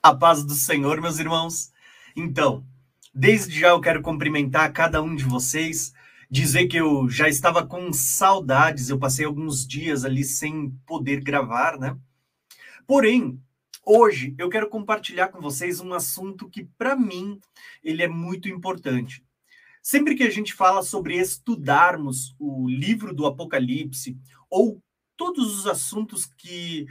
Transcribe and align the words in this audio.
A 0.00 0.14
paz 0.14 0.44
do 0.44 0.54
Senhor, 0.54 1.00
meus 1.00 1.18
irmãos. 1.18 1.72
Então, 2.14 2.64
desde 3.12 3.58
já 3.58 3.70
eu 3.70 3.80
quero 3.80 4.00
cumprimentar 4.00 4.72
cada 4.72 5.02
um 5.02 5.12
de 5.12 5.24
vocês, 5.24 5.92
dizer 6.30 6.68
que 6.68 6.76
eu 6.76 7.10
já 7.10 7.28
estava 7.28 7.66
com 7.66 7.92
saudades, 7.92 8.88
eu 8.88 8.98
passei 8.98 9.24
alguns 9.24 9.66
dias 9.66 10.04
ali 10.04 10.22
sem 10.22 10.70
poder 10.86 11.20
gravar, 11.20 11.76
né? 11.80 11.98
Porém, 12.86 13.42
hoje 13.84 14.36
eu 14.38 14.48
quero 14.48 14.68
compartilhar 14.68 15.28
com 15.28 15.40
vocês 15.40 15.80
um 15.80 15.92
assunto 15.92 16.48
que 16.48 16.62
para 16.78 16.94
mim 16.94 17.40
ele 17.82 18.04
é 18.04 18.08
muito 18.08 18.48
importante. 18.48 19.24
Sempre 19.82 20.14
que 20.14 20.22
a 20.22 20.30
gente 20.30 20.54
fala 20.54 20.84
sobre 20.84 21.16
estudarmos 21.16 22.36
o 22.38 22.68
livro 22.68 23.12
do 23.12 23.26
Apocalipse 23.26 24.16
ou 24.48 24.80
todos 25.16 25.58
os 25.58 25.66
assuntos 25.66 26.24
que 26.24 26.86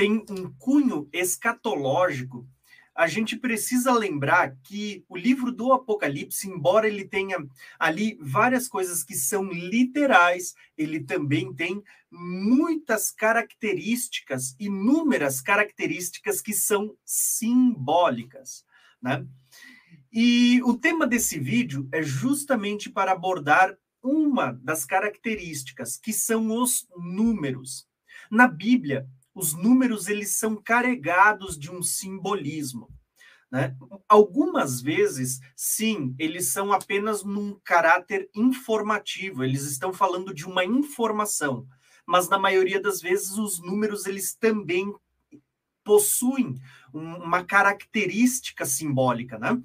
têm 0.00 0.24
um 0.30 0.50
cunho 0.58 1.10
escatológico, 1.12 2.48
a 2.94 3.06
gente 3.06 3.36
precisa 3.36 3.92
lembrar 3.92 4.56
que 4.62 5.04
o 5.10 5.14
livro 5.14 5.52
do 5.52 5.74
Apocalipse, 5.74 6.48
embora 6.48 6.88
ele 6.88 7.04
tenha 7.04 7.36
ali 7.78 8.16
várias 8.18 8.66
coisas 8.66 9.04
que 9.04 9.14
são 9.14 9.44
literais, 9.52 10.54
ele 10.74 11.00
também 11.00 11.52
tem 11.52 11.82
muitas 12.10 13.10
características, 13.10 14.56
inúmeras 14.58 15.42
características 15.42 16.40
que 16.40 16.54
são 16.54 16.96
simbólicas, 17.04 18.64
né? 19.02 19.26
E 20.10 20.62
o 20.62 20.78
tema 20.78 21.06
desse 21.06 21.38
vídeo 21.38 21.86
é 21.92 22.02
justamente 22.02 22.88
para 22.88 23.12
abordar 23.12 23.76
uma 24.02 24.58
das 24.62 24.86
características, 24.86 25.98
que 25.98 26.12
são 26.12 26.58
os 26.58 26.88
números. 26.96 27.86
Na 28.30 28.48
Bíblia, 28.48 29.06
os 29.34 29.54
números 29.54 30.08
eles 30.08 30.36
são 30.36 30.56
carregados 30.56 31.58
de 31.58 31.70
um 31.70 31.82
simbolismo. 31.82 32.88
Né? 33.50 33.76
Algumas 34.08 34.80
vezes, 34.80 35.40
sim, 35.56 36.14
eles 36.18 36.52
são 36.52 36.72
apenas 36.72 37.24
num 37.24 37.58
caráter 37.64 38.30
informativo, 38.34 39.42
eles 39.42 39.62
estão 39.62 39.92
falando 39.92 40.32
de 40.32 40.46
uma 40.46 40.64
informação, 40.64 41.66
mas 42.06 42.28
na 42.28 42.38
maioria 42.38 42.80
das 42.80 43.00
vezes 43.00 43.32
os 43.32 43.60
números 43.60 44.06
eles 44.06 44.34
também 44.34 44.94
possuem 45.82 46.54
uma 46.92 47.42
característica 47.44 48.64
simbólica, 48.64 49.38
né? 49.38 49.60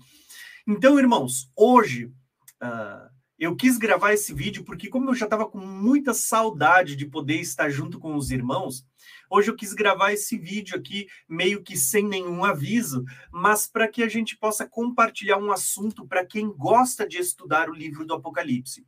Então, 0.66 0.98
irmãos, 0.98 1.52
hoje 1.56 2.06
uh, 2.06 3.10
eu 3.38 3.56
quis 3.56 3.78
gravar 3.78 4.14
esse 4.14 4.34
vídeo 4.34 4.64
porque, 4.64 4.90
como 4.90 5.10
eu 5.10 5.16
já 5.16 5.26
estava 5.26 5.46
com 5.46 5.60
muita 5.60 6.14
saudade 6.14 6.96
de 6.96 7.06
poder 7.06 7.40
estar 7.40 7.70
junto 7.70 8.00
com 8.00 8.16
os 8.16 8.32
irmãos, 8.32 8.84
hoje 9.30 9.50
eu 9.50 9.56
quis 9.56 9.74
gravar 9.74 10.14
esse 10.14 10.38
vídeo 10.38 10.78
aqui 10.78 11.08
meio 11.28 11.64
que 11.64 11.78
sem 11.78 12.08
nenhum 12.08 12.44
aviso, 12.44 13.04
mas 13.32 13.68
para 13.68 13.88
que 13.88 14.04
a 14.04 14.08
gente 14.08 14.38
possa 14.38 14.68
compartilhar 14.68 15.38
um 15.38 15.52
assunto 15.52 16.08
para 16.08 16.26
quem 16.26 16.50
gosta 16.52 17.08
de 17.08 17.18
estudar 17.18 17.70
o 17.70 17.74
livro 17.74 18.06
do 18.06 18.14
Apocalipse. 18.14 18.86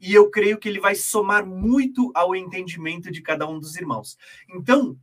E 0.00 0.14
eu 0.14 0.30
creio 0.30 0.58
que 0.58 0.68
ele 0.68 0.80
vai 0.80 0.94
somar 0.94 1.44
muito 1.44 2.10
ao 2.14 2.34
entendimento 2.34 3.10
de 3.10 3.20
cada 3.20 3.48
um 3.48 3.58
dos 3.58 3.76
irmãos. 3.76 4.16
Então, 4.48 4.98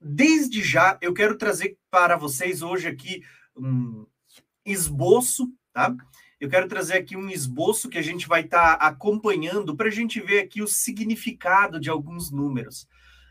desde 0.00 0.62
já, 0.62 0.98
eu 1.02 1.12
quero 1.12 1.36
trazer 1.36 1.78
para 1.90 2.16
vocês 2.16 2.62
hoje 2.62 2.88
aqui 2.88 3.22
um 3.56 4.06
esboço, 4.64 5.52
tá? 5.72 5.94
eu 6.42 6.48
quero 6.48 6.66
trazer 6.66 6.94
aqui 6.94 7.16
um 7.16 7.30
esboço 7.30 7.88
que 7.88 7.96
a 7.96 8.02
gente 8.02 8.26
vai 8.26 8.40
estar 8.40 8.76
tá 8.76 8.86
acompanhando 8.86 9.76
para 9.76 9.86
a 9.86 9.92
gente 9.92 10.20
ver 10.20 10.40
aqui 10.40 10.60
o 10.60 10.66
significado 10.66 11.78
de 11.78 11.88
alguns 11.88 12.32
números. 12.32 12.88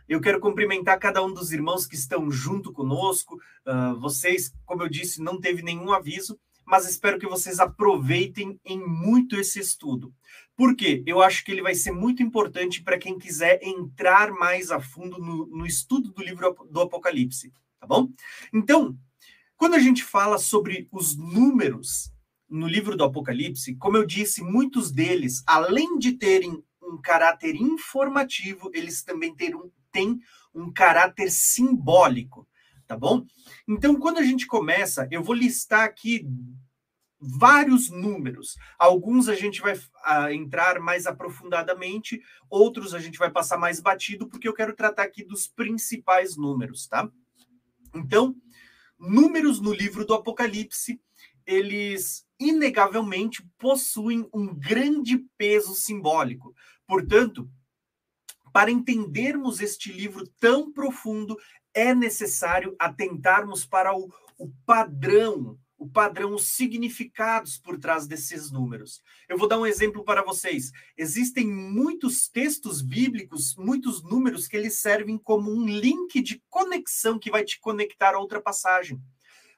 Eu 0.08 0.22
quero 0.22 0.40
cumprimentar 0.40 1.00
cada 1.00 1.24
um 1.24 1.34
dos 1.34 1.52
irmãos 1.52 1.86
que 1.86 1.96
estão 1.96 2.30
junto 2.32 2.72
conosco. 2.72 3.40
Uh, 3.66 4.00
vocês, 4.00 4.54
como 4.66 4.84
eu 4.84 4.90
disse, 4.90 5.22
não 5.22 5.40
teve 5.40 5.62
nenhum 5.62 5.92
aviso, 5.92 6.40
mas 6.66 6.88
espero 6.88 7.20
que 7.20 7.28
vocês 7.28 7.60
aproveitem 7.60 8.60
em 8.66 8.80
muito 8.80 9.36
esse 9.36 9.60
estudo. 9.60 10.14
Por 10.56 10.76
quê? 10.76 11.04
Eu 11.06 11.22
acho 11.22 11.44
que 11.44 11.52
ele 11.52 11.62
vai 11.62 11.76
ser 11.76 11.92
muito 11.92 12.22
importante 12.22 12.84
para 12.84 12.98
quem 12.98 13.18
quiser 13.18 13.60
entrar 13.64 14.32
mais 14.32 14.72
a 14.72 14.80
fundo 14.80 15.18
no, 15.18 15.48
no 15.48 15.66
estudo 15.66 16.12
do 16.12 16.24
livro 16.24 16.56
do 16.70 16.82
Apocalipse, 16.82 17.52
tá 17.80 17.88
bom? 17.88 18.10
Então, 18.54 18.98
quando 19.58 19.76
a 19.76 19.80
gente 19.80 20.04
fala 20.04 20.38
sobre 20.38 20.88
os 20.92 21.16
números, 21.16 22.12
no 22.50 22.68
livro 22.68 22.98
do 22.98 23.04
Apocalipse, 23.04 23.76
como 23.76 23.98
eu 23.98 24.06
disse, 24.06 24.44
muitos 24.44 24.92
deles, 24.92 25.42
além 25.48 25.98
de 25.98 26.14
terem 26.14 26.64
um 26.82 26.98
caráter 27.02 27.56
informativo, 27.56 28.70
eles 28.74 29.04
também 29.04 29.34
têm 29.34 29.54
têm 29.92 30.20
um 30.54 30.72
caráter 30.72 31.30
simbólico, 31.32 32.48
tá 32.88 32.98
bom? 32.98 33.26
Então, 33.68 33.96
quando 33.96 34.18
a 34.18 34.24
gente 34.24 34.46
começa, 34.48 35.08
eu 35.12 35.24
vou 35.24 35.36
listar 35.36 35.84
aqui 35.84 36.26
vários 37.22 37.90
números. 37.90 38.58
Alguns 38.80 39.30
a 39.30 39.36
gente 39.36 39.62
vai 39.62 39.76
uh, 39.76 40.30
entrar 40.32 40.80
mais 40.80 41.06
aprofundadamente, 41.06 42.20
outros 42.50 42.96
a 42.96 43.00
gente 43.00 43.20
vai 43.20 43.30
passar 43.30 43.58
mais 43.58 43.80
batido, 43.80 44.28
porque 44.28 44.48
eu 44.48 44.54
quero 44.54 44.76
tratar 44.76 45.04
aqui 45.04 45.24
dos 45.24 45.48
principais 45.48 46.36
números, 46.36 46.88
tá? 46.88 47.10
Então, 47.94 48.36
números 48.98 49.62
no 49.62 49.72
livro 49.72 50.06
do 50.06 50.16
Apocalipse, 50.16 51.00
eles 51.46 52.26
inegavelmente 52.40 53.46
possuem 53.60 54.28
um 54.34 54.48
grande 54.48 55.20
peso 55.38 55.76
simbólico. 55.76 56.56
Portanto, 56.88 57.50
para 58.52 58.72
entendermos 58.72 59.62
este 59.62 59.92
livro 59.92 60.28
tão 60.40 60.72
profundo, 60.72 61.38
é 61.74 61.94
necessário 61.94 62.76
atentarmos 62.78 63.66
para 63.66 63.96
o, 63.96 64.12
o 64.38 64.50
padrão, 64.66 65.58
o 65.78 65.90
padrão, 65.90 66.36
os 66.36 66.46
significados 66.46 67.58
por 67.58 67.80
trás 67.80 68.06
desses 68.06 68.52
números. 68.52 69.02
Eu 69.28 69.38
vou 69.38 69.48
dar 69.48 69.58
um 69.58 69.66
exemplo 69.66 70.04
para 70.04 70.22
vocês. 70.24 70.72
Existem 70.96 71.48
muitos 71.48 72.28
textos 72.28 72.82
bíblicos, 72.82 73.56
muitos 73.56 74.04
números 74.04 74.48
que 74.48 74.56
eles 74.56 74.76
servem 74.76 75.18
como 75.18 75.52
um 75.52 75.66
link 75.66 76.22
de 76.22 76.42
conexão 76.50 77.18
que 77.18 77.32
vai 77.32 77.44
te 77.44 77.60
conectar 77.60 78.14
a 78.14 78.20
outra 78.20 78.40
passagem. 78.40 79.02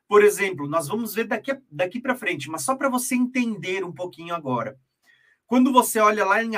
Por 0.07 0.23
exemplo, 0.23 0.67
nós 0.67 0.87
vamos 0.87 1.13
ver 1.13 1.27
daqui, 1.27 1.57
daqui 1.69 1.99
para 1.99 2.15
frente, 2.15 2.49
mas 2.49 2.61
só 2.61 2.75
para 2.75 2.87
você 2.87 3.15
entender 3.15 3.83
um 3.83 3.91
pouquinho 3.91 4.33
agora. 4.33 4.79
Quando 5.45 5.73
você 5.73 5.99
olha 5.99 6.23
lá 6.23 6.43
em, 6.43 6.51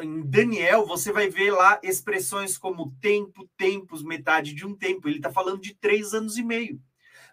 em 0.00 0.22
Daniel, 0.22 0.86
você 0.86 1.12
vai 1.12 1.28
ver 1.28 1.50
lá 1.50 1.80
expressões 1.82 2.56
como 2.56 2.94
tempo, 3.00 3.48
tempos, 3.56 4.02
metade 4.02 4.54
de 4.54 4.66
um 4.66 4.74
tempo. 4.74 5.08
Ele 5.08 5.16
está 5.16 5.30
falando 5.30 5.60
de 5.60 5.74
três 5.74 6.14
anos 6.14 6.36
e 6.36 6.42
meio. 6.42 6.80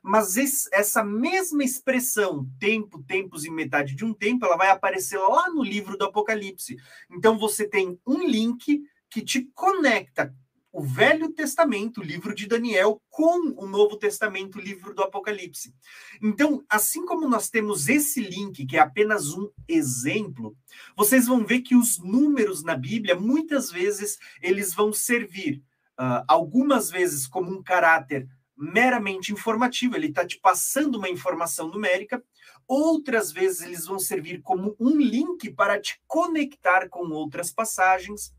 Mas 0.01 0.37
esse, 0.37 0.69
essa 0.71 1.03
mesma 1.03 1.63
expressão, 1.63 2.47
tempo, 2.59 3.01
tempos 3.03 3.43
e 3.43 3.49
metade 3.49 3.95
de 3.95 4.05
um 4.05 4.13
tempo, 4.13 4.45
ela 4.45 4.55
vai 4.57 4.69
aparecer 4.69 5.17
lá 5.17 5.49
no 5.49 5.63
livro 5.63 5.97
do 5.97 6.05
Apocalipse. 6.05 6.77
Então 7.09 7.37
você 7.39 7.67
tem 7.67 7.99
um 8.05 8.23
link 8.27 8.83
que 9.09 9.21
te 9.21 9.49
conecta 9.53 10.35
o 10.75 10.83
Velho 10.83 11.31
Testamento, 11.31 12.01
o 12.01 12.03
livro 12.03 12.35
de 12.35 12.45
Daniel, 12.45 13.01
com 13.09 13.53
o 13.55 13.65
Novo 13.65 13.95
Testamento, 13.95 14.57
o 14.57 14.61
livro 14.61 14.93
do 14.93 15.01
Apocalipse. 15.03 15.73
Então, 16.21 16.65
assim 16.69 17.05
como 17.05 17.29
nós 17.29 17.49
temos 17.49 17.87
esse 17.87 18.19
link, 18.19 18.65
que 18.65 18.75
é 18.75 18.81
apenas 18.81 19.29
um 19.29 19.49
exemplo, 19.69 20.53
vocês 20.97 21.27
vão 21.27 21.45
ver 21.45 21.61
que 21.61 21.77
os 21.77 21.97
números 21.97 22.61
na 22.61 22.75
Bíblia, 22.75 23.15
muitas 23.15 23.71
vezes, 23.71 24.19
eles 24.41 24.73
vão 24.73 24.91
servir, 24.91 25.63
uh, 25.97 26.25
algumas 26.27 26.89
vezes, 26.91 27.25
como 27.25 27.57
um 27.57 27.63
caráter 27.63 28.27
meramente 28.57 29.31
informativo, 29.31 29.95
ele 29.95 30.07
está 30.07 30.27
te 30.27 30.37
passando 30.41 30.97
uma 30.97 31.07
informação 31.07 31.69
numérica, 31.69 32.21
outras 32.67 33.31
vezes 33.31 33.61
eles 33.61 33.85
vão 33.85 33.97
servir 33.97 34.41
como 34.41 34.75
um 34.77 34.97
link 34.97 35.51
para 35.51 35.79
te 35.79 36.01
conectar 36.05 36.89
com 36.89 37.09
outras 37.11 37.49
passagens 37.49 38.33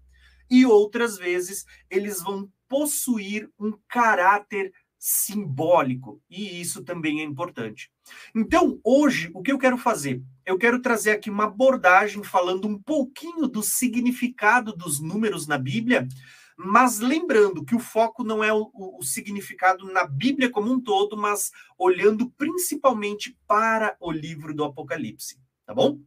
e 0.51 0.67
outras 0.67 1.17
vezes 1.17 1.65
eles 1.91 2.23
vão 2.23 2.51
possuir 2.69 3.49
um 3.59 3.73
caráter 3.89 4.73
simbólico, 4.99 6.21
e 6.29 6.61
isso 6.61 6.83
também 6.83 7.21
é 7.21 7.25
importante. 7.25 7.91
Então, 8.35 8.81
hoje, 8.83 9.31
o 9.35 9.43
que 9.43 9.53
eu 9.53 9.59
quero 9.59 9.79
fazer? 9.79 10.23
Eu 10.45 10.59
quero 10.59 10.81
trazer 10.81 11.13
aqui 11.13 11.31
uma 11.31 11.45
abordagem 11.45 12.25
falando 12.25 12.67
um 12.67 12.77
pouquinho 12.77 13.47
do 13.47 13.63
significado 13.63 14.75
dos 14.75 15.01
números 15.01 15.47
na 15.47 15.59
Bíblia, 15.59 16.09
mas 16.57 16.99
lembrando 16.99 17.65
que 17.65 17.75
o 17.75 17.79
foco 17.79 18.25
não 18.25 18.43
é 18.43 18.53
o, 18.53 18.71
o, 18.73 19.03
significado 19.03 19.85
na 19.93 20.07
Bíblia 20.07 20.51
como 20.51 20.73
um 20.73 20.81
todo, 20.81 21.17
mas 21.17 21.51
olhando 21.79 22.31
principalmente 22.31 23.39
para 23.47 23.97
o 24.01 24.11
livro 24.11 24.55
do 24.55 24.65
Apocalipse, 24.65 25.39
tá 25.67 25.75
bom? 25.75 26.01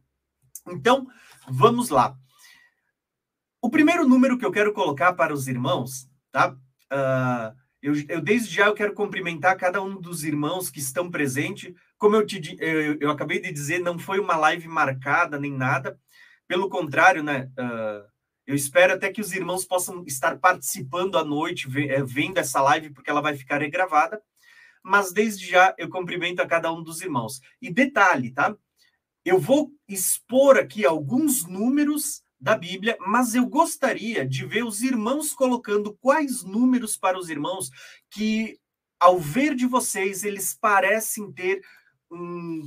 Então, 0.68 1.06
vamos 1.48 1.88
lá. 1.88 2.18
O 3.62 3.70
primeiro 3.70 4.08
número 4.08 4.38
que 4.38 4.44
eu 4.44 4.52
quero 4.52 4.72
colocar 4.72 5.12
para 5.12 5.34
os 5.34 5.46
irmãos, 5.46 6.08
tá? 6.32 6.56
Uh, 6.92 7.56
eu, 7.82 7.94
eu, 8.08 8.20
desde 8.20 8.54
já 8.54 8.66
eu 8.66 8.74
quero 8.74 8.94
cumprimentar 8.94 9.56
cada 9.56 9.82
um 9.82 10.00
dos 10.00 10.24
irmãos 10.24 10.70
que 10.70 10.78
estão 10.78 11.10
presentes. 11.10 11.74
Como 11.98 12.16
eu, 12.16 12.26
te, 12.26 12.56
eu, 12.58 12.96
eu 13.00 13.10
acabei 13.10 13.40
de 13.40 13.52
dizer, 13.52 13.78
não 13.78 13.98
foi 13.98 14.18
uma 14.18 14.36
live 14.36 14.66
marcada 14.68 15.38
nem 15.38 15.52
nada. 15.52 15.98
Pelo 16.48 16.68
contrário, 16.68 17.22
né? 17.22 17.50
Uh, 17.58 18.10
eu 18.46 18.54
espero 18.54 18.94
até 18.94 19.12
que 19.12 19.20
os 19.20 19.32
irmãos 19.32 19.64
possam 19.64 20.02
estar 20.06 20.38
participando 20.38 21.16
à 21.16 21.24
noite, 21.24 21.68
eh, 21.88 22.02
vendo 22.02 22.38
essa 22.38 22.60
live, 22.62 22.90
porque 22.90 23.08
ela 23.08 23.20
vai 23.20 23.36
ficar 23.36 23.60
regravada. 23.60 24.20
mas 24.82 25.12
desde 25.12 25.46
já 25.46 25.74
eu 25.78 25.90
cumprimento 25.90 26.40
a 26.40 26.46
cada 26.46 26.72
um 26.72 26.82
dos 26.82 27.02
irmãos. 27.02 27.40
E 27.60 27.70
detalhe, 27.70 28.30
tá? 28.32 28.56
Eu 29.24 29.38
vou 29.38 29.70
expor 29.86 30.56
aqui 30.56 30.86
alguns 30.86 31.46
números 31.46 32.22
da 32.40 32.56
Bíblia, 32.56 32.96
mas 33.00 33.34
eu 33.34 33.46
gostaria 33.46 34.26
de 34.26 34.46
ver 34.46 34.64
os 34.64 34.82
irmãos 34.82 35.32
colocando 35.32 35.96
quais 36.00 36.42
números 36.42 36.96
para 36.96 37.18
os 37.18 37.28
irmãos 37.28 37.70
que, 38.10 38.58
ao 38.98 39.18
ver 39.18 39.54
de 39.54 39.66
vocês, 39.66 40.24
eles 40.24 40.54
parecem 40.54 41.30
ter 41.30 41.60
um 42.10 42.66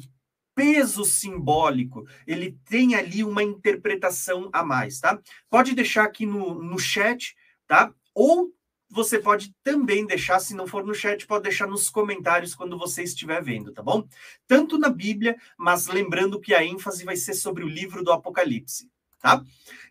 peso 0.56 1.04
simbólico, 1.04 2.06
ele 2.28 2.58
tem 2.66 2.94
ali 2.94 3.24
uma 3.24 3.42
interpretação 3.42 4.50
a 4.54 4.64
mais, 4.64 5.00
tá? 5.00 5.20
Pode 5.50 5.74
deixar 5.74 6.04
aqui 6.04 6.28
no, 6.28 6.62
no 6.62 6.78
chat, 6.78 7.36
tá? 7.68 7.92
Ou 8.14 8.54
você 8.94 9.18
pode 9.18 9.52
também 9.64 10.06
deixar, 10.06 10.40
se 10.40 10.54
não 10.54 10.68
for 10.68 10.86
no 10.86 10.94
chat, 10.94 11.26
pode 11.26 11.44
deixar 11.44 11.68
nos 11.68 11.90
comentários 11.90 12.54
quando 12.54 12.78
você 12.78 13.02
estiver 13.02 13.42
vendo, 13.42 13.74
tá 13.74 13.82
bom? 13.82 14.08
Tanto 14.46 14.78
na 14.78 14.90
Bíblia, 14.90 15.36
mas 15.58 15.88
lembrando 15.88 16.40
que 16.40 16.54
a 16.54 16.64
ênfase 16.64 17.04
vai 17.04 17.16
ser 17.16 17.34
sobre 17.34 17.64
o 17.64 17.68
livro 17.68 18.04
do 18.04 18.12
Apocalipse, 18.12 18.92
tá? 19.24 19.42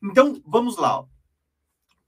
Então, 0.05 0.41
vamos 0.47 0.77
lá. 0.77 1.01
Ó. 1.01 1.07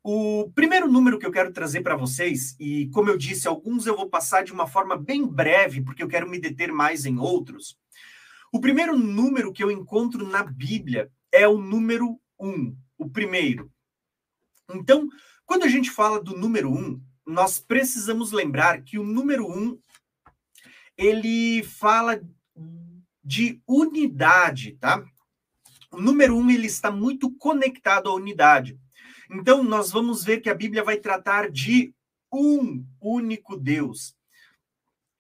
O 0.07 0.53
primeiro 0.55 0.87
número 0.87 1.19
que 1.19 1.25
eu 1.25 1.33
quero 1.33 1.53
trazer 1.53 1.81
para 1.81 1.97
vocês, 1.97 2.55
e 2.61 2.89
como 2.91 3.09
eu 3.09 3.17
disse, 3.17 3.49
alguns 3.49 3.87
eu 3.87 3.97
vou 3.97 4.11
passar 4.11 4.45
de 4.45 4.53
uma 4.53 4.67
forma 4.67 4.95
bem 4.95 5.27
breve, 5.27 5.81
porque 5.81 6.03
eu 6.03 6.09
quero 6.09 6.29
me 6.29 6.39
deter 6.39 6.71
mais 6.71 7.07
em 7.07 7.19
outros. 7.19 7.79
O 8.53 8.61
primeiro 8.61 8.97
número 8.99 9.53
que 9.53 9.65
eu 9.65 9.71
encontro 9.71 10.29
na 10.29 10.43
Bíblia 10.43 11.11
é 11.33 11.49
o 11.49 11.57
número 11.57 12.21
um, 12.39 12.77
o 12.99 13.09
primeiro. 13.09 13.73
Então, 14.73 15.09
quando 15.47 15.65
a 15.65 15.69
gente 15.69 15.91
fala 15.91 16.23
do 16.23 16.37
número 16.37 16.71
um, 16.71 17.01
nós 17.27 17.59
precisamos 17.59 18.33
lembrar 18.33 18.83
que 18.83 18.99
o 18.99 19.05
número 19.05 19.47
um 19.51 19.79
ele 20.97 21.63
fala 21.63 22.21
de 23.25 23.63
unidade, 23.67 24.77
tá? 24.79 25.03
O 25.95 26.01
número 26.01 26.37
um 26.37 26.51
ele 26.51 26.67
está 26.67 26.91
muito 26.91 27.31
conectado 27.31 28.09
à 28.09 28.15
unidade. 28.15 28.77
Então 29.31 29.63
nós 29.63 29.93
vamos 29.93 30.25
ver 30.25 30.41
que 30.41 30.51
a 30.51 30.55
Bíblia 30.55 30.83
vai 30.83 30.97
tratar 30.97 31.49
de 31.49 31.95
um 32.33 32.85
único 33.01 33.57
Deus. 33.57 34.17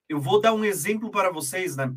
Eu 0.08 0.20
vou 0.20 0.40
dar 0.40 0.52
um 0.52 0.64
exemplo 0.64 1.12
para 1.12 1.30
vocês, 1.30 1.76
né? 1.76 1.94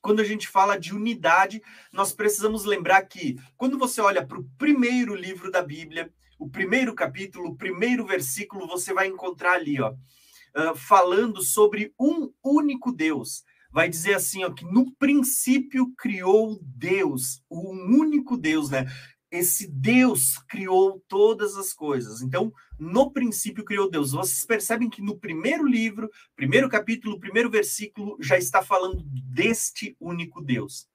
Quando 0.00 0.20
a 0.20 0.24
gente 0.24 0.48
fala 0.48 0.78
de 0.78 0.94
unidade, 0.94 1.62
nós 1.92 2.10
precisamos 2.10 2.64
lembrar 2.64 3.02
que 3.02 3.36
quando 3.58 3.78
você 3.78 4.00
olha 4.00 4.26
para 4.26 4.38
o 4.38 4.48
primeiro 4.56 5.14
livro 5.14 5.50
da 5.50 5.60
Bíblia, 5.60 6.10
o 6.38 6.48
primeiro 6.48 6.94
capítulo, 6.94 7.50
o 7.50 7.56
primeiro 7.56 8.06
versículo, 8.06 8.66
você 8.66 8.94
vai 8.94 9.06
encontrar 9.06 9.52
ali, 9.52 9.78
ó, 9.82 9.90
uh, 9.92 10.74
falando 10.74 11.42
sobre 11.42 11.92
um 12.00 12.32
único 12.42 12.90
Deus. 12.90 13.44
Vai 13.70 13.88
dizer 13.88 14.14
assim, 14.14 14.44
ó, 14.44 14.50
que 14.50 14.64
no 14.64 14.92
princípio 14.96 15.92
criou 15.96 16.58
Deus, 16.62 17.42
um 17.50 18.00
único 18.00 18.36
Deus, 18.36 18.70
né? 18.70 18.86
Esse 19.30 19.70
Deus 19.70 20.38
criou 20.48 21.04
todas 21.06 21.54
as 21.56 21.74
coisas. 21.74 22.22
Então, 22.22 22.50
no 22.78 23.10
princípio 23.10 23.64
criou 23.64 23.90
Deus. 23.90 24.12
Vocês 24.12 24.44
percebem 24.46 24.88
que 24.88 25.02
no 25.02 25.18
primeiro 25.18 25.66
livro, 25.66 26.10
primeiro 26.34 26.68
capítulo, 26.68 27.20
primeiro 27.20 27.50
versículo, 27.50 28.16
já 28.20 28.38
está 28.38 28.62
falando 28.62 29.02
deste 29.04 29.94
único 30.00 30.40
Deus. 30.40 30.88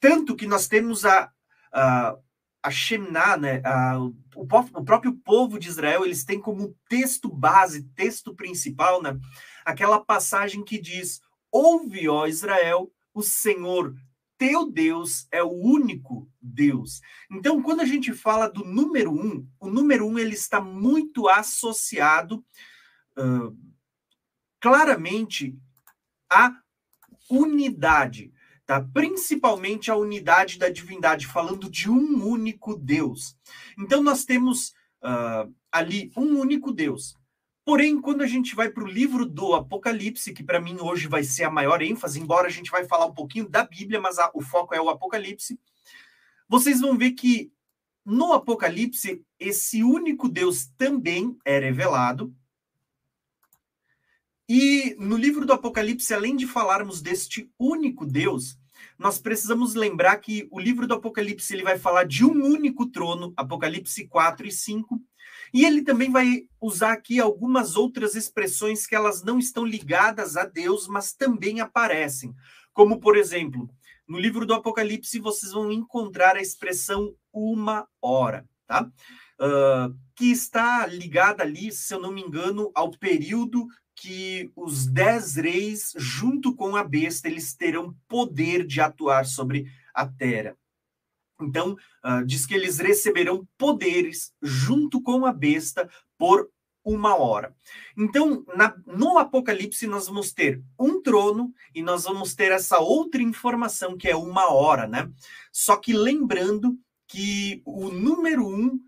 Tanto 0.00 0.34
que 0.34 0.46
nós 0.46 0.68
temos 0.68 1.04
a, 1.04 1.30
a 1.70 2.16
a 2.62 2.70
Shemná, 2.70 3.36
né, 3.36 3.62
a, 3.64 3.98
o, 3.98 4.14
o, 4.34 4.84
próprio 4.84 5.14
povo 5.24 5.58
de 5.58 5.68
Israel, 5.68 6.04
eles 6.04 6.24
têm 6.24 6.38
como 6.38 6.76
texto 6.88 7.28
base, 7.30 7.84
texto 7.94 8.34
principal, 8.34 9.02
né, 9.02 9.18
aquela 9.64 9.98
passagem 9.98 10.62
que 10.62 10.78
diz: 10.78 11.20
Ouve, 11.50 12.08
ó 12.08 12.26
Israel, 12.26 12.92
o 13.12 13.22
Senhor 13.22 13.94
teu 14.38 14.70
Deus 14.70 15.26
é 15.30 15.42
o 15.42 15.50
único 15.50 16.26
Deus. 16.40 17.02
Então, 17.30 17.62
quando 17.62 17.80
a 17.80 17.84
gente 17.84 18.14
fala 18.14 18.48
do 18.48 18.64
número 18.64 19.12
um, 19.12 19.46
o 19.60 19.68
número 19.68 20.06
um 20.06 20.18
ele 20.18 20.34
está 20.34 20.60
muito 20.60 21.28
associado 21.28 22.42
uh, 23.18 23.54
claramente 24.58 25.58
à 26.30 26.54
unidade 27.30 28.32
tá? 28.70 28.80
principalmente 28.94 29.90
a 29.90 29.96
unidade 29.96 30.56
da 30.56 30.68
divindade, 30.68 31.26
falando 31.26 31.68
de 31.68 31.90
um 31.90 32.24
único 32.24 32.76
Deus. 32.76 33.36
Então, 33.76 34.00
nós 34.00 34.24
temos 34.24 34.68
uh, 35.02 35.52
ali 35.72 36.12
um 36.16 36.38
único 36.38 36.70
Deus. 36.70 37.16
Porém, 37.64 38.00
quando 38.00 38.22
a 38.22 38.26
gente 38.26 38.54
vai 38.54 38.70
para 38.70 38.82
o 38.82 38.88
livro 38.88 39.26
do 39.26 39.54
Apocalipse, 39.54 40.32
que 40.32 40.42
para 40.42 40.60
mim 40.60 40.78
hoje 40.80 41.06
vai 41.06 41.22
ser 41.22 41.44
a 41.44 41.50
maior 41.50 41.82
ênfase, 41.82 42.18
embora 42.18 42.46
a 42.46 42.50
gente 42.50 42.70
vai 42.70 42.84
falar 42.84 43.06
um 43.06 43.14
pouquinho 43.14 43.48
da 43.48 43.64
Bíblia, 43.64 44.00
mas 44.00 44.18
a, 44.18 44.30
o 44.34 44.40
foco 44.40 44.74
é 44.74 44.80
o 44.80 44.88
Apocalipse, 44.88 45.58
vocês 46.48 46.80
vão 46.80 46.96
ver 46.96 47.12
que 47.12 47.52
no 48.04 48.32
Apocalipse, 48.32 49.24
esse 49.38 49.84
único 49.84 50.28
Deus 50.28 50.66
também 50.76 51.38
é 51.44 51.58
revelado. 51.58 52.34
E 54.48 54.96
no 54.98 55.16
livro 55.16 55.46
do 55.46 55.52
Apocalipse, 55.52 56.12
além 56.12 56.34
de 56.34 56.46
falarmos 56.46 57.00
deste 57.00 57.48
único 57.56 58.04
Deus, 58.04 58.58
nós 58.98 59.20
precisamos 59.20 59.74
lembrar 59.74 60.16
que 60.16 60.48
o 60.50 60.58
livro 60.58 60.86
do 60.86 60.94
Apocalipse 60.94 61.54
ele 61.54 61.62
vai 61.62 61.78
falar 61.78 62.04
de 62.04 62.24
um 62.24 62.44
único 62.44 62.86
trono, 62.86 63.32
Apocalipse 63.36 64.08
4 64.08 64.46
e 64.46 64.50
5, 64.50 65.00
e 65.52 65.64
ele 65.64 65.82
também 65.82 66.10
vai 66.10 66.42
usar 66.60 66.92
aqui 66.92 67.18
algumas 67.20 67.76
outras 67.76 68.14
expressões 68.14 68.86
que 68.86 68.94
elas 68.94 69.22
não 69.22 69.38
estão 69.38 69.64
ligadas 69.64 70.36
a 70.36 70.44
Deus, 70.44 70.86
mas 70.86 71.12
também 71.12 71.60
aparecem. 71.60 72.34
Como, 72.72 73.00
por 73.00 73.16
exemplo, 73.16 73.68
no 74.06 74.18
livro 74.18 74.46
do 74.46 74.54
Apocalipse 74.54 75.18
vocês 75.18 75.52
vão 75.52 75.70
encontrar 75.70 76.36
a 76.36 76.42
expressão 76.42 77.14
uma 77.32 77.86
hora, 78.00 78.44
tá? 78.66 78.90
Uh, 79.40 79.96
que 80.14 80.30
está 80.30 80.86
ligada 80.86 81.42
ali, 81.42 81.72
se 81.72 81.94
eu 81.94 82.00
não 82.00 82.12
me 82.12 82.20
engano, 82.20 82.70
ao 82.74 82.90
período 82.90 83.66
que 83.94 84.50
os 84.56 84.86
dez 84.86 85.36
reis, 85.36 85.92
junto 85.96 86.54
com 86.54 86.74
a 86.74 86.82
besta, 86.82 87.28
eles 87.28 87.54
terão 87.54 87.94
poder 88.08 88.66
de 88.66 88.80
atuar 88.80 89.26
sobre 89.26 89.66
a 89.94 90.06
terra. 90.06 90.56
Então, 91.44 91.76
uh, 92.04 92.24
diz 92.24 92.46
que 92.46 92.54
eles 92.54 92.78
receberão 92.78 93.46
poderes 93.56 94.32
junto 94.42 95.02
com 95.02 95.26
a 95.26 95.32
besta 95.32 95.88
por 96.18 96.48
uma 96.84 97.14
hora. 97.16 97.54
Então, 97.96 98.44
na, 98.56 98.74
no 98.86 99.18
Apocalipse, 99.18 99.86
nós 99.86 100.06
vamos 100.06 100.32
ter 100.32 100.62
um 100.78 101.00
trono 101.00 101.52
e 101.74 101.82
nós 101.82 102.04
vamos 102.04 102.34
ter 102.34 102.52
essa 102.52 102.78
outra 102.78 103.22
informação 103.22 103.96
que 103.96 104.08
é 104.08 104.16
uma 104.16 104.52
hora, 104.52 104.86
né? 104.86 105.10
Só 105.52 105.76
que 105.76 105.92
lembrando 105.92 106.78
que 107.06 107.62
o 107.64 107.90
número 107.90 108.46
um 108.46 108.80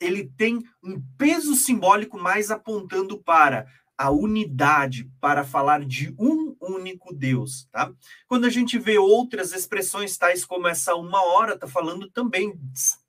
ele 0.00 0.30
tem 0.36 0.62
um 0.82 1.00
peso 1.16 1.54
simbólico 1.54 2.18
mais 2.18 2.50
apontando 2.50 3.18
para 3.22 3.66
a 3.96 4.10
unidade 4.10 5.08
para 5.20 5.44
falar 5.44 5.84
de 5.84 6.14
um 6.18 6.56
único 6.60 7.14
Deus, 7.14 7.68
tá? 7.70 7.92
Quando 8.26 8.44
a 8.44 8.50
gente 8.50 8.78
vê 8.78 8.98
outras 8.98 9.52
expressões 9.52 10.16
tais 10.16 10.44
como 10.44 10.66
essa 10.66 10.94
uma 10.94 11.22
hora, 11.22 11.58
tá 11.58 11.66
falando 11.66 12.10
também 12.10 12.58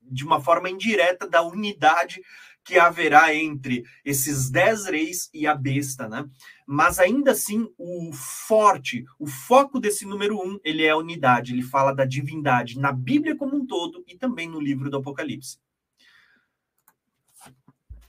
de 0.02 0.24
uma 0.24 0.40
forma 0.40 0.70
indireta 0.70 1.28
da 1.28 1.42
unidade 1.42 2.22
que 2.64 2.80
haverá 2.80 3.34
entre 3.34 3.84
esses 4.04 4.50
dez 4.50 4.86
reis 4.86 5.30
e 5.32 5.46
a 5.46 5.54
besta, 5.54 6.10
né? 6.10 6.28
Mas 6.66 6.98
ainda 6.98 7.32
assim, 7.32 7.72
o 7.78 8.12
forte, 8.12 9.06
o 9.20 9.28
foco 9.28 9.80
desse 9.80 10.04
número 10.06 10.38
um, 10.38 10.60
ele 10.64 10.84
é 10.84 10.90
a 10.90 10.98
unidade, 10.98 11.54
ele 11.54 11.62
fala 11.62 11.94
da 11.94 12.06
divindade 12.06 12.80
na 12.80 12.92
Bíblia 12.92 13.36
como 13.36 13.56
um 13.56 13.68
todo 13.68 14.04
e 14.08 14.18
também 14.18 14.50
no 14.50 14.60
livro 14.60 14.90
do 14.90 14.98
Apocalipse. 14.98 15.60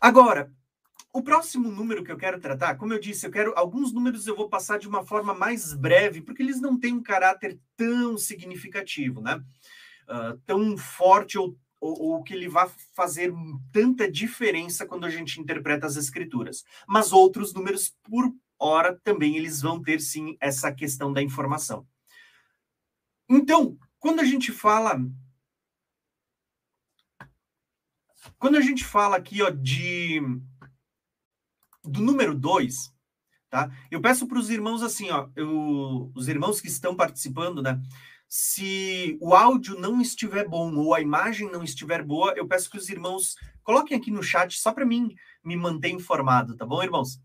Agora, 0.01 0.51
o 1.17 1.23
próximo 1.23 1.71
número 1.71 2.05
que 2.05 2.13
eu 2.13 2.19
quero 2.19 2.39
tratar, 2.39 2.77
como 2.77 2.93
eu 2.93 3.01
disse, 3.01 3.27
eu 3.27 3.31
quero 3.31 3.55
alguns 3.57 3.91
números 3.91 4.27
eu 4.27 4.37
vou 4.37 4.51
passar 4.51 4.79
de 4.79 4.87
uma 4.87 5.03
forma 5.03 5.33
mais 5.33 5.73
breve, 5.73 6.21
porque 6.21 6.43
eles 6.43 6.61
não 6.61 6.79
têm 6.79 6.93
um 6.93 7.03
caráter 7.03 7.59
tão 7.75 8.19
significativo, 8.19 9.23
né? 9.23 9.43
Uh, 10.07 10.37
tão 10.45 10.77
forte 10.77 11.39
ou, 11.39 11.57
ou, 11.81 12.03
ou, 12.03 12.23
que 12.23 12.35
ele 12.35 12.51
vá 12.51 12.71
fazer 12.95 13.33
tanta 13.73 14.11
diferença 14.11 14.85
quando 14.87 15.07
a 15.07 15.11
gente 15.11 15.41
interpreta 15.41 15.87
as 15.87 15.97
escrituras. 15.97 16.65
Mas 16.87 17.15
outros 17.15 17.55
números, 17.55 17.97
por 18.03 18.31
hora, 18.59 19.01
também 19.03 19.39
eles 19.39 19.63
vão 19.63 19.83
ter 19.83 20.01
sim 20.03 20.37
essa 20.39 20.71
questão 20.71 21.15
da 21.15 21.23
informação. 21.23 21.87
Então, 23.27 23.79
quando 23.99 24.21
a 24.21 24.25
gente 24.25 24.53
fala 24.53 25.01
quando 28.39 28.57
a 28.57 28.61
gente 28.61 28.85
fala 28.85 29.17
aqui 29.17 29.43
ó, 29.43 29.49
de 29.49 30.21
do 31.87 32.01
número 32.01 32.35
2, 32.35 32.93
tá? 33.49 33.71
Eu 33.91 34.01
peço 34.01 34.27
para 34.27 34.39
os 34.39 34.51
irmãos 34.51 34.83
assim, 34.83 35.11
ó, 35.11 35.29
eu, 35.37 36.11
os 36.15 36.29
irmãos 36.29 36.61
que 36.61 36.69
estão 36.69 36.95
participando, 36.95 37.63
né? 37.63 37.81
Se 38.29 39.17
o 39.21 39.35
áudio 39.35 39.79
não 39.79 40.01
estiver 40.01 40.49
bom 40.49 40.75
ou 40.75 40.95
a 40.95 41.01
imagem 41.01 41.51
não 41.51 41.63
estiver 41.63 42.03
boa, 42.03 42.35
eu 42.37 42.47
peço 42.47 42.69
que 42.69 42.77
os 42.77 42.89
irmãos 42.89 43.37
coloquem 43.63 43.97
aqui 43.97 44.11
no 44.11 44.23
chat 44.23 44.59
só 44.59 44.73
para 44.73 44.85
mim 44.85 45.15
me 45.45 45.57
manter 45.57 45.91
informado, 45.91 46.57
tá 46.57 46.67
bom, 46.67 46.83
irmãos? 46.83 47.21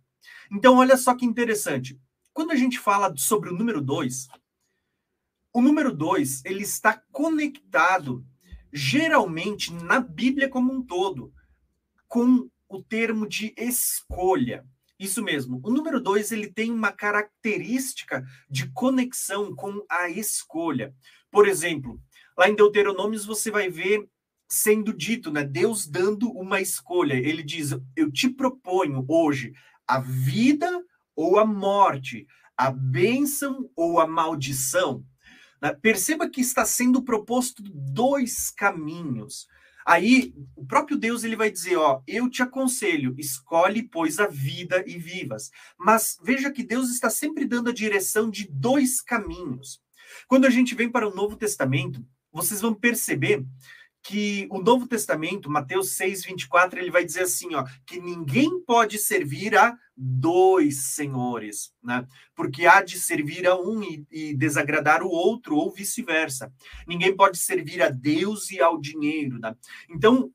Então, 0.52 0.78
olha 0.78 0.96
só 0.98 1.16
que 1.16 1.26
interessante. 1.26 2.00
quando 2.34 2.52
a 2.52 2.56
gente 2.56 2.80
fala 2.80 3.14
sobre 3.18 3.50
o 3.50 3.54
número 3.54 3.82
2, 3.82 4.28
o 5.54 5.62
número 5.62 5.94
2 5.94 6.46
ele 6.46 6.64
está 6.64 7.02
conectado 7.12 8.26
geralmente 8.72 9.74
na 9.74 10.00
Bíblia 10.00 10.50
como 10.50 10.72
um 10.72 10.82
todo 10.82 11.34
com 12.08 12.50
o 12.72 12.84
termo 12.84 13.28
de 13.28 13.54
escolha. 13.58 14.66
Isso 15.00 15.24
mesmo. 15.24 15.60
O 15.64 15.72
número 15.72 16.00
2 16.00 16.32
ele 16.32 16.52
tem 16.52 16.72
uma 16.72 16.92
característica 16.92 18.24
de 18.50 18.72
conexão 18.72 19.56
com 19.56 19.84
a 19.90 20.10
escolha. 20.10 20.94
Por 21.32 21.48
exemplo, 21.48 22.00
lá 22.38 22.48
em 22.48 22.56
Deuteronômios 22.56 23.26
você 23.26 23.50
vai 23.50 23.70
ver 23.70 24.08
sendo 24.48 24.94
dito, 24.94 25.32
né? 25.32 25.44
Deus 25.44 25.88
dando 25.88 26.30
uma 26.30 26.62
escolha. 26.62 27.14
Ele 27.14 27.42
diz: 27.42 27.72
"Eu 27.96 28.12
te 28.12 28.30
proponho 28.30 29.04
hoje 29.08 29.54
a 29.88 30.00
vida 30.00 30.70
ou 31.16 31.40
a 31.40 31.46
morte, 31.46 32.28
a 32.56 32.70
bênção 32.70 33.70
ou 33.76 34.00
a 34.00 34.08
maldição. 34.08 35.04
Né? 35.62 35.74
Perceba 35.74 36.30
que 36.30 36.42
está 36.42 36.66
sendo 36.66 37.04
proposto 37.04 37.64
dois 37.64 38.52
caminhos. 38.52 39.48
Aí 39.92 40.34
o 40.56 40.66
próprio 40.66 40.98
Deus 40.98 41.26
ele 41.26 41.36
vai 41.36 41.52
dizer, 41.52 41.76
ó, 41.76 42.02
eu 42.08 42.30
te 42.30 42.42
aconselho, 42.42 43.14
escolhe 43.18 43.84
pois 43.84 44.20
a 44.20 44.28
vida 44.28 44.82
e 44.88 44.98
vivas. 44.98 45.52
Mas 45.78 46.18
veja 46.24 46.50
que 46.50 46.64
Deus 46.64 46.90
está 46.90 47.10
sempre 47.10 47.44
dando 47.44 47.70
a 47.70 47.74
direção 47.74 48.30
de 48.30 48.48
dois 48.50 49.02
caminhos. 49.02 49.82
Quando 50.30 50.46
a 50.46 50.50
gente 50.50 50.74
vem 50.76 50.90
para 50.90 51.06
o 51.06 51.14
Novo 51.14 51.36
Testamento, 51.36 52.02
vocês 52.32 52.62
vão 52.62 52.74
perceber 52.74 53.46
que 54.04 54.48
o 54.50 54.60
Novo 54.60 54.88
Testamento, 54.88 55.50
Mateus 55.50 55.92
6, 55.92 56.26
24, 56.26 56.80
ele 56.80 56.90
vai 56.90 57.06
dizer 57.06 57.24
assim, 57.24 57.54
ó, 57.54 57.66
que 57.86 58.00
ninguém 58.00 58.60
pode 58.62 58.98
servir 58.98 59.56
a 59.56 59.78
dois 59.96 60.94
senhores, 60.94 61.72
né? 61.84 62.08
Porque 62.36 62.66
há 62.66 62.82
de 62.82 63.00
servir 63.00 63.46
a 63.46 63.56
um 63.56 63.84
e, 63.84 64.06
e 64.12 64.34
desagradar 64.34 65.04
o 65.04 65.10
outro, 65.10 65.56
ou 65.56 65.72
vice-versa. 65.72 66.52
Ninguém 66.88 67.16
pode 67.16 67.38
servir 67.38 67.82
a 67.82 67.90
Deus 67.90 68.50
e 68.50 68.60
ao 68.60 68.80
dinheiro, 68.80 69.38
né? 69.38 69.56
Então, 69.90 70.32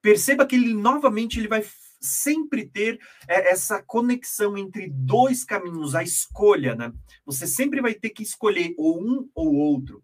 perceba 0.00 0.46
que 0.46 0.54
ele 0.54 0.72
novamente 0.72 1.38
ele 1.38 1.48
vai 1.48 1.64
sempre 2.00 2.66
ter 2.66 3.00
é, 3.28 3.50
essa 3.50 3.82
conexão 3.82 4.58
entre 4.58 4.88
dois 4.88 5.44
caminhos, 5.44 5.94
a 5.94 6.02
escolha, 6.02 6.74
né? 6.74 6.92
Você 7.24 7.46
sempre 7.46 7.80
vai 7.80 7.94
ter 7.94 8.10
que 8.10 8.22
escolher 8.22 8.74
ou 8.76 9.00
um 9.00 9.28
ou 9.34 9.54
outro. 9.54 10.02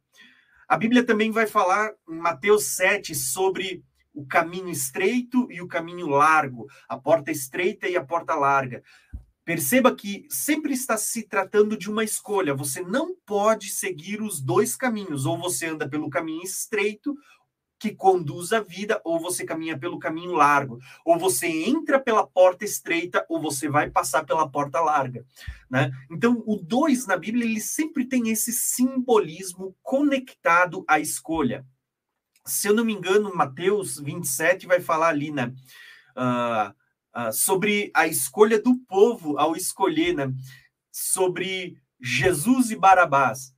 A 0.69 0.77
Bíblia 0.77 1.03
também 1.03 1.31
vai 1.31 1.47
falar 1.47 1.95
em 2.07 2.19
Mateus 2.19 2.65
7 2.65 3.15
sobre 3.15 3.83
o 4.13 4.27
caminho 4.27 4.69
estreito 4.69 5.51
e 5.51 5.63
o 5.63 5.67
caminho 5.67 6.09
largo, 6.09 6.67
a 6.87 6.99
porta 6.99 7.31
estreita 7.31 7.89
e 7.89 7.97
a 7.97 8.05
porta 8.05 8.35
larga. 8.35 8.83
Perceba 9.47 9.95
que 9.95 10.27
sempre 10.29 10.75
está 10.75 10.99
se 10.99 11.23
tratando 11.23 11.75
de 11.75 11.91
uma 11.91 12.05
escolha. 12.05 12.53
Você 12.53 12.83
não 12.83 13.17
pode 13.25 13.71
seguir 13.71 14.21
os 14.21 14.43
dois 14.43 14.77
caminhos. 14.77 15.25
Ou 15.25 15.39
você 15.39 15.69
anda 15.69 15.89
pelo 15.89 16.11
caminho 16.11 16.43
estreito, 16.43 17.17
que 17.78 17.94
conduz 17.94 18.52
à 18.52 18.61
vida, 18.61 19.00
ou 19.04 19.20
você 19.20 19.44
caminha 19.44 19.78
pelo 19.78 19.99
caminho 19.99 20.32
largo, 20.32 20.78
ou 21.04 21.18
você 21.18 21.47
entra 21.47 22.00
pela 22.00 22.26
porta 22.26 22.64
estreita, 22.64 23.25
ou 23.28 23.40
você 23.40 23.68
vai 23.68 23.90
passar 23.90 24.25
pela 24.25 24.49
porta 24.49 24.80
larga, 24.80 25.25
né? 25.70 25.92
Então, 26.11 26.42
o 26.47 26.56
dois 26.56 27.06
na 27.06 27.16
Bíblia, 27.16 27.44
ele 27.44 27.61
sempre 27.61 28.04
tem 28.04 28.28
esse 28.30 28.52
simbolismo 28.52 29.76
conectado 29.82 30.85
à 30.88 30.99
escolha. 30.99 31.64
Se 32.44 32.68
eu 32.68 32.75
não 32.75 32.85
me 32.85 32.94
engano, 32.94 33.35
Mateus 33.35 33.99
27 33.99 34.66
vai 34.66 34.80
falar 34.80 35.08
ali, 35.08 35.30
né? 35.30 35.52
Uh, 36.16 37.28
uh, 37.28 37.32
sobre 37.32 37.90
a 37.94 38.06
escolha 38.06 38.61
do 38.61 38.76
povo 38.87 39.38
ao 39.38 39.54
escolher, 39.54 40.14
né? 40.14 40.32
Sobre 40.90 41.80
Jesus 42.00 42.70
e 42.70 42.76
Barabás 42.76 43.56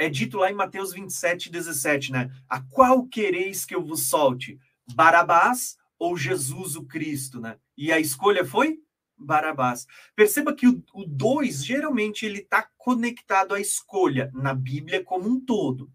é 0.00 0.08
dito 0.08 0.38
lá 0.38 0.50
em 0.50 0.54
Mateus 0.54 0.94
27, 0.94 1.50
17, 1.50 2.10
né? 2.10 2.30
A 2.48 2.58
qual 2.58 3.06
quereis 3.06 3.66
que 3.66 3.74
eu 3.74 3.84
vos 3.84 4.04
solte? 4.04 4.58
Barabás 4.94 5.76
ou 5.98 6.16
Jesus 6.16 6.74
o 6.74 6.86
Cristo, 6.86 7.38
né? 7.38 7.58
E 7.76 7.92
a 7.92 8.00
escolha 8.00 8.42
foi 8.42 8.80
Barabás. 9.18 9.86
Perceba 10.16 10.54
que 10.54 10.66
o 10.66 11.04
2, 11.06 11.62
geralmente, 11.62 12.24
ele 12.24 12.38
está 12.38 12.66
conectado 12.78 13.54
à 13.54 13.60
escolha 13.60 14.30
na 14.32 14.54
Bíblia 14.54 15.04
como 15.04 15.28
um 15.28 15.38
todo. 15.38 15.92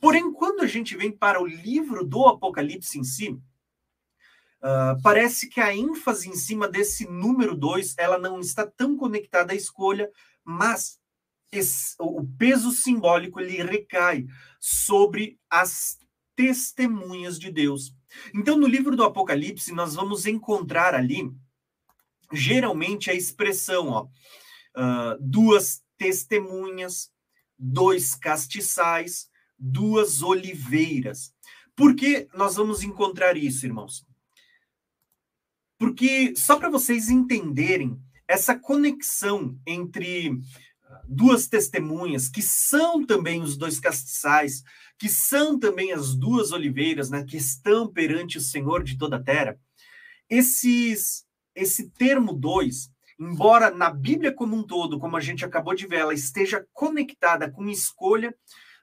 Porém, 0.00 0.32
quando 0.32 0.60
a 0.60 0.66
gente 0.68 0.96
vem 0.96 1.10
para 1.10 1.42
o 1.42 1.46
livro 1.46 2.06
do 2.06 2.28
Apocalipse 2.28 3.00
em 3.00 3.02
si, 3.02 3.30
uh, 3.30 5.02
parece 5.02 5.48
que 5.48 5.60
a 5.60 5.74
ênfase 5.74 6.28
em 6.28 6.36
cima 6.36 6.68
desse 6.68 7.04
número 7.04 7.56
2, 7.56 7.96
ela 7.98 8.16
não 8.16 8.38
está 8.38 8.64
tão 8.64 8.96
conectada 8.96 9.52
à 9.52 9.56
escolha, 9.56 10.08
mas 10.44 10.99
esse, 11.52 11.94
o 11.98 12.26
peso 12.38 12.70
simbólico 12.70 13.40
ele 13.40 13.62
recai 13.62 14.26
sobre 14.58 15.38
as 15.48 15.98
testemunhas 16.36 17.38
de 17.38 17.50
Deus. 17.50 17.94
Então, 18.34 18.56
no 18.56 18.66
livro 18.66 18.96
do 18.96 19.04
Apocalipse, 19.04 19.72
nós 19.72 19.94
vamos 19.94 20.26
encontrar 20.26 20.94
ali, 20.94 21.30
geralmente, 22.32 23.10
a 23.10 23.14
expressão, 23.14 23.88
ó, 23.88 24.04
uh, 24.04 25.18
duas 25.20 25.82
testemunhas, 25.96 27.10
dois 27.58 28.14
castiçais, 28.14 29.28
duas 29.58 30.22
oliveiras. 30.22 31.34
Por 31.76 31.94
que 31.94 32.28
nós 32.34 32.56
vamos 32.56 32.82
encontrar 32.82 33.36
isso, 33.36 33.66
irmãos? 33.66 34.06
Porque, 35.78 36.34
só 36.36 36.58
para 36.58 36.70
vocês 36.70 37.08
entenderem, 37.08 37.98
essa 38.26 38.58
conexão 38.58 39.58
entre 39.66 40.38
duas 41.10 41.48
testemunhas, 41.48 42.28
que 42.28 42.40
são 42.40 43.04
também 43.04 43.42
os 43.42 43.56
dois 43.56 43.80
castiçais, 43.80 44.62
que 44.96 45.08
são 45.08 45.58
também 45.58 45.92
as 45.92 46.14
duas 46.14 46.52
oliveiras, 46.52 47.10
né, 47.10 47.24
que 47.24 47.36
estão 47.36 47.92
perante 47.92 48.38
o 48.38 48.40
Senhor 48.40 48.84
de 48.84 48.96
toda 48.96 49.16
a 49.16 49.22
terra. 49.22 49.58
Esses, 50.28 51.24
esse 51.52 51.90
termo 51.90 52.32
dois, 52.32 52.92
embora 53.18 53.72
na 53.72 53.90
Bíblia 53.90 54.32
como 54.32 54.56
um 54.56 54.62
todo, 54.62 55.00
como 55.00 55.16
a 55.16 55.20
gente 55.20 55.44
acabou 55.44 55.74
de 55.74 55.84
ver, 55.84 55.96
ela 55.96 56.14
esteja 56.14 56.64
conectada 56.72 57.50
com 57.50 57.68
escolha, 57.68 58.32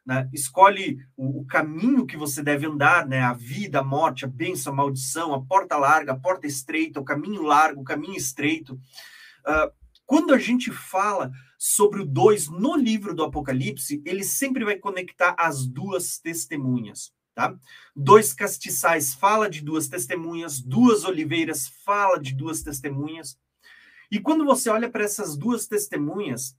né, 0.05 0.29
escolhe 0.33 0.97
o, 1.15 1.41
o, 1.41 1.45
caminho 1.45 2.05
que 2.05 2.17
você 2.17 2.43
deve 2.43 2.65
andar, 2.65 3.07
né, 3.07 3.21
a 3.21 3.33
vida, 3.33 3.79
a 3.79 3.83
morte, 3.83 4.25
a 4.25 4.27
bênção, 4.27 4.73
a 4.73 4.75
maldição, 4.75 5.33
a 5.33 5.45
porta 5.45 5.77
larga, 5.77 6.11
a 6.11 6.19
porta 6.19 6.45
estreita, 6.45 6.99
o 6.99 7.05
caminho 7.05 7.41
largo, 7.41 7.81
o 7.81 7.85
caminho 7.85 8.15
estreito. 8.15 8.73
Uh, 9.45 9.71
quando 10.05 10.33
a 10.33 10.37
gente 10.37 10.71
fala 10.71 11.31
sobre 11.57 12.01
o 12.01 12.05
2 12.05 12.49
no 12.49 12.75
livro 12.75 13.13
do 13.13 13.23
Apocalipse, 13.23 14.01
ele 14.05 14.23
sempre 14.23 14.63
vai 14.63 14.77
conectar 14.77 15.35
as 15.37 15.65
duas 15.65 16.19
testemunhas. 16.19 17.11
Tá? 17.33 17.55
Dois 17.95 18.33
castiçais 18.33 19.13
fala 19.13 19.49
de 19.49 19.61
duas 19.61 19.87
testemunhas, 19.87 20.59
duas 20.59 21.03
oliveiras 21.03 21.67
fala 21.85 22.19
de 22.19 22.33
duas 22.33 22.61
testemunhas. 22.63 23.37
E 24.11 24.19
quando 24.19 24.45
você 24.45 24.69
olha 24.69 24.89
para 24.89 25.03
essas 25.03 25.37
duas 25.37 25.67
testemunhas, 25.67 26.57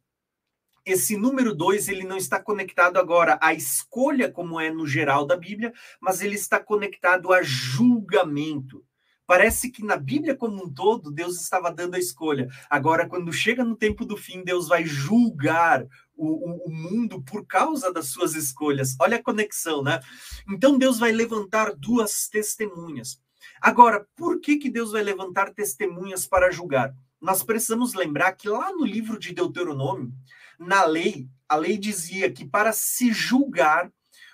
esse 0.85 1.17
número 1.17 1.55
dois 1.55 1.89
ele 1.89 2.05
não 2.05 2.17
está 2.17 2.41
conectado 2.41 2.99
agora 2.99 3.39
à 3.43 3.53
escolha, 3.53 4.31
como 4.31 4.61
é 4.61 4.71
no 4.71 4.87
geral 4.87 5.27
da 5.27 5.37
Bíblia, 5.37 5.73
mas 6.01 6.21
ele 6.21 6.35
está 6.35 6.59
conectado 6.59 7.33
a 7.33 7.43
julgamento. 7.43 8.85
Parece 9.29 9.71
que 9.71 9.85
na 9.85 9.95
Bíblia 9.95 10.35
como 10.35 10.65
um 10.65 10.73
todo, 10.73 11.11
Deus 11.11 11.39
estava 11.39 11.71
dando 11.71 11.97
a 11.97 11.99
escolha. 11.99 12.49
Agora, 12.71 13.07
quando 13.07 13.31
chega 13.31 13.63
no 13.63 13.77
tempo 13.77 14.07
do 14.07 14.17
fim, 14.17 14.43
Deus 14.43 14.69
vai 14.69 14.87
julgar 14.87 15.87
o, 16.17 16.67
o, 16.67 16.71
mundo 16.71 17.21
por 17.23 17.47
causa 17.47 17.93
das 17.93 18.07
suas 18.07 18.35
escolhas. 18.35 18.97
Olha 18.99 19.19
a 19.19 19.23
conexão, 19.23 19.83
né? 19.83 20.01
Então, 20.49 20.79
Deus 20.79 20.99
vai 20.99 21.13
levantar 21.13 21.75
duas 21.75 22.27
testemunhas. 22.27 23.23
Agora, 23.61 24.09
por 24.17 24.41
que, 24.41 24.57
que 24.57 24.71
Deus 24.71 24.93
vai 24.93 25.03
levantar 25.03 25.53
testemunhas 25.53 26.27
para 26.27 26.51
julgar? 26.51 26.95
Nós 27.21 27.43
precisamos 27.43 27.93
lembrar 27.93 28.33
que 28.33 28.49
lá 28.49 28.73
no 28.73 28.87
livro 28.87 29.19
de 29.19 29.35
Deuteronômio, 29.35 30.11
na 30.59 30.87
lei, 30.87 31.29
a 31.47 31.55
lei 31.55 31.77
dizia 31.77 32.33
que 32.33 32.47
para 32.47 32.73
se 32.73 33.13
julgar 33.13 33.93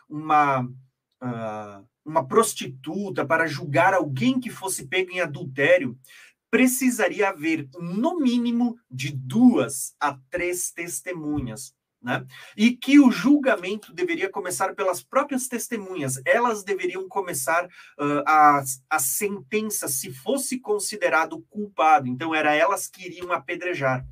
uma. 0.08 0.60
Uh, 1.20 1.93
uma 2.04 2.26
prostituta, 2.26 3.24
para 3.24 3.46
julgar 3.46 3.94
alguém 3.94 4.38
que 4.38 4.50
fosse 4.50 4.86
pego 4.86 5.12
em 5.12 5.20
adultério, 5.20 5.98
precisaria 6.50 7.30
haver 7.30 7.68
no 7.80 8.20
mínimo 8.20 8.78
de 8.90 9.10
duas 9.10 9.94
a 9.98 10.16
três 10.30 10.70
testemunhas. 10.70 11.74
Né? 12.00 12.24
E 12.54 12.76
que 12.76 13.00
o 13.00 13.10
julgamento 13.10 13.92
deveria 13.92 14.28
começar 14.28 14.74
pelas 14.74 15.02
próprias 15.02 15.48
testemunhas, 15.48 16.20
elas 16.26 16.62
deveriam 16.62 17.08
começar 17.08 17.64
uh, 17.64 18.22
a, 18.26 18.62
a 18.90 18.98
sentença 18.98 19.88
se 19.88 20.12
fosse 20.12 20.60
considerado 20.60 21.40
culpado, 21.48 22.06
então 22.06 22.34
era 22.34 22.54
elas 22.54 22.86
que 22.88 23.06
iriam 23.06 23.32
apedrejar. 23.32 24.06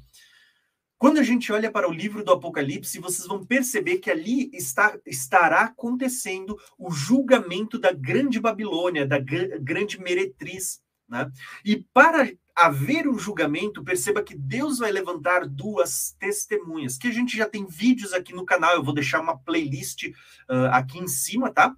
Quando 1.03 1.19
a 1.19 1.25
gente 1.25 1.51
olha 1.51 1.69
para 1.69 1.89
o 1.89 1.93
livro 1.93 2.23
do 2.23 2.31
Apocalipse, 2.31 3.01
vocês 3.01 3.27
vão 3.27 3.45
perceber 3.45 3.99
que 3.99 4.09
ali 4.09 4.49
está, 4.53 4.97
estará 5.05 5.63
acontecendo 5.63 6.57
o 6.79 6.93
julgamento 6.93 7.77
da 7.77 7.91
grande 7.91 8.39
Babilônia, 8.39 9.05
da 9.05 9.19
grande 9.19 10.01
meretriz. 10.01 10.81
Né? 11.09 11.29
E 11.65 11.85
para 11.93 12.33
haver 12.55 13.09
um 13.09 13.19
julgamento, 13.19 13.83
perceba 13.83 14.23
que 14.23 14.37
Deus 14.37 14.79
vai 14.79 14.93
levantar 14.93 15.45
duas 15.45 16.15
testemunhas, 16.21 16.97
que 16.97 17.09
a 17.09 17.13
gente 17.13 17.37
já 17.37 17.49
tem 17.49 17.67
vídeos 17.67 18.13
aqui 18.13 18.33
no 18.33 18.45
canal, 18.45 18.77
eu 18.77 18.85
vou 18.85 18.95
deixar 18.95 19.21
uma 19.21 19.37
playlist 19.37 20.05
uh, 20.05 20.71
aqui 20.71 21.01
em 21.01 21.09
cima, 21.09 21.51
tá? 21.51 21.75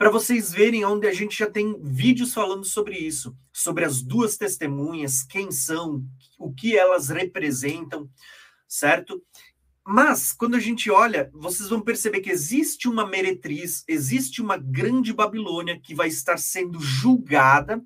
Para 0.00 0.08
vocês 0.08 0.50
verem 0.50 0.82
onde 0.82 1.06
a 1.06 1.12
gente 1.12 1.38
já 1.38 1.46
tem 1.46 1.78
vídeos 1.78 2.32
falando 2.32 2.64
sobre 2.64 2.96
isso, 2.96 3.36
sobre 3.52 3.84
as 3.84 4.00
duas 4.00 4.34
testemunhas, 4.34 5.22
quem 5.22 5.52
são, 5.52 6.02
o 6.38 6.54
que 6.54 6.74
elas 6.74 7.10
representam, 7.10 8.08
certo? 8.66 9.22
Mas, 9.86 10.32
quando 10.32 10.54
a 10.54 10.58
gente 10.58 10.90
olha, 10.90 11.30
vocês 11.34 11.68
vão 11.68 11.82
perceber 11.82 12.22
que 12.22 12.30
existe 12.30 12.88
uma 12.88 13.06
meretriz, 13.06 13.84
existe 13.86 14.40
uma 14.40 14.56
grande 14.56 15.12
Babilônia 15.12 15.78
que 15.78 15.94
vai 15.94 16.08
estar 16.08 16.38
sendo 16.38 16.80
julgada 16.80 17.84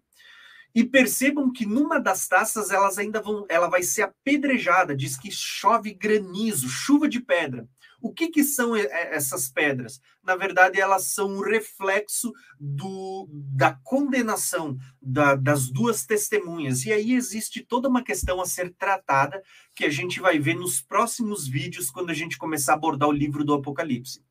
e 0.73 0.85
percebam 0.85 1.53
que 1.53 1.67
numa 1.67 1.99
das 1.99 2.29
taças 2.29 2.71
elas 2.71 2.97
ainda 2.97 3.21
vão, 3.21 3.45
ela 3.49 3.67
vai 3.67 3.83
ser 3.83 4.03
apedrejada, 4.03 4.95
diz 4.95 5.19
que 5.19 5.33
chove 5.33 5.93
granizo, 5.93 6.69
chuva 6.69 7.09
de 7.09 7.19
pedra. 7.19 7.69
O 8.05 8.13
que, 8.13 8.29
que 8.29 8.45
são 8.45 8.77
essas 8.77 9.49
pedras? 9.49 9.99
Na 10.23 10.37
verdade, 10.37 10.79
elas 10.79 11.07
são 11.07 11.39
o 11.39 11.43
reflexo 11.43 12.35
do, 12.61 13.27
da 13.33 13.81
condenação 13.83 14.77
da, 15.01 15.35
das 15.35 15.71
duas 15.71 16.05
testemunhas. 16.05 16.85
E 16.85 16.93
aí 16.93 17.15
existe 17.15 17.65
toda 17.65 17.89
uma 17.89 18.05
questão 18.05 18.43
a 18.43 18.47
ser 18.47 18.75
tratada 18.75 19.43
que 19.75 19.87
a 19.87 19.89
gente 19.89 20.21
vai 20.21 20.39
ver 20.39 20.53
nos 20.53 20.83
próximos 20.83 21.49
vídeos 21.49 21.91
quando 21.91 22.11
a 22.11 22.15
gente 22.15 22.37
começar 22.37 22.73
a 22.73 22.75
abordar 22.75 23.09
o 23.09 23.13
livro 23.13 23.43
do 23.43 23.55
Apocalipse. 23.55 24.23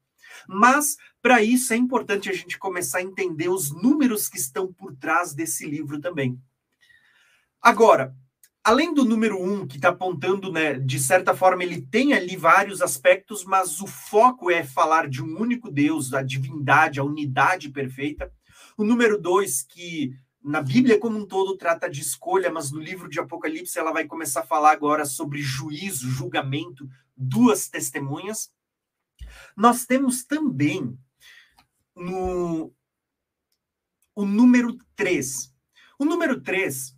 Mas, 0.48 0.96
para 1.20 1.42
isso, 1.42 1.74
é 1.74 1.75
importante 1.75 2.30
a 2.30 2.34
gente 2.34 2.60
começar 2.60 3.00
a 3.00 3.03
entender 3.03 3.50
os 3.50 3.72
números 3.72 4.30
que 4.30 4.38
estão 4.38 4.72
por 4.72 4.96
trás 4.96 5.34
desse 5.34 5.65
livro 5.65 6.00
também. 6.00 6.39
Agora, 7.60 8.15
além 8.63 8.93
do 8.93 9.03
número 9.03 9.41
um, 9.41 9.67
que 9.67 9.75
está 9.75 9.89
apontando, 9.89 10.51
né, 10.51 10.75
de 10.75 11.00
certa 11.00 11.36
forma, 11.36 11.63
ele 11.63 11.82
tem 11.82 12.13
ali 12.13 12.38
vários 12.38 12.82
aspectos, 12.82 13.43
mas 13.43 13.82
o 13.82 13.88
foco 13.88 14.50
é 14.50 14.63
falar 14.63 15.10
de 15.10 15.22
um 15.22 15.39
único 15.39 15.70
Deus, 15.70 16.13
a 16.13 16.22
divindade, 16.22 17.00
a 17.00 17.03
unidade 17.03 17.70
perfeita. 17.70 18.32
O 18.77 18.84
número 18.84 19.20
dois, 19.20 19.62
que 19.62 20.13
na 20.41 20.62
Bíblia 20.62 21.00
como 21.00 21.17
um 21.17 21.25
todo 21.25 21.58
trata 21.58 21.89
de 21.89 22.01
escolha, 22.01 22.51
mas 22.51 22.72
no 22.72 22.79
livro 22.79 23.10
de 23.10 23.20
Apocalipse 23.20 23.77
ela 23.77 23.91
vai 23.91 24.05
começar 24.05 24.41
a 24.41 24.46
falar 24.46 24.72
agora 24.72 25.05
sobre 25.05 25.41
juízo, 25.41 26.10
julgamento, 26.10 26.88
duas 27.15 27.67
testemunhas. 27.67 28.51
Nós 29.55 29.86
temos 29.86 30.24
também 30.24 30.98
no 31.96 32.74
o 34.15 34.25
número 34.25 34.77
3. 34.96 35.51
O 35.98 36.05
número 36.05 36.41
3, 36.41 36.96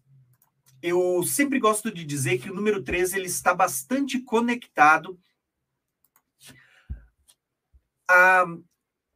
eu 0.88 1.24
sempre 1.24 1.60
gosto 1.60 1.92
de 1.92 2.04
dizer 2.04 2.38
que 2.38 2.50
o 2.50 2.54
número 2.54 2.84
3 2.84 3.14
ele 3.14 3.26
está 3.28 3.54
bastante 3.54 4.20
conectado 4.20 5.20
a, 8.10 8.46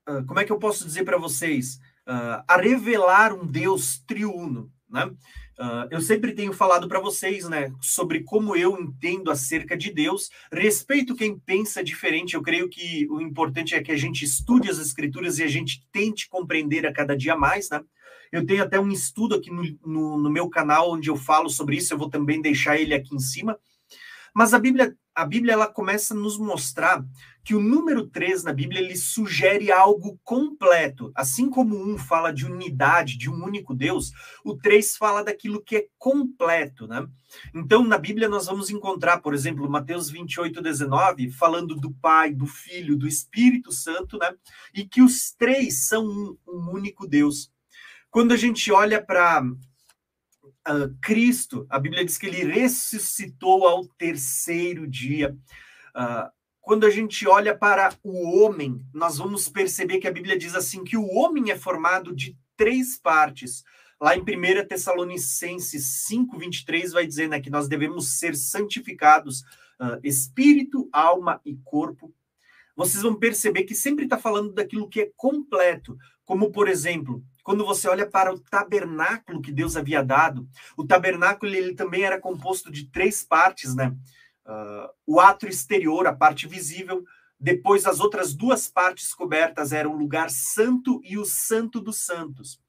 a 0.05 0.23
como 0.23 0.39
é 0.39 0.45
que 0.45 0.51
eu 0.51 0.59
posso 0.59 0.85
dizer 0.85 1.03
para 1.03 1.17
vocês? 1.17 1.75
Uh, 2.07 2.41
a 2.47 2.57
revelar 2.57 3.33
um 3.33 3.45
Deus 3.45 3.99
triuno, 3.99 4.71
né? 4.89 5.05
Uh, 5.59 5.85
eu 5.91 5.99
sempre 5.99 6.31
tenho 6.31 6.53
falado 6.53 6.88
para 6.88 7.01
vocês, 7.01 7.47
né, 7.49 7.69
sobre 7.81 8.23
como 8.23 8.55
eu 8.55 8.79
entendo 8.79 9.29
acerca 9.29 9.75
de 9.75 9.91
Deus. 9.91 10.29
Respeito 10.49 11.13
quem 11.13 11.38
pensa 11.38 11.83
diferente. 11.83 12.33
Eu 12.33 12.41
creio 12.41 12.69
que 12.69 13.05
o 13.09 13.19
importante 13.19 13.75
é 13.75 13.83
que 13.83 13.91
a 13.91 13.97
gente 13.97 14.23
estude 14.23 14.69
as 14.69 14.79
Escrituras 14.79 15.38
e 15.38 15.43
a 15.43 15.47
gente 15.47 15.85
tente 15.91 16.29
compreender 16.29 16.88
a 16.88 16.93
cada 16.93 17.15
dia 17.15 17.35
mais, 17.35 17.69
né? 17.69 17.83
Eu 18.31 18.45
tenho 18.45 18.63
até 18.63 18.79
um 18.79 18.91
estudo 18.91 19.36
aqui 19.36 19.51
no, 19.51 19.63
no, 19.86 20.17
no 20.17 20.29
meu 20.29 20.50
canal 20.50 20.91
onde 20.91 21.09
eu 21.09 21.15
falo 21.15 21.50
sobre 21.50 21.77
isso. 21.77 21.93
Eu 21.93 21.98
vou 21.98 22.09
também 22.09 22.41
deixar 22.41 22.77
ele 22.77 22.93
aqui 22.93 23.15
em 23.15 23.19
cima. 23.19 23.57
Mas 24.33 24.53
a 24.53 24.59
Bíblia, 24.59 24.95
a 25.13 25.25
Bíblia 25.25 25.53
ela 25.53 25.67
começa 25.67 26.13
a 26.13 26.17
nos 26.17 26.38
mostrar 26.38 27.03
que 27.43 27.55
o 27.55 27.59
número 27.59 28.06
3 28.08 28.43
na 28.43 28.53
Bíblia 28.53 28.80
ele 28.80 28.95
sugere 28.95 29.71
algo 29.71 30.19
completo. 30.23 31.12
Assim 31.15 31.49
como 31.49 31.75
um 31.75 31.97
fala 31.97 32.32
de 32.32 32.45
unidade, 32.45 33.17
de 33.17 33.30
um 33.30 33.43
único 33.43 33.73
Deus, 33.73 34.12
o 34.45 34.56
3 34.56 34.97
fala 34.97 35.23
daquilo 35.23 35.63
que 35.63 35.75
é 35.75 35.88
completo, 35.97 36.88
né? 36.88 37.08
Então, 37.53 37.84
na 37.84 37.97
Bíblia 37.97 38.30
nós 38.30 38.45
vamos 38.45 38.69
encontrar, 38.69 39.19
por 39.19 39.34
exemplo, 39.34 39.69
Mateus 39.69 40.10
28, 40.10 40.62
19, 40.62 41.32
falando 41.32 41.75
do 41.75 41.91
Pai, 41.91 42.32
do 42.34 42.45
Filho, 42.45 42.95
do 42.95 43.08
Espírito 43.08 43.71
Santo, 43.71 44.17
né? 44.17 44.32
E 44.73 44.86
que 44.86 45.01
os 45.01 45.32
três 45.32 45.88
são 45.88 46.06
um, 46.06 46.38
um 46.47 46.69
único 46.71 47.08
Deus. 47.08 47.51
Quando 48.12 48.34
a 48.34 48.38
gente 48.38 48.72
olha 48.72 49.04
para 49.04 49.43
uh, 49.43 50.98
Cristo, 51.00 51.67
a 51.69 51.78
Bíblia 51.78 52.04
diz 52.04 52.17
que 52.17 52.26
ele 52.26 52.43
ressuscitou 52.43 53.67
ao 53.67 53.86
terceiro 53.86 54.88
dia. 54.88 55.38
Uh, 55.95 56.30
quando 56.60 56.88
a 56.88 56.89
gente 56.89 57.28
olha 57.28 57.56
para 57.56 57.91
o 58.04 58.43
homem, 58.43 58.84
nós 58.93 59.17
vamos 59.17 59.48
perceber 59.48 60.00
que 60.00 60.08
a 60.08 60.12
Bíblia 60.12 60.38
diz 60.38 60.56
assim 60.56 60.84
que 60.84 60.98
o 60.98 61.08
homem 61.08 61.52
é 61.52 61.58
formado 61.58 62.15
de 62.15 62.36
três 62.58 62.98
partes. 62.98 63.63
Lá 64.02 64.15
em 64.15 64.22
1 64.22 64.67
Tessalonicenses 64.67 66.08
5:23 66.10 66.91
vai 66.91 67.06
dizer 67.06 67.30
né, 67.30 67.39
que 67.39 67.50
nós 67.50 67.67
devemos 67.67 68.17
ser 68.17 68.36
santificados 68.36 69.41
uh, 69.80 70.00
espírito, 70.04 70.89
alma 70.91 71.39
e 71.45 71.56
corpo. 71.63 72.13
Vocês 72.76 73.04
vão 73.04 73.13
perceber 73.13 73.65
que 73.65 73.76
sempre 73.76 74.06
está 74.06 74.17
falando 74.17 74.54
daquilo 74.54 74.88
que 74.88 75.02
é 75.02 75.12
completo, 75.15 75.98
como 76.24 76.52
por 76.52 76.67
exemplo, 76.67 77.24
quando 77.49 77.65
você 77.65 77.89
olha 77.89 78.05
para 78.05 78.31
o 78.31 78.38
tabernáculo 78.38 79.41
que 79.41 79.51
Deus 79.51 79.75
havia 79.75 80.03
dado, 80.03 80.47
o 80.77 80.85
tabernáculo 80.85 81.51
ele 81.51 81.73
também 81.73 82.03
era 82.03 82.21
composto 82.21 82.71
de 82.71 82.85
três 82.85 83.23
partes, 83.23 83.73
né? 83.73 83.91
Uh, 84.45 84.88
o 85.07 85.19
ato 85.19 85.47
exterior, 85.47 86.05
a 86.05 86.13
parte 86.13 86.47
visível, 86.47 87.03
depois 87.39 87.88
as 87.88 87.99
outras 87.99 88.35
duas 88.35 88.67
partes 88.67 89.15
cobertas 89.15 89.71
eram 89.71 89.95
o 89.95 89.97
lugar 89.97 90.29
santo 90.29 91.01
e 91.03 91.17
o 91.17 91.25
santo 91.25 91.81
dos 91.81 91.97
santos. 92.05 92.62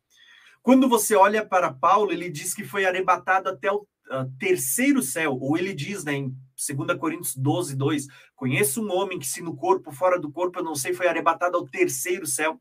Quando 0.62 0.88
você 0.88 1.14
olha 1.14 1.44
para 1.44 1.70
Paulo, 1.70 2.10
ele 2.10 2.30
diz 2.30 2.54
que 2.54 2.64
foi 2.64 2.86
arrebatado 2.86 3.50
até 3.50 3.70
o 3.70 3.80
uh, 3.80 4.32
terceiro 4.38 5.02
céu, 5.02 5.36
ou 5.38 5.58
ele 5.58 5.74
diz, 5.74 6.04
né, 6.04 6.14
em 6.14 6.34
2 6.66 6.98
Coríntios 6.98 7.36
12, 7.36 7.76
2, 7.76 8.06
conheço 8.34 8.84
um 8.84 8.92
homem 8.92 9.18
que 9.18 9.26
se 9.26 9.42
no 9.42 9.56
corpo, 9.56 9.92
fora 9.92 10.18
do 10.18 10.30
corpo, 10.30 10.58
eu 10.58 10.64
não 10.64 10.74
sei, 10.74 10.92
foi 10.92 11.06
arrebatado 11.06 11.56
ao 11.56 11.66
terceiro 11.66 12.26
céu. 12.26 12.60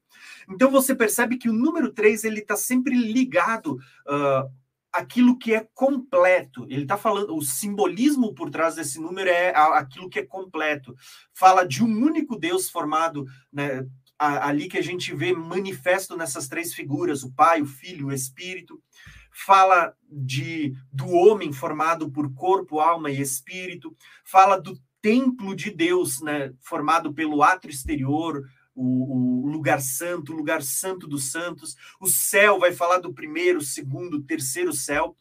Então 0.49 0.71
você 0.71 0.95
percebe 0.95 1.38
que 1.38 1.49
o 1.49 1.53
número 1.53 1.91
3, 1.91 2.23
ele 2.23 2.39
está 2.39 2.55
sempre 2.55 2.95
ligado 2.95 3.79
uh, 4.07 4.49
aquilo 4.91 5.38
que 5.38 5.53
é 5.53 5.67
completo. 5.73 6.65
Ele 6.69 6.83
está 6.83 6.97
falando, 6.97 7.35
o 7.35 7.41
simbolismo 7.41 8.33
por 8.33 8.49
trás 8.49 8.75
desse 8.75 8.99
número 8.99 9.29
é 9.29 9.53
aquilo 9.55 10.09
que 10.09 10.19
é 10.19 10.25
completo. 10.25 10.95
Fala 11.33 11.65
de 11.65 11.83
um 11.83 11.88
único 11.88 12.38
Deus 12.38 12.69
formado, 12.69 13.25
né, 13.51 13.85
ali 14.17 14.67
que 14.67 14.77
a 14.77 14.83
gente 14.83 15.13
vê 15.15 15.33
manifesto 15.33 16.17
nessas 16.17 16.47
três 16.47 16.73
figuras: 16.73 17.23
o 17.23 17.31
Pai, 17.31 17.62
o 17.62 17.65
Filho, 17.65 18.07
o 18.07 18.13
Espírito. 18.13 18.81
Fala 19.45 19.95
de 20.12 20.73
do 20.91 21.08
homem 21.10 21.54
formado 21.54 22.12
por 22.12 22.34
corpo, 22.34 22.80
alma 22.80 23.10
e 23.10 23.21
espírito. 23.21 23.95
Fala 24.25 24.60
do 24.60 24.78
templo 25.02 25.56
de 25.56 25.71
Deus, 25.71 26.21
né, 26.21 26.54
formado 26.60 27.13
pelo 27.13 27.41
ato 27.41 27.69
exterior, 27.69 28.43
o, 28.75 29.45
o, 29.45 29.47
lugar 29.47 29.82
santo, 29.82 30.34
o 30.34 30.36
lugar 30.36 30.62
santo 30.62 31.08
dos 31.08 31.32
santos. 31.32 31.75
O 31.99 32.08
céu 32.08 32.60
vai 32.60 32.73
falar 32.73 32.99
do 32.99 33.13
primeiro, 33.13 33.62
segundo, 33.62 34.23
terceiro 34.23 34.73
céu. 34.73 35.15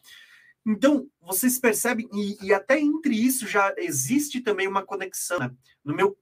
Então, 0.67 1.09
vocês 1.21 1.59
percebem, 1.59 2.09
e, 2.13 2.47
e 2.47 2.53
até 2.53 2.79
entre 2.79 3.15
isso 3.15 3.47
já 3.47 3.73
existe 3.79 4.41
também 4.41 4.67
uma 4.67 4.85
conexão. 4.85 5.39
Né? 5.39 5.51
No 5.85 5.95
meu 5.95 6.19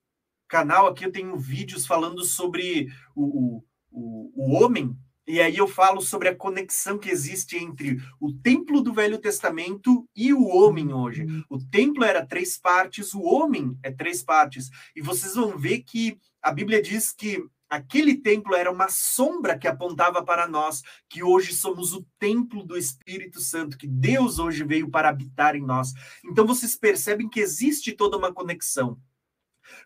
canal 0.47 0.87
aqui 0.87 1.05
eu 1.05 1.11
tenho 1.11 1.37
vídeos 1.37 1.85
falando 1.85 2.23
sobre 2.23 2.87
o, 3.15 3.63
o, 3.91 4.31
o 4.35 4.53
homem, 4.53 4.95
e 5.27 5.41
aí 5.41 5.57
eu 5.57 5.67
falo 5.67 5.99
sobre 5.99 6.29
a 6.29 6.35
conexão 6.35 6.97
que 6.97 7.09
existe 7.09 7.57
entre 7.57 8.01
o 8.19 8.31
templo 8.31 8.81
do 8.81 8.93
Velho 8.93 9.17
Testamento 9.17 10.07
e 10.15 10.33
o 10.33 10.45
homem 10.45 10.93
hoje. 10.93 11.23
Uhum. 11.23 11.43
O 11.49 11.59
templo 11.59 12.05
era 12.05 12.25
três 12.25 12.57
partes, 12.57 13.13
o 13.13 13.21
homem 13.21 13.77
é 13.83 13.91
três 13.91 14.23
partes. 14.23 14.69
E 14.95 15.01
vocês 15.01 15.35
vão 15.35 15.57
ver 15.57 15.79
que 15.79 16.17
a 16.41 16.49
Bíblia 16.49 16.81
diz 16.81 17.11
que 17.11 17.43
aquele 17.69 18.15
templo 18.15 18.55
era 18.55 18.71
uma 18.71 18.87
sombra 18.87 19.57
que 19.57 19.67
apontava 19.67 20.23
para 20.23 20.47
nós, 20.47 20.81
que 21.09 21.21
hoje 21.21 21.53
somos 21.53 21.93
o 21.93 22.07
templo 22.17 22.63
do 22.63 22.77
Espírito 22.77 23.41
Santo, 23.41 23.77
que 23.77 23.85
Deus 23.85 24.39
hoje 24.39 24.63
veio 24.63 24.89
para 24.89 25.09
habitar 25.09 25.57
em 25.57 25.65
nós. 25.65 25.91
Então 26.23 26.47
vocês 26.47 26.77
percebem 26.77 27.27
que 27.27 27.41
existe 27.41 27.91
toda 27.91 28.17
uma 28.17 28.33
conexão. 28.33 28.97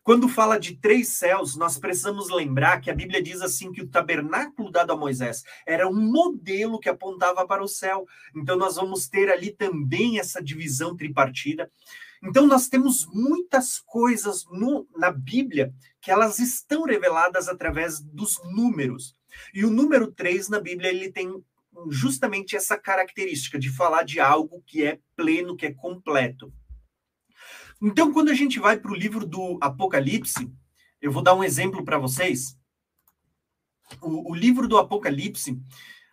Quando 0.04 0.28
fala 0.28 0.60
de 0.60 0.76
três 0.76 1.10
céus, 1.10 1.56
nós 1.56 1.78
precisamos 1.78 2.30
lembrar 2.30 2.82
que 2.82 2.90
a 2.90 2.96
Bíblia 2.96 3.22
diz 3.22 3.42
assim 3.42 3.72
que 3.72 3.82
o 3.82 3.88
tabernáculo 3.88 4.72
dado 4.72 4.92
a 4.92 4.98
Moisés 4.98 5.44
era 5.66 5.88
um 5.88 5.96
modelo 5.96 6.80
que 6.80 6.90
apontava 6.90 7.46
para 7.46 7.64
o 7.64 7.68
céu. 7.68 8.06
Então 8.36 8.58
nós 8.58 8.76
vamos 8.76 9.08
ter 9.08 9.30
ali 9.30 9.52
também 9.52 10.20
essa 10.20 10.42
divisão 10.42 10.96
tripartida. 10.96 11.70
Então, 12.24 12.46
nós 12.46 12.68
temos 12.68 13.08
muitas 13.12 13.80
coisas 13.80 14.46
no, 14.52 14.88
na 14.96 15.10
Bíblia 15.10 15.74
que 16.00 16.12
elas 16.12 16.38
estão 16.38 16.84
reveladas 16.84 17.48
através 17.48 18.00
dos 18.00 18.40
números. 18.44 19.16
E 19.54 19.66
o 19.66 19.72
número 19.72 20.12
3 20.12 20.50
na 20.50 20.60
Bíblia, 20.60 20.90
ele 20.90 21.12
tem 21.12 21.44
justamente 21.90 22.56
essa 22.56 22.78
característica 22.78 23.58
de 23.58 23.70
falar 23.70 24.04
de 24.04 24.20
algo 24.20 24.62
que 24.68 24.84
é 24.84 25.00
pleno, 25.16 25.56
que 25.56 25.66
é 25.66 25.74
completo. 25.74 26.54
Então, 27.82 28.14
quando 28.14 28.30
a 28.30 28.34
gente 28.36 28.60
vai 28.60 28.78
para 28.78 28.92
o 28.92 28.96
livro 28.96 29.26
do 29.26 29.58
Apocalipse, 29.60 30.52
eu 31.02 31.12
vou 31.12 31.24
dar 31.24 31.34
um 31.34 31.44
exemplo 31.44 31.84
para 31.84 31.98
vocês. 31.98 32.56
O, 34.00 34.32
o, 34.32 34.36
livro 34.36 34.68
do 34.68 34.78
Apocalipse, 34.78 35.60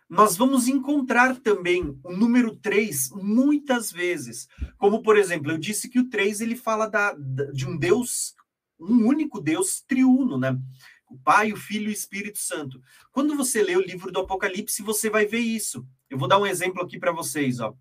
nós 0.09 0.35
vamos 0.35 0.67
encontrar 0.67 1.39
também 1.39 1.95
o 2.03 2.11
número 2.11 2.55
3 2.55 3.11
muitas 3.11 3.91
vezes. 3.91 4.47
Como, 4.79 5.03
por 5.03 5.15
exemplo, 5.15 5.51
eu 5.51 5.59
disse 5.59 5.87
que 5.87 5.99
o 5.99 6.09
3 6.09 6.41
ele 6.41 6.55
fala 6.55 6.87
da, 6.87 7.13
de 7.53 7.67
um 7.67 7.77
Deus, 7.77 8.33
um 8.79 9.05
único 9.05 9.39
Deus 9.39 9.81
triuno, 9.81 10.39
né? 10.39 10.59
O 11.07 11.19
Pai, 11.19 11.53
o 11.53 11.57
Filho 11.57 11.85
e 11.85 11.89
o 11.89 11.93
Espírito 11.93 12.39
Santo. 12.39 12.81
Quando 13.11 13.35
você 13.35 13.61
lê 13.61 13.75
o 13.75 13.85
livro 13.85 14.11
do 14.11 14.21
Apocalipse, 14.21 14.81
você 14.81 15.07
vai 15.07 15.27
ver 15.27 15.39
isso. 15.39 15.87
Eu 16.09 16.17
vou 16.17 16.27
dar 16.27 16.39
um 16.39 16.47
exemplo 16.47 16.81
aqui 16.81 16.97
para 16.97 17.11
vocês, 17.11 17.59
ó. 17.59 17.75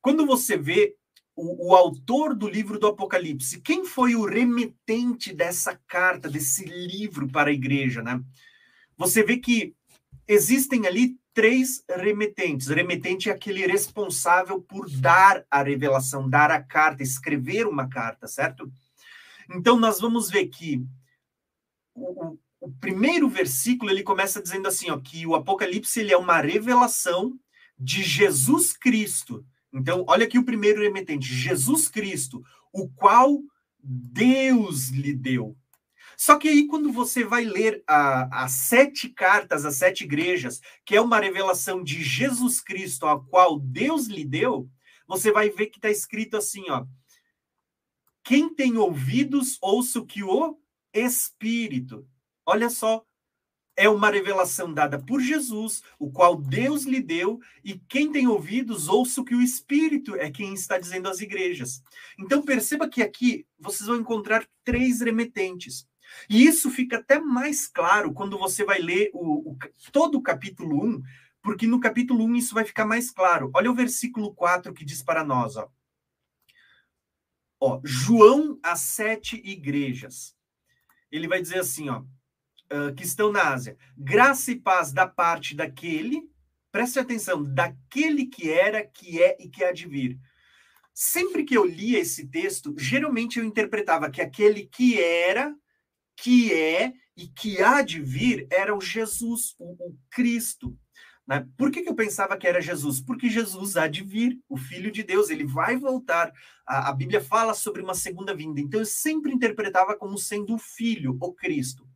Quando 0.00 0.26
você 0.26 0.56
vê 0.56 0.96
o, 1.40 1.70
o, 1.70 1.74
autor 1.74 2.34
do 2.34 2.46
livro 2.46 2.78
do 2.78 2.86
Apocalipse, 2.86 3.62
quem 3.62 3.86
foi 3.86 4.14
o 4.14 4.26
remetente 4.26 5.32
dessa 5.32 5.80
carta, 5.86 6.28
desse 6.28 6.64
livro 6.64 7.26
para 7.26 7.48
a 7.48 7.52
igreja, 7.52 8.02
né? 8.02 8.22
Você 8.98 9.22
vê 9.22 9.38
que 9.38 9.74
existem 10.28 10.86
ali 10.86 11.18
três 11.32 11.82
remetentes. 11.88 12.66
Remetente 12.66 13.30
é 13.30 13.32
aquele 13.32 13.66
responsável 13.66 14.60
por 14.60 14.90
dar 14.90 15.42
a 15.50 15.62
revelação, 15.62 16.28
dar 16.28 16.50
a 16.50 16.62
carta, 16.62 17.02
escrever 17.02 17.66
uma 17.66 17.88
carta, 17.88 18.26
certo? 18.26 18.70
Então 19.48 19.78
nós 19.78 19.98
vamos 19.98 20.28
ver 20.28 20.48
que 20.48 20.84
o, 21.94 22.26
o, 22.26 22.38
o 22.60 22.70
primeiro 22.72 23.28
versículo 23.30 23.90
ele 23.90 24.02
começa 24.02 24.42
dizendo 24.42 24.68
assim, 24.68 24.90
ó, 24.90 24.98
que 24.98 25.26
o 25.26 25.34
Apocalipse 25.34 26.00
ele 26.00 26.12
é 26.12 26.18
uma 26.18 26.40
revelação 26.40 27.38
de 27.78 28.02
Jesus 28.02 28.74
Cristo 28.74 29.42
então, 29.72 30.04
olha 30.08 30.26
aqui 30.26 30.38
o 30.38 30.44
primeiro 30.44 30.82
remetente, 30.82 31.32
Jesus 31.32 31.88
Cristo, 31.88 32.42
o 32.72 32.88
qual 32.88 33.40
Deus 33.78 34.88
lhe 34.88 35.14
deu. 35.14 35.56
Só 36.16 36.36
que 36.36 36.48
aí, 36.48 36.66
quando 36.66 36.92
você 36.92 37.24
vai 37.24 37.44
ler 37.44 37.82
as 37.86 38.52
sete 38.52 39.08
cartas, 39.08 39.64
as 39.64 39.76
sete 39.76 40.04
igrejas, 40.04 40.60
que 40.84 40.94
é 40.94 41.00
uma 41.00 41.18
revelação 41.18 41.82
de 41.82 42.02
Jesus 42.02 42.60
Cristo, 42.60 43.06
a 43.06 43.18
qual 43.18 43.58
Deus 43.58 44.06
lhe 44.06 44.24
deu, 44.24 44.68
você 45.06 45.32
vai 45.32 45.48
ver 45.48 45.66
que 45.66 45.78
está 45.78 45.90
escrito 45.90 46.36
assim, 46.36 46.68
ó. 46.68 46.84
Quem 48.22 48.54
tem 48.54 48.76
ouvidos, 48.76 49.56
ouça 49.62 49.98
o 49.98 50.06
que 50.06 50.22
o 50.22 50.58
Espírito. 50.92 52.06
Olha 52.44 52.68
só, 52.68 53.02
é 53.80 53.88
uma 53.88 54.10
revelação 54.10 54.74
dada 54.74 54.98
por 54.98 55.22
Jesus, 55.22 55.82
o 55.98 56.12
qual 56.12 56.36
Deus 56.36 56.84
lhe 56.84 57.00
deu, 57.00 57.40
e 57.64 57.78
quem 57.88 58.12
tem 58.12 58.28
ouvidos, 58.28 58.88
ouça 58.88 59.22
o 59.22 59.24
que 59.24 59.34
o 59.34 59.40
Espírito 59.40 60.14
é 60.16 60.30
quem 60.30 60.52
está 60.52 60.76
dizendo 60.76 61.08
às 61.08 61.20
igrejas. 61.20 61.82
Então 62.18 62.42
perceba 62.42 62.86
que 62.86 63.02
aqui 63.02 63.46
vocês 63.58 63.86
vão 63.86 63.96
encontrar 63.96 64.46
três 64.62 65.00
remetentes. 65.00 65.88
E 66.28 66.44
isso 66.44 66.70
fica 66.70 66.98
até 66.98 67.18
mais 67.18 67.68
claro 67.68 68.12
quando 68.12 68.38
você 68.38 68.66
vai 68.66 68.80
ler 68.80 69.10
o, 69.14 69.52
o, 69.52 69.58
todo 69.90 70.18
o 70.18 70.22
capítulo 70.22 70.84
1, 70.84 71.02
porque 71.42 71.66
no 71.66 71.80
capítulo 71.80 72.22
1 72.24 72.36
isso 72.36 72.54
vai 72.54 72.66
ficar 72.66 72.84
mais 72.84 73.10
claro. 73.10 73.50
Olha 73.54 73.70
o 73.70 73.74
versículo 73.74 74.34
4 74.34 74.74
que 74.74 74.84
diz 74.84 75.02
para 75.02 75.24
nós, 75.24 75.56
ó. 75.56 75.70
Ó, 77.58 77.80
João 77.82 78.58
às 78.62 78.80
sete 78.80 79.40
igrejas. 79.42 80.36
Ele 81.10 81.26
vai 81.26 81.40
dizer 81.40 81.60
assim, 81.60 81.88
ó, 81.88 82.04
que 82.96 83.04
estão 83.04 83.32
na 83.32 83.52
Ásia. 83.52 83.76
Graça 83.96 84.52
e 84.52 84.60
paz 84.60 84.92
da 84.92 85.06
parte 85.06 85.54
daquele, 85.54 86.22
preste 86.70 86.98
atenção, 86.98 87.42
daquele 87.42 88.26
que 88.26 88.50
era, 88.50 88.86
que 88.86 89.22
é 89.22 89.36
e 89.40 89.48
que 89.48 89.64
há 89.64 89.72
de 89.72 89.88
vir. 89.88 90.18
Sempre 90.94 91.44
que 91.44 91.56
eu 91.56 91.64
lia 91.64 91.98
esse 91.98 92.28
texto, 92.28 92.74
geralmente 92.78 93.38
eu 93.38 93.44
interpretava 93.44 94.10
que 94.10 94.20
aquele 94.20 94.66
que 94.66 95.00
era, 95.00 95.54
que 96.16 96.52
é 96.52 96.92
e 97.16 97.26
que 97.26 97.60
há 97.62 97.82
de 97.82 98.00
vir 98.00 98.46
era 98.50 98.76
o 98.76 98.80
Jesus, 98.80 99.54
o, 99.58 99.72
o 99.88 99.98
Cristo. 100.10 100.76
Né? 101.26 101.46
Por 101.56 101.70
que, 101.70 101.82
que 101.82 101.88
eu 101.88 101.94
pensava 101.94 102.36
que 102.36 102.46
era 102.46 102.60
Jesus? 102.60 103.00
Porque 103.00 103.28
Jesus 103.28 103.76
há 103.76 103.86
de 103.86 104.02
vir, 104.02 104.38
o 104.48 104.56
Filho 104.56 104.90
de 104.90 105.02
Deus, 105.02 105.30
ele 105.30 105.44
vai 105.44 105.76
voltar. 105.76 106.32
A, 106.66 106.90
a 106.90 106.92
Bíblia 106.92 107.20
fala 107.20 107.54
sobre 107.54 107.82
uma 107.82 107.94
segunda 107.94 108.34
vinda. 108.34 108.60
Então 108.60 108.80
eu 108.80 108.86
sempre 108.86 109.32
interpretava 109.32 109.96
como 109.96 110.18
sendo 110.18 110.54
o 110.54 110.58
Filho, 110.58 111.16
o 111.20 111.32
Cristo. 111.32 111.88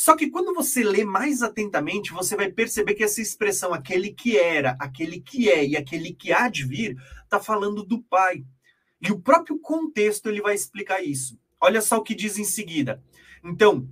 Só 0.00 0.16
que 0.16 0.30
quando 0.30 0.54
você 0.54 0.82
lê 0.82 1.04
mais 1.04 1.42
atentamente, 1.42 2.14
você 2.14 2.34
vai 2.34 2.50
perceber 2.50 2.94
que 2.94 3.04
essa 3.04 3.20
expressão, 3.20 3.74
aquele 3.74 4.10
que 4.10 4.38
era, 4.38 4.74
aquele 4.80 5.20
que 5.20 5.50
é 5.50 5.62
e 5.62 5.76
aquele 5.76 6.14
que 6.14 6.32
há 6.32 6.48
de 6.48 6.64
vir, 6.64 6.96
está 7.22 7.38
falando 7.38 7.84
do 7.84 8.00
Pai. 8.04 8.42
E 8.98 9.12
o 9.12 9.20
próprio 9.20 9.58
contexto 9.58 10.30
ele 10.30 10.40
vai 10.40 10.54
explicar 10.54 11.04
isso. 11.04 11.38
Olha 11.60 11.82
só 11.82 11.98
o 11.98 12.02
que 12.02 12.14
diz 12.14 12.38
em 12.38 12.44
seguida. 12.44 13.04
Então, 13.44 13.86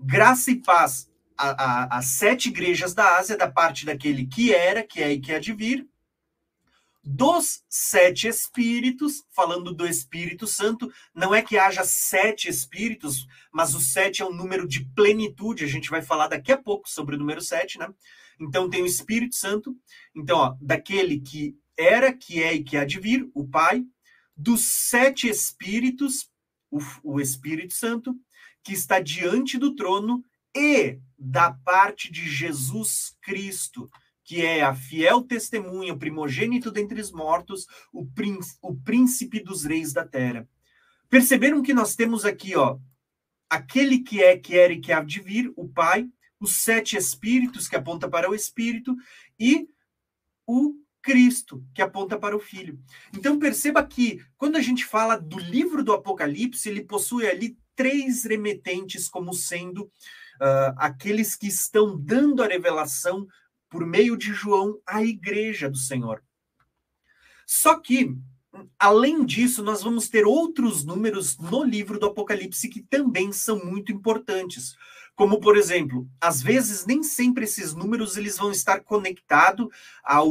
graça 0.00 0.50
e 0.50 0.56
paz 0.56 1.08
às 1.38 2.06
sete 2.06 2.48
igrejas 2.48 2.92
da 2.92 3.16
Ásia, 3.16 3.36
da 3.36 3.48
parte 3.48 3.86
daquele 3.86 4.26
que 4.26 4.52
era, 4.52 4.82
que 4.82 5.00
é 5.00 5.12
e 5.12 5.20
que 5.20 5.32
há 5.32 5.38
de 5.38 5.52
vir, 5.52 5.88
dos 7.04 7.64
sete 7.68 8.28
espíritos, 8.28 9.24
falando 9.30 9.74
do 9.74 9.86
Espírito 9.86 10.46
Santo, 10.46 10.92
não 11.14 11.34
é 11.34 11.42
que 11.42 11.58
haja 11.58 11.84
sete 11.84 12.48
espíritos, 12.48 13.26
mas 13.52 13.74
o 13.74 13.80
sete 13.80 14.22
é 14.22 14.24
um 14.24 14.32
número 14.32 14.66
de 14.68 14.84
plenitude, 14.94 15.64
a 15.64 15.68
gente 15.68 15.90
vai 15.90 16.02
falar 16.02 16.28
daqui 16.28 16.52
a 16.52 16.56
pouco 16.56 16.88
sobre 16.88 17.16
o 17.16 17.18
número 17.18 17.40
sete, 17.40 17.78
né? 17.78 17.88
Então 18.40 18.70
tem 18.70 18.82
o 18.82 18.86
Espírito 18.86 19.34
Santo, 19.34 19.76
então, 20.14 20.38
ó, 20.38 20.56
daquele 20.60 21.20
que 21.20 21.56
era, 21.76 22.12
que 22.12 22.42
é 22.42 22.54
e 22.54 22.62
que 22.62 22.76
há 22.76 22.84
de 22.84 23.00
vir, 23.00 23.28
o 23.34 23.46
Pai, 23.48 23.84
dos 24.36 24.62
sete 24.64 25.28
espíritos, 25.28 26.30
o, 26.70 26.78
o 27.02 27.20
Espírito 27.20 27.74
Santo, 27.74 28.14
que 28.64 28.72
está 28.72 29.00
diante 29.00 29.58
do 29.58 29.74
trono, 29.74 30.24
e 30.54 30.98
da 31.18 31.52
parte 31.52 32.12
de 32.12 32.28
Jesus 32.28 33.16
Cristo, 33.22 33.88
que 34.32 34.40
é 34.40 34.62
a 34.62 34.74
fiel 34.74 35.20
testemunha, 35.20 35.92
o 35.92 35.98
primogênito 35.98 36.70
dentre 36.70 36.98
os 36.98 37.12
mortos, 37.12 37.66
o, 37.92 38.06
príncipe, 38.06 38.58
o 38.62 38.74
príncipe 38.74 39.40
dos 39.40 39.64
reis 39.64 39.92
da 39.92 40.06
terra. 40.06 40.48
Perceberam 41.10 41.60
que 41.60 41.74
nós 41.74 41.94
temos 41.94 42.24
aqui, 42.24 42.56
ó, 42.56 42.78
aquele 43.50 43.98
que 43.98 44.22
é, 44.22 44.38
que 44.38 44.56
era 44.56 44.72
e 44.72 44.80
que 44.80 44.90
há 44.90 45.02
de 45.02 45.20
vir, 45.20 45.52
o 45.54 45.68
Pai, 45.68 46.08
os 46.40 46.62
sete 46.62 46.96
espíritos, 46.96 47.68
que 47.68 47.76
aponta 47.76 48.08
para 48.08 48.30
o 48.30 48.34
Espírito, 48.34 48.96
e 49.38 49.68
o 50.46 50.76
Cristo, 51.02 51.62
que 51.74 51.82
aponta 51.82 52.18
para 52.18 52.34
o 52.34 52.40
Filho. 52.40 52.80
Então 53.12 53.38
perceba 53.38 53.86
que 53.86 54.24
quando 54.38 54.56
a 54.56 54.62
gente 54.62 54.86
fala 54.86 55.18
do 55.18 55.38
livro 55.38 55.84
do 55.84 55.92
Apocalipse, 55.92 56.70
ele 56.70 56.82
possui 56.82 57.26
ali 57.26 57.58
três 57.76 58.24
remetentes 58.24 59.10
como 59.10 59.34
sendo 59.34 59.82
uh, 59.82 60.72
aqueles 60.78 61.36
que 61.36 61.48
estão 61.48 61.98
dando 61.98 62.42
a 62.42 62.46
revelação 62.46 63.26
por 63.72 63.86
meio 63.86 64.18
de 64.18 64.34
João, 64.34 64.78
à 64.86 65.02
igreja 65.02 65.70
do 65.70 65.78
Senhor. 65.78 66.22
Só 67.46 67.80
que, 67.80 68.14
além 68.78 69.24
disso, 69.24 69.62
nós 69.62 69.82
vamos 69.82 70.10
ter 70.10 70.26
outros 70.26 70.84
números 70.84 71.38
no 71.38 71.64
livro 71.64 71.98
do 71.98 72.04
Apocalipse 72.04 72.68
que 72.68 72.82
também 72.82 73.32
são 73.32 73.64
muito 73.64 73.90
importantes. 73.90 74.76
Como, 75.16 75.40
por 75.40 75.56
exemplo, 75.56 76.06
às 76.20 76.42
vezes 76.42 76.84
nem 76.84 77.02
sempre 77.02 77.44
esses 77.44 77.72
números 77.72 78.18
eles 78.18 78.36
vão 78.36 78.52
estar 78.52 78.80
conectados 78.80 79.68
ao 80.04 80.30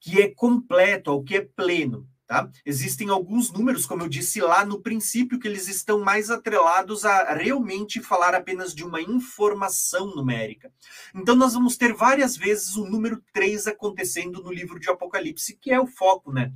que 0.00 0.22
é 0.22 0.28
completo, 0.28 1.10
ao 1.10 1.22
que 1.22 1.36
é 1.36 1.42
pleno. 1.42 2.08
Tá? 2.30 2.48
Existem 2.64 3.08
alguns 3.08 3.50
números, 3.50 3.84
como 3.84 4.04
eu 4.04 4.08
disse 4.08 4.40
lá 4.40 4.64
no 4.64 4.80
princípio, 4.80 5.36
que 5.36 5.48
eles 5.48 5.66
estão 5.66 5.98
mais 5.98 6.30
atrelados 6.30 7.04
a 7.04 7.34
realmente 7.34 8.00
falar 8.00 8.36
apenas 8.36 8.72
de 8.72 8.84
uma 8.84 9.02
informação 9.02 10.14
numérica. 10.14 10.72
Então, 11.12 11.34
nós 11.34 11.54
vamos 11.54 11.76
ter 11.76 11.92
várias 11.92 12.36
vezes 12.36 12.76
o 12.76 12.88
número 12.88 13.20
3 13.32 13.66
acontecendo 13.66 14.40
no 14.44 14.52
livro 14.52 14.78
de 14.78 14.88
Apocalipse, 14.88 15.56
que 15.56 15.72
é 15.72 15.80
o 15.80 15.88
foco 15.88 16.32
né, 16.32 16.52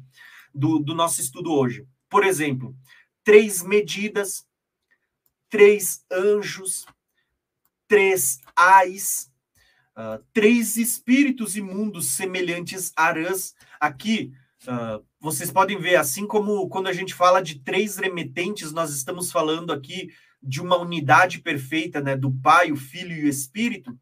do, 0.54 0.78
do 0.78 0.94
nosso 0.94 1.20
estudo 1.20 1.50
hoje. 1.52 1.84
Por 2.08 2.24
exemplo, 2.24 2.72
três 3.24 3.60
medidas, 3.60 4.46
três 5.50 6.04
anjos, 6.08 6.86
três 7.88 8.38
ais, 8.54 9.28
uh, 9.96 10.22
três 10.32 10.76
espíritos 10.76 11.56
imundos 11.56 12.12
semelhantes 12.12 12.92
a 12.94 13.10
rãs. 13.10 13.56
Aqui, 13.80 14.32
Uh, 14.66 15.04
vocês 15.20 15.50
podem 15.50 15.78
ver, 15.78 15.96
assim 15.96 16.26
como 16.26 16.68
quando 16.68 16.86
a 16.86 16.92
gente 16.92 17.14
fala 17.14 17.42
de 17.42 17.60
três 17.60 17.96
remetentes, 17.96 18.72
nós 18.72 18.90
estamos 18.90 19.30
falando 19.30 19.72
aqui 19.72 20.10
de 20.42 20.60
uma 20.60 20.76
unidade 20.76 21.40
perfeita, 21.40 22.00
né, 22.00 22.16
do 22.16 22.32
Pai, 22.32 22.72
o 22.72 22.76
Filho 22.76 23.14
e 23.14 23.24
o 23.24 23.28
Espírito. 23.28 23.98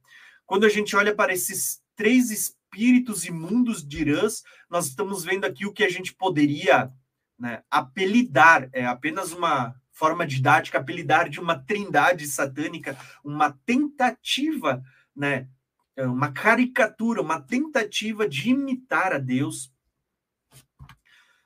Quando 0.47 0.65
a 0.65 0.69
gente 0.69 0.95
olha 0.97 1.15
para 1.15 1.33
esses 1.33 1.81
três 1.95 2.31
espíritos 2.31 3.25
imundos 3.25 3.87
de 3.87 4.01
Irãs, 4.01 4.43
nós 4.69 4.87
estamos 4.87 5.25
vendo 5.25 5.45
aqui 5.45 5.67
o 5.67 5.73
que 5.73 5.85
a 5.85 5.91
gente 5.91 6.15
poderia 6.15 6.91
né, 7.39 7.63
apelidar, 7.71 8.69
é 8.73 8.85
apenas 8.87 9.33
uma 9.33 9.75
forma 9.91 10.27
didática, 10.27 10.79
apelidar 10.79 11.29
de 11.29 11.39
uma 11.39 11.59
trindade 11.59 12.27
satânica, 12.27 12.97
uma 13.25 13.53
tentativa 13.65 14.83
né, 15.15 15.49
é, 15.97 16.07
uma 16.07 16.33
caricatura, 16.33 17.21
uma 17.21 17.41
tentativa 17.41 18.29
de 18.29 18.51
imitar 18.51 19.13
a 19.13 19.19
Deus. 19.19 19.72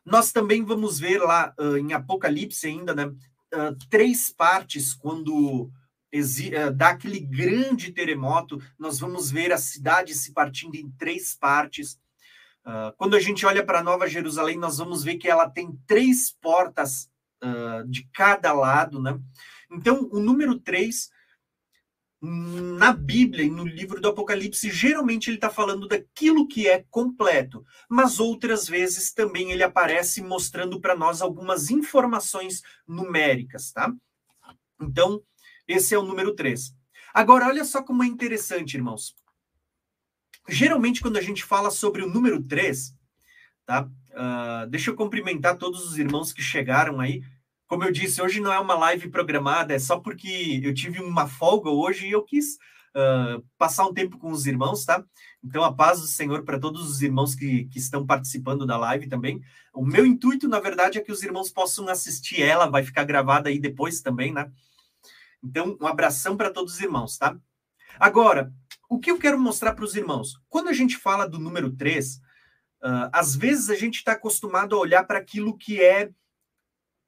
Nós 0.06 0.30
também 0.30 0.64
vamos 0.64 1.00
ver 1.00 1.18
lá 1.18 1.52
uh, 1.58 1.76
em 1.76 1.92
Apocalipse 1.92 2.68
ainda, 2.68 2.94
né, 2.94 3.06
uh, 3.06 3.76
três 3.90 4.30
partes 4.30 4.94
quando 4.94 5.62
uh, 5.64 6.72
dá 6.74 6.90
aquele 6.90 7.18
grande 7.18 7.90
terremoto, 7.90 8.62
nós 8.78 9.00
vamos 9.00 9.32
ver 9.32 9.52
a 9.52 9.58
cidade 9.58 10.14
se 10.14 10.32
partindo 10.32 10.76
em 10.76 10.88
três 10.92 11.34
partes. 11.34 11.98
quando 12.96 13.16
a 13.16 13.20
gente 13.20 13.44
olha 13.44 13.64
para 13.64 13.82
Nova 13.82 14.08
Jerusalém, 14.08 14.56
nós 14.56 14.78
vamos 14.78 15.04
ver 15.04 15.18
que 15.18 15.28
ela 15.28 15.50
tem 15.50 15.78
três 15.86 16.30
portas 16.40 17.10
de 17.88 18.08
cada 18.12 18.52
lado, 18.52 19.00
né? 19.00 19.20
Então, 19.70 20.08
o 20.10 20.18
número 20.18 20.58
três 20.58 21.10
na 22.20 22.92
Bíblia 22.92 23.44
e 23.44 23.50
no 23.50 23.64
livro 23.64 24.00
do 24.00 24.08
Apocalipse, 24.08 24.70
geralmente 24.70 25.28
ele 25.28 25.36
está 25.36 25.50
falando 25.50 25.86
daquilo 25.86 26.48
que 26.48 26.66
é 26.66 26.84
completo, 26.90 27.64
mas 27.88 28.18
outras 28.18 28.66
vezes 28.66 29.12
também 29.12 29.52
ele 29.52 29.62
aparece 29.62 30.22
mostrando 30.22 30.80
para 30.80 30.96
nós 30.96 31.20
algumas 31.20 31.70
informações 31.70 32.62
numéricas, 32.86 33.70
tá? 33.70 33.92
Então, 34.80 35.22
esse 35.68 35.94
é 35.94 35.98
o 35.98 36.02
número 36.02 36.34
3. 36.34 36.74
Agora, 37.12 37.46
olha 37.46 37.64
só 37.64 37.82
como 37.82 38.02
é 38.02 38.06
interessante, 38.06 38.76
irmãos. 38.76 39.14
Geralmente, 40.48 41.00
quando 41.00 41.16
a 41.16 41.22
gente 41.22 41.44
fala 41.44 41.70
sobre 41.70 42.02
o 42.02 42.08
número 42.08 42.42
3, 42.42 42.94
tá? 43.64 43.88
Uh, 44.10 44.66
deixa 44.68 44.90
eu 44.90 44.96
cumprimentar 44.96 45.58
todos 45.58 45.86
os 45.86 45.98
irmãos 45.98 46.32
que 46.32 46.40
chegaram 46.40 47.00
aí. 47.00 47.22
Como 47.66 47.82
eu 47.82 47.90
disse, 47.90 48.22
hoje 48.22 48.40
não 48.40 48.52
é 48.52 48.58
uma 48.58 48.74
live 48.74 49.08
programada, 49.08 49.74
é 49.74 49.78
só 49.78 49.98
porque 49.98 50.60
eu 50.62 50.72
tive 50.72 51.00
uma 51.00 51.26
folga 51.26 51.68
hoje 51.68 52.06
e 52.06 52.12
eu 52.12 52.22
quis 52.22 52.58
uh, 52.94 53.44
passar 53.58 53.86
um 53.86 53.92
tempo 53.92 54.18
com 54.18 54.30
os 54.30 54.46
irmãos, 54.46 54.84
tá? 54.84 55.04
Então, 55.42 55.64
a 55.64 55.72
paz 55.72 56.00
do 56.00 56.06
Senhor 56.06 56.44
para 56.44 56.58
todos 56.58 56.88
os 56.88 57.02
irmãos 57.02 57.34
que, 57.34 57.64
que 57.64 57.78
estão 57.78 58.06
participando 58.06 58.66
da 58.66 58.76
live 58.76 59.08
também. 59.08 59.40
O 59.74 59.84
meu 59.84 60.06
intuito, 60.06 60.48
na 60.48 60.60
verdade, 60.60 60.98
é 60.98 61.00
que 61.00 61.12
os 61.12 61.22
irmãos 61.22 61.50
possam 61.50 61.88
assistir 61.88 62.40
ela, 62.40 62.70
vai 62.70 62.84
ficar 62.84 63.04
gravada 63.04 63.48
aí 63.48 63.58
depois 63.58 64.00
também, 64.00 64.32
né? 64.32 64.50
Então, 65.42 65.76
um 65.80 65.86
abração 65.86 66.36
para 66.36 66.50
todos 66.50 66.74
os 66.74 66.80
irmãos, 66.80 67.18
tá? 67.18 67.36
Agora, 67.98 68.52
o 68.88 68.98
que 68.98 69.10
eu 69.10 69.18
quero 69.18 69.38
mostrar 69.38 69.74
para 69.74 69.84
os 69.84 69.96
irmãos? 69.96 70.40
Quando 70.48 70.68
a 70.68 70.72
gente 70.72 70.96
fala 70.96 71.28
do 71.28 71.38
número 71.38 71.70
3, 71.70 72.16
uh, 72.16 72.20
ah, 72.82 73.10
às 73.12 73.34
vezes 73.34 73.70
a 73.70 73.74
gente 73.74 73.96
está 73.96 74.12
acostumado 74.12 74.76
a 74.76 74.78
olhar 74.78 75.04
para 75.04 75.18
aquilo 75.18 75.56
que 75.56 75.82
é 75.82 76.10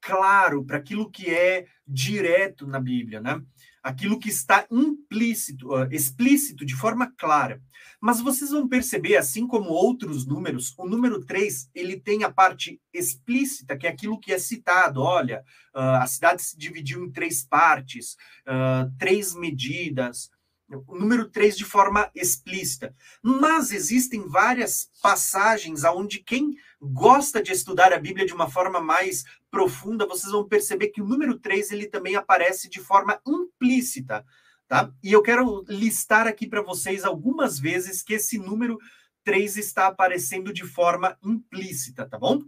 claro, 0.01 0.63
para 0.63 0.77
aquilo 0.77 1.09
que 1.09 1.29
é 1.29 1.67
direto 1.87 2.67
na 2.67 2.79
Bíblia, 2.79 3.21
né? 3.21 3.41
Aquilo 3.81 4.19
que 4.19 4.29
está 4.29 4.67
implícito, 4.69 5.73
uh, 5.73 5.87
explícito, 5.91 6.65
de 6.65 6.75
forma 6.75 7.11
clara. 7.17 7.61
Mas 8.01 8.19
vocês 8.19 8.51
vão 8.51 8.67
perceber, 8.67 9.17
assim 9.17 9.47
como 9.47 9.69
outros 9.69 10.25
números, 10.25 10.73
o 10.77 10.85
número 10.87 11.25
3, 11.25 11.69
ele 11.73 11.99
tem 11.99 12.23
a 12.23 12.31
parte 12.31 12.81
explícita, 12.93 13.77
que 13.77 13.87
é 13.87 13.89
aquilo 13.89 14.19
que 14.19 14.33
é 14.33 14.39
citado. 14.39 15.01
Olha, 15.01 15.43
uh, 15.75 16.01
a 16.01 16.07
cidade 16.07 16.41
se 16.41 16.57
dividiu 16.57 17.03
em 17.03 17.11
três 17.11 17.43
partes, 17.43 18.15
uh, 18.47 18.91
três 18.97 19.33
medidas, 19.33 20.29
o 20.87 20.95
número 20.95 21.29
3 21.29 21.57
de 21.57 21.65
forma 21.65 22.09
explícita. 22.13 22.95
Mas 23.21 23.71
existem 23.71 24.27
várias 24.27 24.89
passagens 25.01 25.83
onde 25.83 26.19
quem 26.19 26.55
gosta 26.81 27.41
de 27.41 27.51
estudar 27.51 27.91
a 27.91 27.99
Bíblia 27.99 28.25
de 28.25 28.33
uma 28.33 28.49
forma 28.49 28.79
mais 28.79 29.23
profunda, 29.49 30.05
vocês 30.05 30.31
vão 30.31 30.47
perceber 30.47 30.89
que 30.89 31.01
o 31.01 31.07
número 31.07 31.37
3 31.39 31.71
ele 31.71 31.87
também 31.87 32.15
aparece 32.15 32.69
de 32.69 32.79
forma 32.79 33.19
implícita, 33.27 34.25
tá? 34.67 34.91
E 35.03 35.11
eu 35.11 35.21
quero 35.21 35.65
listar 35.67 36.27
aqui 36.27 36.47
para 36.47 36.61
vocês 36.61 37.03
algumas 37.03 37.59
vezes 37.59 38.01
que 38.01 38.13
esse 38.13 38.37
número 38.37 38.77
3 39.23 39.57
está 39.57 39.87
aparecendo 39.87 40.53
de 40.53 40.65
forma 40.65 41.17
implícita, 41.23 42.07
tá 42.07 42.17
bom? 42.17 42.41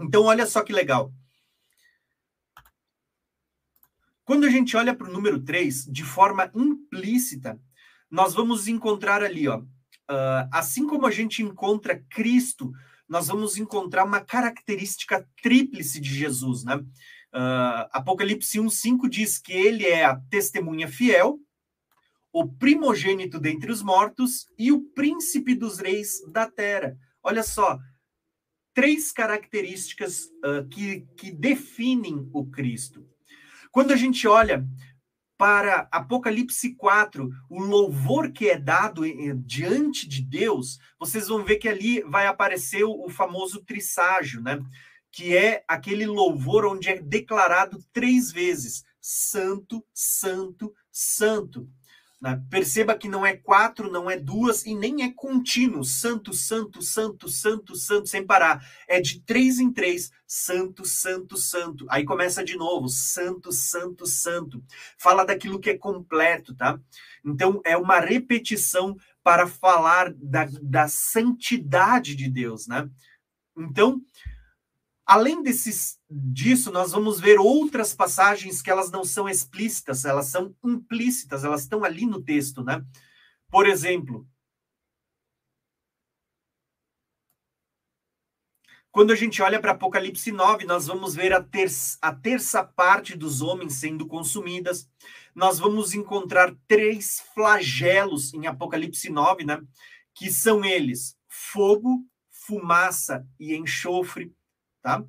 Então 0.00 0.24
olha 0.24 0.46
só 0.46 0.62
que 0.62 0.72
legal. 0.72 1.12
Quando 4.26 4.44
a 4.44 4.50
gente 4.50 4.76
olha 4.76 4.92
para 4.92 5.08
o 5.08 5.12
número 5.12 5.40
3, 5.40 5.84
de 5.84 6.02
forma 6.02 6.50
implícita, 6.52 7.60
nós 8.10 8.34
vamos 8.34 8.66
encontrar 8.66 9.22
ali, 9.22 9.46
ó, 9.46 9.60
uh, 9.60 10.48
assim 10.52 10.84
como 10.84 11.06
a 11.06 11.12
gente 11.12 11.44
encontra 11.44 12.04
Cristo, 12.10 12.72
nós 13.08 13.28
vamos 13.28 13.56
encontrar 13.56 14.04
uma 14.04 14.20
característica 14.20 15.24
tríplice 15.40 16.00
de 16.00 16.12
Jesus, 16.12 16.64
né? 16.64 16.74
Uh, 16.74 17.86
Apocalipse 17.92 18.58
1,5 18.58 19.08
diz 19.08 19.38
que 19.38 19.52
ele 19.52 19.86
é 19.86 20.04
a 20.04 20.16
testemunha 20.28 20.88
fiel, 20.88 21.38
o 22.32 22.48
primogênito 22.48 23.38
dentre 23.38 23.70
os 23.70 23.80
mortos 23.80 24.48
e 24.58 24.72
o 24.72 24.82
príncipe 24.90 25.54
dos 25.54 25.78
reis 25.78 26.20
da 26.32 26.50
terra. 26.50 26.98
Olha 27.22 27.44
só, 27.44 27.78
três 28.74 29.12
características 29.12 30.24
uh, 30.44 30.66
que, 30.68 31.06
que 31.16 31.30
definem 31.30 32.28
o 32.32 32.44
Cristo. 32.44 33.06
Quando 33.76 33.92
a 33.92 33.96
gente 33.96 34.26
olha 34.26 34.66
para 35.36 35.86
Apocalipse 35.92 36.74
4, 36.76 37.30
o 37.50 37.60
louvor 37.60 38.32
que 38.32 38.48
é 38.48 38.58
dado 38.58 39.02
diante 39.44 40.08
de 40.08 40.22
Deus, 40.22 40.78
vocês 40.98 41.28
vão 41.28 41.44
ver 41.44 41.56
que 41.56 41.68
ali 41.68 42.00
vai 42.00 42.26
aparecer 42.26 42.84
o 42.84 43.06
famoso 43.10 43.62
trisságio, 43.62 44.40
né? 44.40 44.58
Que 45.12 45.36
é 45.36 45.62
aquele 45.68 46.06
louvor 46.06 46.64
onde 46.64 46.88
é 46.88 46.98
declarado 46.98 47.84
três 47.92 48.32
vezes: 48.32 48.82
Santo, 48.98 49.84
Santo, 49.92 50.74
Santo. 50.90 51.68
Né? 52.20 52.42
Perceba 52.50 52.96
que 52.96 53.08
não 53.08 53.26
é 53.26 53.36
quatro, 53.36 53.90
não 53.90 54.10
é 54.10 54.18
duas 54.18 54.64
e 54.64 54.74
nem 54.74 55.02
é 55.02 55.12
contínuo. 55.12 55.84
Santo, 55.84 56.32
santo, 56.32 56.80
santo, 56.80 57.28
santo, 57.28 57.76
santo, 57.76 58.08
sem 58.08 58.24
parar. 58.24 58.66
É 58.88 59.00
de 59.00 59.20
três 59.20 59.58
em 59.58 59.70
três. 59.70 60.10
Santo, 60.26 60.84
santo, 60.84 61.36
santo. 61.36 61.86
Aí 61.90 62.04
começa 62.04 62.42
de 62.42 62.56
novo. 62.56 62.88
Santo, 62.88 63.52
santo, 63.52 64.06
santo. 64.06 64.64
Fala 64.98 65.24
daquilo 65.24 65.60
que 65.60 65.70
é 65.70 65.78
completo, 65.78 66.54
tá? 66.54 66.80
Então 67.24 67.60
é 67.64 67.76
uma 67.76 68.00
repetição 68.00 68.96
para 69.22 69.46
falar 69.46 70.12
da, 70.14 70.48
da 70.62 70.88
santidade 70.88 72.14
de 72.14 72.30
Deus, 72.30 72.66
né? 72.66 72.88
Então, 73.56 74.00
Além 75.06 75.40
desses, 75.40 76.00
disso, 76.10 76.72
nós 76.72 76.90
vamos 76.90 77.20
ver 77.20 77.38
outras 77.38 77.94
passagens 77.94 78.60
que 78.60 78.70
elas 78.70 78.90
não 78.90 79.04
são 79.04 79.28
explícitas, 79.28 80.04
elas 80.04 80.26
são 80.26 80.52
implícitas, 80.64 81.44
elas 81.44 81.62
estão 81.62 81.84
ali 81.84 82.04
no 82.04 82.20
texto, 82.20 82.64
né? 82.64 82.84
Por 83.48 83.68
exemplo, 83.68 84.26
quando 88.90 89.12
a 89.12 89.14
gente 89.14 89.40
olha 89.40 89.60
para 89.60 89.72
Apocalipse 89.72 90.32
9, 90.32 90.64
nós 90.64 90.88
vamos 90.88 91.14
ver 91.14 91.32
a, 91.32 91.40
ter 91.40 91.68
a 92.02 92.12
terça 92.12 92.64
parte 92.64 93.16
dos 93.16 93.40
homens 93.40 93.74
sendo 93.74 94.08
consumidas. 94.08 94.90
Nós 95.32 95.60
vamos 95.60 95.94
encontrar 95.94 96.52
três 96.66 97.20
flagelos 97.32 98.34
em 98.34 98.48
Apocalipse 98.48 99.08
9, 99.08 99.44
né? 99.44 99.62
Que 100.12 100.32
são 100.32 100.64
eles: 100.64 101.16
fogo, 101.28 102.04
fumaça 102.28 103.24
e 103.38 103.54
enxofre. 103.54 104.34
Tá? 104.86 105.04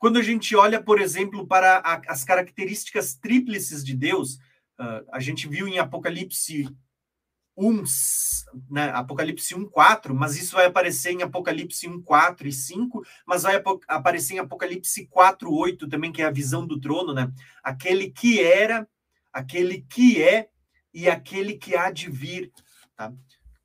Quando 0.00 0.18
a 0.18 0.22
gente 0.22 0.56
olha, 0.56 0.82
por 0.82 1.00
exemplo, 1.00 1.46
para 1.46 1.78
a, 1.78 2.02
as 2.08 2.24
características 2.24 3.14
tríplices 3.14 3.84
de 3.84 3.94
Deus, 3.94 4.34
uh, 4.80 5.06
a 5.12 5.20
gente 5.20 5.46
viu 5.46 5.68
em 5.68 5.78
Apocalipse 5.78 6.68
1, 7.56 7.84
né, 8.68 8.90
Apocalipse 8.90 9.54
1, 9.54 9.64
4, 9.66 10.12
mas 10.12 10.36
isso 10.36 10.56
vai 10.56 10.66
aparecer 10.66 11.12
em 11.12 11.22
Apocalipse 11.22 11.86
1, 11.86 12.02
4 12.02 12.48
e 12.48 12.52
5, 12.52 13.06
mas 13.24 13.44
vai 13.44 13.62
aparecer 13.86 14.34
em 14.34 14.38
Apocalipse 14.40 15.06
4, 15.06 15.54
8 15.54 15.88
também, 15.88 16.10
que 16.10 16.20
é 16.20 16.24
a 16.24 16.32
visão 16.32 16.66
do 16.66 16.80
trono, 16.80 17.14
né? 17.14 17.32
Aquele 17.62 18.10
que 18.10 18.42
era, 18.42 18.88
aquele 19.32 19.82
que 19.82 20.20
é 20.20 20.48
e 20.92 21.08
aquele 21.08 21.54
que 21.54 21.76
há 21.76 21.92
de 21.92 22.10
vir, 22.10 22.50
tá? 22.96 23.12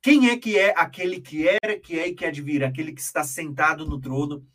Quem 0.00 0.30
é 0.30 0.38
que 0.38 0.56
é 0.56 0.72
aquele 0.76 1.20
que 1.20 1.48
era, 1.48 1.76
que 1.80 1.98
é 1.98 2.06
e 2.06 2.14
que 2.14 2.24
há 2.24 2.30
de 2.30 2.42
vir? 2.42 2.62
Aquele 2.62 2.92
que 2.92 3.00
está 3.00 3.24
sentado 3.24 3.84
no 3.84 4.00
trono, 4.00 4.46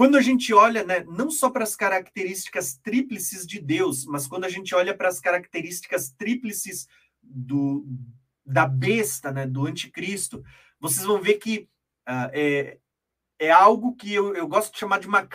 quando 0.00 0.16
a 0.16 0.22
gente 0.22 0.54
olha, 0.54 0.82
né, 0.82 1.04
não 1.06 1.30
só 1.30 1.50
para 1.50 1.62
as 1.62 1.76
características 1.76 2.74
tríplices 2.82 3.46
de 3.46 3.60
Deus, 3.60 4.06
mas 4.06 4.26
quando 4.26 4.46
a 4.46 4.48
gente 4.48 4.74
olha 4.74 4.96
para 4.96 5.10
as 5.10 5.20
características 5.20 6.10
tríplices 6.16 6.88
do, 7.22 7.86
da 8.42 8.64
besta, 8.64 9.30
né, 9.30 9.46
do 9.46 9.66
anticristo, 9.66 10.42
vocês 10.80 11.04
vão 11.04 11.20
ver 11.20 11.34
que 11.34 11.68
uh, 12.08 12.32
é, 12.32 12.78
é 13.38 13.50
algo 13.50 13.94
que 13.94 14.10
eu, 14.10 14.34
eu 14.34 14.48
gosto 14.48 14.72
de 14.72 14.78
chamar 14.78 15.00
de 15.00 15.06
uma 15.06 15.28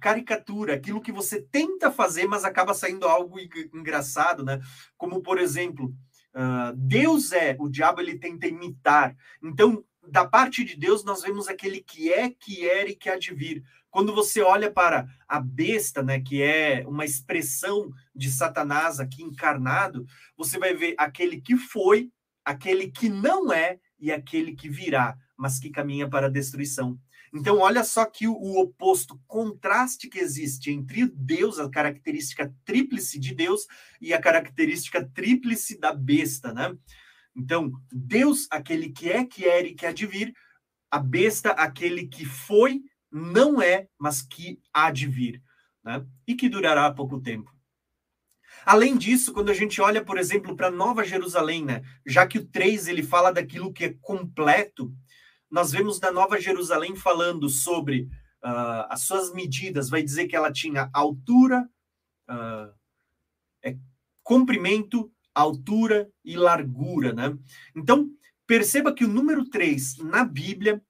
caricatura, 0.00 0.72
aquilo 0.72 1.02
que 1.02 1.12
você 1.12 1.42
tenta 1.42 1.92
fazer, 1.92 2.26
mas 2.26 2.42
acaba 2.42 2.72
saindo 2.72 3.06
algo 3.06 3.36
engraçado, 3.74 4.42
né? 4.42 4.62
Como, 4.96 5.20
por 5.20 5.38
exemplo, 5.38 5.94
uh, 6.34 6.74
Deus 6.74 7.32
é, 7.32 7.54
o 7.60 7.68
diabo 7.68 8.00
ele 8.00 8.18
tenta 8.18 8.46
imitar. 8.46 9.14
Então, 9.42 9.84
da 10.08 10.26
parte 10.26 10.64
de 10.64 10.76
Deus, 10.76 11.04
nós 11.04 11.22
vemos 11.22 11.48
aquele 11.48 11.82
que 11.82 12.10
é, 12.12 12.30
que 12.30 12.68
era 12.68 12.88
e 12.88 12.96
que 12.96 13.08
há 13.08 13.18
de 13.18 13.34
vir. 13.34 13.62
Quando 13.90 14.14
você 14.14 14.40
olha 14.40 14.70
para 14.70 15.06
a 15.26 15.40
besta, 15.40 16.02
né, 16.02 16.20
que 16.20 16.42
é 16.42 16.84
uma 16.86 17.04
expressão 17.04 17.90
de 18.14 18.30
Satanás 18.30 19.00
aqui 19.00 19.22
encarnado, 19.22 20.06
você 20.36 20.58
vai 20.58 20.74
ver 20.74 20.94
aquele 20.96 21.40
que 21.40 21.56
foi, 21.56 22.10
aquele 22.44 22.90
que 22.90 23.08
não 23.08 23.52
é 23.52 23.78
e 23.98 24.12
aquele 24.12 24.54
que 24.54 24.68
virá, 24.68 25.16
mas 25.36 25.58
que 25.58 25.70
caminha 25.70 26.08
para 26.08 26.26
a 26.26 26.30
destruição. 26.30 26.98
Então, 27.32 27.58
olha 27.58 27.84
só 27.84 28.04
que 28.04 28.26
o, 28.26 28.32
o 28.32 28.60
oposto, 28.60 29.20
contraste 29.26 30.08
que 30.08 30.18
existe 30.18 30.70
entre 30.70 31.06
Deus, 31.06 31.58
a 31.58 31.70
característica 31.70 32.52
tríplice 32.64 33.20
de 33.20 33.34
Deus, 33.34 33.66
e 34.00 34.12
a 34.12 34.20
característica 34.20 35.08
tríplice 35.14 35.78
da 35.78 35.92
besta, 35.92 36.52
né? 36.52 36.76
Então, 37.34 37.70
Deus, 37.92 38.48
aquele 38.50 38.90
que 38.90 39.08
é, 39.08 39.24
que 39.24 39.44
era 39.44 39.66
e 39.66 39.74
que 39.74 39.86
há 39.86 39.92
de 39.92 40.06
vir, 40.06 40.34
a 40.90 40.98
besta, 40.98 41.50
aquele 41.50 42.08
que 42.08 42.24
foi, 42.24 42.82
não 43.10 43.60
é, 43.60 43.88
mas 43.98 44.22
que 44.22 44.60
há 44.72 44.90
de 44.90 45.06
vir, 45.06 45.42
né? 45.84 46.04
E 46.26 46.34
que 46.34 46.48
durará 46.48 46.92
pouco 46.92 47.20
tempo. 47.20 47.50
Além 48.64 48.96
disso, 48.96 49.32
quando 49.32 49.50
a 49.50 49.54
gente 49.54 49.80
olha, 49.80 50.04
por 50.04 50.18
exemplo, 50.18 50.54
para 50.54 50.70
Nova 50.70 51.04
Jerusalém, 51.04 51.64
né? 51.64 51.82
Já 52.06 52.26
que 52.26 52.38
o 52.38 52.46
3 52.46 52.88
ele 52.88 53.02
fala 53.02 53.32
daquilo 53.32 53.72
que 53.72 53.84
é 53.84 53.94
completo, 54.00 54.92
nós 55.50 55.72
vemos 55.72 55.98
da 55.98 56.12
Nova 56.12 56.40
Jerusalém 56.40 56.94
falando 56.94 57.48
sobre 57.48 58.02
uh, 58.44 58.86
as 58.88 59.02
suas 59.02 59.32
medidas, 59.32 59.88
vai 59.88 60.02
dizer 60.02 60.26
que 60.26 60.36
ela 60.36 60.52
tinha 60.52 60.90
altura, 60.92 61.68
uh, 62.28 62.72
é, 63.62 63.76
comprimento, 64.22 65.10
altura 65.34 66.10
e 66.24 66.36
largura, 66.36 67.12
né? 67.12 67.36
Então, 67.74 68.10
perceba 68.46 68.94
que 68.94 69.04
o 69.04 69.08
número 69.08 69.48
3 69.48 69.98
na 69.98 70.24
Bíblia, 70.24 70.82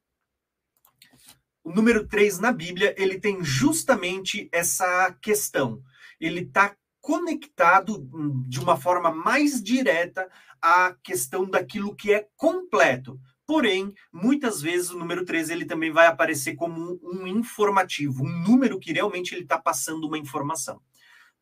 o 1.63 1.73
número 1.73 2.07
3 2.07 2.39
na 2.39 2.53
Bíblia, 2.53 2.95
ele 2.99 3.19
tem 3.19 3.43
justamente 3.45 4.49
essa 4.53 5.13
questão. 5.21 5.83
Ele 6.21 6.41
está 6.41 6.75
conectado 7.01 8.09
hum, 8.13 8.45
de 8.47 8.61
uma 8.61 8.77
forma 8.77 9.11
mais 9.11 9.63
direta 9.63 10.29
à 10.61 10.95
questão 11.03 11.49
daquilo 11.49 11.95
que 11.95 12.13
é 12.13 12.29
completo. 12.37 13.19
Porém, 13.47 13.93
muitas 14.13 14.63
vezes 14.63 14.91
o 14.91 14.99
número 14.99 15.25
13 15.25 15.53
ele 15.53 15.65
também 15.65 15.91
vai 15.91 16.07
aparecer 16.07 16.55
como 16.55 16.81
um, 16.81 16.99
um 17.03 17.27
informativo, 17.27 18.25
um 18.25 18.43
número 18.43 18.79
que 18.79 18.93
realmente 18.93 19.35
ele 19.35 19.43
está 19.43 19.59
passando 19.59 20.07
uma 20.07 20.19
informação. 20.19 20.81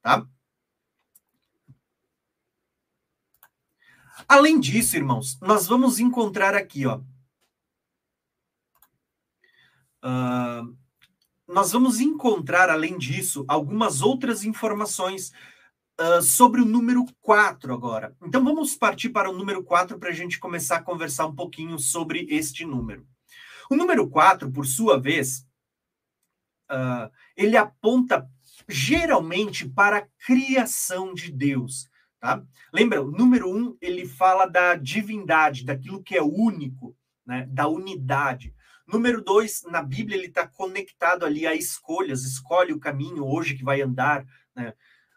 Tá? 0.01 0.27
Além 4.27 4.59
disso, 4.59 4.97
irmãos, 4.97 5.39
nós 5.41 5.67
vamos 5.67 5.99
encontrar 6.01 6.55
aqui, 6.55 6.87
ó. 6.87 7.01
Nós 11.49 11.73
vamos 11.73 11.99
encontrar, 11.99 12.69
além 12.69 12.99
disso, 12.99 13.45
algumas 13.49 14.03
outras 14.03 14.45
informações 14.45 15.33
uh, 15.99 16.23
sobre 16.23 16.61
o 16.61 16.65
número 16.65 17.05
4 17.23 17.73
agora. 17.73 18.15
Então 18.23 18.45
vamos 18.45 18.77
partir 18.77 19.09
para 19.09 19.31
o 19.31 19.37
número 19.37 19.65
4 19.65 19.99
para 19.99 20.11
a 20.11 20.13
gente 20.13 20.39
começar 20.39 20.77
a 20.77 20.83
conversar 20.83 21.27
um 21.27 21.35
pouquinho 21.35 21.79
sobre 21.79 22.27
este 22.31 22.65
número. 22.65 23.07
O 23.71 23.77
número 23.77 24.09
4, 24.09 24.51
por 24.51 24.67
sua 24.67 25.01
vez, 25.01 25.47
uh, 26.71 27.11
ele 27.37 27.57
aponta 27.57 28.29
geralmente 28.69 29.69
para 29.69 29.99
a 29.99 30.07
criação 30.27 31.15
de 31.15 31.33
Deus. 31.33 31.89
Tá? 32.21 32.43
Lembra, 32.73 33.03
o 33.03 33.11
número 33.11 33.51
1 33.51 33.57
um, 33.57 33.77
ele 33.81 34.07
fala 34.07 34.47
da 34.47 34.75
divindade, 34.75 35.65
daquilo 35.65 36.03
que 36.03 36.17
é 36.17 36.23
único, 36.23 36.97
né? 37.27 37.47
da 37.51 37.69
unidade. 37.69 38.55
Número 38.89 39.23
dois, 39.23 39.63
na 39.65 39.83
Bíblia 39.83 40.17
ele 40.17 40.29
está 40.29 40.47
conectado 40.47 41.27
ali 41.27 41.47
a 41.47 41.55
escolhas, 41.55 42.25
escolhe 42.25 42.73
o 42.73 42.81
caminho 42.81 43.27
hoje 43.27 43.55
que 43.55 43.63
vai 43.63 43.83
andar. 43.83 44.27
Né? 44.57 44.73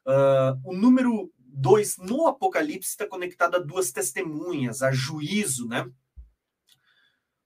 Uh, 0.05 0.69
o 0.69 0.75
número 0.75 1.31
dois 1.37 1.97
no 1.97 2.27
Apocalipse 2.27 2.89
está 2.89 3.07
conectado 3.07 3.55
a 3.55 3.59
duas 3.59 3.89
testemunhas, 3.91 4.81
a 4.83 4.91
juízo, 4.91 5.69
né? 5.69 5.89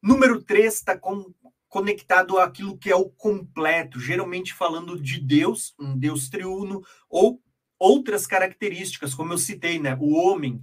Número 0.02 0.42
três 0.42 0.76
está 0.76 0.98
com, 0.98 1.32
conectado 1.68 2.40
àquilo 2.40 2.78
que 2.78 2.90
é 2.90 2.96
o 2.96 3.10
completo, 3.10 4.00
geralmente 4.00 4.54
falando 4.54 5.00
de 5.00 5.20
Deus, 5.20 5.76
um 5.80 5.98
Deus 5.98 6.30
triuno, 6.30 6.84
ou 7.10 7.40
outras 7.78 8.26
características, 8.26 9.14
como 9.14 9.34
eu 9.34 9.38
citei, 9.38 9.78
né? 9.80 9.96
O 10.00 10.14
homem, 10.14 10.62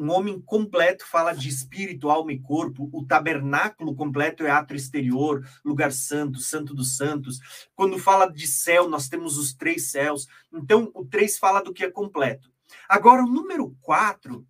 um 0.00 0.10
homem 0.10 0.40
completo 0.40 1.04
fala 1.06 1.34
de 1.34 1.46
espírito, 1.46 2.08
alma 2.08 2.32
e 2.32 2.40
corpo. 2.40 2.88
O 2.90 3.04
tabernáculo 3.04 3.94
completo 3.94 4.44
é 4.44 4.50
ato 4.50 4.74
exterior, 4.74 5.46
lugar 5.62 5.92
santo, 5.92 6.38
santo 6.40 6.74
dos 6.74 6.96
santos. 6.96 7.38
Quando 7.74 7.98
fala 7.98 8.26
de 8.26 8.46
céu, 8.46 8.88
nós 8.88 9.10
temos 9.10 9.36
os 9.36 9.52
três 9.52 9.90
céus. 9.90 10.26
Então, 10.50 10.90
o 10.94 11.04
três 11.04 11.38
fala 11.38 11.62
do 11.62 11.74
que 11.74 11.84
é 11.84 11.90
completo. 11.90 12.50
Agora, 12.88 13.22
o 13.22 13.30
número 13.30 13.76
quatro, 13.82 14.46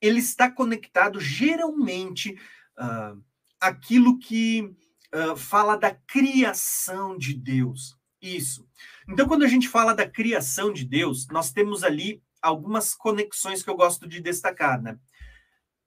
ele 0.00 0.18
está 0.18 0.50
conectado 0.50 1.20
geralmente 1.20 2.36
uh, 2.76 3.22
aquilo 3.60 4.18
que 4.18 4.74
uh, 5.14 5.36
fala 5.36 5.76
da 5.76 5.94
criação 5.94 7.16
de 7.16 7.32
Deus. 7.32 7.96
Isso. 8.20 8.66
Então, 9.08 9.28
quando 9.28 9.44
a 9.44 9.48
gente 9.48 9.68
fala 9.68 9.94
da 9.94 10.08
criação 10.08 10.72
de 10.72 10.84
Deus, 10.84 11.28
nós 11.28 11.52
temos 11.52 11.84
ali 11.84 12.20
algumas 12.42 12.94
conexões 12.94 13.62
que 13.62 13.70
eu 13.70 13.76
gosto 13.76 14.08
de 14.08 14.20
destacar, 14.20 14.80
né? 14.80 14.98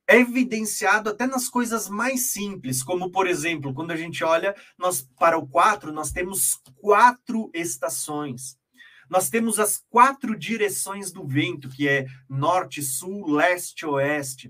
É 0.08 0.18
evidenciado 0.18 1.10
até 1.10 1.26
nas 1.26 1.48
coisas 1.48 1.88
mais 1.88 2.32
simples, 2.32 2.84
como 2.84 3.12
por 3.12 3.28
exemplo, 3.28 3.74
quando 3.74 3.92
a 3.92 3.96
gente 3.96 4.24
olha 4.24 4.56
nós 4.78 5.08
para 5.18 5.38
o 5.38 5.48
4, 5.48 5.92
nós 5.92 6.12
temos 6.12 6.60
quatro 6.76 7.50
estações. 7.54 8.58
Nós 9.10 9.30
temos 9.30 9.60
as 9.60 9.84
quatro 9.90 10.38
direções 10.38 11.12
do 11.12 11.26
vento, 11.28 11.70
que 11.70 11.88
é 11.88 12.08
norte, 12.30 12.82
sul, 12.82 13.30
leste, 13.30 13.86
oeste. 13.86 14.48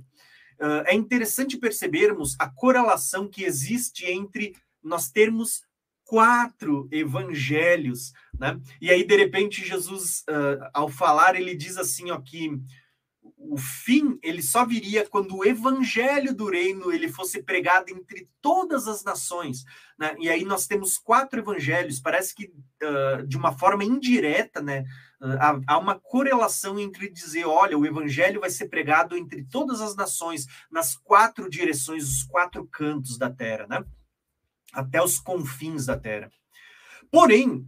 Uh, 0.59 0.85
é 0.85 0.93
interessante 0.93 1.57
percebermos 1.57 2.35
a 2.37 2.47
correlação 2.47 3.27
que 3.27 3.43
existe 3.43 4.05
entre 4.05 4.55
nós 4.83 5.09
termos 5.09 5.63
quatro 6.12 6.89
evangelhos, 6.91 8.12
né? 8.38 8.60
E 8.82 8.91
aí, 8.91 9.02
de 9.02 9.15
repente, 9.15 9.65
Jesus, 9.65 10.26
uh, 10.30 10.69
ao 10.74 10.89
falar, 10.89 11.36
ele 11.39 11.56
diz 11.56 11.78
assim, 11.78 12.12
ó, 12.12 12.19
que 12.19 12.62
o 13.38 13.56
fim, 13.56 14.19
ele 14.21 14.41
só 14.41 14.65
viria 14.65 15.08
quando 15.08 15.38
o 15.38 15.45
evangelho 15.45 16.36
do 16.36 16.50
reino, 16.50 16.91
ele 16.91 17.08
fosse 17.08 17.41
pregado 17.41 17.93
entre 17.93 18.30
todas 18.41 18.89
as 18.89 19.06
nações, 19.06 19.63
né? 19.97 20.13
E 20.19 20.30
aí 20.30 20.43
nós 20.43 20.67
temos 20.67 20.97
quatro 20.97 21.39
evangelhos, 21.39 22.02
parece 22.02 22.36
que 22.36 22.52
uh, 22.84 23.26
de 23.26 23.38
uma 23.38 23.58
forma 23.58 23.86
indireta, 23.86 24.62
né? 24.62 24.84
Uh, 25.21 25.63
há, 25.65 25.78
uma 25.78 25.97
correlação 25.97 26.78
entre 26.78 27.10
dizer, 27.10 27.45
olha, 27.45 27.78
o 27.78 27.86
evangelho 27.86 28.41
vai 28.41 28.50
ser 28.50 28.67
pregado 28.67 29.15
entre 29.15 29.45
todas 29.45 29.80
as 29.80 29.95
nações, 29.95 30.45
nas 30.69 30.93
quatro 30.93 31.50
direções, 31.50 32.04
os 32.04 32.24
quatro 32.24 32.67
cantos 32.67 33.17
da 33.17 33.30
terra, 33.30 33.65
né? 33.65 33.86
Até 34.71 35.01
os 35.01 35.19
confins 35.19 35.86
da 35.86 35.97
terra. 35.97 36.31
Porém, 37.12 37.67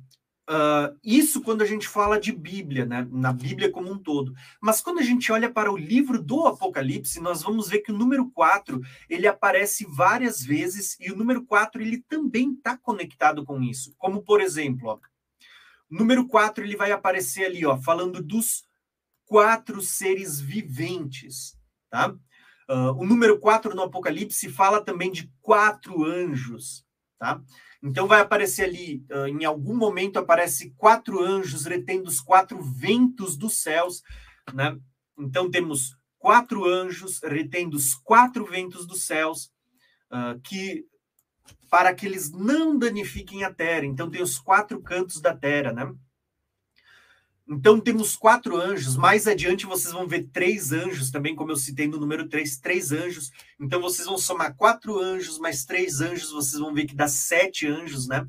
uh, 0.49 0.97
isso 1.03 1.41
quando 1.41 1.61
a 1.61 1.65
gente 1.65 1.87
fala 1.87 2.19
de 2.19 2.31
Bíblia, 2.31 2.85
né? 2.85 3.07
na 3.11 3.33
Bíblia 3.33 3.71
como 3.71 3.91
um 3.91 3.97
todo. 3.97 4.33
Mas 4.61 4.81
quando 4.81 4.99
a 4.99 5.03
gente 5.03 5.31
olha 5.31 5.51
para 5.51 5.71
o 5.71 5.77
livro 5.77 6.21
do 6.21 6.45
Apocalipse, 6.47 7.19
nós 7.19 7.41
vamos 7.41 7.69
ver 7.69 7.79
que 7.79 7.91
o 7.91 7.97
número 7.97 8.29
4 8.31 8.81
ele 9.09 9.27
aparece 9.27 9.85
várias 9.85 10.43
vezes 10.43 10.97
e 10.99 11.11
o 11.11 11.15
número 11.15 11.43
4 11.45 11.81
ele 11.81 12.03
também 12.07 12.53
está 12.53 12.77
conectado 12.77 13.43
com 13.43 13.61
isso. 13.61 13.93
Como, 13.97 14.21
por 14.21 14.41
exemplo, 14.41 14.89
ó, 14.89 14.99
o 15.89 15.95
número 15.95 16.27
4 16.27 16.63
ele 16.63 16.75
vai 16.75 16.91
aparecer 16.91 17.45
ali, 17.45 17.65
ó, 17.65 17.77
falando 17.77 18.21
dos 18.21 18.63
quatro 19.25 19.81
seres 19.81 20.39
viventes. 20.39 21.57
Tá? 21.89 22.09
Uh, 22.69 22.93
o 22.97 23.05
número 23.05 23.39
4 23.39 23.75
no 23.75 23.83
Apocalipse 23.83 24.49
fala 24.49 24.83
também 24.83 25.11
de 25.11 25.31
quatro 25.41 26.03
anjos 26.05 26.85
tá? 27.23 27.41
Então 27.81 28.05
vai 28.05 28.19
aparecer 28.19 28.63
ali, 28.63 29.05
uh, 29.09 29.27
em 29.27 29.45
algum 29.45 29.75
momento 29.77 30.19
aparece 30.19 30.73
quatro 30.75 31.21
anjos 31.21 31.65
retendo 31.65 32.09
os 32.09 32.19
quatro 32.19 32.61
ventos 32.61 33.37
dos 33.37 33.61
céus, 33.61 34.03
né? 34.53 34.77
Então 35.17 35.49
temos 35.49 35.95
quatro 36.19 36.65
anjos 36.65 37.21
retendo 37.23 37.77
os 37.77 37.95
quatro 37.95 38.45
ventos 38.45 38.85
dos 38.85 39.05
céus, 39.05 39.45
uh, 40.11 40.37
que 40.43 40.85
para 41.69 41.95
que 41.95 42.05
eles 42.05 42.29
não 42.29 42.77
danifiquem 42.77 43.45
a 43.45 43.53
terra. 43.53 43.85
Então 43.85 44.09
tem 44.09 44.21
os 44.21 44.37
quatro 44.37 44.81
cantos 44.81 45.21
da 45.21 45.33
terra, 45.33 45.71
né? 45.71 45.93
Então 47.47 47.79
temos 47.79 48.15
quatro 48.15 48.55
anjos. 48.55 48.95
Mais 48.95 49.27
adiante 49.27 49.65
vocês 49.65 49.93
vão 49.93 50.07
ver 50.07 50.29
três 50.31 50.71
anjos 50.71 51.11
também, 51.11 51.35
como 51.35 51.51
eu 51.51 51.57
citei 51.57 51.87
no 51.87 51.99
número 51.99 52.27
três, 52.27 52.57
três 52.57 52.91
anjos. 52.91 53.31
Então 53.59 53.81
vocês 53.81 54.07
vão 54.07 54.17
somar 54.17 54.55
quatro 54.55 54.97
anjos 54.97 55.37
mais 55.37 55.65
três 55.65 55.99
anjos, 55.99 56.31
vocês 56.31 56.59
vão 56.59 56.73
ver 56.73 56.85
que 56.85 56.95
dá 56.95 57.07
sete 57.07 57.67
anjos, 57.67 58.07
né? 58.07 58.25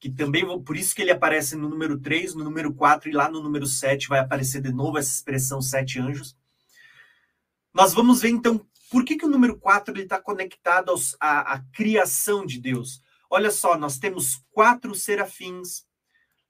Que 0.00 0.10
também 0.10 0.44
vão, 0.44 0.60
por 0.60 0.76
isso 0.76 0.94
que 0.94 1.02
ele 1.02 1.12
aparece 1.12 1.54
no 1.54 1.68
número 1.68 2.00
três, 2.00 2.34
no 2.34 2.42
número 2.42 2.74
quatro 2.74 3.08
e 3.08 3.12
lá 3.12 3.30
no 3.30 3.40
número 3.40 3.66
sete 3.66 4.08
vai 4.08 4.18
aparecer 4.18 4.60
de 4.60 4.72
novo 4.72 4.98
essa 4.98 5.12
expressão 5.12 5.62
sete 5.62 6.00
anjos. 6.00 6.36
Nós 7.72 7.94
vamos 7.94 8.20
ver 8.20 8.30
então 8.30 8.66
por 8.90 9.04
que, 9.04 9.16
que 9.16 9.24
o 9.24 9.30
número 9.30 9.56
quatro 9.56 9.96
está 9.98 10.20
conectado 10.20 10.90
aos, 10.90 11.16
à, 11.20 11.54
à 11.54 11.60
criação 11.72 12.44
de 12.44 12.60
Deus. 12.60 13.00
Olha 13.30 13.50
só, 13.50 13.78
nós 13.78 13.98
temos 13.98 14.44
quatro 14.50 14.94
serafins. 14.94 15.86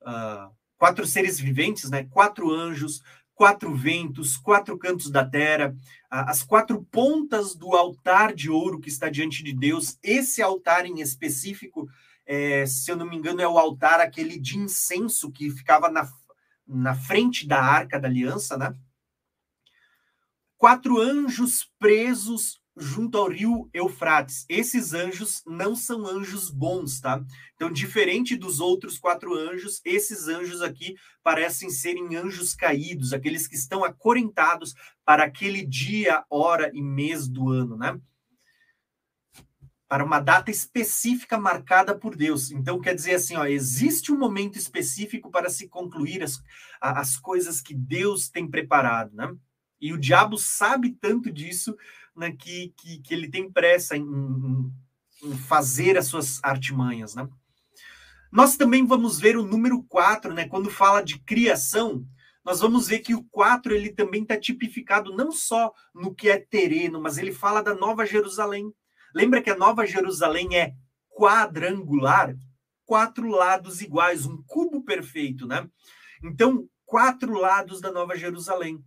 Uh, 0.00 0.50
quatro 0.82 1.06
seres 1.06 1.38
viventes, 1.38 1.88
né? 1.88 2.02
Quatro 2.10 2.50
anjos, 2.50 3.04
quatro 3.36 3.72
ventos, 3.72 4.36
quatro 4.36 4.76
cantos 4.76 5.12
da 5.12 5.24
terra, 5.24 5.76
as 6.10 6.42
quatro 6.42 6.82
pontas 6.82 7.54
do 7.54 7.76
altar 7.76 8.34
de 8.34 8.50
ouro 8.50 8.80
que 8.80 8.88
está 8.88 9.08
diante 9.08 9.44
de 9.44 9.52
Deus. 9.52 9.96
Esse 10.02 10.42
altar 10.42 10.84
em 10.84 11.00
específico, 11.00 11.88
é, 12.26 12.66
se 12.66 12.90
eu 12.90 12.96
não 12.96 13.08
me 13.08 13.16
engano, 13.16 13.40
é 13.40 13.46
o 13.46 13.58
altar 13.58 14.00
aquele 14.00 14.36
de 14.36 14.58
incenso 14.58 15.30
que 15.30 15.50
ficava 15.50 15.88
na, 15.88 16.10
na 16.66 16.96
frente 16.96 17.46
da 17.46 17.62
arca 17.62 18.00
da 18.00 18.08
aliança, 18.08 18.56
né? 18.56 18.76
Quatro 20.58 21.00
anjos 21.00 21.70
presos 21.78 22.60
junto 22.76 23.18
ao 23.18 23.28
rio 23.28 23.68
Eufrates. 23.72 24.44
Esses 24.48 24.94
anjos 24.94 25.42
não 25.46 25.76
são 25.76 26.06
anjos 26.06 26.50
bons, 26.50 27.00
tá? 27.00 27.22
Então, 27.54 27.70
diferente 27.70 28.36
dos 28.36 28.60
outros 28.60 28.98
quatro 28.98 29.34
anjos, 29.34 29.80
esses 29.84 30.28
anjos 30.28 30.62
aqui 30.62 30.96
parecem 31.22 31.70
serem 31.70 32.16
anjos 32.16 32.54
caídos, 32.54 33.12
aqueles 33.12 33.46
que 33.46 33.54
estão 33.54 33.84
acorrentados 33.84 34.74
para 35.04 35.24
aquele 35.24 35.64
dia, 35.64 36.24
hora 36.30 36.70
e 36.74 36.80
mês 36.80 37.28
do 37.28 37.50
ano, 37.50 37.76
né? 37.76 38.00
Para 39.86 40.04
uma 40.04 40.20
data 40.20 40.50
específica 40.50 41.38
marcada 41.38 41.94
por 41.94 42.16
Deus. 42.16 42.50
Então, 42.50 42.80
quer 42.80 42.94
dizer 42.94 43.16
assim, 43.16 43.36
ó, 43.36 43.44
existe 43.44 44.10
um 44.10 44.18
momento 44.18 44.56
específico 44.56 45.30
para 45.30 45.50
se 45.50 45.68
concluir 45.68 46.22
as, 46.22 46.42
as 46.80 47.18
coisas 47.18 47.60
que 47.60 47.74
Deus 47.74 48.30
tem 48.30 48.48
preparado, 48.48 49.14
né? 49.14 49.30
E 49.78 49.92
o 49.92 49.98
diabo 49.98 50.38
sabe 50.38 50.96
tanto 51.00 51.30
disso 51.30 51.76
né, 52.16 52.32
que, 52.32 52.72
que, 52.76 52.98
que, 52.98 53.14
ele 53.14 53.28
tem 53.28 53.50
pressa 53.50 53.96
em, 53.96 54.02
em, 54.02 54.72
em, 55.24 55.36
fazer 55.36 55.96
as 55.96 56.06
suas 56.06 56.42
artimanhas. 56.42 57.14
Né? 57.14 57.28
Nós 58.30 58.56
também 58.56 58.86
vamos 58.86 59.18
ver 59.18 59.36
o 59.36 59.46
número 59.46 59.82
4, 59.84 60.32
né, 60.32 60.48
quando 60.48 60.70
fala 60.70 61.02
de 61.02 61.18
criação, 61.18 62.06
nós 62.44 62.60
vamos 62.60 62.88
ver 62.88 62.98
que 62.98 63.14
o 63.14 63.22
4 63.24 63.74
ele 63.74 63.90
também 63.90 64.22
está 64.22 64.36
tipificado 64.36 65.14
não 65.14 65.30
só 65.30 65.72
no 65.94 66.14
que 66.14 66.28
é 66.28 66.38
terreno, 66.38 67.00
mas 67.00 67.16
ele 67.16 67.32
fala 67.32 67.62
da 67.62 67.74
Nova 67.74 68.04
Jerusalém. 68.04 68.72
Lembra 69.14 69.40
que 69.40 69.50
a 69.50 69.56
Nova 69.56 69.86
Jerusalém 69.86 70.56
é 70.56 70.74
quadrangular? 71.08 72.34
Quatro 72.84 73.28
lados 73.28 73.80
iguais, 73.80 74.26
um 74.26 74.42
cubo 74.42 74.82
perfeito, 74.82 75.46
né? 75.46 75.68
Então, 76.22 76.68
quatro 76.84 77.32
lados 77.32 77.80
da 77.80 77.92
Nova 77.92 78.16
Jerusalém. 78.16 78.84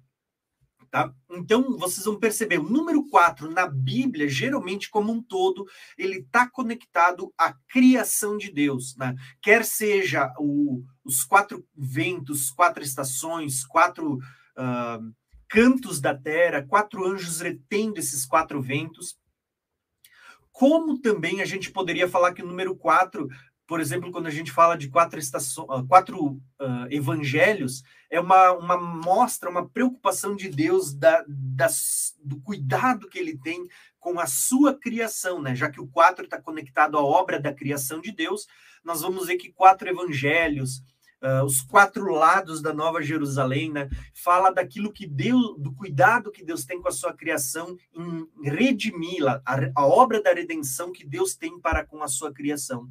Tá? 0.89 1.13
Então, 1.31 1.77
vocês 1.77 2.05
vão 2.05 2.19
perceber, 2.19 2.59
o 2.59 2.69
número 2.69 3.07
4 3.09 3.49
na 3.51 3.67
Bíblia, 3.67 4.27
geralmente 4.29 4.89
como 4.89 5.11
um 5.11 5.21
todo, 5.21 5.65
ele 5.97 6.19
está 6.19 6.49
conectado 6.49 7.33
à 7.37 7.53
criação 7.67 8.37
de 8.37 8.51
Deus. 8.51 8.95
Né? 8.95 9.15
Quer 9.41 9.65
seja 9.65 10.33
o, 10.39 10.83
os 11.03 11.23
quatro 11.23 11.65
ventos, 11.75 12.51
quatro 12.51 12.83
estações, 12.83 13.65
quatro 13.65 14.15
uh, 14.15 15.15
cantos 15.47 16.01
da 16.01 16.15
terra, 16.15 16.65
quatro 16.67 17.05
anjos 17.05 17.41
retendo 17.41 17.99
esses 17.99 18.25
quatro 18.25 18.61
ventos. 18.61 19.17
Como 20.51 20.99
também 20.99 21.41
a 21.41 21.45
gente 21.45 21.71
poderia 21.71 22.07
falar 22.07 22.33
que 22.33 22.41
o 22.41 22.47
número 22.47 22.75
4 22.75 23.27
por 23.67 23.79
exemplo, 23.79 24.11
quando 24.11 24.27
a 24.27 24.31
gente 24.31 24.51
fala 24.51 24.77
de 24.77 24.89
quatro, 24.89 25.19
estações, 25.19 25.67
ah, 25.69 25.83
quatro 25.87 26.23
uh, 26.25 26.87
evangelhos, 26.89 27.83
é 28.09 28.19
uma, 28.19 28.51
uma 28.51 28.77
mostra, 28.77 29.49
uma 29.49 29.67
preocupação 29.67 30.35
de 30.35 30.49
Deus 30.49 30.93
da, 30.93 31.25
das, 31.27 32.15
do 32.23 32.39
cuidado 32.41 33.09
que 33.09 33.17
ele 33.17 33.37
tem 33.37 33.67
com 33.99 34.19
a 34.19 34.27
sua 34.27 34.77
criação, 34.77 35.41
né? 35.41 35.55
Já 35.55 35.69
que 35.69 35.81
o 35.81 35.87
quatro 35.87 36.25
está 36.25 36.39
conectado 36.39 36.95
à 36.95 37.03
obra 37.03 37.39
da 37.39 37.51
criação 37.51 37.99
de 37.99 38.11
Deus, 38.11 38.47
nós 38.83 39.01
vamos 39.01 39.25
ver 39.25 39.37
que 39.37 39.51
quatro 39.51 39.89
evangelhos, 39.89 40.83
uh, 41.23 41.43
os 41.43 41.61
quatro 41.61 42.13
lados 42.13 42.61
da 42.61 42.71
Nova 42.71 43.01
Jerusalém, 43.01 43.71
né? 43.71 43.89
Fala 44.13 44.51
daquilo 44.51 44.93
que 44.93 45.07
Deus, 45.07 45.57
do 45.57 45.73
cuidado 45.73 46.31
que 46.31 46.45
Deus 46.45 46.65
tem 46.65 46.79
com 46.79 46.87
a 46.87 46.91
sua 46.91 47.13
criação 47.13 47.75
em 47.95 48.27
redimi-la, 48.43 49.41
a, 49.43 49.57
a 49.75 49.87
obra 49.87 50.21
da 50.21 50.31
redenção 50.31 50.91
que 50.91 51.03
Deus 51.03 51.35
tem 51.35 51.59
para 51.59 51.83
com 51.83 52.03
a 52.03 52.07
sua 52.07 52.31
criação. 52.31 52.87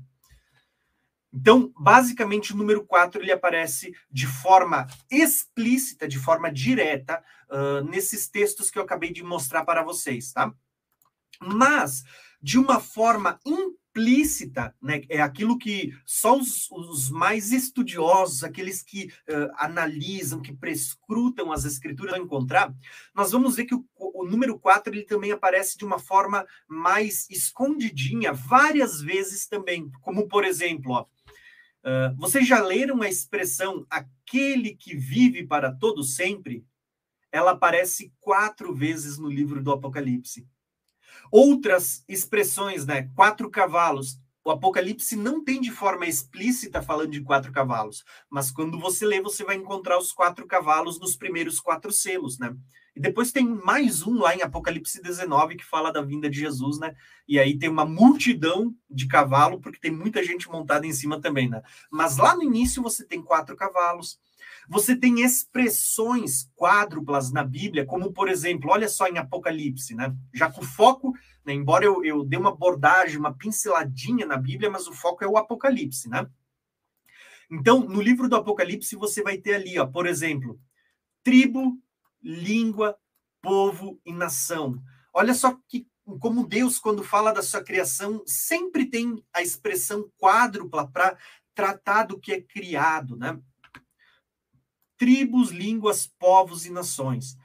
Então, 1.34 1.72
basicamente, 1.76 2.52
o 2.52 2.56
número 2.56 2.84
4 2.86 3.20
ele 3.20 3.32
aparece 3.32 3.92
de 4.08 4.24
forma 4.24 4.86
explícita, 5.10 6.06
de 6.06 6.16
forma 6.16 6.50
direta, 6.50 7.20
uh, 7.50 7.82
nesses 7.90 8.28
textos 8.28 8.70
que 8.70 8.78
eu 8.78 8.84
acabei 8.84 9.12
de 9.12 9.24
mostrar 9.24 9.64
para 9.64 9.82
vocês, 9.82 10.32
tá? 10.32 10.54
Mas, 11.42 12.04
de 12.40 12.56
uma 12.56 12.78
forma 12.78 13.40
implícita, 13.44 14.76
né, 14.80 15.02
é 15.08 15.20
aquilo 15.20 15.58
que 15.58 15.92
só 16.06 16.38
os, 16.38 16.70
os 16.70 17.10
mais 17.10 17.50
estudiosos, 17.50 18.44
aqueles 18.44 18.80
que 18.80 19.06
uh, 19.06 19.50
analisam, 19.56 20.40
que 20.40 20.52
prescrutam 20.52 21.50
as 21.50 21.64
escrituras 21.64 22.14
vão 22.14 22.24
encontrar, 22.24 22.72
nós 23.12 23.32
vamos 23.32 23.56
ver 23.56 23.64
que 23.64 23.74
o, 23.74 23.84
o 23.96 24.24
número 24.24 24.56
4 24.56 24.94
ele 24.94 25.02
também 25.02 25.32
aparece 25.32 25.76
de 25.76 25.84
uma 25.84 25.98
forma 25.98 26.46
mais 26.68 27.28
escondidinha, 27.28 28.32
várias 28.32 29.00
vezes 29.00 29.48
também, 29.48 29.90
como 30.00 30.28
por 30.28 30.44
exemplo, 30.44 30.92
ó, 30.92 31.06
Uh, 31.84 32.16
vocês 32.16 32.48
já 32.48 32.62
leram 32.62 33.02
a 33.02 33.08
expressão 33.08 33.86
aquele 33.90 34.74
que 34.74 34.96
vive 34.96 35.46
para 35.46 35.70
todo 35.70 36.02
sempre? 36.02 36.64
Ela 37.30 37.50
aparece 37.50 38.10
quatro 38.20 38.74
vezes 38.74 39.18
no 39.18 39.28
livro 39.28 39.62
do 39.62 39.70
Apocalipse. 39.70 40.48
Outras 41.30 42.02
expressões, 42.08 42.86
né? 42.86 43.10
Quatro 43.14 43.50
cavalos. 43.50 44.18
O 44.42 44.50
Apocalipse 44.50 45.14
não 45.14 45.42
tem 45.42 45.60
de 45.60 45.70
forma 45.70 46.06
explícita 46.06 46.82
falando 46.82 47.10
de 47.10 47.22
quatro 47.22 47.50
cavalos, 47.50 48.04
mas 48.28 48.50
quando 48.50 48.78
você 48.78 49.06
lê, 49.06 49.20
você 49.20 49.42
vai 49.42 49.56
encontrar 49.56 49.98
os 49.98 50.12
quatro 50.12 50.46
cavalos 50.46 51.00
nos 51.00 51.16
primeiros 51.16 51.58
quatro 51.58 51.90
selos, 51.90 52.38
né? 52.38 52.54
E 52.96 53.00
depois 53.00 53.32
tem 53.32 53.44
mais 53.44 54.06
um 54.06 54.20
lá 54.20 54.36
em 54.36 54.42
Apocalipse 54.42 55.02
19 55.02 55.56
que 55.56 55.64
fala 55.64 55.92
da 55.92 56.00
vinda 56.00 56.30
de 56.30 56.38
Jesus, 56.38 56.78
né? 56.78 56.94
E 57.26 57.40
aí 57.40 57.58
tem 57.58 57.68
uma 57.68 57.84
multidão 57.84 58.72
de 58.88 59.08
cavalo, 59.08 59.60
porque 59.60 59.80
tem 59.80 59.90
muita 59.90 60.22
gente 60.22 60.48
montada 60.48 60.86
em 60.86 60.92
cima 60.92 61.20
também, 61.20 61.48
né? 61.48 61.60
Mas 61.90 62.16
lá 62.18 62.36
no 62.36 62.44
início 62.44 62.80
você 62.80 63.04
tem 63.04 63.20
quatro 63.20 63.56
cavalos. 63.56 64.20
Você 64.68 64.94
tem 64.94 65.22
expressões 65.22 66.48
quádruplas 66.54 67.32
na 67.32 67.42
Bíblia, 67.42 67.84
como 67.84 68.12
por 68.12 68.28
exemplo, 68.28 68.70
olha 68.70 68.88
só 68.88 69.08
em 69.08 69.18
Apocalipse, 69.18 69.94
né? 69.94 70.14
Já 70.32 70.48
o 70.48 70.62
foco, 70.62 71.12
né, 71.44 71.52
embora 71.52 71.84
eu, 71.84 72.04
eu 72.04 72.24
dê 72.24 72.36
uma 72.36 72.50
abordagem, 72.50 73.18
uma 73.18 73.34
pinceladinha 73.34 74.24
na 74.24 74.36
Bíblia, 74.36 74.70
mas 74.70 74.86
o 74.86 74.92
foco 74.92 75.24
é 75.24 75.26
o 75.26 75.36
Apocalipse, 75.36 76.08
né? 76.08 76.26
Então, 77.50 77.80
no 77.80 78.00
livro 78.00 78.28
do 78.28 78.36
Apocalipse, 78.36 78.96
você 78.96 79.22
vai 79.22 79.36
ter 79.36 79.54
ali, 79.54 79.78
ó, 79.78 79.86
por 79.86 80.06
exemplo, 80.06 80.58
tribo, 81.22 81.78
língua, 82.24 82.96
povo 83.42 84.00
e 84.04 84.12
nação. 84.12 84.82
Olha 85.12 85.34
só 85.34 85.56
que 85.68 85.86
como 86.20 86.46
Deus, 86.46 86.78
quando 86.78 87.02
fala 87.02 87.32
da 87.32 87.42
sua 87.42 87.62
criação, 87.62 88.22
sempre 88.26 88.86
tem 88.86 89.22
a 89.32 89.42
expressão 89.42 90.10
quádrupla 90.18 90.90
para 90.90 91.16
tratar 91.54 92.04
do 92.04 92.18
que 92.18 92.32
é 92.32 92.40
criado, 92.40 93.16
né? 93.16 93.38
Tribos, 94.98 95.50
línguas, 95.50 96.06
povos 96.18 96.66
e 96.66 96.70
nações. 96.70 97.36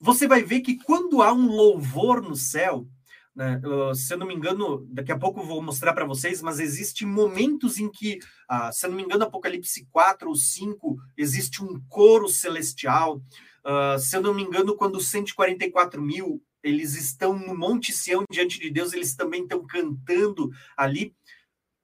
Você 0.00 0.26
vai 0.26 0.42
ver 0.42 0.60
que 0.60 0.82
quando 0.82 1.22
há 1.22 1.32
um 1.32 1.46
louvor 1.46 2.22
no 2.22 2.34
céu, 2.34 2.88
né, 3.34 3.60
se 3.94 4.12
eu 4.12 4.18
não 4.18 4.26
me 4.26 4.34
engano, 4.34 4.86
daqui 4.90 5.12
a 5.12 5.18
pouco 5.18 5.44
vou 5.44 5.62
mostrar 5.62 5.92
para 5.92 6.04
vocês, 6.04 6.42
mas 6.42 6.58
existem 6.60 7.06
momentos 7.06 7.78
em 7.78 7.90
que, 7.90 8.18
ah, 8.48 8.72
se 8.72 8.84
eu 8.84 8.90
não 8.90 8.96
me 8.96 9.04
engano, 9.04 9.24
Apocalipse 9.24 9.86
4 9.90 10.28
ou 10.28 10.34
5, 10.34 10.98
existe 11.16 11.62
um 11.62 11.80
coro 11.88 12.28
celestial. 12.28 13.22
Uh, 13.64 13.98
se 13.98 14.16
eu 14.16 14.22
não 14.22 14.34
me 14.34 14.42
engano, 14.42 14.76
quando 14.76 15.00
144 15.00 16.02
mil 16.02 16.42
eles 16.62 16.94
estão 16.94 17.36
no 17.36 17.56
Monte 17.56 17.92
Sião 17.92 18.24
diante 18.30 18.58
de 18.58 18.70
Deus, 18.70 18.92
eles 18.92 19.16
também 19.16 19.42
estão 19.42 19.66
cantando 19.66 20.50
ali. 20.76 21.14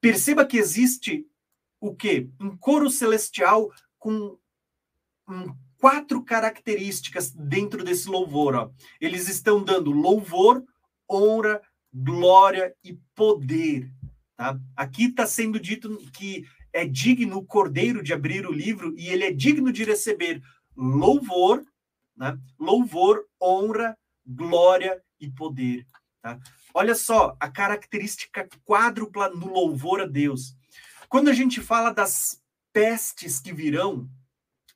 Perceba 0.01 0.47
que 0.47 0.57
existe 0.57 1.26
o 1.81 1.95
quê? 1.95 2.29
Um 2.41 2.57
coro 2.57 2.89
celestial 2.89 3.72
com 3.99 4.39
um, 5.29 5.55
quatro 5.79 6.22
características 6.22 7.31
dentro 7.33 7.83
desse 7.83 8.09
louvor. 8.09 8.55
Ó. 8.55 8.70
Eles 9.01 9.29
estão 9.29 9.62
dando 9.62 9.91
louvor, 9.91 10.64
honra, 11.11 11.61
glória 11.93 12.74
e 12.85 12.99
poder. 13.14 13.91
Tá? 14.37 14.59
Aqui 14.76 15.07
está 15.07 15.26
sendo 15.26 15.59
dito 15.59 15.97
que 16.12 16.45
é 16.72 16.85
digno 16.87 17.39
o 17.39 17.45
cordeiro 17.45 18.03
de 18.03 18.12
abrir 18.12 18.47
o 18.47 18.53
livro 18.53 18.95
e 18.97 19.09
ele 19.09 19.24
é 19.24 19.33
digno 19.33 19.72
de 19.72 19.85
receber 19.85 20.43
louvor, 20.79 21.64
né? 22.16 22.39
louvor, 22.59 23.24
honra, 23.43 23.99
glória 24.24 25.03
e 25.18 25.29
poder. 25.29 25.85
Tá? 26.22 26.39
Olha 26.72 26.95
só 26.95 27.37
a 27.41 27.51
característica 27.51 28.49
quádrupla 28.64 29.29
no 29.31 29.53
louvor 29.53 30.01
a 30.01 30.07
Deus. 30.07 30.57
Quando 31.09 31.29
a 31.29 31.33
gente 31.33 31.61
fala 31.61 31.91
das 31.91 32.41
pestes 32.72 33.41
que 33.41 33.53
virão, 33.53 34.09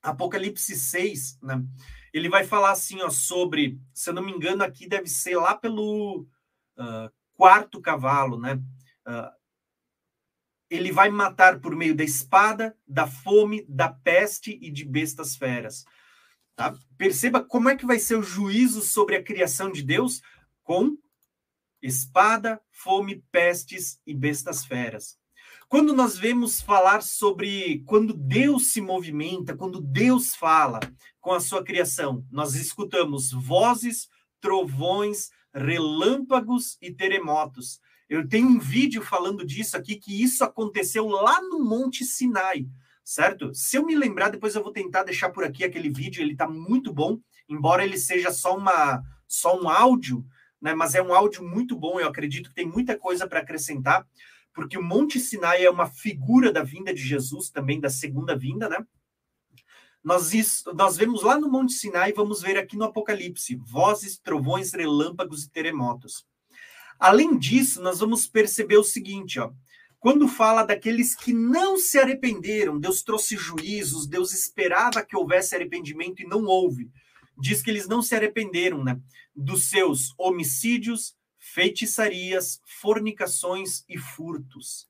Apocalipse 0.02 0.74
6, 0.74 1.38
né? 1.40 1.64
ele 2.12 2.28
vai 2.28 2.44
falar 2.44 2.72
assim 2.72 3.00
ó, 3.02 3.08
sobre, 3.08 3.80
se 3.94 4.10
eu 4.10 4.14
não 4.14 4.22
me 4.24 4.32
engano, 4.32 4.64
aqui 4.64 4.88
deve 4.88 5.08
ser 5.08 5.36
lá 5.36 5.54
pelo 5.54 6.26
uh, 6.76 7.10
quarto 7.34 7.80
cavalo, 7.80 8.38
né? 8.38 8.54
Uh, 9.06 9.41
ele 10.72 10.90
vai 10.90 11.10
matar 11.10 11.60
por 11.60 11.76
meio 11.76 11.94
da 11.94 12.02
espada, 12.02 12.74
da 12.88 13.06
fome, 13.06 13.62
da 13.68 13.90
peste 13.90 14.58
e 14.62 14.70
de 14.70 14.86
bestas 14.86 15.36
feras. 15.36 15.84
Tá? 16.56 16.74
Perceba 16.96 17.44
como 17.44 17.68
é 17.68 17.76
que 17.76 17.84
vai 17.84 17.98
ser 17.98 18.16
o 18.16 18.22
juízo 18.22 18.80
sobre 18.80 19.16
a 19.16 19.22
criação 19.22 19.70
de 19.70 19.82
Deus 19.82 20.22
com 20.62 20.96
espada, 21.82 22.58
fome, 22.70 23.22
pestes 23.30 24.00
e 24.06 24.14
bestas 24.14 24.64
feras. 24.64 25.18
Quando 25.68 25.92
nós 25.92 26.16
vemos 26.16 26.62
falar 26.62 27.02
sobre 27.02 27.82
quando 27.84 28.14
Deus 28.14 28.72
se 28.72 28.80
movimenta, 28.80 29.54
quando 29.54 29.78
Deus 29.78 30.34
fala 30.34 30.80
com 31.20 31.32
a 31.32 31.40
sua 31.40 31.62
criação, 31.62 32.24
nós 32.30 32.54
escutamos 32.54 33.30
vozes, 33.30 34.08
trovões, 34.40 35.30
relâmpagos 35.54 36.78
e 36.80 36.90
terremotos. 36.90 37.78
Eu 38.12 38.28
tenho 38.28 38.46
um 38.46 38.58
vídeo 38.58 39.00
falando 39.00 39.42
disso 39.42 39.74
aqui, 39.74 39.96
que 39.96 40.22
isso 40.22 40.44
aconteceu 40.44 41.08
lá 41.08 41.40
no 41.40 41.64
Monte 41.64 42.04
Sinai, 42.04 42.66
certo? 43.02 43.54
Se 43.54 43.78
eu 43.78 43.86
me 43.86 43.96
lembrar, 43.96 44.28
depois 44.28 44.54
eu 44.54 44.62
vou 44.62 44.70
tentar 44.70 45.02
deixar 45.02 45.30
por 45.30 45.44
aqui 45.44 45.64
aquele 45.64 45.88
vídeo, 45.88 46.22
ele 46.22 46.32
está 46.32 46.46
muito 46.46 46.92
bom, 46.92 47.18
embora 47.48 47.82
ele 47.82 47.96
seja 47.96 48.30
só, 48.30 48.54
uma, 48.54 49.02
só 49.26 49.58
um 49.58 49.66
áudio, 49.66 50.26
né? 50.60 50.74
mas 50.74 50.94
é 50.94 51.02
um 51.02 51.14
áudio 51.14 51.42
muito 51.42 51.74
bom, 51.74 51.98
eu 51.98 52.06
acredito 52.06 52.50
que 52.50 52.54
tem 52.54 52.66
muita 52.66 52.98
coisa 52.98 53.26
para 53.26 53.40
acrescentar 53.40 54.06
porque 54.52 54.76
o 54.76 54.82
Monte 54.82 55.18
Sinai 55.18 55.64
é 55.64 55.70
uma 55.70 55.86
figura 55.86 56.52
da 56.52 56.62
vinda 56.62 56.92
de 56.92 57.00
Jesus, 57.00 57.48
também 57.48 57.80
da 57.80 57.88
segunda 57.88 58.36
vinda, 58.36 58.68
né? 58.68 58.84
Nós, 60.04 60.34
isso, 60.34 60.70
nós 60.74 60.98
vemos 60.98 61.22
lá 61.22 61.38
no 61.38 61.48
Monte 61.48 61.72
Sinai 61.72 62.12
vamos 62.12 62.42
ver 62.42 62.58
aqui 62.58 62.76
no 62.76 62.84
Apocalipse: 62.84 63.56
vozes, 63.56 64.18
trovões, 64.18 64.74
relâmpagos 64.74 65.44
e 65.44 65.50
terremotos. 65.50 66.26
Além 67.02 67.36
disso, 67.36 67.82
nós 67.82 67.98
vamos 67.98 68.28
perceber 68.28 68.76
o 68.76 68.84
seguinte, 68.84 69.40
ó. 69.40 69.50
Quando 69.98 70.28
fala 70.28 70.62
daqueles 70.62 71.16
que 71.16 71.32
não 71.32 71.76
se 71.76 71.98
arrependeram, 71.98 72.78
Deus 72.78 73.02
trouxe 73.02 73.36
juízos, 73.36 74.06
Deus 74.06 74.32
esperava 74.32 75.04
que 75.04 75.16
houvesse 75.16 75.56
arrependimento 75.56 76.22
e 76.22 76.28
não 76.28 76.44
houve. 76.44 76.88
Diz 77.36 77.60
que 77.60 77.72
eles 77.72 77.88
não 77.88 78.02
se 78.02 78.14
arrependeram, 78.14 78.84
né? 78.84 79.00
Dos 79.34 79.68
seus 79.68 80.14
homicídios, 80.16 81.16
feitiçarias, 81.40 82.60
fornicações 82.80 83.82
e 83.88 83.98
furtos. 83.98 84.88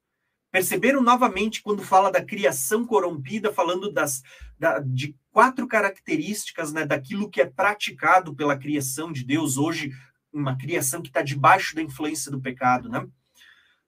Perceberam 0.51 1.03
novamente 1.03 1.63
quando 1.63 1.83
fala 1.83 2.13
da 2.13 2.23
criação 2.23 2.85
corrompida, 2.85 3.51
falando 3.51 3.91
das, 3.91 4.23
da, 4.59 4.81
de 4.81 5.17
quatro 5.31 5.67
características 5.67 6.75
né, 6.75 6.85
daquilo 6.85 7.31
que 7.31 7.41
é 7.41 7.47
praticado 7.47 8.35
pela 8.35 8.59
criação 8.59 9.11
de 9.11 9.25
Deus 9.25 9.57
hoje, 9.57 9.93
uma 10.33 10.57
criação 10.57 11.03
que 11.03 11.09
está 11.09 11.23
debaixo 11.23 11.75
da 11.75 11.83
influência 11.83 12.31
do 12.31 12.41
pecado, 12.41 12.89
né? 12.89 13.07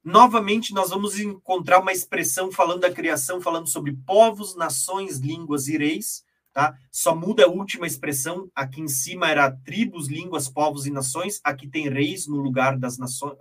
Novamente, 0.04 0.74
nós 0.74 0.90
vamos 0.90 1.18
encontrar 1.18 1.80
uma 1.80 1.92
expressão 1.92 2.52
falando 2.52 2.80
da 2.80 2.92
criação, 2.92 3.40
falando 3.40 3.68
sobre 3.68 3.96
povos, 4.06 4.54
nações, 4.54 5.18
línguas 5.18 5.66
e 5.66 5.78
reis, 5.78 6.22
tá? 6.52 6.76
Só 6.92 7.16
muda 7.16 7.46
a 7.46 7.48
última 7.48 7.86
expressão. 7.86 8.50
Aqui 8.54 8.82
em 8.82 8.88
cima 8.88 9.30
era 9.30 9.50
tribos, 9.50 10.06
línguas, 10.08 10.46
povos 10.46 10.86
e 10.86 10.90
nações. 10.90 11.40
Aqui 11.42 11.66
tem 11.66 11.88
reis 11.88 12.26
no 12.26 12.36
lugar 12.36 12.78
das 12.78 12.98
nações, 12.98 13.38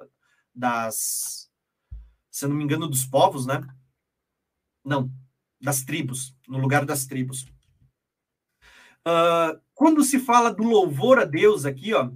das, 0.55 1.49
se 2.31 2.45
eu 2.45 2.49
não 2.49 2.55
me 2.55 2.63
engano, 2.63 2.87
dos 2.87 3.05
povos, 3.05 3.45
né? 3.45 3.61
Não, 4.85 5.11
das 5.59 5.83
tribos, 5.83 6.33
no 6.47 6.59
lugar 6.59 6.85
das 6.85 7.05
tribos. 7.05 7.45
Uh, 9.05 9.59
quando 9.73 10.01
se 10.01 10.17
fala 10.17 10.53
do 10.53 10.63
louvor 10.63 11.19
a 11.19 11.25
Deus 11.25 11.65
aqui, 11.65 11.93
ó, 11.93 12.09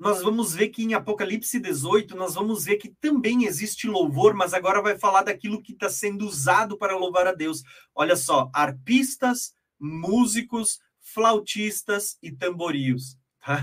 nós 0.00 0.22
vamos 0.22 0.54
ver 0.54 0.70
que 0.70 0.82
em 0.82 0.94
Apocalipse 0.94 1.60
18, 1.60 2.16
nós 2.16 2.34
vamos 2.34 2.64
ver 2.64 2.76
que 2.76 2.88
também 2.88 3.44
existe 3.44 3.86
louvor, 3.86 4.32
mas 4.32 4.54
agora 4.54 4.80
vai 4.80 4.98
falar 4.98 5.22
daquilo 5.22 5.60
que 5.60 5.74
está 5.74 5.90
sendo 5.90 6.26
usado 6.26 6.78
para 6.78 6.96
louvar 6.96 7.26
a 7.26 7.32
Deus. 7.32 7.62
Olha 7.94 8.16
só, 8.16 8.50
arpistas, 8.54 9.52
músicos, 9.78 10.80
flautistas 11.00 12.16
e 12.22 12.32
tamborios. 12.32 13.18
Tá? 13.44 13.62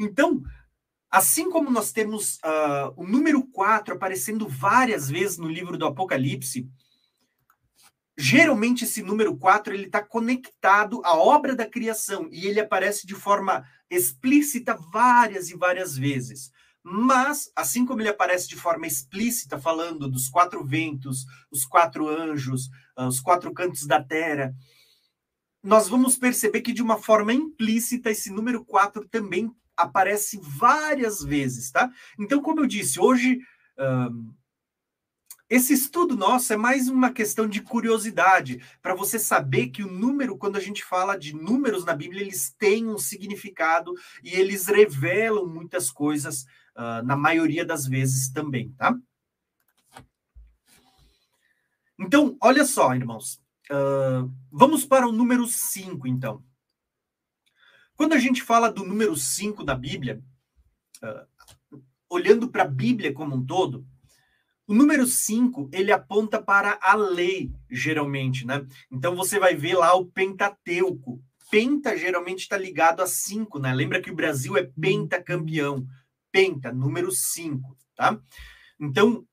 Então, 0.00 0.42
assim 1.10 1.50
como 1.50 1.70
nós 1.70 1.92
temos 1.92 2.36
uh, 2.36 2.94
o 2.96 3.06
número 3.06 3.46
4 3.48 3.94
aparecendo 3.94 4.48
várias 4.48 5.10
vezes 5.10 5.36
no 5.36 5.48
livro 5.48 5.76
do 5.76 5.86
Apocalipse, 5.86 6.66
geralmente 8.16 8.84
esse 8.84 9.02
número 9.02 9.36
4 9.36 9.74
ele 9.74 9.86
está 9.86 10.02
conectado 10.02 11.00
à 11.04 11.16
obra 11.16 11.54
da 11.54 11.66
criação 11.66 12.28
e 12.30 12.46
ele 12.46 12.60
aparece 12.60 13.06
de 13.06 13.14
forma 13.14 13.66
explícita 13.90 14.76
várias 14.92 15.50
e 15.50 15.56
várias 15.56 15.96
vezes. 15.96 16.50
Mas, 16.82 17.50
assim 17.56 17.86
como 17.86 18.02
ele 18.02 18.10
aparece 18.10 18.46
de 18.46 18.56
forma 18.56 18.86
explícita, 18.86 19.58
falando 19.58 20.06
dos 20.06 20.28
quatro 20.28 20.62
ventos, 20.62 21.24
os 21.50 21.64
quatro 21.64 22.06
anjos, 22.06 22.66
uh, 22.98 23.06
os 23.06 23.20
quatro 23.20 23.52
cantos 23.54 23.86
da 23.86 24.02
terra, 24.02 24.54
nós 25.62 25.88
vamos 25.88 26.18
perceber 26.18 26.60
que 26.60 26.74
de 26.74 26.82
uma 26.82 26.98
forma 26.98 27.32
implícita 27.32 28.10
esse 28.10 28.30
número 28.30 28.62
4 28.66 29.08
também 29.08 29.50
aparece 29.74 30.38
várias 30.42 31.22
vezes, 31.22 31.70
tá? 31.70 31.90
Então, 32.18 32.42
como 32.42 32.60
eu 32.60 32.66
disse, 32.66 33.00
hoje 33.00 33.38
um, 33.78 34.34
esse 35.54 35.72
estudo 35.72 36.16
nosso 36.16 36.52
é 36.52 36.56
mais 36.56 36.88
uma 36.88 37.12
questão 37.12 37.48
de 37.48 37.62
curiosidade, 37.62 38.60
para 38.82 38.92
você 38.92 39.20
saber 39.20 39.68
que 39.68 39.84
o 39.84 39.90
número, 39.90 40.36
quando 40.36 40.56
a 40.56 40.60
gente 40.60 40.82
fala 40.82 41.16
de 41.16 41.32
números 41.32 41.84
na 41.84 41.94
Bíblia, 41.94 42.22
eles 42.22 42.52
têm 42.58 42.88
um 42.88 42.98
significado 42.98 43.94
e 44.20 44.30
eles 44.30 44.66
revelam 44.66 45.46
muitas 45.46 45.92
coisas, 45.92 46.42
uh, 46.74 47.04
na 47.04 47.16
maioria 47.16 47.64
das 47.64 47.86
vezes 47.86 48.28
também, 48.30 48.72
tá? 48.72 48.98
Então, 51.96 52.36
olha 52.40 52.64
só, 52.64 52.92
irmãos. 52.92 53.40
Uh, 53.70 54.28
vamos 54.50 54.84
para 54.84 55.06
o 55.06 55.12
número 55.12 55.46
5, 55.46 56.08
então. 56.08 56.44
Quando 57.94 58.14
a 58.14 58.18
gente 58.18 58.42
fala 58.42 58.72
do 58.72 58.84
número 58.84 59.16
5 59.16 59.62
da 59.62 59.76
Bíblia, 59.76 60.20
uh, 61.00 61.80
olhando 62.10 62.48
para 62.48 62.64
a 62.64 62.68
Bíblia 62.68 63.14
como 63.14 63.36
um 63.36 63.46
todo, 63.46 63.86
o 64.66 64.74
número 64.74 65.06
5, 65.06 65.68
ele 65.72 65.92
aponta 65.92 66.40
para 66.40 66.78
a 66.80 66.94
lei, 66.94 67.52
geralmente, 67.70 68.46
né? 68.46 68.66
Então 68.90 69.14
você 69.14 69.38
vai 69.38 69.54
ver 69.54 69.74
lá 69.74 69.94
o 69.94 70.06
Pentateuco. 70.06 71.22
Penta 71.50 71.96
geralmente 71.96 72.40
está 72.40 72.56
ligado 72.56 73.02
a 73.02 73.06
5, 73.06 73.58
né? 73.58 73.72
Lembra 73.74 74.00
que 74.00 74.10
o 74.10 74.14
Brasil 74.14 74.56
é 74.56 74.62
pentacampeão. 74.62 75.86
Penta, 76.32 76.72
número 76.72 77.12
5, 77.12 77.76
tá? 77.94 78.18
Então, 78.80 79.24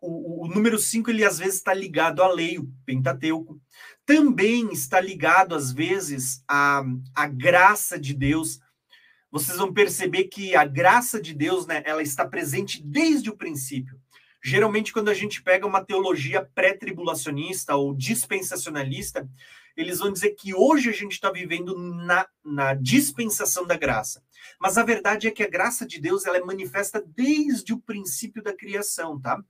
o, 0.00 0.44
o 0.44 0.48
número 0.48 0.78
5 0.78 1.10
ele 1.10 1.24
às 1.24 1.38
vezes 1.38 1.56
está 1.56 1.74
ligado 1.74 2.22
à 2.22 2.28
lei, 2.28 2.58
o 2.58 2.72
Pentateuco. 2.84 3.60
Também 4.06 4.72
está 4.72 5.00
ligado, 5.00 5.54
às 5.54 5.72
vezes, 5.72 6.42
à, 6.48 6.84
à 7.14 7.26
graça 7.26 7.98
de 7.98 8.14
Deus. 8.14 8.60
Vocês 9.30 9.58
vão 9.58 9.72
perceber 9.72 10.24
que 10.24 10.54
a 10.54 10.64
graça 10.64 11.20
de 11.20 11.34
Deus, 11.34 11.66
né, 11.66 11.82
ela 11.84 12.02
está 12.02 12.26
presente 12.26 12.80
desde 12.82 13.28
o 13.28 13.36
princípio. 13.36 14.00
Geralmente, 14.48 14.92
quando 14.92 15.08
a 15.08 15.14
gente 15.14 15.42
pega 15.42 15.66
uma 15.66 15.84
teologia 15.84 16.48
pré-tribulacionista 16.54 17.74
ou 17.74 17.92
dispensacionalista, 17.92 19.28
eles 19.76 19.98
vão 19.98 20.12
dizer 20.12 20.36
que 20.36 20.54
hoje 20.54 20.88
a 20.88 20.92
gente 20.92 21.14
está 21.14 21.32
vivendo 21.32 21.76
na, 21.76 22.24
na 22.44 22.72
dispensação 22.72 23.66
da 23.66 23.76
graça. 23.76 24.22
Mas 24.60 24.78
a 24.78 24.84
verdade 24.84 25.26
é 25.26 25.32
que 25.32 25.42
a 25.42 25.50
graça 25.50 25.84
de 25.84 26.00
Deus 26.00 26.26
ela 26.26 26.36
é 26.36 26.44
manifesta 26.44 27.04
desde 27.04 27.72
o 27.72 27.80
princípio 27.80 28.40
da 28.40 28.56
criação, 28.56 29.20
tá? 29.20 29.42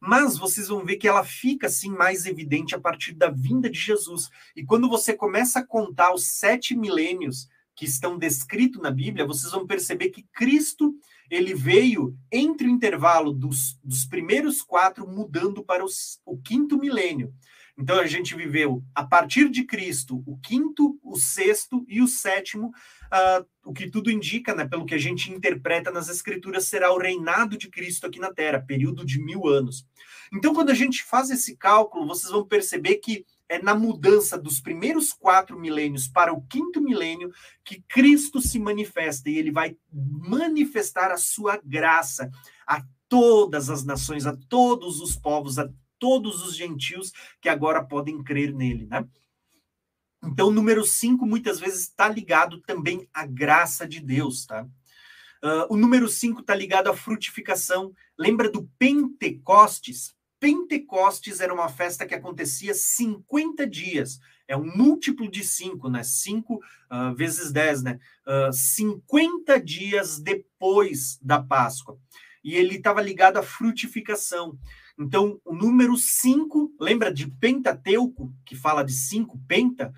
mas 0.00 0.38
vocês 0.38 0.68
vão 0.68 0.84
ver 0.84 0.96
que 0.96 1.08
ela 1.08 1.24
fica 1.24 1.66
assim 1.66 1.90
mais 1.90 2.24
evidente 2.24 2.72
a 2.72 2.80
partir 2.80 3.14
da 3.14 3.28
vinda 3.28 3.68
de 3.68 3.80
Jesus. 3.80 4.28
E 4.54 4.64
quando 4.64 4.88
você 4.88 5.12
começa 5.12 5.58
a 5.58 5.66
contar 5.66 6.14
os 6.14 6.28
sete 6.28 6.76
milênios 6.76 7.48
que 7.76 7.84
estão 7.84 8.18
descritos 8.18 8.82
na 8.82 8.90
Bíblia, 8.90 9.26
vocês 9.26 9.52
vão 9.52 9.66
perceber 9.66 10.08
que 10.08 10.26
Cristo 10.32 10.94
ele 11.30 11.54
veio 11.54 12.16
entre 12.32 12.66
o 12.66 12.70
intervalo 12.70 13.32
dos, 13.32 13.78
dos 13.84 14.04
primeiros 14.06 14.62
quatro, 14.62 15.06
mudando 15.06 15.62
para 15.62 15.84
os, 15.84 16.20
o 16.24 16.38
quinto 16.38 16.78
milênio. 16.78 17.34
Então 17.78 18.00
a 18.00 18.06
gente 18.06 18.34
viveu 18.34 18.82
a 18.94 19.04
partir 19.04 19.50
de 19.50 19.62
Cristo 19.64 20.22
o 20.26 20.38
quinto, 20.38 20.98
o 21.02 21.16
sexto 21.16 21.84
e 21.86 22.00
o 22.00 22.08
sétimo. 22.08 22.68
Uh, 22.68 23.46
o 23.66 23.72
que 23.74 23.90
tudo 23.90 24.10
indica, 24.10 24.54
né, 24.54 24.66
pelo 24.66 24.86
que 24.86 24.94
a 24.94 24.98
gente 24.98 25.30
interpreta 25.30 25.90
nas 25.90 26.08
Escrituras, 26.08 26.66
será 26.68 26.90
o 26.90 26.98
reinado 26.98 27.58
de 27.58 27.68
Cristo 27.68 28.06
aqui 28.06 28.18
na 28.18 28.32
Terra, 28.32 28.64
período 28.66 29.04
de 29.04 29.20
mil 29.20 29.46
anos. 29.46 29.86
Então, 30.32 30.54
quando 30.54 30.70
a 30.70 30.74
gente 30.74 31.04
faz 31.04 31.28
esse 31.30 31.56
cálculo, 31.56 32.06
vocês 32.06 32.32
vão 32.32 32.46
perceber 32.46 32.96
que 32.96 33.26
é 33.48 33.62
na 33.62 33.74
mudança 33.74 34.36
dos 34.36 34.60
primeiros 34.60 35.12
quatro 35.12 35.58
milênios 35.58 36.08
para 36.08 36.32
o 36.32 36.42
quinto 36.42 36.80
milênio 36.80 37.32
que 37.64 37.82
Cristo 37.88 38.40
se 38.40 38.58
manifesta 38.58 39.30
e 39.30 39.38
ele 39.38 39.50
vai 39.50 39.76
manifestar 39.92 41.10
a 41.10 41.16
sua 41.16 41.60
graça 41.64 42.30
a 42.66 42.82
todas 43.08 43.70
as 43.70 43.84
nações, 43.84 44.26
a 44.26 44.36
todos 44.48 45.00
os 45.00 45.16
povos, 45.16 45.58
a 45.58 45.68
todos 45.98 46.42
os 46.42 46.56
gentios 46.56 47.12
que 47.40 47.48
agora 47.48 47.84
podem 47.84 48.22
crer 48.22 48.52
nele, 48.52 48.86
né? 48.86 49.06
Então, 50.24 50.48
o 50.48 50.52
número 50.52 50.84
5 50.84 51.24
muitas 51.24 51.60
vezes 51.60 51.82
está 51.82 52.08
ligado 52.08 52.60
também 52.62 53.08
à 53.14 53.24
graça 53.24 53.86
de 53.86 54.00
Deus, 54.00 54.44
tá? 54.44 54.66
Uh, 55.44 55.66
o 55.70 55.76
número 55.76 56.08
5 56.08 56.40
está 56.40 56.54
ligado 56.54 56.88
à 56.88 56.96
frutificação. 56.96 57.92
Lembra 58.18 58.50
do 58.50 58.68
Pentecostes? 58.78 60.15
Pentecostes 60.46 61.40
era 61.40 61.52
uma 61.52 61.68
festa 61.68 62.06
que 62.06 62.14
acontecia 62.14 62.72
50 62.72 63.66
dias. 63.66 64.20
É 64.46 64.56
um 64.56 64.64
múltiplo 64.76 65.28
de 65.28 65.42
5, 65.42 65.88
né? 65.88 66.04
5 66.04 66.54
uh, 66.54 67.14
vezes 67.16 67.50
10, 67.50 67.82
né? 67.82 67.98
Uh, 68.24 68.52
50 68.52 69.60
dias 69.60 70.20
depois 70.20 71.18
da 71.20 71.42
Páscoa. 71.42 71.98
E 72.44 72.54
ele 72.54 72.76
estava 72.76 73.02
ligado 73.02 73.38
à 73.38 73.42
frutificação. 73.42 74.56
Então, 74.96 75.40
o 75.44 75.52
número 75.52 75.96
5, 75.96 76.76
lembra 76.78 77.12
de 77.12 77.28
Pentateuco, 77.28 78.32
que 78.44 78.54
fala 78.54 78.84
de 78.84 78.92
5, 78.92 79.36
penta? 79.48 79.92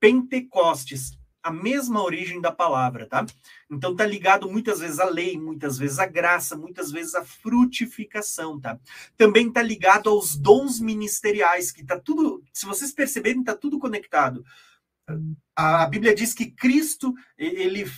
Pentecostes 0.00 1.16
a 1.42 1.50
mesma 1.50 2.02
origem 2.02 2.40
da 2.40 2.52
palavra, 2.52 3.06
tá? 3.06 3.26
Então 3.70 3.96
tá 3.96 4.06
ligado 4.06 4.50
muitas 4.50 4.78
vezes 4.78 5.00
à 5.00 5.06
lei, 5.06 5.38
muitas 5.38 5.76
vezes 5.76 5.98
à 5.98 6.06
graça, 6.06 6.56
muitas 6.56 6.90
vezes 6.90 7.14
à 7.14 7.24
frutificação, 7.24 8.60
tá? 8.60 8.78
Também 9.16 9.50
tá 9.50 9.62
ligado 9.62 10.08
aos 10.08 10.36
dons 10.36 10.78
ministeriais, 10.78 11.72
que 11.72 11.84
tá 11.84 11.98
tudo, 11.98 12.42
se 12.52 12.64
vocês 12.66 12.92
perceberem, 12.92 13.42
tá 13.42 13.56
tudo 13.56 13.78
conectado. 13.78 14.44
A 15.56 15.86
Bíblia 15.86 16.14
diz 16.14 16.32
que 16.32 16.50
Cristo, 16.50 17.12
ele 17.36 17.90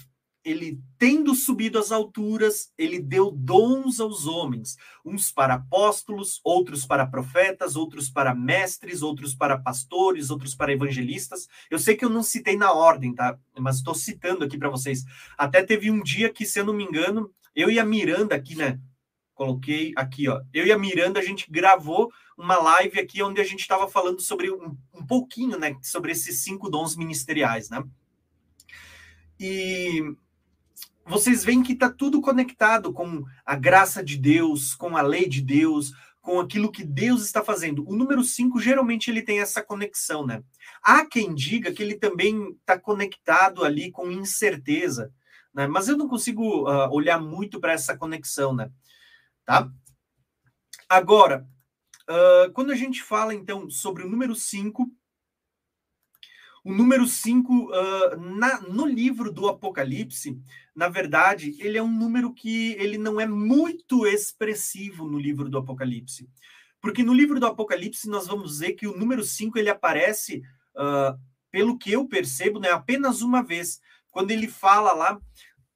ele 0.44 0.78
tendo 0.98 1.34
subido 1.34 1.78
às 1.78 1.90
alturas, 1.90 2.72
ele 2.76 3.00
deu 3.00 3.30
dons 3.30 3.98
aos 3.98 4.26
homens, 4.26 4.76
uns 5.04 5.32
para 5.32 5.54
apóstolos, 5.54 6.40
outros 6.44 6.84
para 6.84 7.06
profetas, 7.06 7.76
outros 7.76 8.10
para 8.10 8.34
mestres, 8.34 9.02
outros 9.02 9.34
para 9.34 9.58
pastores, 9.58 10.28
outros 10.30 10.54
para 10.54 10.72
evangelistas. 10.72 11.48
Eu 11.70 11.78
sei 11.78 11.96
que 11.96 12.04
eu 12.04 12.10
não 12.10 12.22
citei 12.22 12.56
na 12.56 12.72
ordem, 12.72 13.14
tá? 13.14 13.38
Mas 13.58 13.76
estou 13.76 13.94
citando 13.94 14.44
aqui 14.44 14.58
para 14.58 14.68
vocês. 14.68 15.04
Até 15.38 15.62
teve 15.62 15.90
um 15.90 16.02
dia 16.02 16.30
que, 16.30 16.44
se 16.44 16.60
eu 16.60 16.64
não 16.64 16.74
me 16.74 16.84
engano, 16.84 17.30
eu 17.56 17.70
e 17.70 17.78
a 17.78 17.84
Miranda 17.84 18.34
aqui, 18.34 18.54
né? 18.54 18.78
Coloquei 19.34 19.92
aqui, 19.96 20.28
ó. 20.28 20.42
Eu 20.52 20.66
e 20.66 20.72
a 20.72 20.78
Miranda, 20.78 21.18
a 21.18 21.22
gente 21.22 21.50
gravou 21.50 22.12
uma 22.36 22.56
live 22.56 23.00
aqui 23.00 23.22
onde 23.22 23.40
a 23.40 23.44
gente 23.44 23.60
estava 23.60 23.88
falando 23.88 24.20
sobre 24.20 24.50
um, 24.50 24.76
um 24.92 25.06
pouquinho, 25.06 25.58
né? 25.58 25.76
Sobre 25.82 26.12
esses 26.12 26.40
cinco 26.40 26.68
dons 26.68 26.96
ministeriais, 26.96 27.70
né? 27.70 27.82
E 29.38 30.14
vocês 31.06 31.44
veem 31.44 31.62
que 31.62 31.72
está 31.72 31.90
tudo 31.90 32.20
conectado 32.20 32.92
com 32.92 33.24
a 33.44 33.54
graça 33.54 34.02
de 34.02 34.16
Deus, 34.16 34.74
com 34.74 34.96
a 34.96 35.02
lei 35.02 35.28
de 35.28 35.40
Deus, 35.40 35.92
com 36.24 36.40
aquilo 36.40 36.72
que 36.72 36.82
Deus 36.82 37.22
está 37.22 37.44
fazendo. 37.44 37.86
O 37.86 37.94
número 37.94 38.24
5, 38.24 38.58
geralmente, 38.58 39.10
ele 39.10 39.20
tem 39.20 39.40
essa 39.40 39.62
conexão, 39.62 40.26
né? 40.26 40.42
Há 40.82 41.04
quem 41.04 41.34
diga 41.34 41.72
que 41.72 41.82
ele 41.82 41.96
também 41.96 42.56
está 42.60 42.78
conectado 42.78 43.62
ali 43.62 43.90
com 43.90 44.10
incerteza, 44.10 45.12
né? 45.52 45.66
Mas 45.66 45.86
eu 45.86 45.96
não 45.96 46.08
consigo 46.08 46.62
uh, 46.62 46.90
olhar 46.90 47.20
muito 47.20 47.60
para 47.60 47.72
essa 47.72 47.96
conexão, 47.96 48.54
né? 48.54 48.70
Tá? 49.44 49.70
Agora, 50.88 51.46
uh, 52.08 52.50
quando 52.54 52.72
a 52.72 52.74
gente 52.74 53.02
fala, 53.02 53.34
então, 53.34 53.68
sobre 53.68 54.02
o 54.02 54.08
número 54.08 54.34
5, 54.34 54.90
o 56.64 56.72
número 56.72 57.06
5, 57.06 57.52
uh, 57.52 58.72
no 58.72 58.86
livro 58.86 59.30
do 59.30 59.46
Apocalipse, 59.46 60.40
na 60.74 60.88
verdade, 60.88 61.54
ele 61.58 61.76
é 61.76 61.82
um 61.82 61.90
número 61.90 62.32
que 62.32 62.72
ele 62.78 62.96
não 62.96 63.20
é 63.20 63.26
muito 63.26 64.06
expressivo 64.06 65.06
no 65.06 65.18
livro 65.18 65.50
do 65.50 65.58
Apocalipse. 65.58 66.26
Porque 66.80 67.02
no 67.02 67.12
livro 67.12 67.38
do 67.38 67.46
Apocalipse 67.46 68.08
nós 68.08 68.26
vamos 68.26 68.60
ver 68.60 68.72
que 68.72 68.86
o 68.86 68.96
número 68.96 69.22
5 69.22 69.58
ele 69.58 69.68
aparece, 69.68 70.42
uh, 70.74 71.20
pelo 71.50 71.76
que 71.76 71.92
eu 71.92 72.08
percebo, 72.08 72.58
né, 72.58 72.70
apenas 72.70 73.20
uma 73.20 73.42
vez, 73.42 73.78
quando 74.10 74.30
ele 74.30 74.48
fala 74.48 74.92
lá 74.94 75.20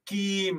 que 0.07 0.53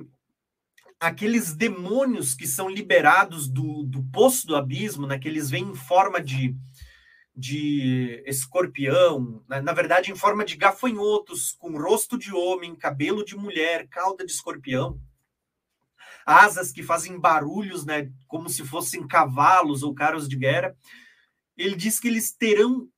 aqueles 1.00 1.56
demônios 1.56 2.36
que 2.36 2.46
são 2.46 2.70
liberados 2.70 3.48
do, 3.48 3.84
do 3.84 4.04
poço 4.12 4.46
do 4.46 4.56
abismo, 4.56 5.08
né, 5.08 5.18
que 5.18 5.28
eles 5.28 5.50
vêm 5.50 5.64
em 5.64 5.76
forma 5.76 6.22
de, 6.22 6.56
de 7.40 8.22
escorpião, 8.26 9.42
né? 9.48 9.62
na 9.62 9.72
verdade, 9.72 10.12
em 10.12 10.16
forma 10.16 10.44
de 10.44 10.58
gafanhotos, 10.58 11.56
com 11.58 11.78
rosto 11.78 12.18
de 12.18 12.34
homem, 12.34 12.76
cabelo 12.76 13.24
de 13.24 13.38
mulher, 13.38 13.88
cauda 13.88 14.26
de 14.26 14.32
escorpião, 14.34 15.00
asas 16.26 16.74
que 16.74 16.84
fazem 16.84 17.18
barulhos, 17.18 17.86
né, 17.86 18.12
como 18.28 18.50
se 18.50 18.66
fossem 18.66 19.08
cavalos 19.08 19.84
ou 19.84 19.96
carros 19.96 20.28
de 20.28 20.36
guerra. 20.36 20.76
Ele 21.56 21.78
diz 21.78 21.98
que 21.98 22.10
eles 22.10 22.34
terão 22.34 22.90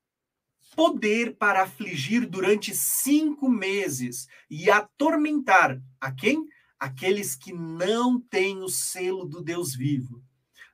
poder 0.75 1.35
para 1.35 1.61
afligir 1.61 2.25
durante 2.25 2.73
cinco 2.73 3.47
meses 3.47 4.27
e 4.49 4.71
atormentar 4.71 5.79
a 5.99 6.11
quem? 6.11 6.47
Aqueles 6.79 7.35
que 7.35 7.53
não 7.53 8.19
têm 8.19 8.63
o 8.63 8.69
selo 8.69 9.23
do 9.25 9.39
Deus 9.43 9.75
vivo. 9.75 10.23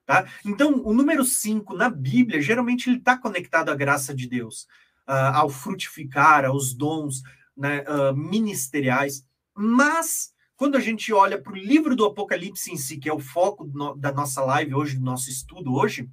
Tá? 0.08 0.26
Então, 0.45 0.82
o 0.86 0.93
número 0.93 1.26
5 1.26 1.76
na 1.76 1.89
Bíblia, 1.89 2.41
geralmente 2.41 2.89
ele 2.89 2.97
está 2.97 3.18
conectado 3.18 3.70
à 3.70 3.76
graça 3.76 4.16
de 4.16 4.26
Deus, 4.26 4.62
uh, 5.05 5.34
ao 5.34 5.49
frutificar, 5.49 6.45
aos 6.45 6.74
dons 6.74 7.22
né, 7.58 7.84
uh, 7.84 8.16
ministeriais. 8.16 9.26
Mas, 9.53 10.32
quando 10.55 10.78
a 10.78 10.80
gente 10.80 11.12
olha 11.12 11.38
para 11.38 11.51
o 11.51 11.58
livro 11.58 11.93
do 11.93 12.05
Apocalipse 12.05 12.72
em 12.72 12.78
si, 12.78 12.97
que 12.97 13.10
é 13.10 13.14
o 13.14 13.20
foco 13.20 13.66
no, 13.66 13.97
da 13.97 14.14
nossa 14.14 14.41
live 14.45 14.76
hoje, 14.76 14.95
do 14.95 15.03
nosso 15.03 15.30
estudo 15.30 15.76
hoje, 15.76 16.10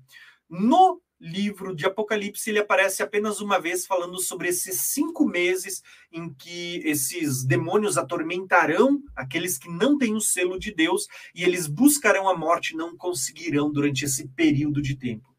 no 0.51 1.01
livro 1.25 1.75
de 1.75 1.87
Apocalipse, 1.87 2.51
ele 2.51 2.59
aparece 2.59 3.03
apenas 3.03 3.41
uma 3.41 3.59
vez 3.59 3.87
falando 3.87 4.21
sobre 4.21 4.49
esses 4.49 4.79
cinco 4.81 5.27
meses 5.27 5.83
em 6.13 6.33
que 6.33 6.83
esses 6.85 7.43
demônios 7.43 7.97
atormentarão 7.97 9.03
aqueles 9.17 9.57
que 9.57 9.71
não 9.71 9.97
têm 9.97 10.15
o 10.15 10.21
selo 10.21 10.59
de 10.59 10.71
Deus 10.71 11.09
e 11.35 11.43
eles 11.43 11.67
buscarão 11.67 12.29
a 12.29 12.37
morte 12.37 12.77
não 12.77 12.95
conseguirão 12.95 13.73
durante 13.73 14.05
esse 14.05 14.29
período 14.29 14.83
de 14.83 14.97
tempo. 14.97 15.35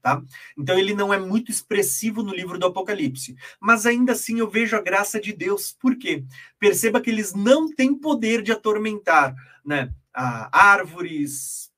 Tá? 0.00 0.22
Então 0.56 0.78
ele 0.78 0.94
não 0.94 1.12
é 1.12 1.18
muito 1.18 1.50
expressivo 1.50 2.22
no 2.22 2.34
livro 2.34 2.58
do 2.58 2.66
Apocalipse, 2.66 3.36
mas 3.60 3.86
ainda 3.86 4.12
assim 4.12 4.38
eu 4.38 4.48
vejo 4.48 4.76
a 4.76 4.80
graça 4.80 5.20
de 5.20 5.32
Deus. 5.32 5.72
Por 5.78 5.96
quê? 5.96 6.24
Perceba 6.58 7.00
que 7.00 7.10
eles 7.10 7.34
não 7.34 7.70
têm 7.74 7.94
poder 7.94 8.42
de 8.42 8.52
atormentar, 8.52 9.34
né? 9.64 9.94
Ah, 10.14 10.48
árvores, 10.52 11.70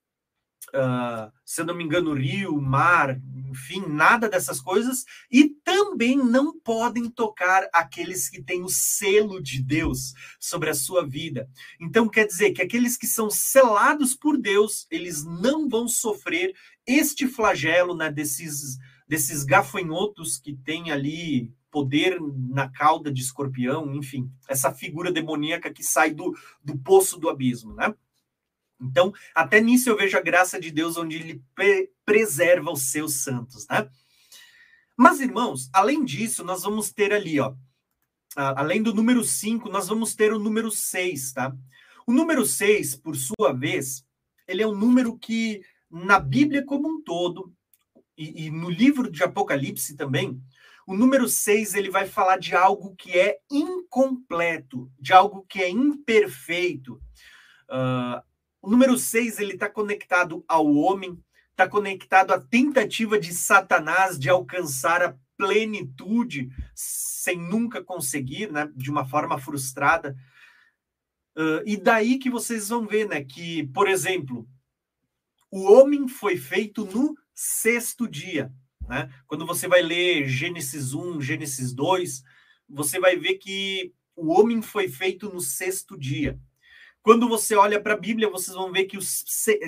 uh, 0.74 1.32
se 1.44 1.62
não 1.64 1.74
me 1.74 1.84
engano, 1.84 2.14
rio, 2.14 2.60
mar, 2.60 3.20
enfim, 3.48 3.84
nada 3.86 4.28
dessas 4.28 4.60
coisas, 4.60 5.04
e 5.30 5.48
também 5.64 6.16
não 6.16 6.58
podem 6.58 7.10
tocar 7.10 7.68
aqueles 7.72 8.28
que 8.28 8.42
têm 8.42 8.62
o 8.62 8.68
selo 8.68 9.42
de 9.42 9.62
Deus 9.62 10.12
sobre 10.40 10.70
a 10.70 10.74
sua 10.74 11.06
vida. 11.06 11.48
Então, 11.80 12.08
quer 12.08 12.26
dizer 12.26 12.52
que 12.52 12.62
aqueles 12.62 12.96
que 12.96 13.06
são 13.06 13.30
selados 13.30 14.14
por 14.14 14.36
Deus, 14.38 14.86
eles 14.90 15.24
não 15.24 15.68
vão 15.68 15.88
sofrer 15.88 16.54
este 16.86 17.26
flagelo 17.26 17.96
né, 17.96 18.10
desses, 18.10 18.78
desses 19.08 19.44
gafanhotos 19.44 20.38
que 20.38 20.54
têm 20.54 20.90
ali 20.90 21.52
poder 21.70 22.18
na 22.48 22.70
cauda 22.70 23.12
de 23.12 23.20
escorpião, 23.20 23.94
enfim, 23.94 24.30
essa 24.48 24.72
figura 24.72 25.12
demoníaca 25.12 25.70
que 25.70 25.82
sai 25.82 26.10
do, 26.10 26.34
do 26.64 26.78
poço 26.78 27.18
do 27.18 27.28
abismo, 27.28 27.74
né? 27.74 27.94
Então, 28.80 29.12
até 29.34 29.60
nisso 29.60 29.88
eu 29.88 29.96
vejo 29.96 30.16
a 30.16 30.22
graça 30.22 30.60
de 30.60 30.70
Deus, 30.70 30.96
onde 30.96 31.16
ele 31.16 31.42
pre 31.54 31.90
preserva 32.04 32.70
os 32.70 32.90
seus 32.90 33.24
santos, 33.24 33.66
né? 33.68 33.88
Mas, 34.96 35.20
irmãos, 35.20 35.68
além 35.72 36.04
disso, 36.04 36.44
nós 36.44 36.62
vamos 36.62 36.92
ter 36.92 37.12
ali, 37.12 37.40
ó, 37.40 37.54
além 38.36 38.82
do 38.82 38.94
número 38.94 39.24
5, 39.24 39.68
nós 39.68 39.88
vamos 39.88 40.14
ter 40.14 40.32
o 40.32 40.38
número 40.38 40.70
6, 40.70 41.32
tá? 41.32 41.54
O 42.06 42.12
número 42.12 42.46
6, 42.46 42.94
por 42.96 43.16
sua 43.16 43.52
vez, 43.52 44.04
ele 44.46 44.62
é 44.62 44.66
um 44.66 44.74
número 44.74 45.18
que, 45.18 45.60
na 45.90 46.20
Bíblia 46.20 46.64
como 46.64 46.88
um 46.88 47.02
todo, 47.02 47.52
e, 48.16 48.46
e 48.46 48.50
no 48.50 48.70
livro 48.70 49.10
de 49.10 49.22
Apocalipse 49.22 49.96
também, 49.96 50.40
o 50.86 50.94
número 50.94 51.28
6 51.28 51.74
ele 51.74 51.90
vai 51.90 52.06
falar 52.06 52.38
de 52.38 52.54
algo 52.54 52.94
que 52.94 53.18
é 53.18 53.38
incompleto, 53.50 54.90
de 55.00 55.12
algo 55.12 55.44
que 55.48 55.60
é 55.60 55.68
imperfeito. 55.68 56.94
Uh, 57.68 58.22
o 58.66 58.70
número 58.70 58.98
6 58.98 59.38
ele 59.38 59.52
está 59.52 59.70
conectado 59.70 60.44
ao 60.48 60.66
homem, 60.74 61.16
está 61.52 61.68
conectado 61.68 62.32
à 62.32 62.40
tentativa 62.40 63.16
de 63.16 63.32
Satanás 63.32 64.18
de 64.18 64.28
alcançar 64.28 65.04
a 65.04 65.16
plenitude 65.36 66.50
sem 66.74 67.38
nunca 67.38 67.80
conseguir, 67.80 68.50
né, 68.50 68.68
de 68.74 68.90
uma 68.90 69.06
forma 69.06 69.38
frustrada. 69.38 70.16
Uh, 71.36 71.62
e 71.64 71.76
daí 71.76 72.18
que 72.18 72.28
vocês 72.28 72.68
vão 72.70 72.84
ver, 72.84 73.08
né, 73.08 73.22
que, 73.22 73.68
por 73.68 73.86
exemplo, 73.88 74.44
o 75.48 75.62
homem 75.70 76.08
foi 76.08 76.36
feito 76.36 76.84
no 76.84 77.16
sexto 77.32 78.08
dia. 78.08 78.52
Né? 78.88 79.08
Quando 79.28 79.46
você 79.46 79.68
vai 79.68 79.80
ler 79.80 80.26
Gênesis 80.26 80.92
1, 80.92 81.20
Gênesis 81.20 81.72
2, 81.72 82.24
você 82.68 82.98
vai 82.98 83.16
ver 83.16 83.34
que 83.34 83.94
o 84.16 84.32
homem 84.32 84.60
foi 84.60 84.88
feito 84.88 85.32
no 85.32 85.40
sexto 85.40 85.96
dia. 85.96 86.36
Quando 87.06 87.28
você 87.28 87.54
olha 87.54 87.80
para 87.80 87.94
a 87.94 87.96
Bíblia, 87.96 88.28
vocês 88.28 88.56
vão 88.56 88.72
ver 88.72 88.86
que 88.86 88.98
os, 88.98 89.24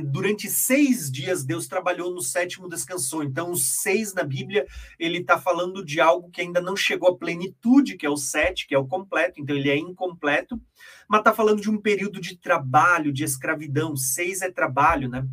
durante 0.06 0.50
seis 0.50 1.08
dias 1.08 1.44
Deus 1.44 1.68
trabalhou, 1.68 2.12
no 2.12 2.20
sétimo 2.20 2.68
descansou. 2.68 3.22
Então, 3.22 3.52
os 3.52 3.80
seis 3.80 4.12
na 4.12 4.24
Bíblia, 4.24 4.66
ele 4.98 5.18
está 5.18 5.38
falando 5.38 5.84
de 5.84 6.00
algo 6.00 6.32
que 6.32 6.40
ainda 6.40 6.60
não 6.60 6.74
chegou 6.74 7.10
à 7.10 7.16
plenitude, 7.16 7.96
que 7.96 8.04
é 8.04 8.10
o 8.10 8.16
sete, 8.16 8.66
que 8.66 8.74
é 8.74 8.78
o 8.78 8.88
completo. 8.88 9.40
Então, 9.40 9.54
ele 9.54 9.70
é 9.70 9.76
incompleto, 9.76 10.60
mas 11.08 11.20
está 11.20 11.32
falando 11.32 11.60
de 11.60 11.70
um 11.70 11.80
período 11.80 12.20
de 12.20 12.36
trabalho, 12.36 13.12
de 13.12 13.22
escravidão. 13.22 13.96
Seis 13.96 14.42
é 14.42 14.50
trabalho, 14.50 15.08
né? 15.08 15.24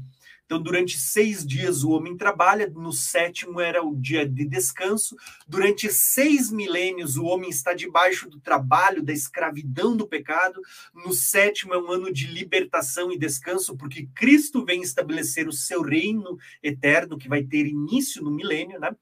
Então, 0.46 0.62
durante 0.62 1.00
seis 1.00 1.46
dias 1.46 1.84
o 1.84 1.90
homem 1.90 2.16
trabalha, 2.16 2.70
no 2.70 2.94
sétimo 2.94 3.60
era 3.60 3.84
o 3.84 3.96
dia 3.96 4.28
de 4.28 4.46
descanso. 4.46 5.16
Durante 5.48 5.92
seis 5.92 6.52
milênios 6.52 7.18
o 7.18 7.26
homem 7.26 7.50
está 7.50 7.74
debaixo 7.74 8.30
do 8.30 8.40
trabalho, 8.40 9.04
da 9.04 9.12
escravidão 9.12 9.98
do 9.98 10.08
pecado. 10.08 10.62
No 10.94 11.14
sétimo 11.14 11.74
é 11.74 11.80
um 11.80 11.92
ano 11.92 12.14
de 12.14 12.28
libertação 12.28 13.12
e 13.12 13.18
descanso, 13.18 13.76
porque 13.76 14.08
Cristo 14.14 14.64
vem 14.64 14.82
estabelecer 14.82 15.48
o 15.48 15.54
seu 15.54 15.82
reino 15.82 16.38
eterno, 16.62 17.18
que 17.18 17.28
vai 17.28 17.44
ter 17.44 17.66
início 17.66 18.24
no 18.24 18.30
milênio, 18.30 18.80
né? 18.80 18.96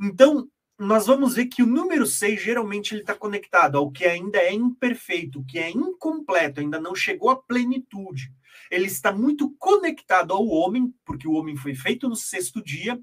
Então, 0.00 0.48
nós 0.80 1.06
vamos 1.06 1.34
ver 1.34 1.46
que 1.46 1.62
o 1.62 1.66
número 1.66 2.06
6 2.06 2.42
geralmente 2.42 2.92
ele 2.92 3.02
está 3.02 3.14
conectado 3.14 3.78
ao 3.78 3.90
que 3.90 4.04
ainda 4.04 4.38
é 4.38 4.52
imperfeito, 4.52 5.44
que 5.44 5.58
é 5.58 5.70
incompleto, 5.70 6.60
ainda 6.60 6.80
não 6.80 6.94
chegou 6.94 7.30
à 7.30 7.36
plenitude 7.36 8.32
ele 8.70 8.86
está 8.86 9.12
muito 9.12 9.50
conectado 9.58 10.32
ao 10.32 10.46
homem, 10.46 10.94
porque 11.04 11.26
o 11.26 11.32
homem 11.32 11.56
foi 11.56 11.74
feito 11.74 12.08
no 12.08 12.14
sexto 12.14 12.62
dia, 12.62 13.00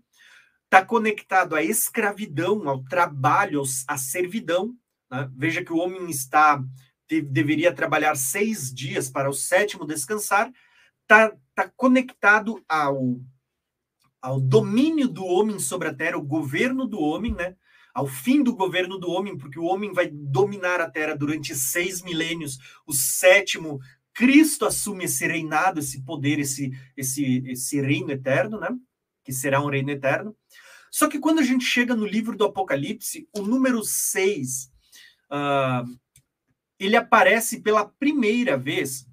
está 0.64 0.84
conectado 0.84 1.56
à 1.56 1.64
escravidão, 1.64 2.68
ao 2.68 2.84
trabalho, 2.86 3.62
à 3.88 3.98
servidão. 3.98 4.74
Né? 5.12 5.30
Veja 5.36 5.64
que 5.64 5.74
o 5.74 5.78
homem 5.78 6.10
está 6.10 6.64
deveria 7.10 7.74
trabalhar 7.74 8.16
seis 8.16 8.74
dias 8.74 9.10
para 9.10 9.30
o 9.30 9.34
sétimo 9.34 9.86
descansar, 9.86 10.52
está 11.04 11.34
tá 11.56 11.72
conectado 11.74 12.62
ao, 12.68 13.18
ao 14.22 14.42
domínio 14.42 15.08
do 15.08 15.24
homem 15.24 15.58
sobre 15.58 15.88
a 15.88 15.94
terra, 15.94 16.18
o 16.18 16.22
governo 16.22 16.86
do 16.86 17.00
homem, 17.00 17.34
né? 17.34 17.56
Ao 17.98 18.06
fim 18.06 18.44
do 18.44 18.56
governo 18.56 19.00
do 19.00 19.10
homem, 19.10 19.36
porque 19.36 19.58
o 19.58 19.64
homem 19.64 19.92
vai 19.92 20.08
dominar 20.08 20.80
a 20.80 20.88
terra 20.88 21.16
durante 21.16 21.56
seis 21.56 22.04
milênios, 22.04 22.60
o 22.86 22.94
sétimo 22.94 23.80
Cristo 24.14 24.68
assume 24.68 25.06
esse 25.06 25.26
reinado, 25.26 25.80
esse 25.80 26.04
poder, 26.04 26.38
esse, 26.38 26.72
esse, 26.96 27.44
esse 27.48 27.82
reino 27.82 28.12
eterno, 28.12 28.60
né? 28.60 28.70
Que 29.24 29.34
será 29.34 29.60
um 29.60 29.70
reino 29.72 29.90
eterno. 29.90 30.38
Só 30.92 31.08
que 31.08 31.18
quando 31.18 31.40
a 31.40 31.44
gente 31.44 31.66
chega 31.66 31.96
no 31.96 32.06
livro 32.06 32.38
do 32.38 32.46
Apocalipse, 32.46 33.28
o 33.36 33.42
número 33.42 33.84
6, 33.84 34.66
uh, 34.66 34.70
ah, 35.32 35.84
ele 36.80 36.96
aparece 36.96 37.62
pela 37.62 37.84
primeira 37.84 38.56
vez 38.56 39.08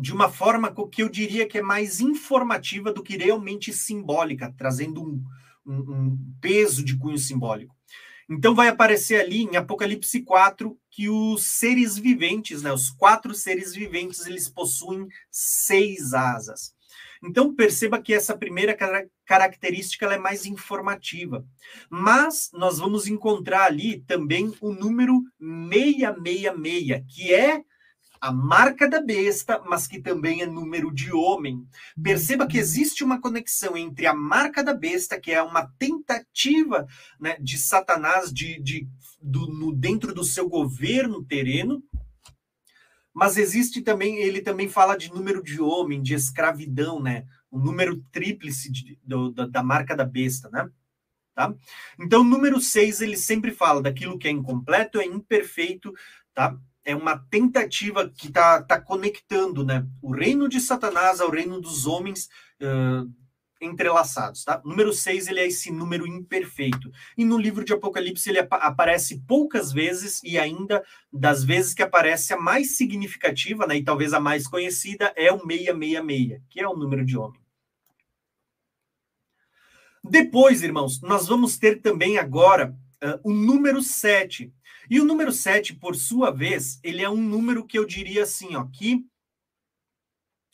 de 0.00 0.12
uma 0.12 0.28
forma 0.28 0.72
que 0.92 1.02
eu 1.02 1.08
diria 1.08 1.48
que 1.48 1.58
é 1.58 1.62
mais 1.62 2.00
informativa 2.00 2.92
do 2.92 3.02
que 3.02 3.16
realmente 3.16 3.72
simbólica, 3.72 4.54
trazendo 4.56 5.02
um, 5.02 5.24
um, 5.66 6.18
peso 6.40 6.84
de 6.84 6.96
cunho 6.96 7.18
simbólico. 7.18 7.74
Então 8.28 8.54
vai 8.54 8.68
aparecer 8.68 9.20
ali 9.20 9.42
em 9.42 9.56
Apocalipse 9.56 10.22
4 10.22 10.76
que 10.90 11.08
os 11.08 11.44
seres 11.44 11.96
viventes, 11.96 12.62
né, 12.62 12.72
os 12.72 12.90
quatro 12.90 13.34
seres 13.34 13.74
viventes, 13.74 14.26
eles 14.26 14.48
possuem 14.48 15.06
seis 15.30 16.12
asas. 16.12 16.74
Então 17.22 17.54
perceba 17.54 18.00
que 18.00 18.12
essa 18.12 18.36
primeira 18.36 18.76
característica 19.24 20.06
é 20.06 20.18
mais 20.18 20.44
informativa. 20.44 21.44
Mas 21.88 22.50
nós 22.52 22.78
vamos 22.78 23.06
encontrar 23.06 23.64
ali 23.64 24.00
também 24.00 24.52
o 24.60 24.72
número 24.72 25.22
666, 25.40 27.04
que 27.08 27.32
é 27.32 27.62
a 28.20 28.32
marca 28.32 28.88
da 28.88 29.00
besta, 29.00 29.62
mas 29.66 29.86
que 29.86 30.00
também 30.00 30.42
é 30.42 30.46
número 30.46 30.92
de 30.92 31.12
homem. 31.12 31.66
Perceba 32.02 32.46
que 32.46 32.58
existe 32.58 33.04
uma 33.04 33.20
conexão 33.20 33.76
entre 33.76 34.06
a 34.06 34.14
marca 34.14 34.62
da 34.62 34.74
besta, 34.74 35.20
que 35.20 35.32
é 35.32 35.42
uma 35.42 35.66
tentativa 35.78 36.86
né, 37.20 37.36
de 37.40 37.58
Satanás 37.58 38.32
de, 38.32 38.60
de 38.60 38.88
do, 39.20 39.46
no, 39.46 39.72
dentro 39.72 40.14
do 40.14 40.24
seu 40.24 40.48
governo 40.48 41.24
terreno, 41.24 41.82
mas 43.12 43.38
existe 43.38 43.80
também, 43.80 44.18
ele 44.18 44.42
também 44.42 44.68
fala 44.68 44.96
de 44.96 45.10
número 45.10 45.42
de 45.42 45.60
homem, 45.60 46.02
de 46.02 46.14
escravidão, 46.14 47.00
né? 47.00 47.24
O 47.50 47.58
número 47.58 48.04
tríplice 48.12 48.70
de, 48.70 48.98
do, 49.02 49.30
da, 49.30 49.46
da 49.46 49.62
marca 49.62 49.96
da 49.96 50.04
besta, 50.04 50.50
né? 50.50 50.68
Tá? 51.34 51.54
Então, 51.98 52.24
número 52.24 52.60
6, 52.60 53.00
ele 53.00 53.16
sempre 53.16 53.52
fala 53.52 53.82
daquilo 53.82 54.18
que 54.18 54.28
é 54.28 54.30
incompleto, 54.30 54.98
é 54.98 55.04
imperfeito, 55.04 55.94
tá? 56.34 56.58
É 56.86 56.94
uma 56.94 57.18
tentativa 57.18 58.08
que 58.08 58.28
está 58.28 58.62
tá 58.62 58.80
conectando 58.80 59.64
né, 59.64 59.84
o 60.00 60.14
reino 60.14 60.48
de 60.48 60.60
Satanás 60.60 61.20
ao 61.20 61.28
reino 61.28 61.60
dos 61.60 61.84
homens 61.84 62.28
uh, 62.62 63.12
entrelaçados. 63.60 64.44
Tá? 64.44 64.62
Número 64.64 64.92
6 64.92 65.26
ele 65.26 65.40
é 65.40 65.48
esse 65.48 65.72
número 65.72 66.06
imperfeito. 66.06 66.90
E 67.18 67.24
no 67.24 67.36
livro 67.36 67.64
de 67.64 67.72
Apocalipse 67.72 68.30
ele 68.30 68.38
ap 68.38 68.52
aparece 68.52 69.20
poucas 69.26 69.72
vezes, 69.72 70.22
e 70.22 70.38
ainda 70.38 70.84
das 71.12 71.42
vezes 71.42 71.74
que 71.74 71.82
aparece, 71.82 72.32
a 72.32 72.38
mais 72.38 72.76
significativa, 72.76 73.66
né, 73.66 73.76
e 73.76 73.84
talvez 73.84 74.14
a 74.14 74.20
mais 74.20 74.46
conhecida, 74.46 75.12
é 75.16 75.32
o 75.32 75.40
666, 75.40 76.40
que 76.48 76.60
é 76.60 76.68
o 76.68 76.76
número 76.76 77.04
de 77.04 77.18
homem. 77.18 77.40
Depois, 80.04 80.62
irmãos, 80.62 81.00
nós 81.02 81.26
vamos 81.26 81.58
ter 81.58 81.80
também 81.82 82.16
agora 82.16 82.72
uh, 83.02 83.18
o 83.24 83.32
número 83.32 83.82
7, 83.82 84.52
e 84.90 85.00
o 85.00 85.04
número 85.04 85.32
7, 85.32 85.74
por 85.74 85.96
sua 85.96 86.30
vez, 86.30 86.78
ele 86.82 87.02
é 87.02 87.08
um 87.08 87.20
número 87.20 87.66
que 87.66 87.78
eu 87.78 87.84
diria 87.84 88.22
assim, 88.22 88.54
ó, 88.56 88.64
que 88.64 89.04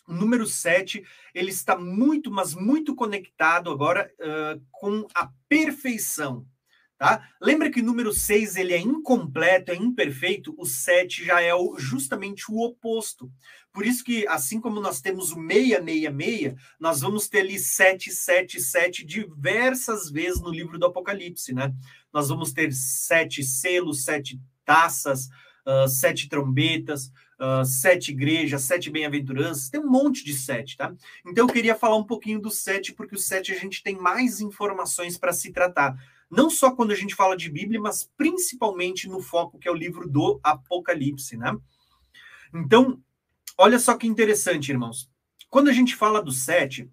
o 0.09 0.13
número 0.13 0.47
7, 0.47 1.03
ele 1.35 1.51
está 1.51 1.77
muito, 1.77 2.31
mas 2.31 2.55
muito 2.55 2.95
conectado 2.95 3.71
agora 3.71 4.13
uh, 4.19 4.63
com 4.71 5.07
a 5.15 5.31
perfeição. 5.49 6.47
Tá? 6.99 7.29
Lembra 7.41 7.69
que 7.69 7.81
o 7.81 7.85
número 7.85 8.13
6 8.13 8.55
ele 8.55 8.73
é 8.73 8.79
incompleto, 8.79 9.73
é 9.73 9.75
imperfeito, 9.75 10.55
o 10.57 10.65
7 10.65 11.25
já 11.25 11.41
é 11.41 11.53
o, 11.53 11.77
justamente 11.77 12.45
o 12.49 12.61
oposto. 12.61 13.29
Por 13.73 13.85
isso 13.85 14.05
que, 14.05 14.25
assim 14.29 14.61
como 14.61 14.81
nós 14.81 15.01
temos 15.01 15.33
o 15.33 15.35
666, 15.35 16.55
nós 16.79 17.01
vamos 17.01 17.27
ter 17.27 17.41
ali 17.41 17.59
777 17.59 19.05
diversas 19.05 20.11
vezes 20.11 20.41
no 20.41 20.51
livro 20.51 20.79
do 20.79 20.87
Apocalipse, 20.87 21.53
né? 21.53 21.75
Nós 22.13 22.29
vamos 22.29 22.53
ter 22.53 22.73
sete 22.73 23.43
selos, 23.43 24.05
sete 24.05 24.41
taças, 24.65 25.29
uh, 25.67 25.89
sete 25.89 26.29
trombetas, 26.29 27.07
uh, 27.41 27.65
sete 27.65 28.11
igrejas, 28.11 28.63
sete 28.63 28.91
bem-aventuranças, 28.91 29.71
tem 29.71 29.81
um 29.81 29.91
monte 29.91 30.25
de 30.25 30.35
sete, 30.35 30.77
tá? 30.77 30.95
Então 31.27 31.47
eu 31.47 31.53
queria 31.53 31.75
falar 31.75 31.97
um 31.97 32.05
pouquinho 32.05 32.41
do 32.41 32.51
sete, 32.51 32.93
porque 32.93 33.15
o 33.15 33.19
sete 33.19 33.53
a 33.53 33.59
gente 33.59 33.83
tem 33.83 33.97
mais 33.97 34.41
informações 34.41 35.17
para 35.17 35.33
se 35.33 35.53
tratar 35.53 35.97
não 36.33 36.49
só 36.49 36.75
quando 36.75 36.93
a 36.93 36.95
gente 36.95 37.15
fala 37.15 37.37
de 37.37 37.51
Bíblia, 37.51 37.79
mas 37.79 38.11
principalmente 38.17 39.07
no 39.07 39.21
foco 39.21 39.59
que 39.59 39.69
é 39.69 39.71
o 39.71 39.75
livro 39.77 40.09
do 40.09 40.41
Apocalipse, 40.43 41.37
né? 41.37 41.55
Então, 42.55 43.03
olha 43.59 43.79
só 43.79 43.95
que 43.99 44.07
interessante, 44.07 44.71
irmãos. 44.71 45.11
Quando 45.51 45.69
a 45.69 45.73
gente 45.75 45.95
fala 45.95 46.23
do 46.23 46.33
sete, 46.33 46.91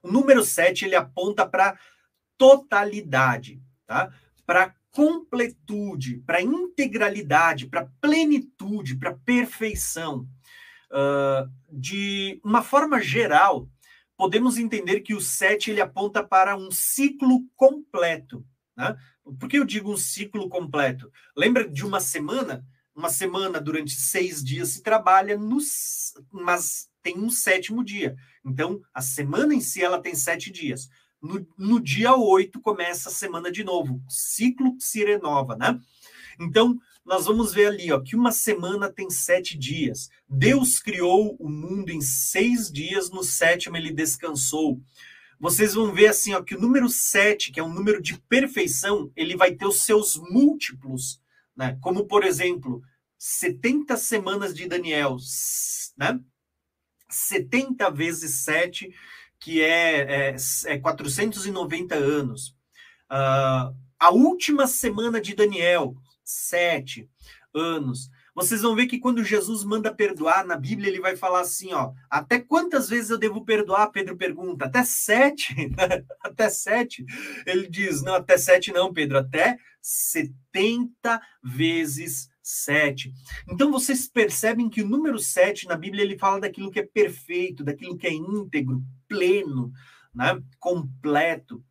o 0.00 0.12
número 0.12 0.44
sete 0.44 0.84
ele 0.84 0.94
aponta 0.94 1.44
para 1.44 1.76
totalidade, 2.38 3.60
tá? 3.86 4.14
Para 4.46 4.74
completude, 4.90 6.18
para 6.26 6.40
integralidade, 6.40 7.66
para 7.66 7.86
plenitude, 8.00 8.96
para 8.96 9.14
perfeição. 9.14 10.28
Uh, 10.90 11.50
de 11.68 12.40
uma 12.44 12.62
forma 12.62 13.00
geral, 13.00 13.68
podemos 14.16 14.56
entender 14.56 15.00
que 15.00 15.14
o 15.14 15.20
7 15.20 15.72
ele 15.72 15.80
aponta 15.80 16.22
para 16.22 16.56
um 16.56 16.70
ciclo 16.70 17.44
completo. 17.56 18.46
Né? 18.76 18.96
Por 19.38 19.48
que 19.48 19.58
eu 19.58 19.64
digo 19.64 19.92
um 19.92 19.96
ciclo 19.96 20.48
completo? 20.48 21.10
Lembra 21.36 21.68
de 21.68 21.84
uma 21.84 22.00
semana? 22.00 22.64
Uma 22.94 23.08
semana 23.08 23.60
durante 23.60 23.92
seis 23.96 24.42
dias 24.44 24.68
se 24.68 24.82
trabalha, 24.82 25.36
nos, 25.36 26.14
mas 26.30 26.88
tem 27.02 27.18
um 27.18 27.28
sétimo 27.28 27.84
dia. 27.84 28.14
Então, 28.44 28.80
a 28.94 29.02
semana 29.02 29.52
em 29.52 29.60
si 29.60 29.82
ela 29.82 30.00
tem 30.00 30.14
sete 30.14 30.52
dias. 30.52 30.88
No, 31.24 31.46
no 31.56 31.80
dia 31.80 32.14
oito 32.14 32.60
começa 32.60 33.08
a 33.08 33.12
semana 33.12 33.50
de 33.50 33.64
novo. 33.64 34.02
O 34.06 34.10
ciclo 34.10 34.76
se 34.78 35.02
renova, 35.02 35.56
né? 35.56 35.80
Então, 36.38 36.78
nós 37.02 37.24
vamos 37.24 37.54
ver 37.54 37.68
ali 37.68 37.90
ó, 37.90 37.98
que 37.98 38.14
uma 38.14 38.30
semana 38.30 38.92
tem 38.92 39.08
sete 39.08 39.56
dias. 39.56 40.10
Deus 40.28 40.78
criou 40.78 41.34
o 41.40 41.48
mundo 41.48 41.90
em 41.90 42.02
seis 42.02 42.70
dias, 42.70 43.10
no 43.10 43.24
sétimo 43.24 43.74
ele 43.74 43.90
descansou. 43.90 44.78
Vocês 45.40 45.72
vão 45.72 45.94
ver 45.94 46.08
assim 46.08 46.34
ó, 46.34 46.42
que 46.42 46.54
o 46.54 46.60
número 46.60 46.90
sete, 46.90 47.50
que 47.50 47.58
é 47.58 47.64
um 47.64 47.72
número 47.72 48.02
de 48.02 48.18
perfeição, 48.28 49.10
ele 49.16 49.34
vai 49.34 49.54
ter 49.54 49.66
os 49.66 49.82
seus 49.82 50.16
múltiplos, 50.16 51.22
né? 51.56 51.78
como 51.80 52.04
por 52.04 52.22
exemplo, 52.22 52.82
70 53.16 53.96
semanas 53.96 54.54
de 54.54 54.68
Daniel, 54.68 55.16
né? 55.96 56.20
70 57.08 57.90
vezes 57.90 58.44
7, 58.44 58.92
que 59.44 59.60
é, 59.60 60.30
é, 60.30 60.36
é 60.68 60.78
490 60.78 61.94
anos. 61.94 62.56
Uh, 63.12 63.76
a 64.00 64.10
última 64.10 64.66
semana 64.66 65.20
de 65.20 65.34
Daniel, 65.34 65.94
sete 66.24 67.10
anos. 67.54 68.08
Vocês 68.34 68.62
vão 68.62 68.74
ver 68.74 68.86
que 68.86 68.98
quando 68.98 69.22
Jesus 69.22 69.62
manda 69.62 69.94
perdoar 69.94 70.46
na 70.46 70.56
Bíblia, 70.56 70.88
ele 70.88 70.98
vai 70.98 71.14
falar 71.14 71.42
assim: 71.42 71.74
ó, 71.74 71.92
até 72.08 72.40
quantas 72.40 72.88
vezes 72.88 73.10
eu 73.10 73.18
devo 73.18 73.44
perdoar? 73.44 73.92
Pedro 73.92 74.16
pergunta, 74.16 74.64
até 74.64 74.82
sete? 74.82 75.54
até 76.24 76.48
sete? 76.48 77.04
Ele 77.46 77.68
diz: 77.68 78.02
não, 78.02 78.14
até 78.14 78.38
sete 78.38 78.72
não, 78.72 78.94
Pedro, 78.94 79.18
até 79.18 79.58
setenta 79.82 81.20
vezes 81.42 82.30
sete. 82.44 83.10
Então 83.48 83.72
vocês 83.72 84.06
percebem 84.06 84.68
que 84.68 84.82
o 84.82 84.88
número 84.88 85.18
sete 85.18 85.66
na 85.66 85.76
Bíblia 85.76 86.04
ele 86.04 86.18
fala 86.18 86.40
daquilo 86.40 86.70
que 86.70 86.78
é 86.78 86.86
perfeito, 86.86 87.64
daquilo 87.64 87.96
que 87.96 88.06
é 88.06 88.12
íntegro, 88.12 88.84
pleno, 89.08 89.72
né? 90.14 90.38
completo. 90.60 91.64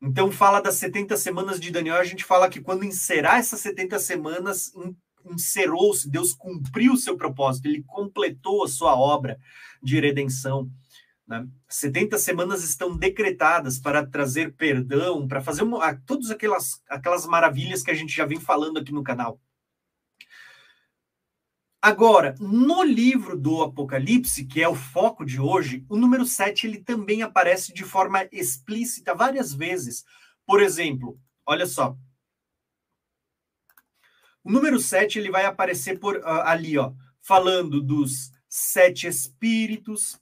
Então 0.00 0.30
fala 0.30 0.60
das 0.60 0.76
70 0.76 1.16
semanas 1.16 1.58
de 1.58 1.72
Daniel, 1.72 1.96
a 1.96 2.04
gente 2.04 2.24
fala 2.24 2.48
que 2.48 2.60
quando 2.60 2.84
encerrar 2.84 3.38
essas 3.38 3.60
70 3.60 3.98
semanas, 3.98 4.72
encerrou-se, 5.26 6.08
Deus 6.08 6.32
cumpriu 6.32 6.92
o 6.92 6.96
seu 6.96 7.16
propósito, 7.16 7.66
ele 7.66 7.82
completou 7.82 8.64
a 8.64 8.68
sua 8.68 8.96
obra 8.96 9.38
de 9.82 10.00
redenção. 10.00 10.70
Né? 11.26 11.46
70 11.68 12.16
semanas 12.16 12.62
estão 12.62 12.96
decretadas 12.96 13.78
para 13.78 14.06
trazer 14.06 14.54
perdão, 14.54 15.26
para 15.26 15.42
fazer 15.42 15.64
uma, 15.64 15.94
todas 16.06 16.30
aquelas, 16.30 16.80
aquelas 16.88 17.26
maravilhas 17.26 17.82
que 17.82 17.90
a 17.90 17.94
gente 17.94 18.14
já 18.14 18.24
vem 18.24 18.40
falando 18.40 18.78
aqui 18.78 18.92
no 18.92 19.02
canal. 19.02 19.40
Agora, 21.82 22.34
no 22.38 22.82
livro 22.82 23.38
do 23.38 23.62
Apocalipse, 23.62 24.44
que 24.44 24.62
é 24.62 24.68
o 24.68 24.74
foco 24.74 25.24
de 25.24 25.40
hoje, 25.40 25.82
o 25.88 25.96
número 25.96 26.26
7 26.26 26.66
ele 26.66 26.78
também 26.78 27.22
aparece 27.22 27.72
de 27.72 27.84
forma 27.84 28.28
explícita 28.30 29.14
várias 29.14 29.54
vezes. 29.54 30.04
Por 30.44 30.60
exemplo, 30.60 31.18
olha 31.46 31.66
só. 31.66 31.96
O 34.44 34.50
número 34.50 34.78
7 34.78 35.18
ele 35.18 35.30
vai 35.30 35.46
aparecer 35.46 35.98
por 35.98 36.16
uh, 36.16 36.42
ali, 36.44 36.76
ó, 36.76 36.92
falando 37.22 37.80
dos 37.80 38.30
sete 38.46 39.06
espíritos, 39.06 40.20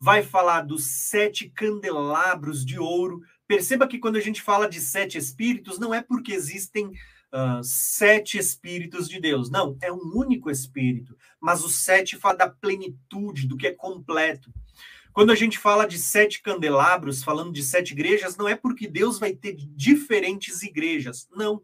vai 0.00 0.24
falar 0.24 0.62
dos 0.62 0.84
sete 0.84 1.48
candelabros 1.48 2.64
de 2.64 2.80
ouro. 2.80 3.22
Perceba 3.46 3.86
que 3.86 4.00
quando 4.00 4.16
a 4.16 4.20
gente 4.20 4.42
fala 4.42 4.68
de 4.68 4.80
sete 4.80 5.16
espíritos, 5.16 5.78
não 5.78 5.94
é 5.94 6.02
porque 6.02 6.32
existem 6.32 6.90
uh, 7.32 7.62
sete 7.62 8.38
espíritos 8.38 9.08
de 9.08 9.20
Deus. 9.20 9.50
Não, 9.50 9.76
é 9.80 9.92
um 9.92 10.12
único 10.14 10.50
espírito. 10.50 11.16
Mas 11.40 11.64
o 11.64 11.68
sete 11.68 12.16
fala 12.16 12.36
da 12.36 12.48
plenitude, 12.48 13.46
do 13.48 13.56
que 13.56 13.66
é 13.66 13.72
completo. 13.72 14.52
Quando 15.12 15.30
a 15.30 15.34
gente 15.34 15.58
fala 15.58 15.86
de 15.86 15.98
sete 15.98 16.40
candelabros, 16.40 17.22
falando 17.22 17.52
de 17.52 17.62
sete 17.62 17.92
igrejas, 17.92 18.36
não 18.36 18.48
é 18.48 18.56
porque 18.56 18.88
Deus 18.88 19.18
vai 19.18 19.32
ter 19.32 19.54
diferentes 19.54 20.62
igrejas. 20.62 21.28
Não. 21.34 21.62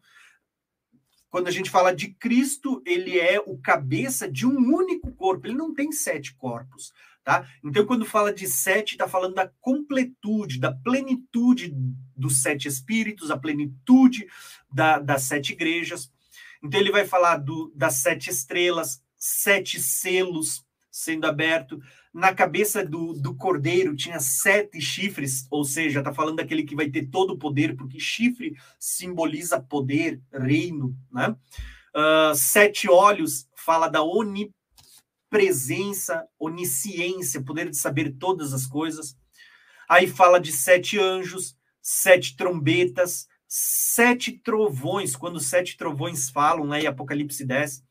Quando 1.30 1.48
a 1.48 1.50
gente 1.50 1.70
fala 1.70 1.94
de 1.94 2.08
Cristo, 2.14 2.82
ele 2.86 3.18
é 3.18 3.38
o 3.38 3.58
cabeça 3.58 4.30
de 4.30 4.46
um 4.46 4.56
único 4.56 5.12
corpo. 5.12 5.46
Ele 5.46 5.56
não 5.56 5.74
tem 5.74 5.92
sete 5.92 6.34
corpos. 6.34 6.92
Tá? 7.28 7.46
Então, 7.62 7.84
quando 7.84 8.06
fala 8.06 8.32
de 8.32 8.46
sete, 8.46 8.92
está 8.92 9.06
falando 9.06 9.34
da 9.34 9.52
completude, 9.60 10.58
da 10.58 10.72
plenitude 10.72 11.70
dos 12.16 12.40
sete 12.40 12.68
espíritos, 12.68 13.30
a 13.30 13.36
plenitude 13.36 14.26
da, 14.72 14.98
das 14.98 15.24
sete 15.24 15.52
igrejas. 15.52 16.10
Então, 16.64 16.80
ele 16.80 16.90
vai 16.90 17.04
falar 17.04 17.36
do, 17.36 17.70
das 17.76 17.96
sete 17.96 18.30
estrelas, 18.30 19.04
sete 19.18 19.78
selos 19.78 20.64
sendo 20.90 21.26
aberto. 21.26 21.78
Na 22.14 22.34
cabeça 22.34 22.82
do, 22.82 23.12
do 23.12 23.34
cordeiro 23.34 23.94
tinha 23.94 24.20
sete 24.20 24.80
chifres, 24.80 25.46
ou 25.50 25.64
seja, 25.64 25.98
está 25.98 26.14
falando 26.14 26.36
daquele 26.36 26.62
que 26.62 26.74
vai 26.74 26.88
ter 26.88 27.08
todo 27.08 27.34
o 27.34 27.38
poder, 27.38 27.76
porque 27.76 28.00
chifre 28.00 28.56
simboliza 28.80 29.60
poder, 29.60 30.18
reino. 30.32 30.96
Né? 31.12 31.36
Uh, 31.94 32.34
sete 32.34 32.88
olhos 32.88 33.46
fala 33.54 33.86
da 33.86 34.02
onipotência 34.02 34.56
presença, 35.30 36.26
onisciência, 36.38 37.42
poder 37.42 37.70
de 37.70 37.76
saber 37.76 38.16
todas 38.18 38.52
as 38.52 38.66
coisas. 38.66 39.16
Aí 39.88 40.06
fala 40.06 40.38
de 40.38 40.52
sete 40.52 40.98
anjos, 40.98 41.56
sete 41.80 42.36
trombetas, 42.36 43.26
sete 43.46 44.32
trovões, 44.32 45.16
quando 45.16 45.40
sete 45.40 45.76
trovões 45.76 46.28
falam, 46.28 46.66
né, 46.66 46.82
em 46.82 46.86
Apocalipse 46.86 47.44
10, 47.44 47.82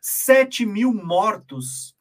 sete 0.00 0.66
mil 0.66 0.92
mortos 0.92 1.96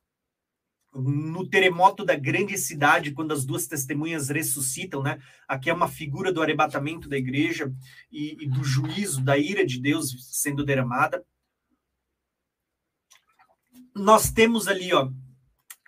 no 0.93 1.47
terremoto 1.47 2.05
da 2.05 2.15
grande 2.15 2.57
cidade, 2.57 3.11
quando 3.11 3.33
as 3.33 3.45
duas 3.45 3.67
testemunhas 3.67 4.29
ressuscitam, 4.29 5.03
né? 5.03 5.19
Aqui 5.45 5.69
é 5.69 5.73
uma 5.73 5.89
figura 5.89 6.31
do 6.31 6.41
arrebatamento 6.41 7.09
da 7.09 7.17
igreja 7.17 7.73
e, 8.09 8.45
e 8.45 8.47
do 8.47 8.63
juízo, 8.63 9.21
da 9.21 9.37
ira 9.37 9.65
de 9.65 9.77
Deus 9.81 10.15
sendo 10.31 10.63
derramada 10.63 11.21
nós 13.95 14.31
temos 14.31 14.67
ali, 14.67 14.93
ó, 14.93 15.09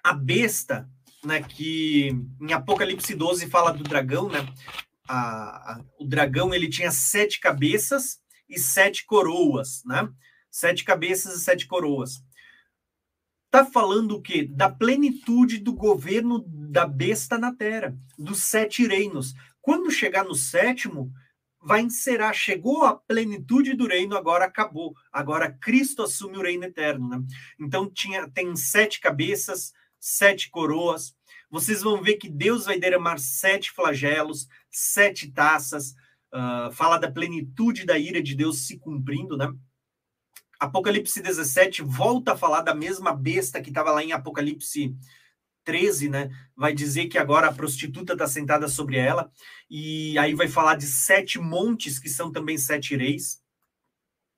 a 0.04 0.14
besta, 0.14 0.90
né, 1.24 1.42
que 1.42 2.12
em 2.42 2.54
Apocalipse 2.54 3.14
12 3.14 3.48
fala 3.48 3.72
do 3.72 3.84
dragão, 3.84 4.30
né? 4.30 4.48
A, 5.08 5.74
a, 5.74 5.86
o 6.00 6.06
dragão 6.06 6.54
ele 6.54 6.70
tinha 6.70 6.92
sete 6.92 7.40
cabeças 7.40 8.20
e 8.50 8.60
sete 8.60 9.06
coroas, 9.06 9.82
né? 9.86 10.10
Sete 10.50 10.84
cabeças 10.84 11.36
e 11.36 11.44
sete 11.44 11.68
coroas. 11.68 12.24
Tá 13.50 13.66
falando 13.66 14.16
o 14.16 14.22
quê? 14.22 14.44
Da 14.44 14.70
plenitude 14.70 15.58
do 15.58 15.74
governo 15.74 16.44
da 16.48 16.86
besta 16.86 17.38
na 17.38 17.54
terra, 17.54 17.98
dos 18.18 18.44
sete 18.44 18.86
reinos. 18.86 19.34
Quando 19.62 19.92
chegar 19.92 20.24
no 20.24 20.36
sétimo, 20.36 21.12
vai 21.68 21.82
encerrar, 21.82 22.34
chegou 22.34 22.86
a 22.86 22.96
plenitude 22.96 23.76
do 23.76 23.86
reino, 23.86 24.16
agora 24.16 24.46
acabou. 24.46 24.96
Agora 25.12 25.52
Cristo 25.52 26.02
assume 26.02 26.38
o 26.38 26.42
reino 26.42 26.64
eterno. 26.64 27.10
Né? 27.10 27.22
Então 27.60 27.92
tinha, 27.92 28.28
tem 28.30 28.56
sete 28.56 29.02
cabeças, 29.02 29.74
sete 30.00 30.50
coroas. 30.50 31.14
Vocês 31.52 31.82
vão 31.82 32.02
ver 32.02 32.16
que 32.16 32.30
Deus 32.30 32.66
vai 32.66 32.80
derramar 32.80 33.18
sete 33.20 33.72
flagelos, 33.72 34.48
sete 34.72 35.30
taças. 35.32 35.94
Uh, 36.34 36.72
fala 36.72 36.98
da 36.98 37.12
plenitude 37.12 37.86
da 37.86 37.98
ira 37.98 38.22
de 38.22 38.36
Deus 38.36 38.66
se 38.66 38.80
cumprindo, 38.80 39.38
né? 39.38 39.52
Apocalipse 40.60 41.22
17 41.22 41.84
volta 41.84 42.34
a 42.34 42.38
falar 42.38 42.62
da 42.62 42.74
mesma 42.74 43.14
besta 43.14 43.62
que 43.62 43.70
estava 43.70 43.92
lá 43.92 44.04
em 44.04 44.12
Apocalipse 44.12 44.96
13, 45.68 46.08
né, 46.08 46.32
vai 46.56 46.74
dizer 46.74 47.08
que 47.08 47.18
agora 47.18 47.48
a 47.48 47.54
prostituta 47.54 48.14
está 48.14 48.26
sentada 48.26 48.70
sobre 48.70 48.96
ela, 48.96 49.30
e 49.70 50.18
aí 50.18 50.34
vai 50.34 50.48
falar 50.48 50.76
de 50.76 50.86
sete 50.86 51.38
montes, 51.38 52.00
que 52.00 52.08
são 52.08 52.32
também 52.32 52.58
sete 52.58 52.96
reis. 52.96 53.44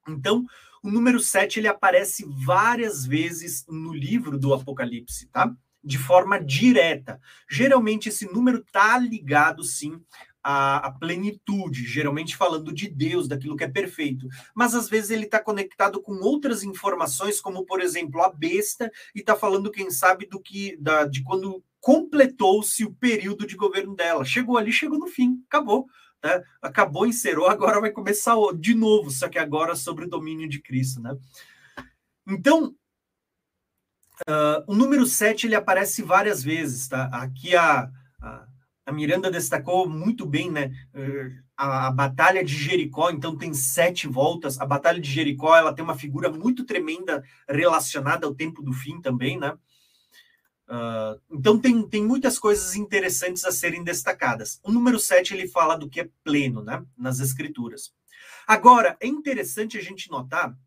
Então, 0.08 0.44
o 0.82 0.90
número 0.90 1.20
sete 1.20 1.60
ele 1.60 1.68
aparece 1.68 2.26
várias 2.44 3.06
vezes 3.06 3.64
no 3.70 3.94
livro 3.94 4.40
do 4.40 4.56
Apocalipse, 4.56 5.28
tá? 5.28 5.56
De 5.84 6.00
forma 6.00 6.44
direta. 6.44 7.22
Geralmente 7.48 8.10
esse 8.10 8.26
número 8.26 8.66
tá 8.72 8.98
ligado, 8.98 9.64
sim, 9.64 10.02
a, 10.44 10.88
a, 10.88 10.92
plenitude, 10.92 11.84
geralmente 11.86 12.36
falando 12.36 12.74
de 12.74 12.88
Deus, 12.88 13.28
daquilo 13.28 13.56
que 13.56 13.64
é 13.64 13.68
perfeito. 13.68 14.28
Mas 14.56 14.74
às 14.74 14.90
vezes 14.90 15.12
ele 15.12 15.26
está 15.26 15.40
conectado 15.40 16.02
com 16.02 16.14
outras 16.14 16.64
informações, 16.64 17.42
como 17.42 17.66
por 17.66 17.82
exemplo 17.82 18.22
a 18.22 18.32
besta, 18.32 18.92
e 19.14 19.20
está 19.20 19.36
falando, 19.36 19.72
quem 19.72 19.92
sabe, 19.92 20.26
do 20.26 20.40
que 20.40 20.78
da, 20.78 21.06
de 21.06 21.24
quando 21.24 21.64
completou-se 21.80 22.84
o 22.84 22.94
período 22.94 23.46
de 23.48 23.56
governo 23.56 23.96
dela. 23.96 24.26
Chegou 24.26 24.58
ali, 24.58 24.72
chegou 24.72 25.00
no 25.00 25.08
fim, 25.08 25.44
acabou. 25.48 25.88
Né? 26.24 26.44
Acabou, 26.62 27.06
encerrou, 27.06 27.48
agora 27.48 27.80
vai 27.80 27.92
começar 27.92 28.36
de 28.58 28.74
novo, 28.74 29.10
só 29.10 29.30
que 29.30 29.40
agora 29.40 29.76
sobre 29.76 30.06
o 30.06 30.10
domínio 30.10 30.50
de 30.50 30.62
Cristo. 30.62 31.02
Né? 31.02 31.16
Então, 32.28 32.76
uh, 34.28 34.64
o 34.68 34.76
número 34.76 35.06
7 35.06 35.48
ele 35.48 35.56
aparece 35.56 36.02
várias 36.02 36.44
vezes. 36.44 36.88
Tá? 36.88 37.06
Aqui 37.14 37.56
a, 37.56 37.90
a 38.90 38.92
Miranda 38.92 39.30
destacou 39.30 39.88
muito 39.88 40.26
bem, 40.26 40.50
né? 40.50 40.72
A, 41.56 41.88
a, 41.88 41.92
Batalha 41.92 42.44
de 42.44 42.56
Jericó, 42.56 43.12
então, 43.12 43.38
tem 43.38 43.54
sete 43.54 44.08
voltas. 44.08 44.60
A 44.60 44.66
Batalha 44.66 45.00
de 45.00 45.10
Jericó, 45.10 45.56
ela 45.56 45.72
tem 45.72 45.86
uma 45.86 45.96
figura 45.96 46.32
muito 46.32 46.66
tremenda 46.66 47.24
relacionada 47.48 48.26
ao 48.26 48.34
tempo 48.34 48.64
do 48.64 48.74
fim 48.74 49.00
também, 49.00 49.38
né? 49.38 49.56
Uh, 50.68 51.22
então, 51.32 51.60
tem, 51.60 51.88
tem 51.88 52.04
muitas 52.04 52.40
coisas 52.40 52.76
interessantes 52.76 53.46
a 53.46 53.52
serem 53.52 53.84
destacadas. 53.84 54.60
O 54.64 54.72
número 54.72 55.00
7, 55.00 55.36
ele 55.36 55.48
fala 55.48 55.78
do 55.78 55.88
que 55.88 56.02
é 56.02 56.10
pleno, 56.24 56.64
né? 56.64 56.84
Nas 56.98 57.20
escrituras. 57.20 57.94
Agora, 58.48 58.98
é 59.00 59.06
interessante 59.06 59.78
a 59.78 59.82
gente 59.82 60.10
notar 60.10 60.58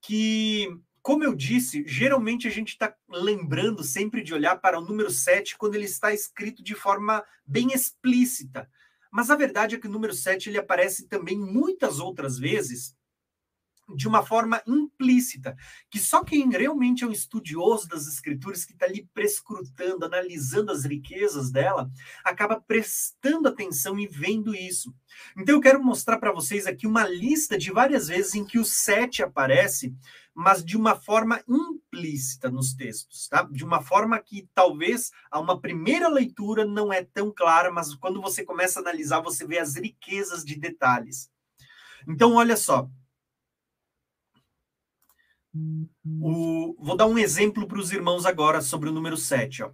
que 0.00 0.68
como 1.02 1.24
eu 1.24 1.34
disse, 1.34 1.84
geralmente 1.86 2.46
a 2.46 2.50
gente 2.50 2.70
está 2.70 2.94
lembrando 3.08 3.82
sempre 3.82 4.22
de 4.22 4.34
olhar 4.34 4.56
para 4.56 4.78
o 4.78 4.84
número 4.84 5.10
7 5.10 5.56
quando 5.56 5.74
ele 5.74 5.84
está 5.84 6.12
escrito 6.12 6.62
de 6.62 6.74
forma 6.74 7.24
bem 7.46 7.72
explícita. 7.72 8.68
Mas 9.10 9.30
a 9.30 9.36
verdade 9.36 9.74
é 9.74 9.78
que 9.78 9.86
o 9.86 9.90
número 9.90 10.12
7 10.12 10.48
ele 10.48 10.58
aparece 10.58 11.08
também 11.08 11.38
muitas 11.38 11.98
outras 11.98 12.38
vezes 12.38 12.96
de 13.94 14.06
uma 14.06 14.22
forma 14.22 14.62
implícita, 14.66 15.56
que 15.90 15.98
só 15.98 16.22
quem 16.22 16.50
realmente 16.50 17.04
é 17.04 17.06
um 17.06 17.12
estudioso 17.12 17.88
das 17.88 18.06
escrituras, 18.06 18.64
que 18.64 18.72
está 18.72 18.86
ali 18.86 19.08
prescrutando, 19.14 20.04
analisando 20.04 20.70
as 20.70 20.84
riquezas 20.84 21.50
dela, 21.50 21.90
acaba 22.24 22.60
prestando 22.60 23.48
atenção 23.48 23.98
e 23.98 24.06
vendo 24.06 24.54
isso. 24.54 24.94
Então 25.36 25.54
eu 25.54 25.60
quero 25.60 25.82
mostrar 25.82 26.18
para 26.18 26.32
vocês 26.32 26.66
aqui 26.66 26.86
uma 26.86 27.08
lista 27.08 27.56
de 27.56 27.70
várias 27.70 28.08
vezes 28.08 28.34
em 28.34 28.44
que 28.44 28.58
o 28.58 28.64
7 28.64 29.22
aparece, 29.22 29.94
mas 30.38 30.64
de 30.64 30.76
uma 30.76 30.94
forma 30.94 31.42
implícita 31.48 32.48
nos 32.48 32.72
textos, 32.72 33.26
tá? 33.26 33.42
De 33.42 33.64
uma 33.64 33.82
forma 33.82 34.16
que 34.20 34.48
talvez 34.54 35.10
a 35.32 35.40
uma 35.40 35.60
primeira 35.60 36.08
leitura 36.08 36.64
não 36.64 36.92
é 36.92 37.02
tão 37.02 37.32
clara, 37.32 37.72
mas 37.72 37.92
quando 37.96 38.22
você 38.22 38.44
começa 38.44 38.78
a 38.78 38.82
analisar, 38.82 39.18
você 39.18 39.44
vê 39.44 39.58
as 39.58 39.74
riquezas 39.74 40.44
de 40.44 40.54
detalhes. 40.54 41.28
Então, 42.06 42.34
olha 42.34 42.56
só, 42.56 42.88
O, 46.22 46.76
vou 46.78 46.96
dar 46.96 47.06
um 47.06 47.18
exemplo 47.18 47.66
para 47.66 47.80
os 47.80 47.90
irmãos 47.90 48.24
agora 48.24 48.60
sobre 48.60 48.88
o 48.88 48.92
número 48.92 49.16
7. 49.16 49.64
Ó. 49.64 49.72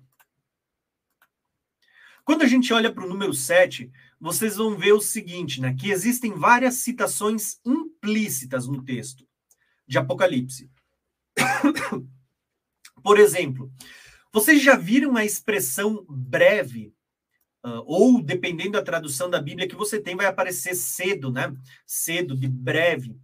Quando 2.24 2.40
a 2.40 2.46
gente 2.46 2.72
olha 2.72 2.90
para 2.90 3.04
o 3.04 3.08
número 3.08 3.34
7, 3.34 3.92
vocês 4.18 4.56
vão 4.56 4.78
ver 4.78 4.94
o 4.94 5.00
seguinte, 5.02 5.60
né? 5.60 5.76
Que 5.78 5.90
existem 5.90 6.32
várias 6.32 6.76
citações 6.76 7.60
implícitas 7.66 8.66
no 8.66 8.82
texto 8.82 9.26
de 9.86 9.98
Apocalipse. 9.98 10.70
Por 13.02 13.18
exemplo, 13.18 13.70
vocês 14.32 14.62
já 14.62 14.76
viram 14.76 15.16
a 15.16 15.24
expressão 15.24 16.04
breve? 16.08 16.94
Uh, 17.64 17.82
ou, 17.86 18.22
dependendo 18.22 18.72
da 18.72 18.82
tradução 18.82 19.30
da 19.30 19.40
Bíblia 19.40 19.66
que 19.66 19.74
você 19.74 19.98
tem, 19.98 20.14
vai 20.14 20.26
aparecer 20.26 20.74
cedo, 20.74 21.32
né? 21.32 21.54
Cedo, 21.86 22.36
de 22.36 22.46
breve. 22.46 23.16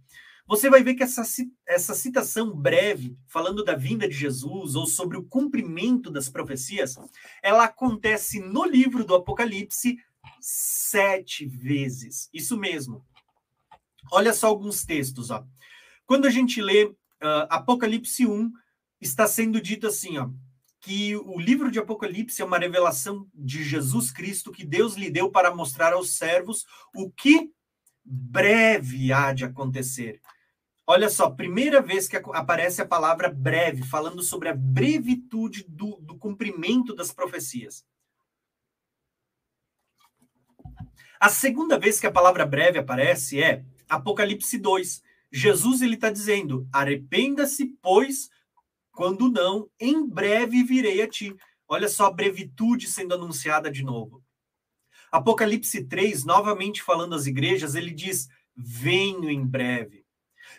Você 0.47 0.69
vai 0.69 0.83
ver 0.83 0.95
que 0.95 1.03
essa, 1.03 1.23
essa 1.67 1.93
citação 1.93 2.53
breve, 2.53 3.15
falando 3.27 3.63
da 3.63 3.75
vinda 3.75 4.07
de 4.07 4.15
Jesus 4.15 4.75
ou 4.75 4.87
sobre 4.87 5.15
o 5.15 5.23
cumprimento 5.23 6.09
das 6.09 6.27
profecias, 6.27 6.97
ela 7.41 7.65
acontece 7.65 8.39
no 8.39 8.65
livro 8.65 9.05
do 9.05 9.15
Apocalipse 9.15 9.97
sete 10.39 11.45
vezes. 11.45 12.27
Isso 12.33 12.57
mesmo. 12.57 13.05
Olha 14.11 14.33
só 14.33 14.47
alguns 14.47 14.83
textos. 14.83 15.29
Ó. 15.29 15.45
Quando 16.05 16.25
a 16.25 16.29
gente 16.29 16.61
lê 16.61 16.85
uh, 16.85 16.95
Apocalipse 17.49 18.25
1, 18.25 18.51
está 18.99 19.27
sendo 19.27 19.61
dito 19.61 19.87
assim, 19.87 20.17
ó, 20.17 20.29
que 20.81 21.15
o 21.15 21.39
livro 21.39 21.69
de 21.69 21.79
Apocalipse 21.79 22.41
é 22.41 22.45
uma 22.45 22.57
revelação 22.57 23.27
de 23.33 23.63
Jesus 23.63 24.11
Cristo 24.11 24.51
que 24.51 24.65
Deus 24.65 24.95
lhe 24.95 25.11
deu 25.11 25.29
para 25.29 25.53
mostrar 25.53 25.93
aos 25.93 26.17
servos 26.17 26.65
o 26.95 27.09
que 27.11 27.51
breve 28.03 29.13
há 29.13 29.31
de 29.31 29.45
acontecer. 29.45 30.19
Olha 30.87 31.09
só, 31.09 31.29
primeira 31.29 31.81
vez 31.81 32.07
que 32.07 32.17
aparece 32.17 32.81
a 32.81 32.87
palavra 32.87 33.29
breve, 33.29 33.83
falando 33.83 34.23
sobre 34.23 34.49
a 34.49 34.53
brevitude 34.53 35.63
do, 35.69 35.97
do 36.01 36.17
cumprimento 36.17 36.95
das 36.95 37.11
profecias. 37.11 37.85
A 41.19 41.29
segunda 41.29 41.77
vez 41.77 41.99
que 41.99 42.07
a 42.07 42.11
palavra 42.11 42.45
breve 42.45 42.79
aparece 42.79 43.41
é 43.41 43.63
Apocalipse 43.87 44.57
2. 44.57 45.03
Jesus 45.31 45.81
ele 45.81 45.95
está 45.95 46.09
dizendo: 46.09 46.67
arrependa-se, 46.71 47.75
pois, 47.81 48.29
quando 48.91 49.31
não, 49.31 49.69
em 49.79 50.05
breve 50.05 50.63
virei 50.63 51.01
a 51.01 51.07
ti. 51.07 51.35
Olha 51.67 51.87
só 51.87 52.07
a 52.07 52.11
brevitude 52.11 52.87
sendo 52.87 53.13
anunciada 53.13 53.71
de 53.71 53.83
novo. 53.83 54.21
Apocalipse 55.11 55.85
3, 55.85 56.25
novamente 56.25 56.81
falando 56.83 57.15
às 57.15 57.25
igrejas, 57.25 57.75
ele 57.75 57.91
diz: 57.91 58.27
venho 58.55 59.29
em 59.29 59.45
breve. 59.45 60.05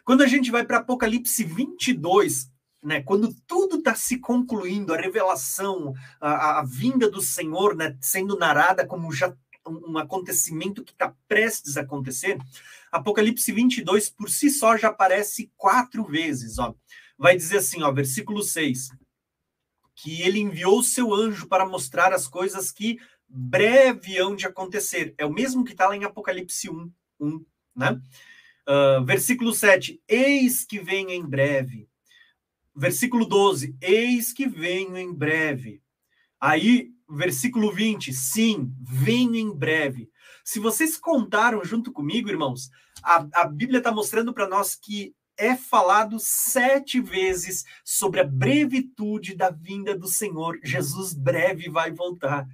Quando 0.05 0.23
a 0.23 0.27
gente 0.27 0.51
vai 0.51 0.65
para 0.65 0.79
Apocalipse 0.79 1.45
22, 1.45 2.51
né, 2.83 3.03
quando 3.03 3.35
tudo 3.47 3.77
está 3.77 3.95
se 3.95 4.19
concluindo, 4.19 4.93
a 4.93 4.97
revelação, 4.97 5.95
a, 6.21 6.61
a, 6.61 6.65
vinda 6.65 7.09
do 7.09 7.21
Senhor 7.21 7.77
né, 7.77 7.97
sendo 8.01 8.37
narrada 8.37 8.87
como 8.87 9.13
já 9.13 9.33
um 9.65 9.97
acontecimento 9.97 10.83
que 10.83 10.93
está 10.93 11.15
prestes 11.29 11.77
a 11.77 11.83
acontecer, 11.83 12.37
Apocalipse 12.93 13.51
22 13.51 14.11
por 14.11 14.29
si 14.29 14.51
só 14.51 14.77
já 14.77 14.89
aparece 14.89 15.51
quatro 15.57 16.05
vezes. 16.05 16.59
Ó. 16.59 16.75
Vai 17.17 17.35
dizer 17.35 17.59
assim, 17.59 17.83
ó, 17.83 17.91
versículo 17.91 18.43
6, 18.43 18.91
que 19.95 20.21
ele 20.21 20.39
enviou 20.39 20.79
o 20.79 20.85
seu 20.85 21.15
anjo 21.15 21.49
para 21.49 21.67
mostrar 21.67 22.13
as 22.13 22.29
coisas 22.29 22.71
que 22.71 22.99
breve 23.27 24.19
hão 24.19 24.37
de 24.37 24.47
acontecer. 24.47 25.15
É 25.17 25.25
o 25.25 25.33
mesmo 25.33 25.65
que 25.65 25.73
está 25.73 25.89
lá 25.89 25.97
em 25.97 26.05
Apocalipse 26.05 26.69
1, 26.69 26.93
1 27.19 27.45
né? 27.75 28.01
Uh, 28.69 29.05
versículo 29.05 29.55
7, 29.55 30.01
eis 30.07 30.65
que 30.65 30.79
venho 30.79 31.11
em 31.11 31.25
breve. 31.25 31.89
Versículo 32.75 33.25
12, 33.25 33.75
eis 33.81 34.33
que 34.33 34.47
venho 34.47 34.97
em 34.99 35.13
breve. 35.13 35.83
Aí, 36.39 36.91
versículo 37.09 37.73
20, 37.73 38.13
sim, 38.13 38.75
venho 38.81 39.35
em 39.35 39.55
breve. 39.55 40.11
Se 40.45 40.59
vocês 40.59 40.97
contaram 40.97 41.65
junto 41.65 41.93
comigo, 41.93 42.29
irmãos, 42.29 42.71
a, 43.03 43.27
a 43.35 43.45
Bíblia 43.47 43.79
está 43.79 43.93
mostrando 43.93 44.33
para 44.33 44.49
nós 44.49 44.75
que 44.75 45.15
é 45.37 45.57
falado 45.57 46.19
sete 46.21 47.01
vezes 47.01 47.65
sobre 47.85 48.21
a 48.21 48.25
brevitude 48.25 49.35
da 49.35 49.51
vinda 49.51 49.97
do 49.97 50.07
Senhor. 50.07 50.59
Jesus 50.63 51.15
breve 51.15 51.69
vai 51.69 51.91
voltar. 51.91 52.47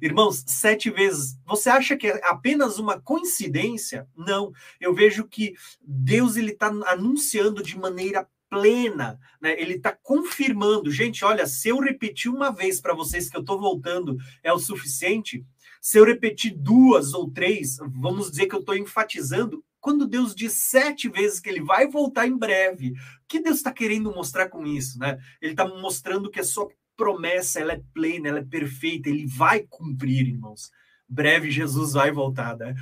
Irmãos, 0.00 0.44
sete 0.46 0.90
vezes. 0.90 1.38
Você 1.46 1.68
acha 1.70 1.96
que 1.96 2.08
é 2.08 2.20
apenas 2.24 2.78
uma 2.78 3.00
coincidência? 3.00 4.08
Não. 4.16 4.52
Eu 4.80 4.94
vejo 4.94 5.26
que 5.26 5.54
Deus 5.80 6.36
ele 6.36 6.52
está 6.52 6.68
anunciando 6.86 7.62
de 7.62 7.78
maneira 7.78 8.26
plena, 8.48 9.18
né? 9.40 9.60
Ele 9.60 9.74
está 9.74 9.96
confirmando. 10.02 10.90
Gente, 10.90 11.24
olha, 11.24 11.46
se 11.46 11.68
eu 11.68 11.78
repetir 11.78 12.30
uma 12.30 12.50
vez 12.50 12.80
para 12.80 12.94
vocês 12.94 13.30
que 13.30 13.36
eu 13.36 13.42
estou 13.42 13.60
voltando 13.60 14.16
é 14.42 14.52
o 14.52 14.58
suficiente. 14.58 15.44
Se 15.80 15.98
eu 15.98 16.04
repetir 16.04 16.54
duas 16.54 17.14
ou 17.14 17.30
três, 17.30 17.78
vamos 17.78 18.30
dizer 18.30 18.46
que 18.46 18.54
eu 18.54 18.60
estou 18.60 18.76
enfatizando. 18.76 19.64
Quando 19.80 20.06
Deus 20.06 20.34
diz 20.34 20.52
sete 20.52 21.08
vezes 21.08 21.40
que 21.40 21.48
ele 21.48 21.62
vai 21.62 21.88
voltar 21.88 22.26
em 22.26 22.36
breve, 22.36 22.90
o 22.90 22.94
que 23.26 23.40
Deus 23.40 23.56
está 23.56 23.72
querendo 23.72 24.14
mostrar 24.14 24.50
com 24.50 24.66
isso, 24.66 24.98
né? 24.98 25.18
Ele 25.40 25.52
está 25.52 25.66
mostrando 25.66 26.30
que 26.30 26.38
a 26.38 26.44
sua 26.44 26.68
promessa 26.94 27.60
ela 27.60 27.72
é 27.72 27.82
plena, 27.94 28.28
ela 28.28 28.40
é 28.40 28.44
perfeita, 28.44 29.08
ele 29.08 29.26
vai 29.26 29.60
cumprir, 29.70 30.28
irmãos. 30.28 30.70
Breve 31.08 31.50
Jesus 31.50 31.94
vai 31.94 32.12
voltar, 32.12 32.58
né? 32.58 32.74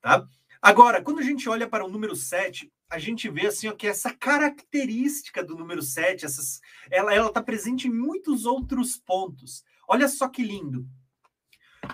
Tá? 0.00 0.26
Agora, 0.62 1.02
quando 1.02 1.18
a 1.18 1.22
gente 1.22 1.46
olha 1.46 1.68
para 1.68 1.84
o 1.84 1.90
número 1.90 2.16
7, 2.16 2.72
a 2.88 2.98
gente 2.98 3.28
vê 3.28 3.48
assim 3.48 3.68
ó, 3.68 3.72
que 3.72 3.86
essa 3.86 4.10
característica 4.10 5.44
do 5.44 5.54
número 5.54 5.82
7, 5.82 6.24
essas, 6.24 6.60
ela 6.90 7.14
está 7.26 7.42
presente 7.42 7.86
em 7.86 7.92
muitos 7.92 8.46
outros 8.46 8.96
pontos. 8.96 9.62
Olha 9.86 10.08
só 10.08 10.26
que 10.26 10.42
lindo. 10.42 10.88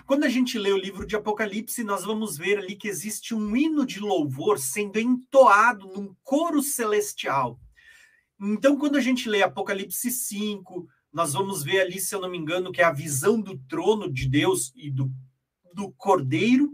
Quando 0.05 0.23
a 0.23 0.29
gente 0.29 0.57
lê 0.57 0.71
o 0.71 0.77
livro 0.77 1.05
de 1.05 1.15
Apocalipse, 1.15 1.83
nós 1.83 2.03
vamos 2.03 2.37
ver 2.37 2.57
ali 2.57 2.75
que 2.75 2.87
existe 2.87 3.33
um 3.33 3.55
hino 3.55 3.85
de 3.85 3.99
louvor 3.99 4.59
sendo 4.59 4.99
entoado 4.99 5.87
num 5.87 6.15
coro 6.23 6.61
celestial. 6.61 7.59
Então, 8.39 8.77
quando 8.77 8.97
a 8.97 9.01
gente 9.01 9.29
lê 9.29 9.43
Apocalipse 9.43 10.09
5, 10.09 10.87
nós 11.13 11.33
vamos 11.33 11.63
ver 11.63 11.81
ali, 11.81 11.99
se 11.99 12.15
eu 12.15 12.21
não 12.21 12.29
me 12.29 12.37
engano, 12.37 12.71
que 12.71 12.81
é 12.81 12.85
a 12.85 12.91
visão 12.91 13.39
do 13.39 13.57
trono 13.67 14.11
de 14.11 14.27
Deus 14.27 14.71
e 14.75 14.89
do, 14.89 15.11
do 15.73 15.91
cordeiro. 15.91 16.71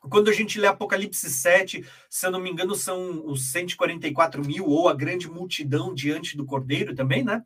Quando 0.00 0.28
a 0.28 0.32
gente 0.32 0.58
lê 0.58 0.66
Apocalipse 0.66 1.28
7, 1.28 1.84
se 2.08 2.26
eu 2.26 2.30
não 2.30 2.40
me 2.40 2.50
engano, 2.50 2.74
são 2.74 3.26
os 3.26 3.50
144 3.50 4.44
mil 4.44 4.66
ou 4.66 4.88
a 4.88 4.94
grande 4.94 5.28
multidão 5.28 5.94
diante 5.94 6.36
do 6.36 6.44
cordeiro 6.44 6.94
também, 6.94 7.24
né? 7.24 7.44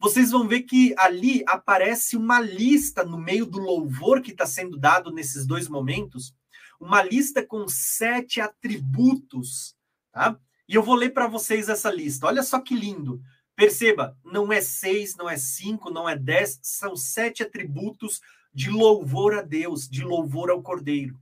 Vocês 0.00 0.30
vão 0.30 0.48
ver 0.48 0.62
que 0.62 0.94
ali 0.96 1.44
aparece 1.46 2.16
uma 2.16 2.40
lista 2.40 3.04
no 3.04 3.18
meio 3.18 3.44
do 3.44 3.58
louvor 3.58 4.22
que 4.22 4.30
está 4.30 4.46
sendo 4.46 4.78
dado 4.78 5.12
nesses 5.12 5.46
dois 5.46 5.68
momentos, 5.68 6.34
uma 6.80 7.02
lista 7.02 7.44
com 7.44 7.68
sete 7.68 8.40
atributos, 8.40 9.76
tá? 10.10 10.38
E 10.66 10.74
eu 10.74 10.82
vou 10.82 10.94
ler 10.94 11.10
para 11.10 11.26
vocês 11.26 11.68
essa 11.68 11.90
lista. 11.90 12.26
Olha 12.26 12.42
só 12.42 12.58
que 12.60 12.74
lindo. 12.74 13.20
Perceba, 13.54 14.16
não 14.24 14.50
é 14.50 14.62
seis, 14.62 15.14
não 15.16 15.28
é 15.28 15.36
cinco, 15.36 15.90
não 15.90 16.08
é 16.08 16.16
dez, 16.16 16.58
são 16.62 16.96
sete 16.96 17.42
atributos 17.42 18.22
de 18.54 18.70
louvor 18.70 19.34
a 19.34 19.42
Deus, 19.42 19.86
de 19.86 20.02
louvor 20.02 20.48
ao 20.48 20.62
Cordeiro. 20.62 21.20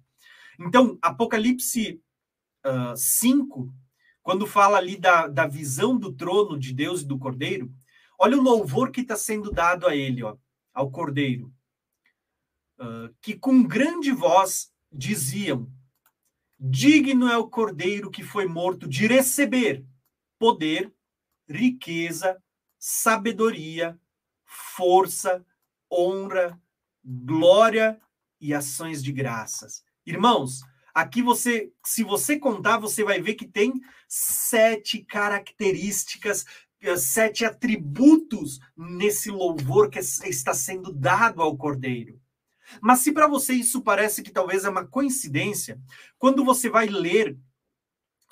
Então, 0.60 0.96
Apocalipse 1.02 2.00
5, 2.96 3.60
uh, 3.60 3.72
quando 4.22 4.46
fala 4.46 4.78
ali 4.78 4.96
da, 4.96 5.26
da 5.26 5.48
visão 5.48 5.96
do 5.96 6.12
trono 6.12 6.56
de 6.56 6.72
Deus 6.72 7.02
e 7.02 7.06
do 7.06 7.18
Cordeiro, 7.18 7.72
olha 8.18 8.36
o 8.36 8.42
louvor 8.42 8.90
que 8.90 9.02
está 9.02 9.16
sendo 9.16 9.50
dado 9.50 9.86
a 9.86 9.94
ele, 9.94 10.22
ó, 10.22 10.36
ao 10.74 10.90
Cordeiro. 10.90 11.52
Uh, 12.78 13.14
que 13.20 13.36
com 13.36 13.62
grande 13.62 14.10
voz 14.10 14.72
diziam: 14.92 15.70
Digno 16.58 17.28
é 17.28 17.36
o 17.36 17.48
Cordeiro 17.48 18.10
que 18.10 18.22
foi 18.22 18.46
morto 18.46 18.88
de 18.88 19.06
receber 19.06 19.84
poder, 20.38 20.92
riqueza, 21.48 22.40
sabedoria, 22.78 23.98
força, 24.44 25.44
honra, 25.90 26.60
glória 27.04 28.00
e 28.40 28.54
ações 28.54 29.02
de 29.02 29.12
graças. 29.12 29.82
Irmãos, 30.06 30.60
aqui 30.94 31.22
você, 31.22 31.72
se 31.84 32.02
você 32.02 32.38
contar, 32.38 32.78
você 32.78 33.02
vai 33.02 33.20
ver 33.20 33.34
que 33.34 33.46
tem 33.46 33.72
sete 34.06 35.04
características, 35.04 36.44
sete 36.96 37.44
atributos 37.44 38.60
nesse 38.76 39.30
louvor 39.30 39.90
que 39.90 39.98
está 39.98 40.54
sendo 40.54 40.92
dado 40.92 41.42
ao 41.42 41.56
Cordeiro. 41.56 42.20
Mas 42.80 43.00
se 43.00 43.12
para 43.12 43.26
você 43.26 43.54
isso 43.54 43.80
parece 43.80 44.22
que 44.22 44.30
talvez 44.30 44.64
é 44.64 44.68
uma 44.68 44.86
coincidência, 44.86 45.80
quando 46.18 46.44
você 46.44 46.68
vai 46.68 46.86
ler 46.86 47.36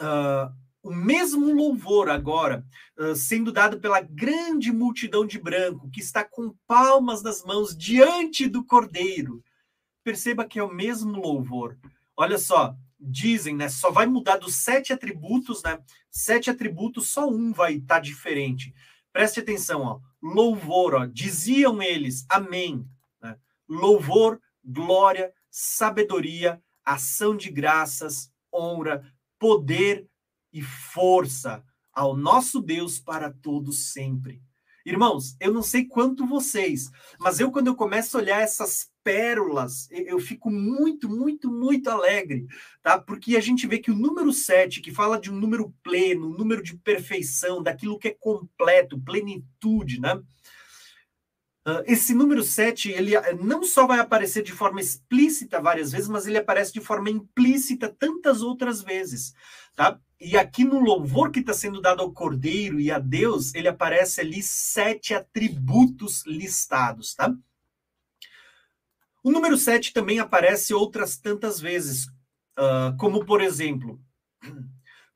uh, 0.01 0.55
o 0.83 0.95
mesmo 0.95 1.53
louvor 1.53 2.09
agora 2.09 2.65
uh, 2.99 3.17
sendo 3.17 3.51
dado 3.51 3.81
pela 3.81 4.01
grande 4.01 4.71
multidão 4.71 5.27
de 5.27 5.39
branco 5.39 5.91
que 5.91 6.01
está 6.01 6.23
com 6.23 6.55
palmas 6.67 7.23
nas 7.23 7.43
mãos 7.43 7.77
diante 7.77 8.47
do 8.47 8.65
cordeiro. 8.65 9.43
Perceba 10.05 10.45
que 10.45 10.59
é 10.59 10.63
o 10.63 10.73
mesmo 10.73 11.21
louvor. 11.21 11.77
Olha 12.17 12.39
só, 12.39 12.77
dizem, 12.99 13.55
né? 13.55 13.69
Só 13.69 13.91
vai 13.91 14.07
mudar 14.07 14.37
dos 14.37 14.57
sete 14.57 14.93
atributos, 14.93 15.63
né? 15.63 15.79
Sete 16.11 16.51
atributos, 16.51 17.09
só 17.09 17.29
um 17.29 17.53
vai 17.53 17.75
estar 17.75 17.97
tá 17.97 18.01
diferente. 18.01 18.75
Preste 19.13 19.41
atenção, 19.41 19.83
ó. 19.83 20.01
Louvor, 20.23 20.95
ó. 20.95 21.07
Diziam 21.07 21.83
eles, 21.83 22.27
amém. 22.29 22.87
Né? 23.21 23.37
Louvor, 23.69 24.41
glória, 24.65 25.33
sabedoria, 25.51 26.63
ação 26.85 27.37
de 27.37 27.51
graças, 27.51 28.31
honra, 28.53 29.03
poder 29.39 30.09
e 30.53 30.63
força 30.63 31.65
ao 31.93 32.17
nosso 32.17 32.61
Deus 32.61 32.99
para 32.99 33.33
todos 33.33 33.93
sempre. 33.93 34.43
Irmãos, 34.85 35.35
eu 35.41 35.53
não 35.53 35.63
sei 35.63 35.85
quanto 35.85 36.27
vocês, 36.27 36.91
mas 37.19 37.41
eu, 37.41 37.51
quando 37.51 37.67
eu 37.67 37.75
começo 37.75 38.17
a 38.17 38.21
olhar 38.21 38.41
essas 38.41 38.89
pérolas, 39.07 39.89
eu 39.93 40.19
fico 40.19 40.51
muito, 40.51 41.09
muito, 41.09 41.49
muito 41.49 41.89
alegre, 41.89 42.45
tá? 42.83 42.99
Porque 42.99 43.37
a 43.37 43.41
gente 43.41 43.65
vê 43.65 43.79
que 43.79 43.93
o 43.93 43.95
número 43.95 44.33
7, 44.33 44.81
que 44.81 44.91
fala 44.91 45.17
de 45.17 45.31
um 45.31 45.37
número 45.37 45.73
pleno, 45.81 46.27
um 46.27 46.37
número 46.37 46.61
de 46.61 46.77
perfeição, 46.77 47.63
daquilo 47.63 48.01
que 48.01 48.09
é 48.09 48.17
completo, 48.19 49.01
plenitude, 49.01 50.01
né? 50.01 50.21
Esse 51.85 52.15
número 52.15 52.43
7, 52.43 52.91
ele 52.91 53.15
eh, 53.15 53.35
não 53.35 53.63
só 53.63 53.87
vai 53.87 54.01
aparecer 54.01 54.43
de 54.43 54.53
forma 54.53 54.81
explícita 54.81 55.61
várias 55.61 55.93
vezes, 55.93 56.09
mas 56.09 56.27
ele 56.27 56.39
aparece 56.39 56.73
de 56.73 56.81
forma 56.81 57.09
implícita 57.09 57.89
tantas 57.89 58.43
outras 58.43 58.83
vezes, 58.83 59.35
tá? 59.77 60.01
E 60.21 60.37
aqui 60.37 60.65
no 60.65 60.81
louvor 60.81 61.31
que 61.31 61.41
está 61.41 61.53
sendo 61.53 61.81
dado 61.81 62.03
ao 62.03 62.13
Cordeiro 62.13 62.81
e 62.81 62.91
a 62.91 62.99
Deus, 62.99 63.55
ele 63.55 63.69
aparece 63.69 64.21
ali 64.21 64.43
sete 64.43 65.15
atributos 65.15 66.25
listados, 66.27 67.15
tá? 67.15 67.33
O 69.27 69.33
número 69.33 69.57
7 69.57 69.93
também 69.93 70.21
aparece 70.21 70.73
outras 70.73 71.17
tantas 71.17 71.59
vezes, 71.59 72.07
uh, 72.57 72.97
como 72.97 73.25
por 73.25 73.41
exemplo, 73.41 74.01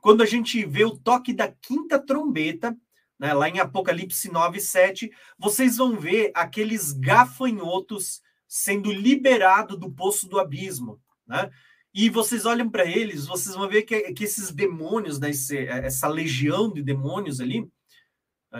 quando 0.02 0.20
a 0.20 0.26
gente 0.26 0.66
vê 0.66 0.84
o 0.84 0.98
toque 0.98 1.32
da 1.32 1.46
quinta 1.46 1.96
trombeta, 1.96 2.76
né, 3.16 3.32
lá 3.32 3.48
em 3.48 3.60
Apocalipse 3.60 4.28
9, 4.28 4.58
7, 4.58 5.12
vocês 5.38 5.76
vão 5.76 5.96
ver 5.96 6.32
aqueles 6.34 6.92
gafanhotos 6.92 8.20
sendo 8.48 8.90
liberados 8.90 9.78
do 9.78 9.88
poço 9.88 10.28
do 10.28 10.40
abismo, 10.40 11.00
né? 11.24 11.48
E 11.94 12.10
vocês 12.10 12.44
olham 12.44 12.68
para 12.68 12.84
eles, 12.84 13.28
vocês 13.28 13.54
vão 13.54 13.68
ver 13.68 13.82
que, 13.82 14.12
que 14.12 14.24
esses 14.24 14.50
demônios, 14.50 15.20
né, 15.20 15.30
esse, 15.30 15.56
essa 15.56 16.08
legião 16.08 16.68
de 16.72 16.82
demônios 16.82 17.40
ali, 17.40 17.64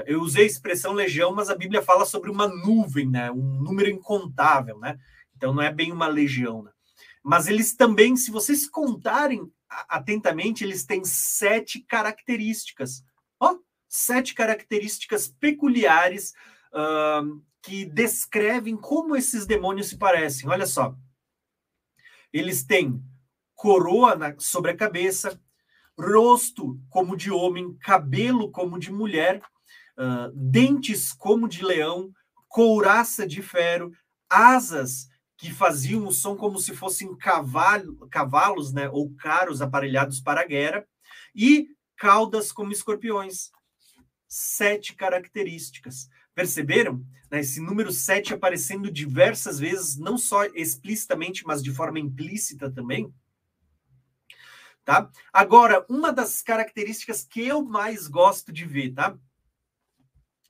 eu 0.07 0.20
usei 0.20 0.44
a 0.44 0.46
expressão 0.46 0.92
legião, 0.92 1.34
mas 1.34 1.51
a 1.51 1.57
Bíblia 1.57 1.82
fala 1.82 2.05
sobre 2.05 2.30
uma 2.30 2.46
nuvem, 2.46 3.09
né, 3.09 3.32
um 3.32 3.61
número 3.61 3.90
incontável, 3.90 4.78
né? 4.78 4.96
Então 5.41 5.55
não 5.55 5.62
é 5.62 5.72
bem 5.72 5.91
uma 5.91 6.07
legião, 6.07 6.62
né? 6.62 6.70
Mas 7.24 7.49
eles 7.49 7.74
também, 7.74 8.14
se 8.14 8.30
vocês 8.30 8.68
contarem 8.68 9.51
atentamente, 9.88 10.62
eles 10.62 10.84
têm 10.84 11.03
sete 11.03 11.80
características. 11.80 13.03
Ó, 13.41 13.57
sete 13.88 14.34
características 14.34 15.28
peculiares 15.28 16.34
uh, 16.74 17.43
que 17.62 17.86
descrevem 17.86 18.76
como 18.76 19.16
esses 19.16 19.47
demônios 19.47 19.88
se 19.88 19.97
parecem. 19.97 20.47
Olha 20.47 20.66
só. 20.66 20.95
Eles 22.30 22.62
têm 22.62 23.03
coroa 23.55 24.14
na, 24.14 24.34
sobre 24.38 24.72
a 24.72 24.76
cabeça, 24.76 25.41
rosto 25.99 26.78
como 26.91 27.16
de 27.16 27.30
homem, 27.30 27.74
cabelo 27.78 28.51
como 28.51 28.78
de 28.78 28.93
mulher, 28.93 29.41
uh, 29.97 30.30
dentes 30.34 31.14
como 31.14 31.49
de 31.49 31.64
leão, 31.64 32.12
couraça 32.47 33.26
de 33.26 33.41
ferro, 33.41 33.91
asas 34.28 35.09
que 35.41 35.51
faziam 35.51 36.07
o 36.07 36.12
som 36.12 36.36
como 36.36 36.59
se 36.59 36.76
fossem 36.76 37.16
cavalo, 37.16 38.07
cavalos, 38.11 38.74
né, 38.74 38.91
ou 38.91 39.11
carros 39.14 39.62
aparelhados 39.62 40.20
para 40.20 40.43
a 40.43 40.47
guerra, 40.47 40.86
e 41.34 41.68
caudas 41.97 42.53
como 42.53 42.72
escorpiões. 42.72 43.51
Sete 44.28 44.95
características. 44.95 46.11
Perceberam? 46.34 47.03
Né, 47.30 47.41
esse 47.41 47.59
número 47.59 47.91
sete 47.91 48.34
aparecendo 48.34 48.93
diversas 48.93 49.59
vezes, 49.59 49.97
não 49.97 50.18
só 50.18 50.45
explicitamente, 50.45 51.47
mas 51.47 51.62
de 51.62 51.72
forma 51.72 51.99
implícita 51.99 52.70
também. 52.70 53.11
Tá? 54.84 55.11
Agora, 55.32 55.86
uma 55.88 56.12
das 56.12 56.43
características 56.43 57.24
que 57.24 57.41
eu 57.47 57.64
mais 57.64 58.07
gosto 58.07 58.53
de 58.53 58.66
ver, 58.66 58.93
tá? 58.93 59.16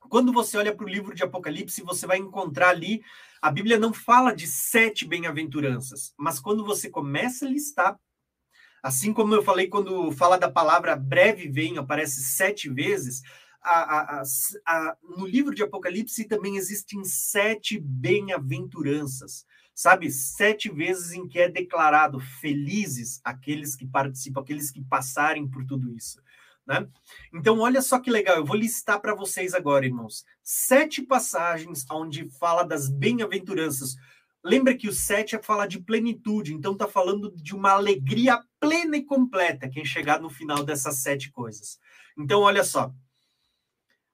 Quando 0.09 0.33
você 0.33 0.57
olha 0.57 0.75
para 0.75 0.85
o 0.85 0.89
livro 0.89 1.15
de 1.15 1.23
Apocalipse, 1.23 1.81
você 1.81 2.05
vai 2.05 2.17
encontrar 2.17 2.69
ali 2.69 3.01
a 3.41 3.49
Bíblia 3.49 3.79
não 3.79 3.91
fala 3.91 4.35
de 4.35 4.45
sete 4.45 5.05
bem-aventuranças, 5.05 6.13
mas 6.15 6.39
quando 6.39 6.63
você 6.63 6.89
começa 6.89 7.45
a 7.45 7.49
listar, 7.49 7.99
assim 8.83 9.11
como 9.11 9.33
eu 9.33 9.43
falei 9.43 9.67
quando 9.67 10.11
fala 10.11 10.37
da 10.37 10.49
palavra 10.49 10.95
breve 10.95 11.47
vem, 11.47 11.77
aparece 11.77 12.23
sete 12.23 12.69
vezes, 12.69 13.21
a, 13.61 14.21
a, 14.21 14.23
a, 14.65 14.97
no 15.17 15.25
livro 15.25 15.55
de 15.55 15.63
Apocalipse 15.63 16.25
também 16.25 16.55
existem 16.55 17.03
sete 17.03 17.79
bem-aventuranças, 17.79 19.45
sabe? 19.73 20.11
Sete 20.11 20.69
vezes 20.69 21.11
em 21.11 21.27
que 21.27 21.39
é 21.39 21.49
declarado 21.49 22.19
felizes 22.19 23.21
aqueles 23.23 23.75
que 23.75 23.87
participam, 23.87 24.41
aqueles 24.41 24.71
que 24.71 24.83
passarem 24.83 25.47
por 25.47 25.65
tudo 25.65 25.95
isso. 25.95 26.21
Né? 26.65 26.87
Então, 27.33 27.59
olha 27.59 27.81
só 27.81 27.99
que 27.99 28.11
legal, 28.11 28.37
eu 28.37 28.45
vou 28.45 28.55
listar 28.55 28.99
para 29.01 29.15
vocês 29.15 29.53
agora, 29.53 29.85
irmãos, 29.85 30.25
sete 30.43 31.01
passagens 31.01 31.85
onde 31.91 32.29
fala 32.39 32.63
das 32.63 32.87
bem-aventuranças. 32.87 33.95
Lembra 34.43 34.75
que 34.75 34.87
o 34.87 34.93
sete 34.93 35.35
é 35.35 35.41
falar 35.41 35.67
de 35.67 35.79
plenitude, 35.79 36.53
então 36.53 36.73
está 36.73 36.87
falando 36.87 37.31
de 37.35 37.55
uma 37.55 37.71
alegria 37.71 38.41
plena 38.59 38.97
e 38.97 39.05
completa 39.05 39.69
quem 39.69 39.85
chegar 39.85 40.19
no 40.19 40.29
final 40.29 40.63
dessas 40.63 40.97
sete 40.97 41.31
coisas. 41.31 41.79
Então, 42.17 42.41
olha 42.41 42.63
só. 42.63 42.93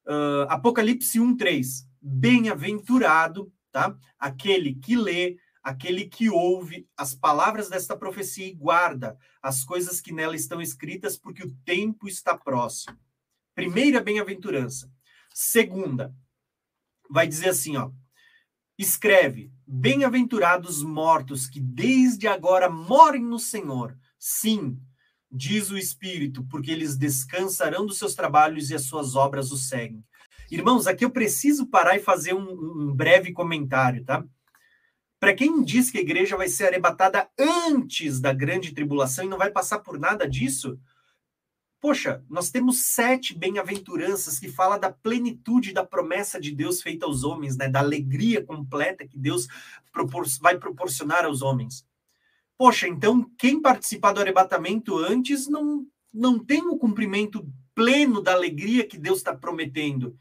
Uh, 0.06 0.48
Apocalipse 0.50 1.20
1, 1.20 1.36
3. 1.36 1.88
Bem-aventurado, 2.02 3.52
tá? 3.72 3.98
Aquele 4.18 4.76
que 4.76 4.96
lê, 4.96 5.38
aquele 5.68 6.06
que 6.06 6.30
ouve 6.30 6.88
as 6.96 7.14
palavras 7.14 7.68
desta 7.68 7.98
profecia 7.98 8.48
e 8.48 8.54
guarda 8.54 9.18
as 9.44 9.66
coisas 9.66 10.00
que 10.00 10.14
nela 10.14 10.34
estão 10.34 10.62
escritas, 10.62 11.18
porque 11.18 11.44
o 11.44 11.54
tempo 11.66 12.08
está 12.08 12.38
próximo. 12.38 12.98
Primeira 13.54 14.00
bem-aventurança. 14.00 14.90
Segunda, 15.34 16.16
vai 17.10 17.28
dizer 17.28 17.50
assim, 17.50 17.76
ó. 17.76 17.92
Escreve: 18.78 19.52
Bem-aventurados 19.68 20.82
mortos 20.82 21.48
que 21.48 21.60
desde 21.60 22.30
agora 22.30 22.70
morem 22.70 23.22
no 23.22 23.38
Senhor. 23.38 23.98
Sim, 24.18 24.80
diz 25.30 25.70
o 25.70 25.78
Espírito, 25.78 26.46
porque 26.46 26.72
eles 26.72 26.96
descansarão 26.96 27.86
dos 27.86 27.98
seus 27.98 28.16
trabalhos 28.16 28.70
e 28.70 28.76
as 28.76 28.86
suas 28.86 29.18
obras 29.18 29.52
os 29.52 29.68
seguem. 29.68 30.02
Irmãos, 30.50 30.88
aqui 30.88 31.04
eu 31.04 31.12
preciso 31.12 31.68
parar 31.68 31.98
e 31.98 32.02
fazer 32.02 32.34
um, 32.34 32.52
um 32.52 32.96
breve 32.96 33.34
comentário, 33.34 34.06
tá? 34.06 34.24
Para 35.20 35.34
quem 35.34 35.64
diz 35.64 35.90
que 35.90 35.98
a 35.98 36.02
igreja 36.02 36.38
vai 36.38 36.48
ser 36.48 36.68
arrebatada 36.68 37.28
antes 37.38 38.20
da 38.20 38.34
grande 38.34 38.74
tribulação 38.74 39.26
e 39.26 39.30
não 39.30 39.38
vai 39.38 39.50
passar 39.50 39.80
por 39.80 40.00
nada 40.00 40.30
disso, 40.30 40.80
poxa, 41.82 42.24
nós 42.30 42.52
temos 42.52 42.86
sete 42.86 43.36
bem-aventuranças 43.36 44.40
que 44.40 44.48
fala 44.50 44.78
da 44.78 44.92
plenitude 44.92 45.74
da 45.74 45.86
promessa 45.86 46.40
de 46.40 46.52
Deus 46.52 46.82
feita 46.82 47.06
aos 47.06 47.24
homens, 47.24 47.58
né? 47.58 47.68
Da 47.68 47.80
alegria 47.80 48.44
completa 48.44 49.08
que 49.08 49.18
Deus 49.18 49.48
propor 49.92 50.26
vai 50.40 50.58
proporcionar 50.58 51.26
aos 51.26 51.42
homens. 51.42 51.86
Poxa, 52.58 52.88
então 52.88 53.30
quem 53.38 53.62
participar 53.62 54.14
do 54.14 54.22
arrebatamento 54.22 54.98
antes 54.98 55.48
não 55.48 55.86
não 56.14 56.40
tem 56.40 56.66
o 56.66 56.78
cumprimento 56.78 57.48
pleno 57.76 58.22
da 58.22 58.34
alegria 58.34 58.88
que 58.88 58.98
Deus 58.98 59.20
está 59.20 59.36
prometendo. 59.36 60.18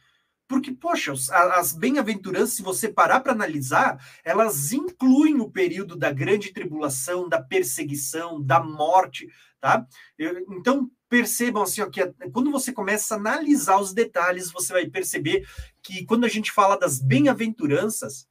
Porque, 0.49 0.73
poxa, 0.73 1.13
as 1.33 1.73
bem-aventuranças, 1.73 2.53
se 2.55 2.63
você 2.63 2.89
parar 2.89 3.21
para 3.21 3.33
analisar, 3.33 3.99
elas 4.25 4.73
incluem 4.73 5.41
o 5.41 5.51
período 5.51 5.97
da 5.97 6.13
grande 6.13 6.53
tribulação, 6.53 7.29
da 7.29 7.43
perseguição, 7.43 8.41
da 8.41 8.63
morte, 8.63 9.29
tá? 9.61 9.87
Então, 10.49 10.89
percebam 11.09 11.63
assim, 11.63 11.81
ó, 11.83 11.91
que 11.91 12.05
quando 12.33 12.51
você 12.51 12.73
começa 12.73 13.15
a 13.15 13.19
analisar 13.19 13.81
os 13.81 13.93
detalhes, 13.93 14.51
você 14.51 14.73
vai 14.73 14.87
perceber 14.87 15.49
que 15.83 16.05
quando 16.05 16.25
a 16.25 16.29
gente 16.29 16.53
fala 16.53 16.79
das 16.79 17.01
bem-aventuranças, 17.01 18.29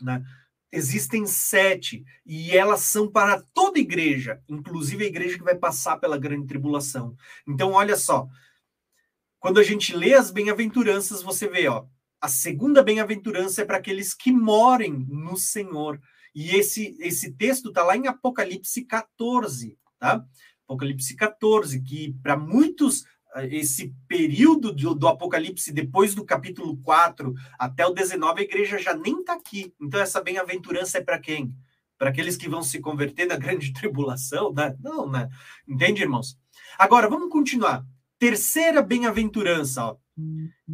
né, 0.00 0.22
existem 0.70 1.26
sete, 1.26 2.04
e 2.26 2.56
elas 2.56 2.80
são 2.80 3.10
para 3.10 3.42
toda 3.54 3.78
igreja, 3.78 4.40
inclusive 4.48 5.04
a 5.04 5.08
igreja 5.08 5.38
que 5.38 5.44
vai 5.44 5.54
passar 5.54 5.96
pela 5.98 6.18
grande 6.18 6.46
tribulação. 6.46 7.16
Então, 7.46 7.72
olha 7.72 7.96
só, 7.96 8.28
quando 9.38 9.58
a 9.60 9.62
gente 9.62 9.94
lê 9.94 10.14
as 10.14 10.30
bem-aventuranças, 10.30 11.22
você 11.22 11.48
vê, 11.48 11.68
ó, 11.68 11.84
a 12.20 12.28
segunda 12.28 12.82
bem-aventurança 12.82 13.62
é 13.62 13.64
para 13.64 13.76
aqueles 13.76 14.12
que 14.12 14.32
morem 14.32 15.06
no 15.08 15.36
Senhor. 15.36 16.00
E 16.34 16.56
esse, 16.56 16.96
esse 17.00 17.32
texto 17.32 17.68
está 17.68 17.82
lá 17.82 17.96
em 17.96 18.06
Apocalipse 18.06 18.84
14, 18.84 19.78
tá? 19.98 20.24
Apocalipse 20.64 21.14
14, 21.16 21.80
que 21.82 22.14
para 22.22 22.36
muitos 22.36 23.04
eh, 23.36 23.46
esse 23.56 23.94
período 24.06 24.72
do, 24.72 24.94
do, 24.94 25.08
Apocalipse, 25.08 25.72
depois 25.72 26.14
do 26.14 26.24
capítulo 26.24 26.76
4 26.78 27.32
até 27.58 27.86
o 27.86 27.94
19, 27.94 28.40
a 28.40 28.44
igreja 28.44 28.78
já 28.78 28.94
nem 28.94 29.20
está 29.20 29.34
aqui. 29.34 29.72
Então, 29.80 30.00
essa 30.00 30.20
bem-aventurança 30.20 30.98
é 30.98 31.00
para 31.00 31.18
quem? 31.18 31.54
para 31.98 32.10
aqueles 32.10 32.36
que 32.36 32.48
vão 32.48 32.62
se 32.62 32.78
converter 32.80 33.26
na 33.26 33.36
grande 33.36 33.72
tribulação, 33.74 34.52
né? 34.52 34.74
Não, 34.80 35.10
né? 35.10 35.28
Entende, 35.66 36.02
irmãos? 36.02 36.38
Agora, 36.78 37.08
vamos 37.08 37.28
continuar. 37.28 37.84
Terceira 38.18 38.82
bem-aventurança, 38.82 39.84
ó. 39.84 39.96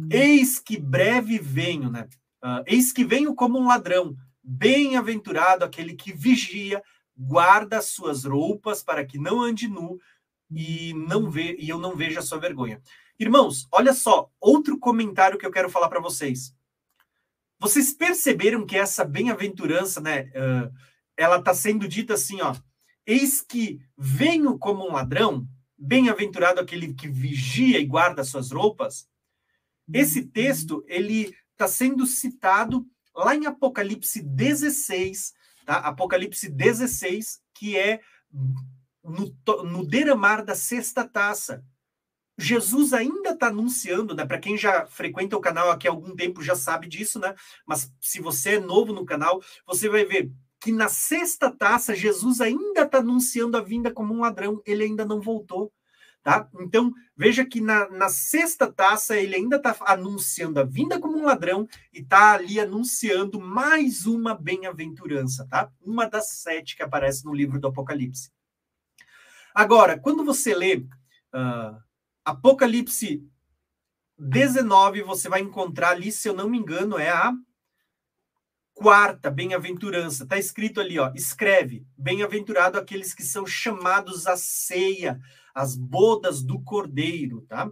Eis 0.09 0.59
que 0.59 0.79
breve 0.79 1.37
venho, 1.37 1.91
né? 1.91 2.07
Uh, 2.43 2.63
eis 2.65 2.91
que 2.91 3.05
venho 3.05 3.35
como 3.35 3.59
um 3.59 3.67
ladrão. 3.67 4.15
Bem-aventurado 4.43 5.63
aquele 5.63 5.95
que 5.95 6.11
vigia, 6.11 6.83
guarda 7.15 7.77
as 7.77 7.85
suas 7.85 8.25
roupas 8.25 8.83
para 8.83 9.05
que 9.05 9.17
não 9.17 9.41
ande 9.41 9.67
nu 9.67 9.99
e 10.51 10.93
não 10.93 11.29
vê 11.29 11.55
e 11.59 11.69
eu 11.69 11.77
não 11.77 11.95
veja 11.95 12.21
sua 12.21 12.39
vergonha. 12.39 12.81
Irmãos, 13.19 13.67
olha 13.71 13.93
só, 13.93 14.29
outro 14.39 14.77
comentário 14.77 15.37
que 15.37 15.45
eu 15.45 15.51
quero 15.51 15.69
falar 15.69 15.87
para 15.87 16.01
vocês. 16.01 16.53
Vocês 17.59 17.93
perceberam 17.93 18.65
que 18.65 18.75
essa 18.75 19.05
bem-aventurança, 19.05 20.01
né, 20.01 20.31
uh, 20.35 20.73
ela 21.15 21.37
está 21.37 21.53
sendo 21.53 21.87
dita 21.87 22.15
assim, 22.15 22.41
ó. 22.41 22.55
Eis 23.05 23.41
que 23.41 23.79
venho 23.97 24.57
como 24.57 24.83
um 24.83 24.93
ladrão, 24.93 25.47
bem-aventurado 25.77 26.59
aquele 26.59 26.93
que 26.93 27.07
vigia 27.07 27.79
e 27.79 27.85
guarda 27.85 28.23
suas 28.23 28.51
roupas. 28.51 29.07
Esse 29.91 30.25
texto, 30.25 30.83
ele 30.87 31.35
está 31.51 31.67
sendo 31.67 32.05
citado 32.05 32.85
lá 33.15 33.35
em 33.35 33.45
Apocalipse 33.45 34.21
16, 34.21 35.33
tá? 35.65 35.77
Apocalipse 35.77 36.49
16, 36.49 37.39
que 37.53 37.77
é 37.77 38.01
no, 39.03 39.35
no 39.63 39.85
derramar 39.85 40.41
da 40.43 40.55
sexta 40.55 41.07
taça. 41.07 41.63
Jesus 42.37 42.91
ainda 42.91 43.29
está 43.29 43.47
anunciando, 43.47 44.13
né? 44.13 44.25
Para 44.25 44.39
quem 44.39 44.57
já 44.57 44.85
frequenta 44.87 45.37
o 45.37 45.41
canal 45.41 45.71
aqui 45.71 45.87
há 45.87 45.91
algum 45.91 46.13
tempo 46.15 46.43
já 46.43 46.55
sabe 46.55 46.87
disso, 46.87 47.19
né? 47.19 47.33
Mas 47.65 47.91
se 48.01 48.19
você 48.19 48.55
é 48.55 48.59
novo 48.59 48.91
no 48.91 49.05
canal, 49.05 49.41
você 49.65 49.87
vai 49.87 50.03
ver 50.03 50.31
que 50.65 50.71
na 50.71 50.89
sexta 50.89 51.51
taça 51.51 51.93
Jesus 51.93 52.41
ainda 52.41 52.81
está 52.81 52.97
anunciando 52.97 53.55
a 53.55 53.61
vinda 53.61 53.91
como 53.91 54.15
um 54.15 54.21
ladrão, 54.21 54.63
ele 54.65 54.83
ainda 54.83 55.05
não 55.05 55.21
voltou. 55.21 55.71
Tá? 56.23 56.49
Então, 56.59 56.91
veja 57.15 57.45
que 57.45 57.61
na, 57.61 57.87
na 57.91 58.09
sexta 58.09 58.73
taça 58.73 59.15
ele 59.15 59.35
ainda 59.35 59.57
está 59.57 59.75
anunciando 59.81 60.59
a 60.59 60.63
vinda 60.63 60.99
como 60.99 61.19
um 61.19 61.25
ladrão 61.25 61.67
e 61.93 61.99
está 61.99 62.33
ali 62.33 62.59
anunciando 62.59 63.39
mais 63.39 64.07
uma 64.07 64.33
bem-aventurança, 64.33 65.47
tá? 65.47 65.71
Uma 65.79 66.09
das 66.09 66.29
sete 66.29 66.75
que 66.75 66.81
aparece 66.81 67.23
no 67.25 67.33
livro 67.35 67.59
do 67.59 67.67
Apocalipse. 67.67 68.31
Agora, 69.53 69.99
quando 69.99 70.25
você 70.25 70.55
lê 70.55 70.77
uh, 70.77 71.79
Apocalipse 72.25 73.23
19, 74.17 75.03
você 75.03 75.29
vai 75.29 75.41
encontrar 75.41 75.89
ali, 75.89 76.11
se 76.11 76.27
eu 76.27 76.33
não 76.33 76.49
me 76.49 76.57
engano, 76.57 76.97
é 76.97 77.11
a 77.11 77.31
quarta 78.75 79.31
bem-aventurança. 79.31 80.23
Está 80.23 80.37
escrito 80.37 80.79
ali, 80.79 80.99
ó, 80.99 81.11
escreve: 81.15 81.87
Bem-aventurado 81.97 82.77
aqueles 82.77 83.13
que 83.13 83.23
são 83.23 83.47
chamados 83.47 84.27
à 84.27 84.35
ceia, 84.37 85.19
às 85.55 85.75
bodas 85.75 86.43
do 86.43 86.61
Cordeiro, 86.61 87.41
tá? 87.47 87.71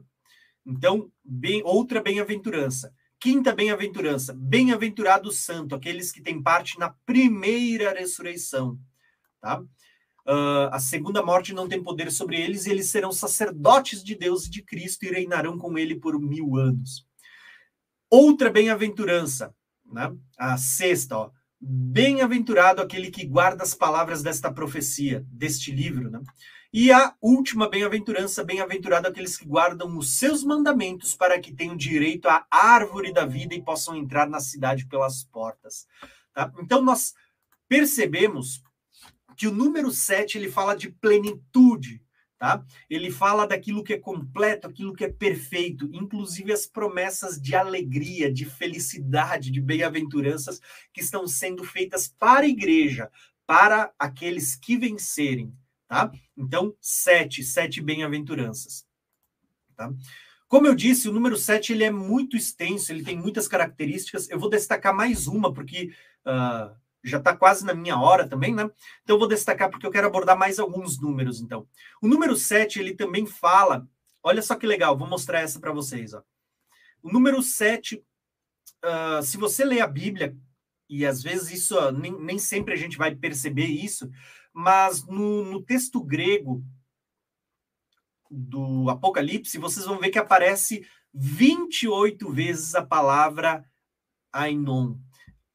Então, 0.65 1.11
bem, 1.23 1.61
outra 1.65 2.01
bem-aventurança. 2.01 2.91
Quinta 3.19 3.53
bem-aventurança: 3.53 4.33
Bem-aventurado 4.33 5.31
santo, 5.31 5.75
aqueles 5.75 6.11
que 6.11 6.21
têm 6.21 6.41
parte 6.41 6.79
na 6.79 6.89
primeira 7.05 7.93
ressurreição, 7.93 8.79
tá? 9.41 9.61
Uh, 10.25 10.71
a 10.71 10.79
segunda 10.79 11.21
morte 11.21 11.53
não 11.53 11.67
tem 11.67 11.83
poder 11.83 12.09
sobre 12.09 12.41
eles, 12.41 12.65
e 12.65 12.71
eles 12.71 12.89
serão 12.89 13.11
sacerdotes 13.11 14.01
de 14.01 14.15
Deus 14.15 14.45
e 14.45 14.49
de 14.49 14.61
Cristo 14.61 15.03
e 15.03 15.11
reinarão 15.11 15.57
com 15.57 15.77
ele 15.77 15.95
por 15.95 16.17
mil 16.17 16.55
anos. 16.55 17.05
Outra 18.09 18.49
bem-aventurança, 18.49 19.53
né? 19.93 20.13
a 20.37 20.57
sexta, 20.57 21.17
ó. 21.17 21.31
Bem-aventurado 21.65 22.81
aquele 22.81 23.09
que 23.09 23.25
guarda 23.25 23.63
as 23.63 23.73
palavras 23.73 24.21
desta 24.21 24.51
profecia, 24.51 25.25
deste 25.29 25.71
livro. 25.71 26.11
Né? 26.11 26.21
E 26.73 26.91
a 26.91 27.15
última 27.21 27.69
bem-aventurança, 27.69 28.43
bem-aventurado 28.43 29.07
aqueles 29.07 29.37
que 29.37 29.45
guardam 29.45 29.97
os 29.97 30.17
seus 30.17 30.43
mandamentos 30.43 31.15
para 31.15 31.39
que 31.39 31.53
tenham 31.53 31.77
direito 31.77 32.27
à 32.27 32.45
árvore 32.51 33.13
da 33.13 33.25
vida 33.25 33.55
e 33.55 33.61
possam 33.61 33.95
entrar 33.95 34.27
na 34.27 34.41
cidade 34.41 34.87
pelas 34.87 35.23
portas. 35.23 35.87
Tá? 36.33 36.51
Então, 36.59 36.81
nós 36.81 37.13
percebemos 37.69 38.61
que 39.37 39.47
o 39.47 39.53
número 39.53 39.89
7 39.91 40.37
ele 40.37 40.51
fala 40.51 40.75
de 40.75 40.89
plenitude, 40.89 42.02
tá? 42.43 42.61
Ele 42.89 43.09
fala 43.09 43.47
daquilo 43.47 43.85
que 43.85 43.93
é 43.93 43.97
completo, 43.97 44.67
aquilo 44.67 44.93
que 44.93 45.05
é 45.05 45.09
perfeito, 45.09 45.89
inclusive 45.93 46.51
as 46.51 46.67
promessas 46.67 47.41
de 47.41 47.55
alegria, 47.55 48.29
de 48.29 48.43
felicidade, 48.43 49.49
de 49.49 49.61
bem-aventuranças 49.61 50.59
que 50.91 50.99
estão 50.99 51.25
sendo 51.25 51.63
feitas 51.63 52.09
para 52.09 52.41
a 52.41 52.49
igreja, 52.49 53.09
para 53.47 53.93
aqueles 53.97 54.57
que 54.57 54.77
vencerem, 54.77 55.53
tá? 55.87 56.11
Então, 56.35 56.75
sete, 56.81 57.41
sete 57.43 57.79
bem-aventuranças, 57.79 58.85
tá? 59.77 59.89
Como 60.49 60.67
eu 60.67 60.75
disse, 60.75 61.07
o 61.07 61.13
número 61.13 61.37
7 61.37 61.71
ele 61.71 61.85
é 61.85 61.89
muito 61.89 62.37
extenso, 62.37 62.91
ele 62.91 63.03
tem 63.03 63.17
muitas 63.17 63.47
características. 63.47 64.29
Eu 64.29 64.37
vou 64.37 64.51
destacar 64.51 64.93
mais 64.93 65.25
uma, 65.25 65.51
porque 65.51 65.91
uh, 66.27 66.75
já 67.03 67.17
está 67.17 67.35
quase 67.35 67.65
na 67.65 67.73
minha 67.73 67.99
hora 67.99 68.27
também, 68.27 68.53
né? 68.53 68.63
Então, 69.03 69.15
eu 69.15 69.19
vou 69.19 69.27
destacar 69.27 69.69
porque 69.69 69.85
eu 69.85 69.91
quero 69.91 70.07
abordar 70.07 70.37
mais 70.37 70.57
alguns 70.57 70.99
números, 70.99 71.41
então. 71.41 71.67
O 72.01 72.07
número 72.07 72.35
7, 72.35 72.79
ele 72.79 72.95
também 72.95 73.25
fala, 73.25 73.87
olha 74.23 74.41
só 74.41 74.55
que 74.55 74.65
legal, 74.65 74.97
vou 74.97 75.07
mostrar 75.07 75.41
essa 75.41 75.59
para 75.59 75.73
vocês, 75.73 76.13
ó. 76.13 76.23
O 77.01 77.11
número 77.11 77.43
7, 77.43 77.97
uh, 77.97 78.01
ah, 78.83 79.21
se 79.21 79.35
você 79.35 79.65
ler 79.65 79.81
a 79.81 79.87
Bíblia, 79.87 80.35
e 80.89 81.05
às 81.05 81.21
vezes 81.21 81.51
isso, 81.51 81.77
uh, 81.77 81.91
nem, 81.91 82.17
nem 82.17 82.39
sempre 82.39 82.73
a 82.73 82.77
gente 82.77 82.97
vai 82.97 83.13
perceber 83.13 83.65
isso, 83.65 84.09
mas 84.53 85.05
no, 85.05 85.43
no 85.43 85.61
texto 85.61 86.01
grego 86.01 86.63
do 88.31 88.89
Apocalipse, 88.89 89.57
vocês 89.57 89.85
vão 89.85 89.99
ver 89.99 90.09
que 90.09 90.19
aparece 90.19 90.87
28 91.13 92.31
vezes 92.31 92.73
a 92.73 92.83
palavra 92.83 93.63
Ainon 94.31 94.97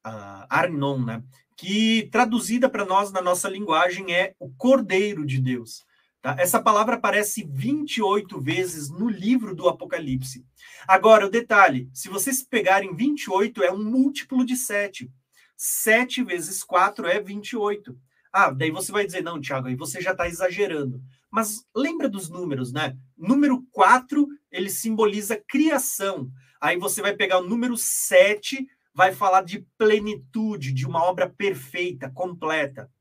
uh, 0.05 0.45
Arnon, 0.49 1.03
né? 1.03 1.23
que 1.59 2.07
traduzida 2.09 2.69
para 2.69 2.85
nós 2.85 3.11
na 3.11 3.21
nossa 3.21 3.49
linguagem 3.49 4.13
é 4.15 4.33
o 4.39 4.49
Cordeiro 4.49 5.25
de 5.25 5.41
Deus. 5.41 5.85
Tá? 6.21 6.35
Essa 6.39 6.61
palavra 6.61 6.95
aparece 6.95 7.45
28 7.49 8.39
vezes 8.39 8.89
no 8.89 9.09
livro 9.09 9.53
do 9.53 9.67
Apocalipse. 9.67 10.45
Agora, 10.87 11.25
o 11.25 11.29
detalhe: 11.29 11.89
se 11.93 12.07
vocês 12.07 12.41
pegarem 12.41 12.95
28, 12.95 13.61
é 13.61 13.71
um 13.71 13.83
múltiplo 13.83 14.45
de 14.45 14.55
7. 14.55 15.11
7 15.57 16.23
vezes 16.23 16.63
4 16.63 17.05
é 17.07 17.19
28. 17.19 17.97
Ah, 18.31 18.51
daí 18.51 18.71
você 18.71 18.91
vai 18.91 19.05
dizer, 19.05 19.21
não, 19.21 19.41
Tiago, 19.41 19.67
aí 19.67 19.75
você 19.75 19.99
já 19.99 20.11
está 20.11 20.27
exagerando. 20.27 21.01
Mas 21.29 21.65
lembra 21.75 22.07
dos 22.07 22.29
números, 22.29 22.71
né? 22.71 22.95
Número 23.17 23.65
4, 23.71 24.27
ele 24.49 24.69
simboliza 24.69 25.41
criação. 25.47 26.31
Aí 26.61 26.77
você 26.77 27.01
vai 27.01 27.13
pegar 27.15 27.39
o 27.39 27.47
número 27.47 27.75
7, 27.75 28.65
vai 28.99 29.13
falar 29.13 29.43
de 29.43 29.65
plenitude, 29.77 30.73
de 30.73 30.85
uma 30.85 31.01
obra 31.01 31.29
perfeita, 31.29 32.11
completa. 32.11 32.91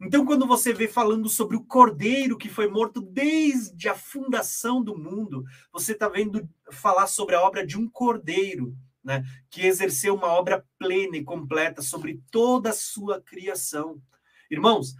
Então, 0.00 0.24
quando 0.24 0.46
você 0.46 0.72
vê 0.72 0.86
falando 0.86 1.28
sobre 1.28 1.56
o 1.56 1.64
cordeiro 1.64 2.38
que 2.38 2.48
foi 2.48 2.68
morto 2.68 3.00
desde 3.00 3.88
a 3.88 3.94
fundação 3.96 4.80
do 4.80 4.96
mundo, 4.96 5.42
você 5.72 5.94
está 5.94 6.08
vendo 6.08 6.48
falar 6.70 7.08
sobre 7.08 7.34
a 7.34 7.42
obra 7.42 7.66
de 7.66 7.76
um 7.76 7.90
cordeiro, 7.90 8.72
né, 9.02 9.24
que 9.50 9.66
exerceu 9.66 10.14
uma 10.14 10.28
obra 10.28 10.64
plena 10.78 11.16
e 11.16 11.24
completa 11.24 11.82
sobre 11.82 12.22
toda 12.30 12.70
a 12.70 12.72
sua 12.72 13.20
criação. 13.20 14.00
Irmãos, 14.48 14.94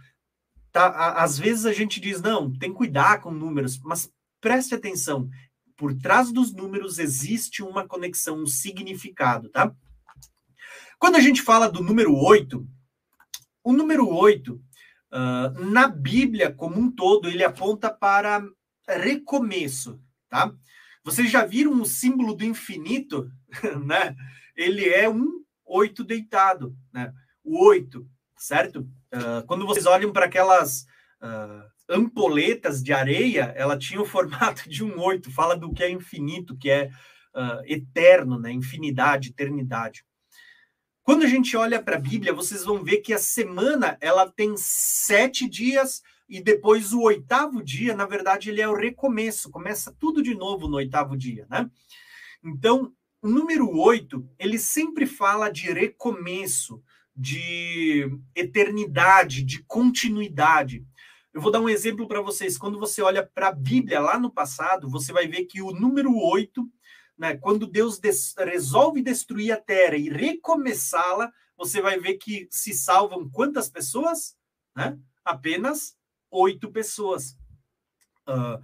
tá, 0.73 1.13
às 1.23 1.39
vezes 1.39 1.65
a 1.65 1.71
gente 1.71 2.01
diz, 2.01 2.21
não, 2.21 2.51
tem 2.51 2.71
que 2.71 2.75
cuidar 2.75 3.21
com 3.21 3.31
números, 3.31 3.79
mas 3.79 4.11
preste 4.41 4.75
atenção, 4.75 5.29
por 5.77 5.97
trás 5.97 6.33
dos 6.33 6.53
números 6.53 6.99
existe 6.99 7.63
uma 7.63 7.87
conexão, 7.87 8.43
um 8.43 8.45
significado, 8.45 9.47
tá? 9.47 9.73
Quando 11.03 11.17
a 11.17 11.19
gente 11.19 11.41
fala 11.41 11.69
do 11.69 11.83
número 11.83 12.15
8, 12.15 12.65
o 13.61 13.73
número 13.73 14.07
8, 14.07 14.53
uh, 14.53 14.61
ah, 15.11 15.53
na 15.59 15.85
Bíblia 15.85 16.49
como 16.49 16.79
um 16.79 16.89
todo, 16.89 17.27
ele 17.27 17.43
aponta 17.43 17.91
para 17.91 18.41
recomeço, 18.87 20.01
tá? 20.29 20.53
Vocês 21.03 21.29
já 21.29 21.43
viram 21.45 21.81
o 21.81 21.85
símbolo 21.85 22.33
do 22.33 22.45
infinito, 22.45 23.29
né? 23.85 24.15
Ele 24.55 24.87
é 24.87 25.09
um 25.09 25.43
oito 25.65 26.05
deitado, 26.05 26.73
né? 26.93 27.13
O 27.43 27.67
oito, 27.67 28.07
certo? 28.37 28.89
Uh, 29.13 29.45
quando 29.45 29.67
vocês 29.67 29.85
olham 29.85 30.13
para 30.13 30.27
aquelas 30.27 30.85
uh, 31.21 31.69
ampoletas 31.89 32.81
de 32.81 32.93
areia, 32.93 33.53
ela 33.57 33.77
tinha 33.77 34.01
o 34.01 34.05
formato 34.07 34.69
de 34.69 34.85
um 34.85 34.97
oito, 35.01 35.29
fala 35.33 35.57
do 35.57 35.73
que 35.73 35.83
é 35.83 35.91
infinito, 35.91 36.55
que 36.55 36.69
é 36.69 36.89
uh, 37.35 37.61
eterno, 37.65 38.39
né? 38.39 38.53
Infinidade, 38.53 39.31
eternidade. 39.31 40.05
Quando 41.03 41.23
a 41.23 41.27
gente 41.27 41.57
olha 41.57 41.83
para 41.83 41.97
a 41.97 41.99
Bíblia, 41.99 42.33
vocês 42.33 42.63
vão 42.63 42.81
ver 42.81 42.99
que 42.99 43.13
a 43.13 43.19
semana 43.19 43.97
ela 43.99 44.31
tem 44.31 44.55
sete 44.55 45.49
dias 45.49 46.01
e 46.29 46.41
depois 46.41 46.93
o 46.93 47.01
oitavo 47.01 47.61
dia, 47.61 47.93
na 47.93 48.05
verdade, 48.05 48.49
ele 48.49 48.61
é 48.61 48.67
o 48.69 48.75
recomeço, 48.75 49.51
começa 49.51 49.93
tudo 49.99 50.23
de 50.23 50.33
novo 50.33 50.65
no 50.65 50.77
oitavo 50.77 51.17
dia, 51.17 51.45
né? 51.49 51.69
Então, 52.41 52.93
o 53.21 53.27
número 53.27 53.69
oito, 53.69 54.25
ele 54.39 54.57
sempre 54.57 55.05
fala 55.05 55.49
de 55.49 55.71
recomeço, 55.71 56.81
de 57.13 58.09
eternidade, 58.33 59.43
de 59.43 59.61
continuidade. 59.63 60.85
Eu 61.33 61.41
vou 61.41 61.51
dar 61.51 61.59
um 61.59 61.69
exemplo 61.69 62.07
para 62.07 62.21
vocês. 62.21 62.57
Quando 62.57 62.79
você 62.79 63.01
olha 63.01 63.23
para 63.23 63.49
a 63.49 63.53
Bíblia 63.53 63.99
lá 63.99 64.17
no 64.17 64.31
passado, 64.31 64.89
você 64.89 65.11
vai 65.11 65.27
ver 65.27 65.45
que 65.45 65.61
o 65.61 65.71
número 65.71 66.15
8, 66.15 66.65
né, 67.23 67.37
quando 67.37 67.65
Deus 67.65 67.99
des 67.99 68.35
resolve 68.37 69.01
destruir 69.01 69.53
a 69.53 69.57
terra 69.57 69.95
e 69.95 70.09
recomeçá-la, 70.09 71.31
você 71.55 71.81
vai 71.81 71.97
ver 71.97 72.15
que 72.15 72.49
se 72.51 72.73
salvam 72.73 73.29
quantas 73.29 73.69
pessoas? 73.69 74.35
Né? 74.75 74.99
Apenas 75.23 75.95
oito 76.29 76.69
pessoas. 76.69 77.37
Uh, 78.27 78.61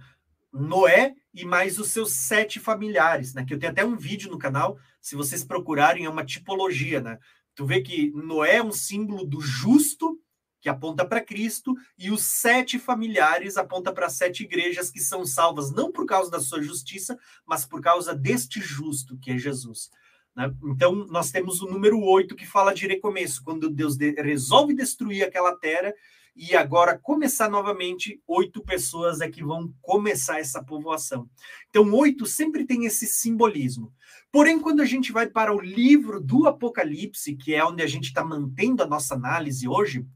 Noé 0.52 1.14
e 1.32 1.42
mais 1.42 1.78
os 1.78 1.88
seus 1.88 2.12
sete 2.12 2.60
familiares, 2.60 3.32
né? 3.32 3.46
Que 3.46 3.54
eu 3.54 3.58
tenho 3.58 3.72
até 3.72 3.82
um 3.82 3.96
vídeo 3.96 4.30
no 4.30 4.36
canal, 4.36 4.78
se 5.00 5.16
vocês 5.16 5.42
procurarem, 5.42 6.04
é 6.04 6.10
uma 6.10 6.24
tipologia, 6.24 7.00
né? 7.00 7.18
Tu 7.54 7.64
vê 7.64 7.80
que 7.80 8.10
Noé 8.10 8.56
é 8.56 8.62
um 8.62 8.72
símbolo 8.72 9.24
do 9.24 9.40
justo, 9.40 10.20
que 10.60 10.68
aponta 10.68 11.04
para 11.04 11.20
Cristo, 11.20 11.74
e 11.98 12.10
os 12.10 12.22
sete 12.22 12.78
familiares 12.78 13.56
aponta 13.56 13.92
para 13.92 14.10
sete 14.10 14.42
igrejas 14.42 14.90
que 14.90 15.00
são 15.00 15.24
salvas 15.24 15.70
não 15.70 15.90
por 15.90 16.06
causa 16.06 16.30
da 16.30 16.40
sua 16.40 16.62
justiça, 16.62 17.18
mas 17.46 17.64
por 17.64 17.80
causa 17.80 18.14
deste 18.14 18.60
justo, 18.60 19.16
que 19.18 19.30
é 19.30 19.38
Jesus. 19.38 19.90
Né? 20.36 20.52
Então, 20.64 20.94
nós 21.06 21.30
temos 21.30 21.62
o 21.62 21.70
número 21.70 22.00
oito 22.00 22.36
que 22.36 22.46
fala 22.46 22.74
de 22.74 22.86
recomeço, 22.86 23.42
quando 23.42 23.70
Deus 23.70 23.96
de 23.96 24.12
resolve 24.12 24.74
destruir 24.74 25.24
aquela 25.24 25.56
terra 25.56 25.92
e 26.36 26.54
agora 26.54 26.98
começar 26.98 27.50
novamente, 27.50 28.22
oito 28.26 28.62
pessoas 28.62 29.20
é 29.20 29.28
que 29.28 29.42
vão 29.42 29.74
começar 29.82 30.38
essa 30.38 30.62
povoação. 30.62 31.28
Então, 31.68 31.92
oito 31.94 32.24
sempre 32.24 32.64
tem 32.64 32.86
esse 32.86 33.06
simbolismo. 33.06 33.92
Porém, 34.32 34.60
quando 34.60 34.80
a 34.80 34.84
gente 34.84 35.10
vai 35.10 35.26
para 35.26 35.54
o 35.54 35.60
livro 35.60 36.20
do 36.20 36.46
Apocalipse, 36.46 37.34
que 37.34 37.54
é 37.54 37.64
onde 37.64 37.82
a 37.82 37.86
gente 37.86 38.04
está 38.04 38.24
mantendo 38.24 38.82
a 38.82 38.86
nossa 38.86 39.14
análise 39.14 39.66
hoje, 39.66 40.06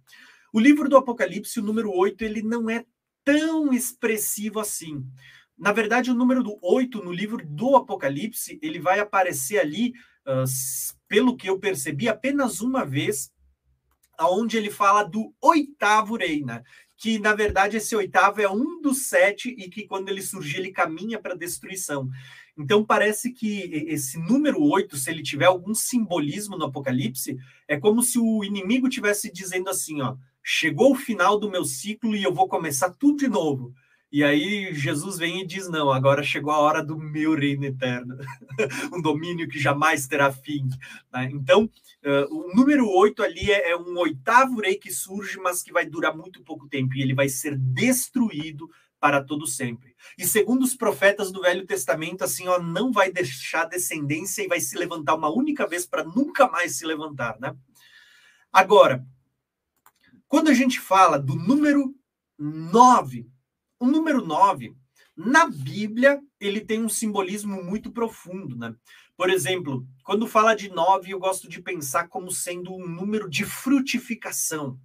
o 0.55 0.60
livro 0.60 0.89
do 0.89 0.97
Apocalipse, 0.97 1.59
o 1.59 1.64
número 1.64 1.90
oito, 1.90 2.22
ele 2.22 2.40
não 2.40 2.70
é 2.70 2.86
tão 3.24 3.72
expressivo 3.72 4.60
assim. 4.60 5.05
Na 5.59 5.72
verdade, 5.72 6.12
o 6.12 6.14
número 6.14 6.44
do 6.44 6.56
oito 6.62 7.02
no 7.02 7.10
livro 7.10 7.44
do 7.44 7.74
Apocalipse, 7.74 8.60
ele 8.62 8.78
vai 8.78 9.01
aparecer 9.01 9.59
ali, 9.59 9.93
uh, 10.24 10.44
pelo 11.09 11.36
que 11.36 11.51
eu 11.51 11.59
percebi, 11.59 12.09
apenas 12.09 12.60
uma 12.60 12.86
vez 12.86 13.32
onde 14.20 14.56
ele 14.56 14.70
fala 14.70 15.02
do 15.02 15.35
oitavo 15.43 16.16
rei, 16.16 16.44
né? 16.44 16.62
Que 16.97 17.18
na 17.18 17.35
verdade 17.35 17.78
esse 17.78 17.97
oitavo 17.97 18.40
é 18.40 18.48
um 18.48 18.81
dos 18.81 19.09
sete 19.09 19.48
e 19.59 19.68
que 19.68 19.89
quando 19.89 20.09
ele 20.09 20.22
surgir 20.22 20.59
ele 20.59 20.70
caminha 20.70 21.20
para 21.20 21.35
a 21.35 21.36
destruição. 21.36 22.09
Então 22.56 22.85
parece 22.85 23.32
que 23.32 23.62
esse 23.89 24.16
número 24.18 24.62
oito, 24.62 24.97
se 24.97 25.10
ele 25.10 25.20
tiver 25.20 25.47
algum 25.47 25.74
simbolismo 25.74 26.56
no 26.56 26.66
Apocalipse, 26.66 27.36
é 27.66 27.76
como 27.76 28.01
se 28.05 28.20
o 28.20 28.44
inimigo 28.44 28.89
tivesse 28.89 29.32
dizendo 29.32 29.68
assim, 29.68 30.01
ó, 30.01 30.16
chegou 30.47 30.93
o 30.93 30.97
final 30.97 31.39
do 31.41 31.51
meu 31.51 31.65
ciclo 31.65 32.15
e 32.15 32.23
eu 32.23 32.33
vou 32.33 32.47
começar 32.47 32.91
tudo 32.91 33.16
de 33.16 33.29
novo. 33.29 33.75
E 34.12 34.23
aí 34.23 34.73
Jesus 34.73 35.19
vem 35.19 35.41
e 35.41 35.47
diz: 35.47 35.69
Não, 35.69 35.91
agora 35.91 36.23
chegou 36.23 36.53
a 36.53 36.59
hora 36.59 36.85
do 36.85 36.97
meu 36.97 37.35
reino 37.35 37.65
eterno, 37.65 38.16
um 38.93 39.03
domínio 39.03 39.49
que 39.49 39.59
jamais 39.59 40.07
terá 40.07 40.31
fim. 40.31 40.69
Né? 41.12 41.31
Então, 41.33 41.65
uh, 41.65 42.33
o 42.33 42.55
número 42.55 42.89
8 42.89 43.23
ali 43.25 43.51
é, 43.51 43.71
é, 43.71 43.77
um 43.77 43.99
oitavo 43.99 44.61
rei 44.61 44.77
que 44.77 44.93
surge, 44.93 45.39
mas 45.39 45.62
que 45.62 45.73
vai 45.73 45.87
durar 45.87 46.16
muito 46.16 46.45
pouco 46.45 46.69
tempo, 46.69 46.95
e 46.95 47.03
ele 47.03 47.15
vai 47.15 47.29
ser 47.29 47.57
destruído 47.57 48.71
para 49.01 49.23
todo 49.23 49.47
sempre. 49.47 49.97
E 50.16 50.25
segundo 50.25 50.62
os 50.62 50.77
profetas 50.77 51.33
do 51.33 51.43
Velho 51.43 51.66
Testamento, 51.66 52.23
assim, 52.23 52.47
ó, 52.47 52.61
não 52.61 52.93
vai 52.93 53.11
deixar 53.11 53.65
descendência 53.65 54.43
e 54.43 54.49
vai 54.49 54.61
se 54.61 54.79
levantar 54.79 55.16
uma 55.16 55.29
única 55.29 55.66
vez 55.66 55.87
para 55.87 56.05
nunca 56.05 56.49
mais 56.49 56.77
se 56.77 56.87
levantar, 56.87 57.37
né? 57.41 57.55
Agora, 58.53 59.05
quando 60.35 60.48
a 60.48 60.52
gente 60.52 60.81
fala 60.81 61.16
do 61.16 61.36
número 61.36 61.94
9, 62.36 63.31
o 63.78 63.86
número 63.86 64.27
9, 64.27 64.74
na 65.16 65.47
Bíblia, 65.47 66.20
ele 66.40 66.61
tem 66.61 66.82
um 66.82 66.89
simbolismo 66.89 67.62
muito 67.62 67.93
profundo, 67.93 68.56
né? 68.56 68.74
Por 69.16 69.31
exemplo, 69.31 69.86
quando 70.02 70.27
fala 70.27 70.56
de 70.56 70.69
9, 70.69 71.12
eu 71.12 71.20
gosto 71.20 71.48
de 71.48 71.62
pensar 71.62 72.09
como 72.09 72.32
sendo 72.32 72.74
um 72.74 72.85
número 72.85 73.31
de 73.31 73.44
frutificação. 73.44 74.77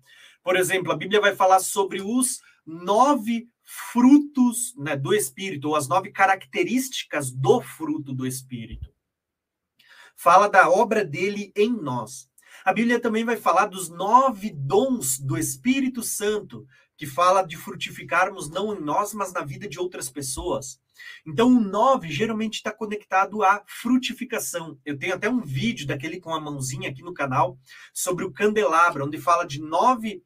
Por 0.44 0.56
exemplo, 0.56 0.92
a 0.92 0.96
Bíblia 0.96 1.20
vai 1.20 1.36
falar 1.36 1.62
sobre 1.62 2.00
os 2.00 2.42
nove 2.64 3.50
frutos 3.64 4.76
né, 4.78 4.96
do 4.96 5.16
Espírito, 5.16 5.70
ou 5.70 5.76
as 5.76 5.88
nove 5.88 6.12
características 6.12 7.32
do 7.32 7.60
fruto 7.60 8.14
do 8.14 8.28
Espírito. 8.28 8.94
Fala 10.16 10.48
da 10.48 10.70
obra 10.70 11.04
dele 11.04 11.52
em 11.56 11.72
nós. 11.72 12.29
A 12.64 12.74
Bíblia 12.74 13.00
também 13.00 13.24
vai 13.24 13.38
falar 13.38 13.66
dos 13.66 13.90
nove 13.90 14.52
dons 14.52 15.20
do 15.20 15.38
Espírito 15.38 16.04
Santo, 16.04 16.68
que 16.98 17.06
fala 17.06 17.44
de 17.44 17.56
frutificarmos 17.56 18.50
não 18.50 18.76
em 18.76 18.82
nós, 18.82 19.14
mas 19.14 19.32
na 19.32 19.42
vida 19.42 19.70
de 19.70 19.80
outras 19.80 20.10
pessoas. 20.10 20.82
Então, 21.26 21.48
o 21.48 21.62
9 21.62 22.12
geralmente 22.12 22.56
está 22.56 22.74
conectado 22.74 23.42
à 23.42 23.64
frutificação. 23.66 24.78
Eu 24.84 24.98
tenho 24.98 25.16
até 25.16 25.30
um 25.30 25.40
vídeo 25.40 25.88
daquele 25.88 26.20
com 26.20 26.34
a 26.34 26.42
mãozinha 26.42 26.90
aqui 26.90 27.02
no 27.02 27.14
canal 27.14 27.58
sobre 27.94 28.26
o 28.26 28.32
candelabro, 28.32 29.06
onde 29.06 29.18
fala 29.18 29.46
de 29.46 29.62
nove, 29.62 30.22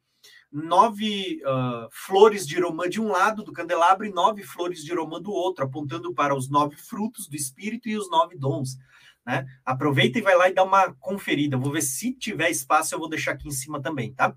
nove 0.50 1.40
uh, 1.44 1.88
flores 1.92 2.44
de 2.44 2.60
romã 2.60 2.88
de 2.88 3.00
um 3.00 3.08
lado 3.08 3.44
do 3.44 3.52
candelabro 3.52 4.04
e 4.04 4.12
nove 4.12 4.42
flores 4.42 4.82
de 4.82 4.92
romã 4.92 5.22
do 5.22 5.30
outro, 5.30 5.64
apontando 5.64 6.12
para 6.12 6.34
os 6.34 6.50
nove 6.50 6.76
frutos 6.76 7.28
do 7.28 7.36
Espírito 7.36 7.88
e 7.88 7.96
os 7.96 8.10
nove 8.10 8.36
dons. 8.36 8.76
Né? 9.26 9.46
Aproveita 9.64 10.18
e 10.18 10.22
vai 10.22 10.36
lá 10.36 10.48
e 10.48 10.54
dá 10.54 10.62
uma 10.62 10.92
conferida. 10.94 11.56
vou 11.56 11.72
ver 11.72 11.82
se 11.82 12.12
tiver 12.12 12.50
espaço, 12.50 12.94
eu 12.94 12.98
vou 12.98 13.08
deixar 13.08 13.32
aqui 13.32 13.48
em 13.48 13.52
cima 13.52 13.80
também, 13.80 14.12
tá? 14.12 14.36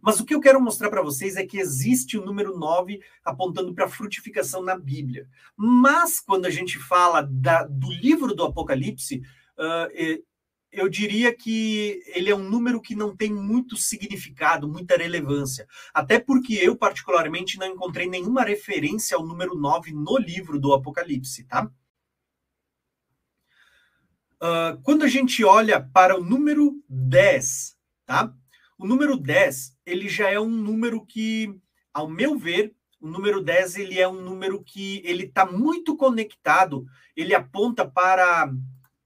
Mas 0.00 0.20
o 0.20 0.24
que 0.24 0.34
eu 0.34 0.40
quero 0.40 0.60
mostrar 0.60 0.90
para 0.90 1.02
vocês 1.02 1.36
é 1.36 1.44
que 1.44 1.58
existe 1.58 2.16
o 2.16 2.24
número 2.24 2.56
9 2.56 3.00
apontando 3.24 3.74
para 3.74 3.88
frutificação 3.88 4.62
na 4.62 4.78
Bíblia. 4.78 5.28
Mas 5.56 6.20
quando 6.20 6.46
a 6.46 6.50
gente 6.50 6.78
fala 6.78 7.22
da, 7.22 7.64
do 7.64 7.90
livro 7.90 8.34
do 8.34 8.44
Apocalipse, 8.44 9.22
uh, 9.58 10.22
eu 10.70 10.88
diria 10.88 11.34
que 11.34 12.02
ele 12.14 12.30
é 12.30 12.36
um 12.36 12.48
número 12.48 12.80
que 12.80 12.94
não 12.94 13.16
tem 13.16 13.32
muito 13.32 13.76
significado, 13.76 14.68
muita 14.68 14.96
relevância. 14.96 15.66
Até 15.92 16.18
porque 16.18 16.54
eu, 16.54 16.76
particularmente, 16.76 17.58
não 17.58 17.66
encontrei 17.66 18.08
nenhuma 18.08 18.42
referência 18.42 19.16
ao 19.16 19.26
número 19.26 19.54
9 19.56 19.92
no 19.92 20.18
livro 20.18 20.60
do 20.60 20.72
Apocalipse, 20.72 21.44
tá? 21.44 21.68
Uh, 24.40 24.80
quando 24.82 25.02
a 25.02 25.08
gente 25.08 25.44
olha 25.44 25.80
para 25.80 26.16
o 26.16 26.22
número 26.22 26.80
10, 26.88 27.76
tá? 28.06 28.32
O 28.78 28.86
número 28.86 29.16
10, 29.16 29.76
ele 29.84 30.08
já 30.08 30.30
é 30.30 30.38
um 30.38 30.48
número 30.48 31.04
que, 31.04 31.52
ao 31.92 32.08
meu 32.08 32.38
ver, 32.38 32.72
o 33.00 33.08
número 33.08 33.42
10 33.42 33.76
ele 33.76 33.98
é 33.98 34.08
um 34.08 34.20
número 34.20 34.62
que 34.62 35.02
ele 35.04 35.24
está 35.24 35.44
muito 35.44 35.96
conectado, 35.96 36.86
ele 37.16 37.34
aponta 37.34 37.84
para, 37.84 38.48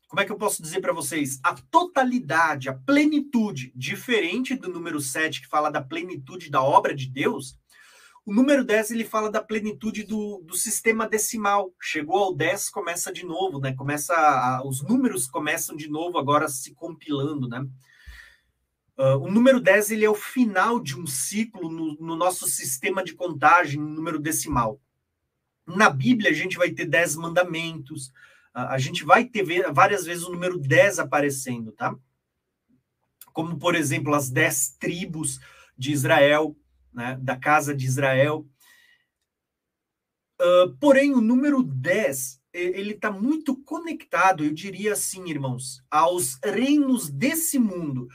como 0.09 0.21
é 0.21 0.25
que 0.25 0.33
eu 0.33 0.37
posso 0.37 0.61
dizer 0.63 0.81
para 0.81 0.93
vocês? 0.93 1.41
A 1.43 1.55
totalidade, 1.71 2.69
a 2.69 2.75
plenitude, 2.75 3.73
diferente 3.75 4.55
do 4.55 4.69
número 4.69 5.01
7 5.01 5.41
que 5.41 5.49
fala 5.49 5.71
da 5.71 5.81
plenitude 5.81 6.51
da 6.51 6.63
obra 6.63 6.95
de 6.95 7.09
Deus, 7.09 7.59
o 8.25 8.33
número 8.33 8.65
10 8.65 8.93
ele 8.93 9.05
fala 9.05 9.31
da 9.31 9.43
plenitude 9.43 10.05
do, 10.05 10.43
do 10.45 10.57
sistema 10.57 11.09
decimal. 11.09 11.73
Chegou 11.81 12.19
ao 12.19 12.35
10, 12.35 12.71
começa 12.71 13.13
de 13.13 13.25
novo, 13.25 13.59
né? 13.59 13.75
Começa 13.75 14.15
a, 14.15 14.63
os 14.65 14.81
números 14.83 15.27
começam 15.27 15.75
de 15.75 15.89
novo 15.89 16.19
agora 16.19 16.49
se 16.49 16.73
compilando, 16.75 17.49
né? 17.49 17.67
Uh, 18.97 19.17
o 19.19 19.31
número 19.31 19.61
10 19.61 19.91
ele 19.91 20.05
é 20.05 20.11
o 20.11 20.15
final 20.15 20.79
de 20.79 20.99
um 20.99 21.07
ciclo 21.07 21.69
no, 21.69 21.95
no 21.95 22.15
nosso 22.15 22.47
sistema 22.47 23.03
de 23.03 23.15
contagem, 23.15 23.81
número 23.81 24.21
decimal. 24.21 24.81
Na 25.67 25.91
Bíblia, 25.91 26.31
a 26.31 26.35
gente 26.35 26.57
vai 26.57 26.71
ter 26.71 26.85
10 26.85 27.17
mandamentos, 27.17 28.09
uh, 28.55 28.69
a 28.69 28.79
gente 28.79 29.05
vai 29.05 29.25
ter 29.25 29.45
várias 29.73 30.05
vezes 30.05 30.23
o 30.23 30.33
número 30.33 30.59
10 30.59 31.01
aparecendo, 31.01 31.73
tá? 31.73 31.93
Como, 33.33 33.59
por 33.59 33.75
exemplo, 33.75 34.15
as 34.15 34.31
10 34.31 34.77
tribos 34.79 35.41
de 35.77 35.91
Israel, 35.91 36.55
né, 36.93 37.19
da 37.21 37.37
casa 37.37 37.75
de 37.75 37.87
Israel. 37.87 38.47
Uh, 40.41 40.77
porém, 40.81 41.15
o 41.15 41.21
número 41.21 41.63
10 41.63 42.43
ele 42.53 42.93
está 42.93 43.11
muito 43.11 43.57
conectado, 43.65 44.45
eu 44.45 44.53
diria 44.53 44.93
assim, 44.93 45.31
irmãos, 45.31 45.83
aos 45.91 46.39
reinos 46.45 47.09
desse 47.09 47.59
mundo 47.59 48.09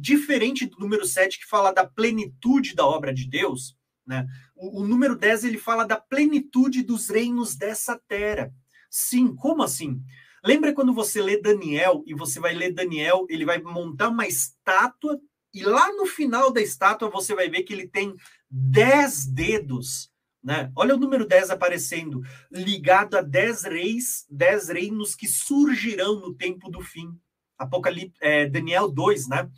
diferente 0.00 0.64
do 0.64 0.78
número 0.78 1.04
7 1.04 1.38
que 1.38 1.46
fala 1.46 1.70
da 1.70 1.86
plenitude 1.86 2.74
da 2.74 2.86
obra 2.86 3.12
de 3.12 3.28
Deus, 3.28 3.76
né? 4.06 4.26
O, 4.56 4.80
o, 4.80 4.86
número 4.86 5.14
10 5.14 5.44
ele 5.44 5.58
fala 5.58 5.84
da 5.84 5.98
plenitude 5.98 6.82
dos 6.82 7.10
reinos 7.10 7.54
dessa 7.54 8.00
terra. 8.08 8.50
Sim, 8.90 9.34
como 9.34 9.62
assim? 9.62 10.02
Lembra 10.42 10.72
quando 10.72 10.94
você 10.94 11.20
lê 11.20 11.38
Daniel 11.38 12.02
e 12.06 12.14
você 12.14 12.40
vai 12.40 12.54
ler 12.54 12.72
Daniel, 12.72 13.26
ele 13.28 13.44
vai 13.44 13.60
montar 13.60 14.08
uma 14.08 14.26
estátua 14.26 15.20
e 15.52 15.62
lá 15.62 15.92
no 15.92 16.06
final 16.06 16.52
da 16.52 16.60
estátua 16.60 17.10
você 17.10 17.34
vai 17.34 17.48
ver 17.48 17.62
que 17.62 17.72
ele 17.72 17.88
tem 17.88 18.14
10 18.50 19.26
dedos, 19.26 20.10
né? 20.42 20.72
Olha 20.76 20.94
o 20.94 20.98
número 20.98 21.26
10 21.26 21.50
aparecendo, 21.50 22.22
ligado 22.50 23.16
a 23.16 23.22
10 23.22 23.64
reis, 23.64 24.26
10 24.30 24.68
reinos 24.68 25.14
que 25.14 25.28
surgirão 25.28 26.20
no 26.20 26.34
tempo 26.34 26.70
do 26.70 26.80
fim. 26.80 27.10
Apocalipse, 27.58 28.16
é, 28.20 28.46
Daniel 28.46 28.88
2, 28.88 29.28
né? 29.28 29.50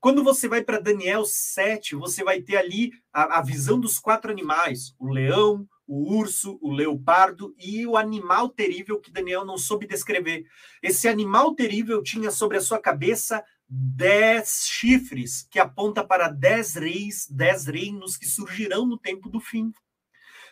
Quando 0.00 0.22
você 0.22 0.46
vai 0.46 0.62
para 0.62 0.78
Daniel 0.78 1.24
7, 1.24 1.96
você 1.96 2.22
vai 2.22 2.40
ter 2.40 2.56
ali 2.56 2.92
a, 3.12 3.38
a, 3.38 3.42
visão 3.42 3.80
dos 3.80 3.98
quatro 3.98 4.30
animais: 4.30 4.94
o 4.98 5.08
leão, 5.08 5.66
o 5.86 6.16
urso, 6.16 6.58
o 6.62 6.70
leopardo 6.70 7.54
e 7.58 7.84
o 7.86 7.96
animal 7.96 8.48
terrível 8.48 9.00
que 9.00 9.10
Daniel 9.10 9.44
não 9.44 9.58
soube 9.58 9.86
descrever. 9.86 10.44
Esse 10.82 11.08
animal 11.08 11.54
terrível 11.54 12.02
tinha 12.02 12.30
sobre 12.30 12.58
a 12.58 12.60
sua 12.60 12.78
cabeça 12.78 13.42
dez 13.68 14.66
chifres, 14.66 15.46
que 15.50 15.58
aponta 15.58 16.02
para 16.02 16.28
dez 16.28 16.74
reis, 16.74 17.26
dez 17.30 17.66
reinos 17.66 18.16
que 18.16 18.26
surgirão 18.26 18.86
no 18.86 18.96
tempo 18.96 19.28
do 19.28 19.40
fim. 19.40 19.72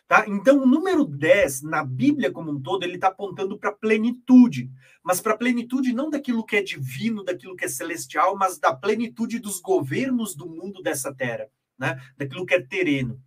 Tá? 0.06 0.24
Então, 0.28 0.62
o 0.62 0.66
número 0.66 1.04
10, 1.04 1.62
na 1.62 1.82
Bíblia 1.82 2.30
como 2.30 2.52
um 2.52 2.60
todo, 2.60 2.84
ele 2.84 2.94
está 2.94 3.08
apontando 3.08 3.58
para 3.58 3.72
plenitude. 3.72 4.70
Mas 5.02 5.20
para 5.20 5.36
plenitude 5.36 5.92
não 5.92 6.10
daquilo 6.10 6.44
que 6.44 6.56
é 6.56 6.62
divino, 6.62 7.24
daquilo 7.24 7.56
que 7.56 7.64
é 7.64 7.68
celestial, 7.68 8.36
mas 8.36 8.58
da 8.58 8.72
plenitude 8.72 9.40
dos 9.40 9.60
governos 9.60 10.36
do 10.36 10.48
mundo 10.48 10.80
dessa 10.80 11.12
terra, 11.12 11.48
né? 11.76 12.00
daquilo 12.16 12.46
que 12.46 12.54
é 12.54 12.62
terreno. 12.62 13.20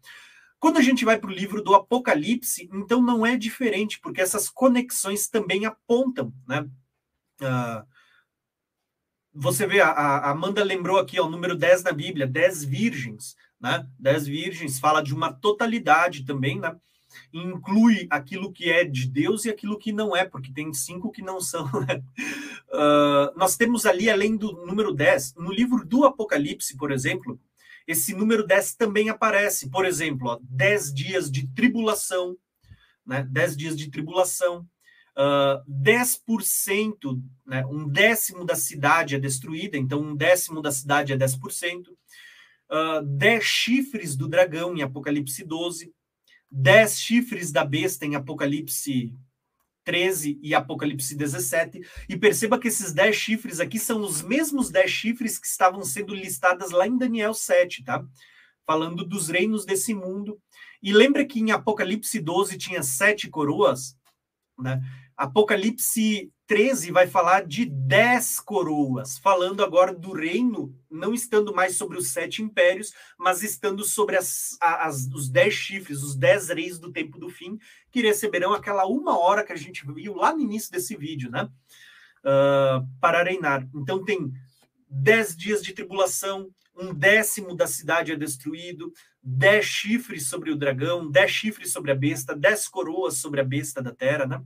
Quando 0.58 0.78
a 0.78 0.82
gente 0.82 1.04
vai 1.04 1.18
para 1.18 1.30
o 1.30 1.34
livro 1.34 1.62
do 1.62 1.74
Apocalipse, 1.76 2.70
então 2.72 3.02
não 3.02 3.26
é 3.26 3.36
diferente, 3.36 4.00
porque 4.00 4.22
essas 4.22 4.50
conexões 4.50 5.28
também 5.28 5.66
apontam. 5.66 6.34
Né? 6.48 6.62
Uh, 7.42 7.86
você 9.34 9.68
vê, 9.68 9.80
a, 9.80 9.90
a 9.90 10.32
Amanda 10.32 10.64
lembrou 10.64 10.98
aqui, 10.98 11.20
ó, 11.20 11.26
o 11.26 11.30
número 11.30 11.56
10 11.56 11.84
na 11.84 11.92
Bíblia, 11.92 12.28
10 12.28 12.66
virgens 12.66 13.36
né? 13.60 13.86
Dez 14.00 14.26
virgens 14.26 14.80
fala 14.80 15.02
de 15.02 15.14
uma 15.14 15.34
totalidade 15.34 16.24
também, 16.24 16.60
né? 16.60 16.76
Inclui 17.34 18.08
aquilo 18.10 18.52
que 18.52 18.70
é 18.70 18.84
de 18.84 19.08
Deus 19.08 19.44
e 19.44 19.50
aquilo 19.50 19.78
que 19.78 19.92
não 19.92 20.16
é, 20.16 20.24
porque 20.26 20.54
tem 20.54 20.72
cinco 20.74 21.12
que 21.12 21.22
não 21.22 21.42
são. 21.42 21.68
Né? 21.86 22.02
Uh, 22.72 23.38
nós 23.38 23.58
temos 23.58 23.86
ali, 23.86 24.10
além 24.10 24.38
do 24.38 24.66
número 24.66 24.94
10, 24.94 25.36
no 25.36 25.52
livro 25.52 25.84
do 25.86 26.06
Apocalipse, 26.06 26.78
por 26.78 26.92
exemplo, 26.92 27.40
esse 27.88 28.14
número 28.14 28.46
10 28.46 28.76
também 28.76 29.10
aparece. 29.10 29.70
Por 29.70 29.86
exemplo, 29.86 30.30
ó, 30.30 30.40
10 30.44 30.94
dias 30.94 31.32
de 31.32 31.48
tribulação, 31.48 32.38
né? 33.06 33.24
10 33.30 33.58
dias 33.58 33.76
de 33.76 33.90
tribulação, 33.90 34.68
uh, 35.20 35.64
10%, 35.70 37.22
né? 37.46 37.66
um 37.66 37.88
décimo 37.88 38.46
da 38.46 38.56
cidade 38.56 39.16
é 39.16 39.20
destruída, 39.20 39.78
então 39.78 40.02
um 40.02 40.16
décimo 40.16 40.62
da 40.62 40.72
cidade 40.72 41.12
é 41.12 41.18
10% 41.18 41.84
uh, 42.70 43.04
dez 43.04 43.44
chifres 43.44 44.16
do 44.16 44.28
dragão 44.28 44.76
em 44.76 44.82
Apocalipse 44.82 45.44
12, 45.44 45.92
dez 46.50 47.00
chifres 47.00 47.52
da 47.52 47.66
besta 47.66 48.06
em 48.06 48.16
Apocalipse 48.16 49.14
13 49.84 50.40
e 50.42 50.54
Apocalipse 50.54 51.16
17. 51.16 51.82
E 52.08 52.16
perceba 52.16 52.60
que 52.60 52.68
esses 52.68 52.94
dez 52.94 53.16
chifres 53.16 53.60
aqui 53.60 53.80
são 53.80 54.02
os 54.02 54.22
mesmos 54.22 54.70
dez 54.70 54.92
chifres 54.92 55.40
que 55.40 55.48
estavam 55.48 55.84
sendo 55.84 56.14
listadas 56.14 56.72
lá 56.72 56.88
em 56.88 56.98
Daniel 56.98 57.34
7, 57.34 57.84
tá? 57.84 58.06
Falando 58.66 59.04
dos 59.04 59.30
reinos 59.30 59.66
desse 59.66 59.94
mundo. 59.94 60.40
E 60.82 60.94
lembra 60.94 61.26
que 61.26 61.40
em 61.40 61.52
Apocalipse 61.52 62.20
12 62.20 62.58
tinha 62.58 62.84
sete 62.84 63.30
coroas? 63.30 63.98
Né? 64.58 64.80
Apocalipse 65.20 66.32
13 66.48 66.92
vai 66.92 67.06
falar 67.06 67.46
de 67.46 67.66
dez 67.66 68.40
coroas, 68.40 69.18
falando 69.18 69.62
agora 69.62 69.94
do 69.94 70.14
reino, 70.14 70.74
não 70.90 71.14
estando 71.14 71.54
mais 71.54 71.76
sobre 71.76 71.98
os 71.98 72.08
sete 72.08 72.42
impérios, 72.42 72.94
mas 73.18 73.44
estando 73.44 73.84
sobre 73.84 74.16
as, 74.16 74.58
as, 74.62 75.10
os 75.14 75.30
dez 75.30 75.54
chifres, 75.54 76.04
os 76.04 76.16
dez 76.16 76.48
reis 76.48 76.80
do 76.80 76.90
tempo 76.94 77.20
do 77.20 77.30
fim, 77.30 77.60
que 77.92 78.02
receberão 78.02 78.54
aquela 78.54 78.86
uma 78.86 79.20
hora 79.20 79.44
que 79.44 79.52
a 79.52 79.58
gente 79.58 79.86
viu 79.86 80.16
lá 80.16 80.34
no 80.34 80.40
início 80.40 80.72
desse 80.72 80.96
vídeo, 80.96 81.30
né? 81.30 81.50
Uh, 82.20 82.88
para 83.02 83.22
reinar. 83.22 83.68
Então 83.76 84.02
tem 84.02 84.32
dez 84.90 85.36
dias 85.36 85.62
de 85.62 85.74
tribulação, 85.74 86.50
um 86.74 86.94
décimo 86.94 87.58
da 87.58 87.68
cidade 87.68 88.14
é 88.14 88.16
destruído, 88.16 88.90
dez 89.22 89.66
chifres 89.66 90.30
sobre 90.30 90.50
o 90.50 90.56
dragão, 90.56 91.12
dez 91.12 91.30
chifres 91.30 91.74
sobre 91.74 91.92
a 91.92 91.96
besta, 91.96 92.34
dez 92.34 92.70
coroas 92.70 93.18
sobre 93.18 93.42
a 93.42 93.44
besta 93.44 93.82
da 93.82 93.94
terra, 93.94 94.26
né? 94.26 94.42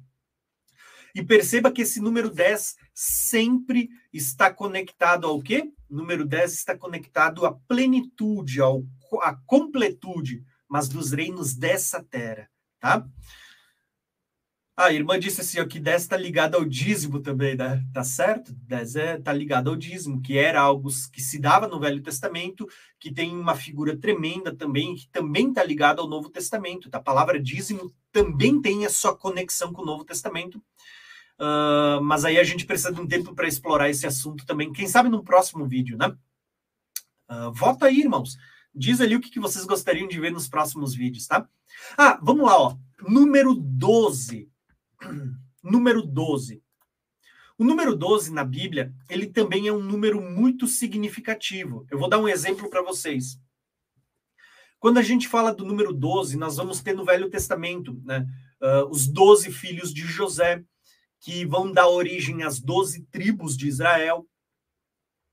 E 1.15 1.23
perceba 1.23 1.72
que 1.72 1.84
esse 1.84 1.99
número 1.99 2.30
10 2.30 2.76
sempre 2.94 3.90
está 4.11 4.52
conectado 4.52 5.27
ao 5.27 5.41
quê? 5.41 5.72
Número 5.90 6.26
10 6.26 6.53
está 6.53 6.76
conectado 6.76 7.45
à 7.45 7.53
plenitude, 7.53 8.60
ao, 8.60 8.84
à 9.22 9.35
completude, 9.45 10.44
mas 10.68 10.90
dos 10.90 11.11
reinos 11.11 11.53
dessa 11.53 12.03
terra, 12.03 12.49
tá? 12.80 13.07
Ah, 14.76 14.85
a 14.85 14.94
irmã 14.94 15.19
disse 15.19 15.41
assim, 15.41 15.60
ó, 15.60 15.68
que 15.68 15.80
10 15.80 16.02
está 16.02 16.18
ligado 16.18 16.56
ao 16.56 16.65
dízimo 16.65 17.19
também, 17.19 17.56
né? 17.56 17.85
Tá 17.94 18.03
certo? 18.03 18.52
10 18.56 18.95
é, 18.95 19.22
tá 19.22 19.31
ligado 19.31 19.69
ao 19.69 19.76
dízimo, 19.76 20.19
que 20.19 20.35
era 20.35 20.60
algo 20.60 20.90
que 21.11 21.22
se 21.22 21.38
dava 21.38 21.68
no 21.68 21.80
Velho 21.80 22.02
Testamento, 22.02 22.68
que 22.99 23.14
tem 23.14 23.38
uma 23.38 23.56
figura 23.56 23.95
tremenda 23.95 24.52
também, 24.56 24.95
que 24.95 25.07
também 25.10 25.49
está 25.49 25.64
ligado 25.64 26.02
ao 26.02 26.10
Novo 26.10 26.27
Testamento. 26.27 26.90
Tá? 26.90 26.98
A 26.98 27.03
palavra 27.03 27.40
dízimo 27.40 27.94
também 28.11 28.60
tem 28.60 28.84
a 28.84 28.90
sua 28.90 29.15
conexão 29.15 29.72
com 29.72 29.84
o 29.84 29.85
Novo 29.85 30.03
Testamento. 30.03 30.60
Uh, 31.40 32.02
mas 32.02 32.26
aí 32.26 32.40
a 32.40 32.44
gente 32.44 32.66
precisa 32.66 32.92
de 32.92 33.02
um 33.02 33.08
tempo 33.08 33.34
para 33.34 33.48
explorar 33.48 33.90
esse 33.90 34.06
assunto 34.06 34.46
também. 34.46 34.72
Quem 34.72 34.88
sabe 34.88 35.10
no 35.10 35.24
próximo 35.24 35.68
vídeo, 35.68 35.98
né? 35.98 36.16
Uh, 37.30 37.52
vota 37.52 37.88
aí, 37.88 38.02
irmãos. 38.02 38.38
Diz 38.74 39.02
ali 39.02 39.16
o 39.16 39.20
que, 39.20 39.30
que 39.30 39.40
vocês 39.40 39.66
gostariam 39.66 40.08
de 40.08 40.20
ver 40.20 40.32
nos 40.32 40.48
próximos 40.48 40.96
vídeos, 40.96 41.28
tá? 41.28 41.48
Ah, 41.98 42.20
vamos 42.22 42.46
lá, 42.46 42.58
ó. 42.58 42.78
Número 43.08 43.54
12. 43.54 44.50
número 45.64 46.02
12. 46.02 46.62
O 47.58 47.64
número 47.64 47.96
12 47.96 48.32
na 48.32 48.44
Bíblia, 48.44 48.94
ele 49.10 49.28
também 49.28 49.68
é 49.68 49.74
um 49.74 49.82
número 49.82 50.20
muito 50.20 50.68
significativo. 50.68 51.86
Eu 51.90 52.00
vou 52.00 52.10
dar 52.10 52.18
um 52.18 52.28
exemplo 52.28 52.70
para 52.70 52.82
vocês. 52.82 53.40
Quando 54.80 54.98
a 54.98 55.04
gente 55.04 55.28
fala 55.28 55.54
do 55.54 55.64
número 55.64 55.94
12, 55.94 56.36
nós 56.36 56.58
vamos 56.58 56.82
ter 56.82 56.94
no 56.94 57.06
Velho 57.06 57.30
Testamento, 57.30 58.02
né? 58.04 58.28
Uh, 58.62 58.90
os 58.90 59.08
12 59.08 59.52
filhos 59.52 59.94
de 59.94 60.02
José, 60.02 60.64
que 61.24 61.45
vão 61.45 61.72
dar 61.72 61.88
origem 61.88 62.44
às 62.44 62.60
12 62.60 63.04
tribos 63.04 63.56
de 63.56 63.66
Israel. 63.66 64.28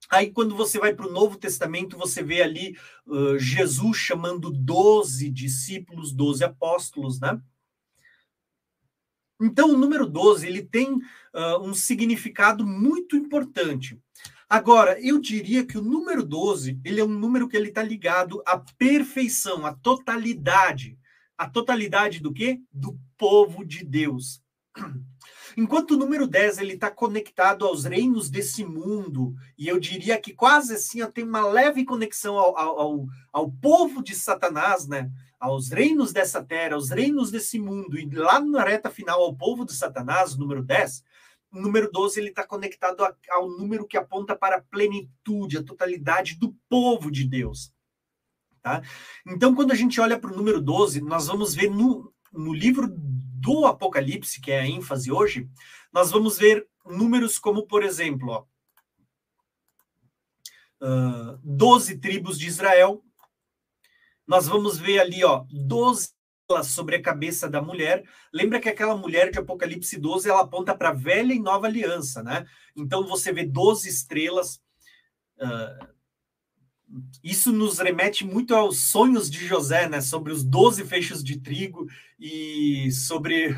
Aí, 0.08 0.30
quando 0.30 0.54
você 0.54 0.78
vai 0.78 0.94
para 0.94 1.08
o 1.08 1.12
Novo 1.12 1.36
Testamento, 1.36 1.98
você 1.98 2.22
vê 2.22 2.42
ali 2.42 2.76
uh, 3.06 3.36
Jesus 3.36 3.96
chamando 3.96 4.52
12 4.52 5.28
discípulos, 5.28 6.12
12 6.12 6.44
apóstolos, 6.44 7.18
né? 7.18 7.42
Então, 9.42 9.70
o 9.70 9.76
número 9.76 10.06
12 10.06 10.46
ele 10.46 10.62
tem 10.62 10.94
uh, 10.94 11.58
um 11.60 11.74
significado 11.74 12.64
muito 12.64 13.16
importante. 13.16 14.00
Agora, 14.48 15.00
eu 15.00 15.18
diria 15.18 15.66
que 15.66 15.76
o 15.76 15.82
número 15.82 16.24
12 16.24 16.78
ele 16.84 17.00
é 17.00 17.04
um 17.04 17.08
número 17.08 17.48
que 17.48 17.56
ele 17.56 17.68
está 17.68 17.82
ligado 17.82 18.40
à 18.46 18.56
perfeição, 18.78 19.66
à 19.66 19.74
totalidade. 19.74 20.96
A 21.36 21.50
totalidade 21.50 22.20
do 22.20 22.32
quê? 22.32 22.60
Do 22.72 22.96
povo 23.16 23.64
de 23.64 23.84
Deus. 23.84 24.40
Enquanto 25.56 25.92
o 25.92 25.96
número 25.96 26.26
10 26.26 26.58
ele 26.58 26.74
está 26.74 26.90
conectado 26.90 27.66
aos 27.66 27.84
reinos 27.84 28.30
desse 28.30 28.64
mundo, 28.64 29.34
e 29.56 29.68
eu 29.68 29.78
diria 29.78 30.20
que 30.20 30.32
quase 30.32 30.74
assim 30.74 31.04
tem 31.10 31.24
uma 31.24 31.46
leve 31.46 31.84
conexão 31.84 32.38
ao, 32.38 32.56
ao, 32.56 33.06
ao 33.32 33.50
povo 33.50 34.02
de 34.02 34.14
Satanás, 34.14 34.86
né? 34.86 35.10
aos 35.40 35.70
reinos 35.70 36.12
dessa 36.12 36.44
terra, 36.44 36.74
aos 36.74 36.90
reinos 36.90 37.30
desse 37.30 37.58
mundo, 37.58 37.98
e 37.98 38.08
lá 38.10 38.38
na 38.40 38.62
reta 38.62 38.90
final 38.90 39.22
ao 39.22 39.34
povo 39.34 39.64
de 39.64 39.72
Satanás, 39.72 40.36
número 40.36 40.62
10, 40.62 41.02
o 41.52 41.60
número 41.60 41.90
12 41.90 42.20
ele 42.20 42.28
está 42.28 42.46
conectado 42.46 43.02
a, 43.02 43.16
ao 43.30 43.48
número 43.48 43.86
que 43.86 43.96
aponta 43.96 44.36
para 44.36 44.56
a 44.56 44.60
plenitude, 44.60 45.56
a 45.56 45.62
totalidade 45.62 46.36
do 46.36 46.54
povo 46.68 47.10
de 47.10 47.24
Deus. 47.26 47.72
Tá? 48.62 48.82
Então, 49.26 49.54
quando 49.54 49.72
a 49.72 49.74
gente 49.74 49.98
olha 50.00 50.18
para 50.18 50.30
o 50.30 50.36
número 50.36 50.60
12, 50.60 51.00
nós 51.00 51.26
vamos 51.26 51.54
ver 51.54 51.70
no, 51.70 52.12
no 52.30 52.52
livro 52.52 52.86
do 53.40 53.66
Apocalipse, 53.66 54.40
que 54.40 54.50
é 54.50 54.60
a 54.60 54.66
ênfase 54.66 55.10
hoje, 55.10 55.48
nós 55.92 56.10
vamos 56.10 56.38
ver 56.38 56.66
números 56.84 57.38
como, 57.38 57.66
por 57.66 57.82
exemplo, 57.82 58.30
ó, 58.30 58.44
uh, 60.86 61.38
12 61.42 61.98
tribos 61.98 62.38
de 62.38 62.46
Israel. 62.46 63.02
Nós 64.26 64.46
vamos 64.46 64.78
ver 64.78 65.00
ali, 65.00 65.24
ó, 65.24 65.44
12 65.50 66.10
sobre 66.64 66.96
a 66.96 67.02
cabeça 67.02 67.48
da 67.48 67.62
mulher. 67.62 68.04
Lembra 68.32 68.60
que 68.60 68.68
aquela 68.68 68.96
mulher 68.96 69.30
de 69.30 69.38
Apocalipse 69.38 69.96
12, 69.96 70.28
ela 70.28 70.40
aponta 70.40 70.76
para 70.76 70.88
a 70.88 70.94
velha 70.94 71.32
e 71.32 71.38
nova 71.38 71.68
aliança, 71.68 72.24
né? 72.24 72.44
Então 72.74 73.06
você 73.06 73.32
vê 73.32 73.44
12 73.44 73.88
estrelas. 73.88 74.60
Uh, 75.38 75.99
isso 77.22 77.52
nos 77.52 77.78
remete 77.78 78.24
muito 78.24 78.54
aos 78.54 78.78
sonhos 78.78 79.30
de 79.30 79.46
José, 79.46 79.88
né? 79.88 80.00
Sobre 80.00 80.32
os 80.32 80.42
12 80.42 80.84
feixes 80.84 81.22
de 81.22 81.38
trigo 81.38 81.86
e 82.18 82.90
sobre 82.90 83.54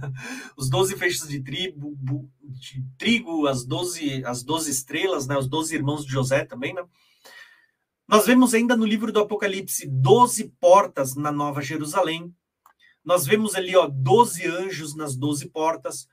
os 0.56 0.70
12 0.70 0.96
feixes 0.96 1.26
de 1.28 1.42
trigo, 1.42 1.96
de 2.42 2.84
trigo 2.96 3.46
as 3.46 3.64
12, 3.64 4.24
as 4.24 4.42
12 4.42 4.70
estrelas, 4.70 5.26
né? 5.26 5.36
Os 5.36 5.48
12 5.48 5.74
irmãos 5.74 6.04
de 6.04 6.12
José 6.12 6.44
também, 6.44 6.74
né? 6.74 6.84
Nós 8.06 8.24
vemos 8.24 8.54
ainda 8.54 8.76
no 8.76 8.86
livro 8.86 9.10
do 9.10 9.20
Apocalipse 9.20 9.88
12 9.88 10.52
portas 10.60 11.16
na 11.16 11.32
Nova 11.32 11.60
Jerusalém. 11.60 12.32
Nós 13.04 13.26
vemos 13.26 13.56
ali, 13.56 13.74
ó, 13.74 13.88
12 13.88 14.46
anjos 14.46 14.94
nas 14.94 15.16
12 15.16 15.48
portas. 15.48 16.08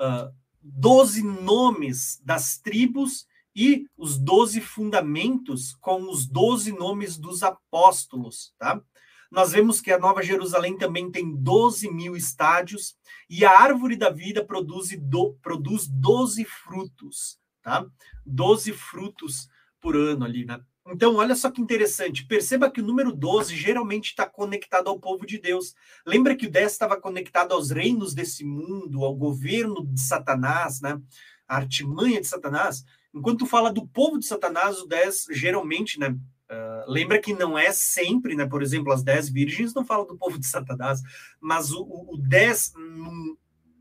Uh, 0.00 0.34
doze 0.60 1.22
nomes 1.22 2.20
das 2.24 2.58
tribos 2.58 3.26
e 3.56 3.86
os 3.96 4.18
doze 4.18 4.60
fundamentos 4.60 5.74
com 5.80 6.10
os 6.10 6.26
doze 6.26 6.72
nomes 6.72 7.16
dos 7.16 7.42
apóstolos, 7.42 8.52
tá? 8.58 8.82
Nós 9.30 9.52
vemos 9.52 9.80
que 9.80 9.90
a 9.90 9.98
Nova 9.98 10.22
Jerusalém 10.22 10.76
também 10.76 11.10
tem 11.10 11.34
12 11.34 11.90
mil 11.90 12.14
estádios 12.14 12.94
e 13.28 13.44
a 13.44 13.58
árvore 13.58 13.96
da 13.96 14.10
vida 14.10 14.44
produz, 14.44 14.90
do, 15.00 15.32
produz 15.42 15.88
12 15.88 16.44
frutos, 16.44 17.38
tá? 17.62 17.86
12 18.26 18.72
frutos 18.74 19.48
por 19.80 19.96
ano 19.96 20.26
ali, 20.26 20.44
né? 20.44 20.60
Então, 20.88 21.16
olha 21.16 21.34
só 21.34 21.50
que 21.50 21.60
interessante. 21.60 22.24
Perceba 22.26 22.70
que 22.70 22.80
o 22.80 22.84
número 22.84 23.12
12 23.12 23.56
geralmente 23.56 24.10
está 24.10 24.24
conectado 24.24 24.88
ao 24.88 25.00
povo 25.00 25.26
de 25.26 25.38
Deus. 25.38 25.74
Lembra 26.06 26.36
que 26.36 26.46
o 26.46 26.50
10 26.50 26.70
estava 26.70 27.00
conectado 27.00 27.52
aos 27.52 27.70
reinos 27.70 28.14
desse 28.14 28.44
mundo, 28.44 29.04
ao 29.04 29.14
governo 29.14 29.84
de 29.84 30.00
Satanás, 30.00 30.80
né? 30.80 31.00
A 31.48 31.56
artimanha 31.56 32.20
de 32.20 32.26
Satanás. 32.28 32.84
Enquanto 33.16 33.46
fala 33.46 33.72
do 33.72 33.86
povo 33.86 34.18
de 34.18 34.26
Satanás, 34.26 34.78
o 34.78 34.86
10 34.86 35.28
geralmente, 35.30 35.98
né? 35.98 36.10
Uh, 36.10 36.92
lembra 36.92 37.18
que 37.18 37.32
não 37.32 37.58
é 37.58 37.72
sempre, 37.72 38.34
né? 38.34 38.46
Por 38.46 38.62
exemplo, 38.62 38.92
as 38.92 39.02
10 39.02 39.30
virgens 39.30 39.72
não 39.72 39.86
falam 39.86 40.06
do 40.06 40.18
povo 40.18 40.38
de 40.38 40.46
Satanás, 40.46 41.00
mas 41.40 41.72
o, 41.72 41.82
o 41.82 42.18
10, 42.18 42.74
num, 42.76 43.36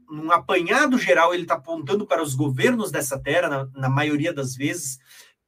num 0.09 0.31
apanhado 0.31 0.97
geral, 0.97 1.33
ele 1.33 1.43
está 1.43 1.55
apontando 1.55 2.07
para 2.07 2.23
os 2.23 2.33
governos 2.33 2.91
dessa 2.91 3.19
terra, 3.19 3.49
na, 3.49 3.81
na 3.81 3.89
maioria 3.89 4.31
das 4.33 4.55
vezes, 4.55 4.99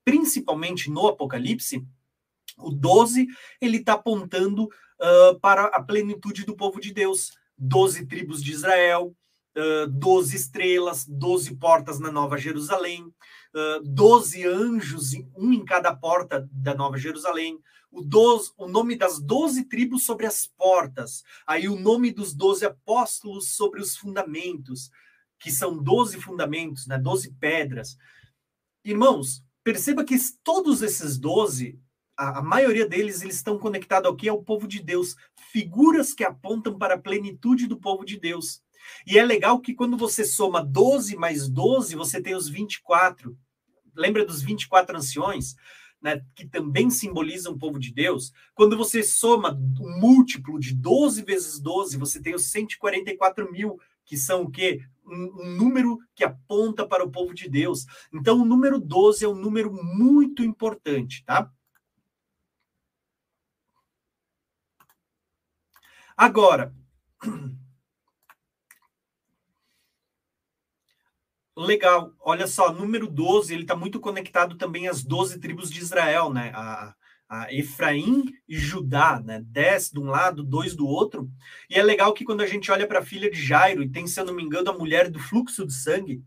principalmente 0.04 0.92
no 0.92 1.08
Apocalipse, 1.08 1.82
o 2.58 2.70
12 2.70 3.26
ele 3.62 3.78
está 3.78 3.94
apontando 3.94 4.66
uh, 4.66 5.40
para 5.40 5.68
a 5.68 5.82
plenitude 5.82 6.44
do 6.44 6.58
povo 6.58 6.82
de 6.82 6.94
Deus. 6.94 7.32
Doze 7.58 8.06
tribos 8.06 8.44
de 8.44 8.52
Israel, 8.52 9.16
uh, 9.58 10.22
estrelas, 10.22 11.06
doze 11.08 11.56
portas 11.56 12.00
na 12.00 12.12
Nova 12.12 12.38
Jerusalém, 12.38 13.12
doze 13.84 14.48
uh, 14.48 14.54
anjos, 14.54 15.14
um 15.36 15.54
em 15.54 15.64
cada 15.66 15.96
porta 15.96 16.48
da 16.52 16.76
Nova 16.76 16.98
Jerusalém, 16.98 17.60
o, 17.92 18.02
doze, 18.02 18.52
o 18.58 18.68
nome 18.68 18.96
das 18.96 19.20
doze 19.20 19.64
tribos 19.66 20.06
sobre 20.06 20.26
as 20.26 20.46
portas, 20.46 21.24
aí 21.46 21.68
o 21.68 21.80
nome 21.80 22.12
dos 22.12 22.34
doze 22.34 22.66
apóstolos 22.66 23.56
sobre 23.56 23.82
os 23.82 23.96
fundamentos, 23.96 24.90
que 25.40 25.52
são 25.52 25.82
doze 25.82 26.20
fundamentos, 26.20 26.88
né, 26.88 26.98
doze 26.98 27.32
pedras. 27.40 27.98
Irmãos, 28.84 29.44
Perceba 29.68 30.06
que 30.06 30.16
todos 30.46 30.82
esses 30.82 31.18
12, 31.18 31.78
a, 32.16 32.40
a 32.40 32.42
maioria 32.42 32.88
deles, 32.88 33.22
eles 33.22 33.36
estão 33.36 33.60
conectados? 33.60 34.10
Ao 34.30 34.42
povo 34.42 34.66
de 34.66 34.82
Deus. 34.82 35.14
Figuras 35.52 36.14
que 36.14 36.24
apontam 36.24 36.78
para 36.78 36.96
a 36.96 36.98
plenitude 36.98 37.68
do 37.68 37.76
povo 37.76 38.06
de 38.06 38.18
Deus. 38.18 38.62
E 39.06 39.18
é 39.18 39.24
legal 39.24 39.60
que 39.60 39.74
quando 39.74 39.98
você 39.98 40.24
soma 40.24 40.64
12 40.64 41.16
mais 41.16 41.48
12, 41.50 41.96
você 41.96 42.22
tem 42.22 42.36
os 42.36 42.48
24. 42.48 43.38
Lembra 43.96 44.26
dos 44.26 44.42
24 44.42 44.98
anciões? 44.98 45.56
Né, 46.00 46.24
que 46.36 46.46
também 46.46 46.92
simbolizam 46.92 47.54
o 47.54 47.58
povo 47.58 47.80
de 47.80 47.92
Deus, 47.92 48.32
quando 48.54 48.78
você 48.78 49.02
soma 49.02 49.60
um 49.82 50.00
múltiplo 50.00 50.60
de 50.60 50.76
12 50.76 51.24
vezes 51.24 51.60
12, 51.60 51.98
você 51.98 52.22
tem 52.22 52.36
os 52.36 52.52
144 52.52 53.52
mil, 53.52 53.80
que 54.06 54.16
são 54.16 54.44
o 54.44 54.52
quê? 54.52 54.80
um, 55.08 55.42
um, 55.42 55.56
número 55.56 56.00
que 56.14 56.24
aponta 56.24 56.86
para 56.86 57.04
o 57.04 57.12
povo 57.12 57.34
de 57.34 57.50
Deus. 57.50 57.86
Então, 58.14 58.42
o 58.42 58.46
número 58.46 58.80
12 58.80 59.26
é 59.26 59.28
um 59.28 59.36
número 59.36 59.74
muito 59.74 60.44
importante, 60.44 61.24
tá? 61.26 61.52
Agora, 66.16 66.74
legal, 71.62 72.14
olha 72.20 72.48
só, 72.48 72.72
número 72.72 73.08
12, 73.08 73.54
ele 73.54 73.64
está 73.64 73.76
muito 73.76 74.00
conectado 74.00 74.56
também 74.56 74.88
às 74.88 75.04
12 75.04 75.40
tribos 75.40 75.70
de 75.70 75.80
Israel, 75.80 76.32
né? 76.32 76.52
A, 76.54 76.94
a 77.30 77.54
Efraim 77.54 78.26
e 78.48 78.58
Judá, 78.58 79.22
né? 79.24 79.42
Dez 79.46 79.90
de 79.92 80.00
um 80.00 80.06
lado, 80.06 80.44
dois 80.44 80.76
do 80.76 80.88
outro. 80.88 81.30
E 81.70 81.76
é 81.76 81.84
legal 81.84 82.14
que 82.14 82.24
quando 82.24 82.42
a 82.42 82.48
gente 82.48 82.72
olha 82.72 82.88
para 82.88 83.00
a 83.00 83.06
filha 83.06 83.30
de 83.30 83.42
Jairo 83.42 83.84
e 83.84 83.90
tem, 83.90 84.08
se 84.08 84.20
eu 84.20 84.26
não 84.26 84.34
me 84.34 84.44
engano, 84.44 84.70
a 84.70 84.78
mulher 84.78 85.10
do 85.10 85.20
fluxo 85.20 85.66
de 85.66 85.74
sangue. 85.74 86.24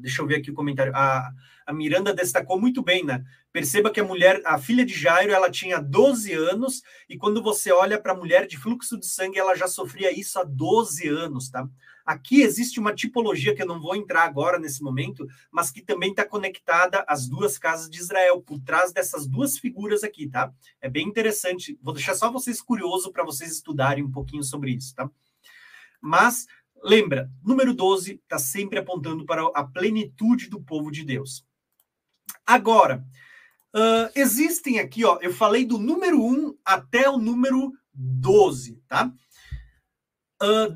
Deixa 0.00 0.22
eu 0.22 0.26
ver 0.26 0.36
aqui 0.36 0.50
o 0.50 0.54
comentário. 0.54 0.94
A, 0.94 1.30
a 1.66 1.72
Miranda 1.72 2.14
destacou 2.14 2.58
muito 2.58 2.82
bem, 2.82 3.04
né? 3.04 3.22
Perceba 3.52 3.90
que 3.90 4.00
a 4.00 4.04
mulher, 4.04 4.40
a 4.44 4.58
filha 4.58 4.84
de 4.84 4.94
Jairo, 4.94 5.32
ela 5.32 5.50
tinha 5.50 5.80
12 5.80 6.32
anos, 6.32 6.82
e 7.08 7.16
quando 7.16 7.42
você 7.42 7.70
olha 7.72 8.00
para 8.00 8.12
a 8.12 8.16
mulher 8.16 8.46
de 8.46 8.56
fluxo 8.56 8.98
de 8.98 9.06
sangue, 9.06 9.38
ela 9.38 9.54
já 9.54 9.66
sofria 9.68 10.10
isso 10.18 10.38
há 10.38 10.44
12 10.44 11.08
anos, 11.08 11.50
tá? 11.50 11.68
Aqui 12.08 12.40
existe 12.40 12.80
uma 12.80 12.94
tipologia 12.94 13.54
que 13.54 13.60
eu 13.60 13.66
não 13.66 13.78
vou 13.78 13.94
entrar 13.94 14.22
agora 14.22 14.58
nesse 14.58 14.82
momento, 14.82 15.26
mas 15.52 15.70
que 15.70 15.82
também 15.82 16.08
está 16.08 16.24
conectada 16.24 17.04
às 17.06 17.28
duas 17.28 17.58
casas 17.58 17.90
de 17.90 17.98
Israel, 17.98 18.40
por 18.40 18.58
trás 18.60 18.94
dessas 18.94 19.26
duas 19.26 19.58
figuras 19.58 20.02
aqui, 20.02 20.26
tá? 20.26 20.50
É 20.80 20.88
bem 20.88 21.06
interessante. 21.06 21.78
Vou 21.82 21.92
deixar 21.92 22.14
só 22.14 22.32
vocês 22.32 22.62
curiosos 22.62 23.12
para 23.12 23.22
vocês 23.22 23.52
estudarem 23.52 24.02
um 24.02 24.10
pouquinho 24.10 24.42
sobre 24.42 24.70
isso, 24.70 24.94
tá? 24.94 25.10
Mas 26.00 26.46
lembra, 26.82 27.30
número 27.44 27.74
12 27.74 28.22
está 28.22 28.38
sempre 28.38 28.78
apontando 28.78 29.26
para 29.26 29.42
a 29.54 29.62
plenitude 29.62 30.48
do 30.48 30.62
povo 30.62 30.90
de 30.90 31.04
Deus. 31.04 31.44
Agora, 32.46 33.04
uh, 33.76 34.10
existem 34.14 34.78
aqui, 34.78 35.04
ó, 35.04 35.18
eu 35.20 35.34
falei 35.34 35.66
do 35.66 35.76
número 35.76 36.24
1 36.24 36.56
até 36.64 37.06
o 37.10 37.18
número 37.18 37.70
12, 37.92 38.82
tá? 38.88 39.12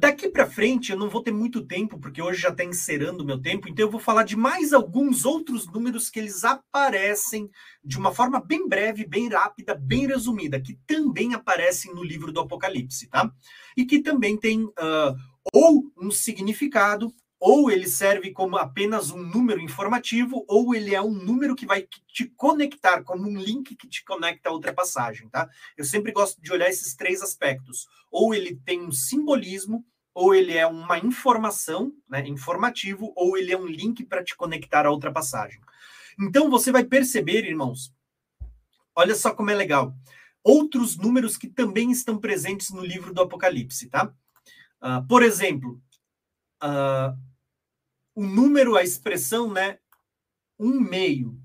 Daqui 0.01 0.28
para 0.28 0.51
frente 0.51 0.90
eu 0.90 0.98
não 0.98 1.09
vou 1.09 1.22
ter 1.22 1.30
muito 1.30 1.64
tempo, 1.64 1.97
porque 1.97 2.20
hoje 2.20 2.43
já 2.43 2.48
está 2.48 2.64
encerrando 2.64 3.22
o 3.22 3.26
meu 3.26 3.40
tempo, 3.40 3.68
então 3.68 3.86
eu 3.86 3.90
vou 3.90 4.01
falar 4.01 4.24
de 4.24 4.34
mais 4.34 4.72
alguns 4.72 5.24
outros 5.24 5.70
números 5.70 6.10
que 6.10 6.18
eles 6.18 6.43
aparecem 6.43 7.48
de 7.84 7.97
uma 7.97 8.12
forma 8.12 8.40
bem 8.40 8.68
breve, 8.68 9.06
bem 9.06 9.28
rápida, 9.28 9.72
bem 9.72 10.09
resumida, 10.09 10.60
que 10.60 10.76
também 10.84 11.34
aparecem 11.34 11.94
no 11.94 12.02
livro 12.02 12.32
do 12.32 12.40
Apocalipse, 12.40 13.09
tá? 13.09 13.32
E 13.76 13.84
que 13.84 14.02
também 14.02 14.36
tem 14.36 14.64
uh, 14.64 15.14
ou 15.52 15.84
um 15.97 16.10
significado 16.10 17.12
ou 17.44 17.73
ele 17.73 17.89
serve 17.89 18.31
como 18.31 18.56
apenas 18.56 19.10
um 19.10 19.20
número 19.20 19.60
informativo, 19.60 20.44
ou 20.47 20.77
ele 20.77 20.94
é 20.94 21.02
um 21.02 21.10
número 21.10 21.56
que 21.56 21.66
vai 21.66 21.89
te 22.06 22.27
conectar, 22.36 23.02
como 23.02 23.28
um 23.28 23.36
link 23.36 23.74
que 23.74 23.89
te 23.89 24.05
conecta 24.05 24.48
a 24.48 24.52
outra 24.52 24.73
passagem, 24.73 25.28
tá? 25.28 25.51
Eu 25.77 25.85
sempre 25.85 26.12
gosto 26.12 26.40
de 26.40 26.52
olhar 26.52 26.69
esses 26.69 26.94
três 26.94 27.20
aspectos. 27.20 27.89
Ou 28.12 28.32
ele 28.32 28.55
tem 28.64 28.81
um 28.81 28.93
simbolismo, 28.93 29.85
ou 30.14 30.32
ele 30.32 30.56
é 30.56 30.64
uma 30.69 31.01
informação, 31.01 31.93
né, 32.09 32.24
informativo, 32.28 33.12
ou 33.16 33.36
ele 33.36 33.51
é 33.51 33.59
um 33.59 33.66
link 33.66 34.05
para 34.05 34.23
te 34.23 34.36
conectar 34.36 34.86
a 34.86 34.93
outra 34.93 35.10
passagem. 35.10 35.60
Então 36.20 36.48
você 36.48 36.70
vai 36.70 36.85
perceber, 36.85 37.44
irmãos, 37.44 37.93
olha 38.94 39.16
só 39.16 39.35
como 39.35 39.51
é 39.51 39.55
legal. 39.56 39.93
Outros 40.44 40.97
números 40.97 41.36
que 41.36 41.48
também 41.48 41.90
estão 41.90 42.19
presentes 42.19 42.70
no 42.70 42.85
livro 42.85 43.12
do 43.12 43.20
Apocalipse, 43.20 43.89
tá? 43.89 44.14
Uh, 44.81 45.05
por 45.09 45.24
exemplo, 45.24 45.82
uh, 46.62 47.31
o 48.14 48.24
número, 48.24 48.76
a 48.76 48.82
expressão, 48.82 49.51
né? 49.52 49.78
Um 50.59 50.80
meio, 50.80 51.40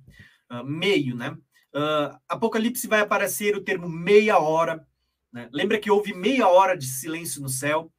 uh, 0.52 0.64
meio, 0.64 1.16
né? 1.16 1.32
Uh, 1.74 2.18
Apocalipse 2.28 2.88
vai 2.88 3.02
aparecer 3.02 3.56
o 3.56 3.64
termo 3.64 3.90
meia 3.90 4.40
hora. 4.40 4.88
Né? 5.32 5.50
Lembra 5.52 5.80
que 5.80 5.92
houve 5.92 6.14
meia 6.14 6.48
hora 6.48 6.78
de 6.78 6.86
silêncio 6.86 7.42
no 7.42 7.50
céu? 7.50 7.92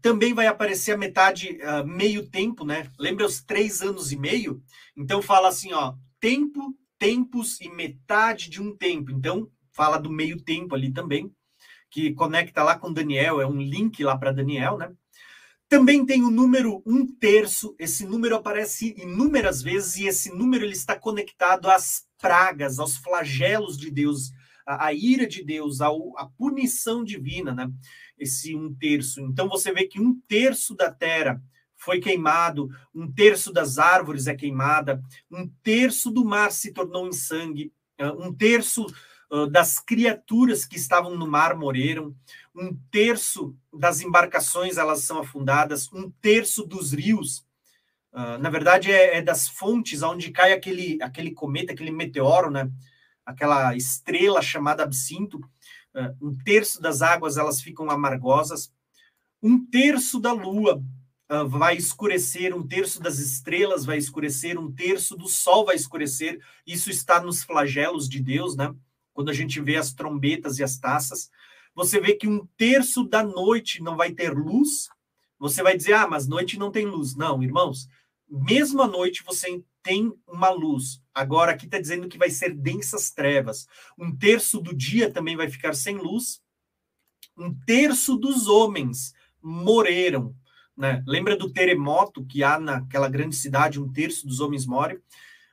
Também 0.00 0.34
vai 0.34 0.46
aparecer 0.46 0.92
a 0.92 0.98
metade, 0.98 1.58
uh, 1.62 1.86
meio 1.86 2.28
tempo, 2.28 2.64
né? 2.64 2.90
Lembra 2.98 3.26
os 3.26 3.42
três 3.42 3.80
anos 3.80 4.12
e 4.12 4.16
meio? 4.16 4.62
Então 4.96 5.22
fala 5.22 5.48
assim, 5.48 5.72
ó, 5.72 5.94
tempo, 6.20 6.76
tempos 6.98 7.60
e 7.60 7.68
metade 7.68 8.50
de 8.50 8.60
um 8.60 8.76
tempo. 8.76 9.10
Então 9.10 9.50
fala 9.72 9.98
do 9.98 10.10
meio 10.10 10.40
tempo 10.40 10.74
ali 10.74 10.92
também, 10.92 11.34
que 11.90 12.12
conecta 12.14 12.62
lá 12.62 12.78
com 12.78 12.92
Daniel, 12.92 13.40
é 13.40 13.46
um 13.46 13.60
link 13.60 14.02
lá 14.02 14.16
para 14.16 14.32
Daniel, 14.32 14.78
né? 14.78 14.94
Também 15.74 16.06
tem 16.06 16.22
o 16.22 16.30
número 16.30 16.80
um 16.86 17.04
terço. 17.04 17.74
Esse 17.80 18.06
número 18.06 18.36
aparece 18.36 18.94
inúmeras 18.96 19.60
vezes 19.60 19.96
e 19.96 20.06
esse 20.06 20.30
número 20.30 20.64
ele 20.64 20.72
está 20.72 20.96
conectado 20.96 21.68
às 21.68 22.06
pragas, 22.16 22.78
aos 22.78 22.96
flagelos 22.96 23.76
de 23.76 23.90
Deus, 23.90 24.30
à, 24.64 24.86
à 24.86 24.94
ira 24.94 25.26
de 25.26 25.42
Deus, 25.42 25.80
ao, 25.80 26.16
à 26.16 26.26
punição 26.26 27.02
divina, 27.02 27.52
né? 27.52 27.68
Esse 28.16 28.54
um 28.54 28.72
terço. 28.72 29.20
Então 29.22 29.48
você 29.48 29.72
vê 29.72 29.84
que 29.84 30.00
um 30.00 30.14
terço 30.28 30.76
da 30.76 30.92
terra 30.92 31.42
foi 31.76 31.98
queimado, 31.98 32.68
um 32.94 33.10
terço 33.10 33.52
das 33.52 33.76
árvores 33.76 34.28
é 34.28 34.34
queimada, 34.36 35.02
um 35.28 35.50
terço 35.64 36.08
do 36.08 36.24
mar 36.24 36.52
se 36.52 36.72
tornou 36.72 37.08
em 37.08 37.12
sangue, 37.12 37.72
ah, 37.98 38.12
um 38.12 38.32
terço 38.32 38.86
das 39.50 39.80
criaturas 39.80 40.64
que 40.64 40.76
estavam 40.76 41.16
no 41.16 41.26
mar 41.26 41.56
morreram, 41.56 42.14
um 42.54 42.76
terço 42.90 43.56
das 43.72 44.00
embarcações 44.00 44.76
elas 44.76 45.00
são 45.00 45.18
afundadas, 45.18 45.92
um 45.92 46.10
terço 46.20 46.64
dos 46.64 46.92
rios, 46.92 47.44
uh, 48.12 48.38
na 48.38 48.48
verdade 48.48 48.92
é, 48.92 49.18
é, 49.18 49.22
das 49.22 49.48
fontes 49.48 50.02
onde 50.02 50.30
cai 50.30 50.52
aquele, 50.52 50.98
aquele 51.02 51.32
cometa, 51.32 51.72
aquele 51.72 51.90
meteoro, 51.90 52.50
né? 52.50 52.70
aquela 53.26 53.74
estrela 53.74 54.40
chamada 54.40 54.82
absinto, 54.82 55.38
uh, 55.38 56.16
um 56.20 56.36
terço 56.44 56.80
das 56.80 57.02
águas 57.02 57.36
elas 57.36 57.60
ficam 57.60 57.90
amargosas, 57.90 58.72
um 59.42 59.64
terço 59.66 60.20
da 60.20 60.32
lua 60.32 60.82
uh, 61.30 61.48
vai 61.48 61.76
escurecer, 61.76 62.54
um 62.54 62.66
terço 62.66 63.02
das 63.02 63.18
estrelas 63.18 63.84
vai 63.84 63.98
escurecer, 63.98 64.58
um 64.58 64.72
terço 64.72 65.16
do 65.16 65.28
sol 65.28 65.66
vai 65.66 65.76
escurecer. 65.76 66.40
Isso 66.66 66.90
está 66.90 67.20
nos 67.20 67.42
flagelos 67.42 68.08
de 68.08 68.20
Deus, 68.20 68.56
né? 68.56 68.74
Quando 69.12 69.30
a 69.30 69.34
gente 69.34 69.60
vê 69.60 69.76
as 69.76 69.92
trombetas 69.92 70.58
e 70.58 70.64
as 70.64 70.78
taças, 70.78 71.30
você 71.74 72.00
vê 72.00 72.14
que 72.14 72.28
um 72.28 72.46
terço 72.56 73.04
da 73.04 73.22
noite 73.22 73.82
não 73.82 73.96
vai 73.96 74.12
ter 74.12 74.32
luz. 74.32 74.88
Você 75.38 75.62
vai 75.62 75.76
dizer, 75.76 75.94
ah, 75.94 76.06
mas 76.06 76.26
noite 76.26 76.58
não 76.58 76.70
tem 76.70 76.86
luz. 76.86 77.16
Não, 77.16 77.42
irmãos, 77.42 77.88
mesmo 78.28 78.82
à 78.82 78.86
noite 78.86 79.22
você 79.24 79.62
tem 79.82 80.12
uma 80.26 80.50
luz. 80.50 81.02
Agora 81.12 81.52
aqui 81.52 81.66
está 81.66 81.78
dizendo 81.78 82.08
que 82.08 82.16
vai 82.18 82.30
ser 82.30 82.54
densas 82.54 83.10
trevas. 83.10 83.66
Um 83.98 84.16
terço 84.16 84.60
do 84.60 84.74
dia 84.74 85.12
também 85.12 85.36
vai 85.36 85.50
ficar 85.50 85.74
sem 85.74 85.98
luz. 85.98 86.40
Um 87.36 87.54
terço 87.66 88.16
dos 88.16 88.46
homens 88.46 89.12
morreram. 89.42 90.34
Né? 90.76 91.02
Lembra 91.06 91.36
do 91.36 91.52
terremoto 91.52 92.24
que 92.24 92.42
há 92.42 92.58
naquela 92.58 93.08
grande 93.08 93.36
cidade? 93.36 93.80
Um 93.80 93.92
terço 93.92 94.26
dos 94.26 94.40
homens 94.40 94.64
morrem. 94.64 94.96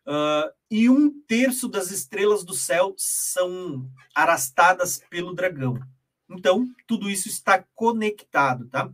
Uh, 0.06 0.49
e 0.69 0.89
um 0.89 1.11
terço 1.27 1.68
das 1.68 1.91
estrelas 1.91 2.43
do 2.43 2.53
céu 2.53 2.93
são 2.98 3.88
arrastadas 4.15 5.03
pelo 5.10 5.34
dragão. 5.34 5.80
Então, 6.32 6.68
tudo 6.88 7.10
isso 7.10 7.28
está 7.28 7.64
conectado, 7.76 8.68
tá? 8.68 8.91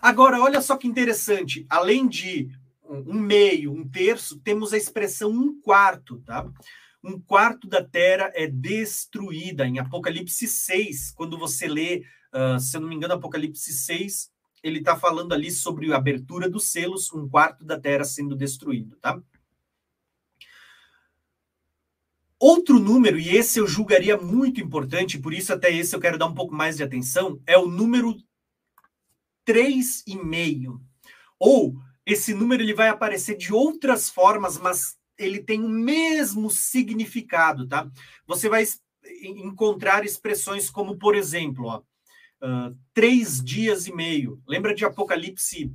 Agora, 0.00 0.40
olha 0.40 0.60
só 0.60 0.76
que 0.76 0.86
interessante. 0.86 1.66
Além 1.68 2.08
de 2.08 2.50
um 2.84 3.14
meio, 3.14 3.72
um 3.72 3.88
terço, 3.88 4.38
temos 4.40 4.72
a 4.72 4.76
expressão 4.76 5.30
um 5.30 5.60
quarto, 5.60 6.20
tá? 6.20 6.50
Um 7.02 7.20
quarto 7.20 7.68
da 7.68 7.84
terra 7.84 8.30
é 8.34 8.46
destruída. 8.46 9.66
Em 9.66 9.78
Apocalipse 9.78 10.46
6, 10.46 11.12
quando 11.12 11.38
você 11.38 11.68
lê, 11.68 12.04
uh, 12.32 12.58
se 12.58 12.76
eu 12.76 12.80
não 12.80 12.88
me 12.88 12.94
engano, 12.94 13.14
Apocalipse 13.14 13.72
6, 13.72 14.30
ele 14.62 14.78
está 14.80 14.96
falando 14.96 15.32
ali 15.32 15.50
sobre 15.50 15.92
a 15.92 15.96
abertura 15.96 16.48
dos 16.48 16.70
selos, 16.70 17.12
um 17.12 17.28
quarto 17.28 17.64
da 17.64 17.78
terra 17.78 18.04
sendo 18.04 18.34
destruído, 18.34 18.96
tá? 18.96 19.20
Outro 22.40 22.78
número, 22.78 23.18
e 23.18 23.36
esse 23.36 23.58
eu 23.58 23.66
julgaria 23.66 24.16
muito 24.16 24.60
importante, 24.60 25.18
por 25.18 25.34
isso 25.34 25.52
até 25.52 25.72
esse 25.72 25.94
eu 25.94 26.00
quero 26.00 26.16
dar 26.16 26.26
um 26.26 26.34
pouco 26.34 26.54
mais 26.54 26.76
de 26.76 26.84
atenção, 26.84 27.40
é 27.46 27.58
o 27.58 27.66
número 27.66 28.16
3,5. 29.46 30.80
Ou 31.38 31.74
esse 32.06 32.32
número 32.32 32.62
ele 32.62 32.74
vai 32.74 32.88
aparecer 32.88 33.36
de 33.36 33.52
outras 33.52 34.08
formas, 34.08 34.56
mas 34.56 34.96
ele 35.18 35.42
tem 35.42 35.64
o 35.64 35.68
mesmo 35.68 36.48
significado, 36.48 37.66
tá? 37.66 37.90
Você 38.26 38.48
vai 38.48 38.64
encontrar 39.22 40.04
expressões 40.04 40.70
como, 40.70 40.96
por 40.96 41.16
exemplo, 41.16 41.66
ó, 41.66 41.78
uh, 41.78 42.76
três 42.94 43.42
dias 43.42 43.86
e 43.86 43.92
meio. 43.92 44.40
Lembra 44.46 44.74
de 44.74 44.84
Apocalipse 44.84 45.72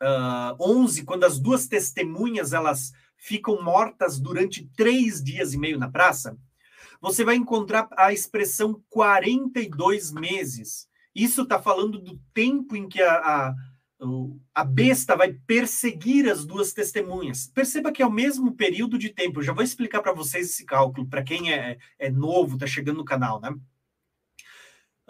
uh, 0.00 0.56
11, 0.58 1.04
quando 1.04 1.24
as 1.24 1.38
duas 1.38 1.66
testemunhas 1.66 2.52
elas 2.52 2.92
ficam 3.22 3.62
mortas 3.62 4.18
durante 4.18 4.68
três 4.76 5.22
dias 5.22 5.54
e 5.54 5.58
meio 5.58 5.78
na 5.78 5.88
praça? 5.88 6.36
Você 7.00 7.24
vai 7.24 7.36
encontrar 7.36 7.88
a 7.96 8.12
expressão 8.12 8.82
42 8.90 10.12
meses. 10.12 10.88
Isso 11.14 11.42
está 11.42 11.60
falando 11.62 12.00
do 12.00 12.20
tempo 12.34 12.74
em 12.74 12.88
que 12.88 13.00
a, 13.00 13.14
a, 13.14 13.54
a 14.52 14.64
besta 14.64 15.16
vai 15.16 15.32
perseguir 15.32 16.28
as 16.28 16.44
duas 16.44 16.72
testemunhas. 16.72 17.46
Perceba 17.46 17.92
que 17.92 18.02
é 18.02 18.06
o 18.06 18.12
mesmo 18.12 18.56
período 18.56 18.98
de 18.98 19.10
tempo. 19.10 19.38
Eu 19.38 19.44
já 19.44 19.52
vou 19.52 19.62
explicar 19.62 20.02
para 20.02 20.12
vocês 20.12 20.50
esse 20.50 20.64
cálculo, 20.64 21.06
para 21.06 21.22
quem 21.22 21.52
é, 21.52 21.78
é 21.98 22.10
novo, 22.10 22.54
está 22.54 22.66
chegando 22.66 22.98
no 22.98 23.04
canal, 23.04 23.40
né? 23.40 23.54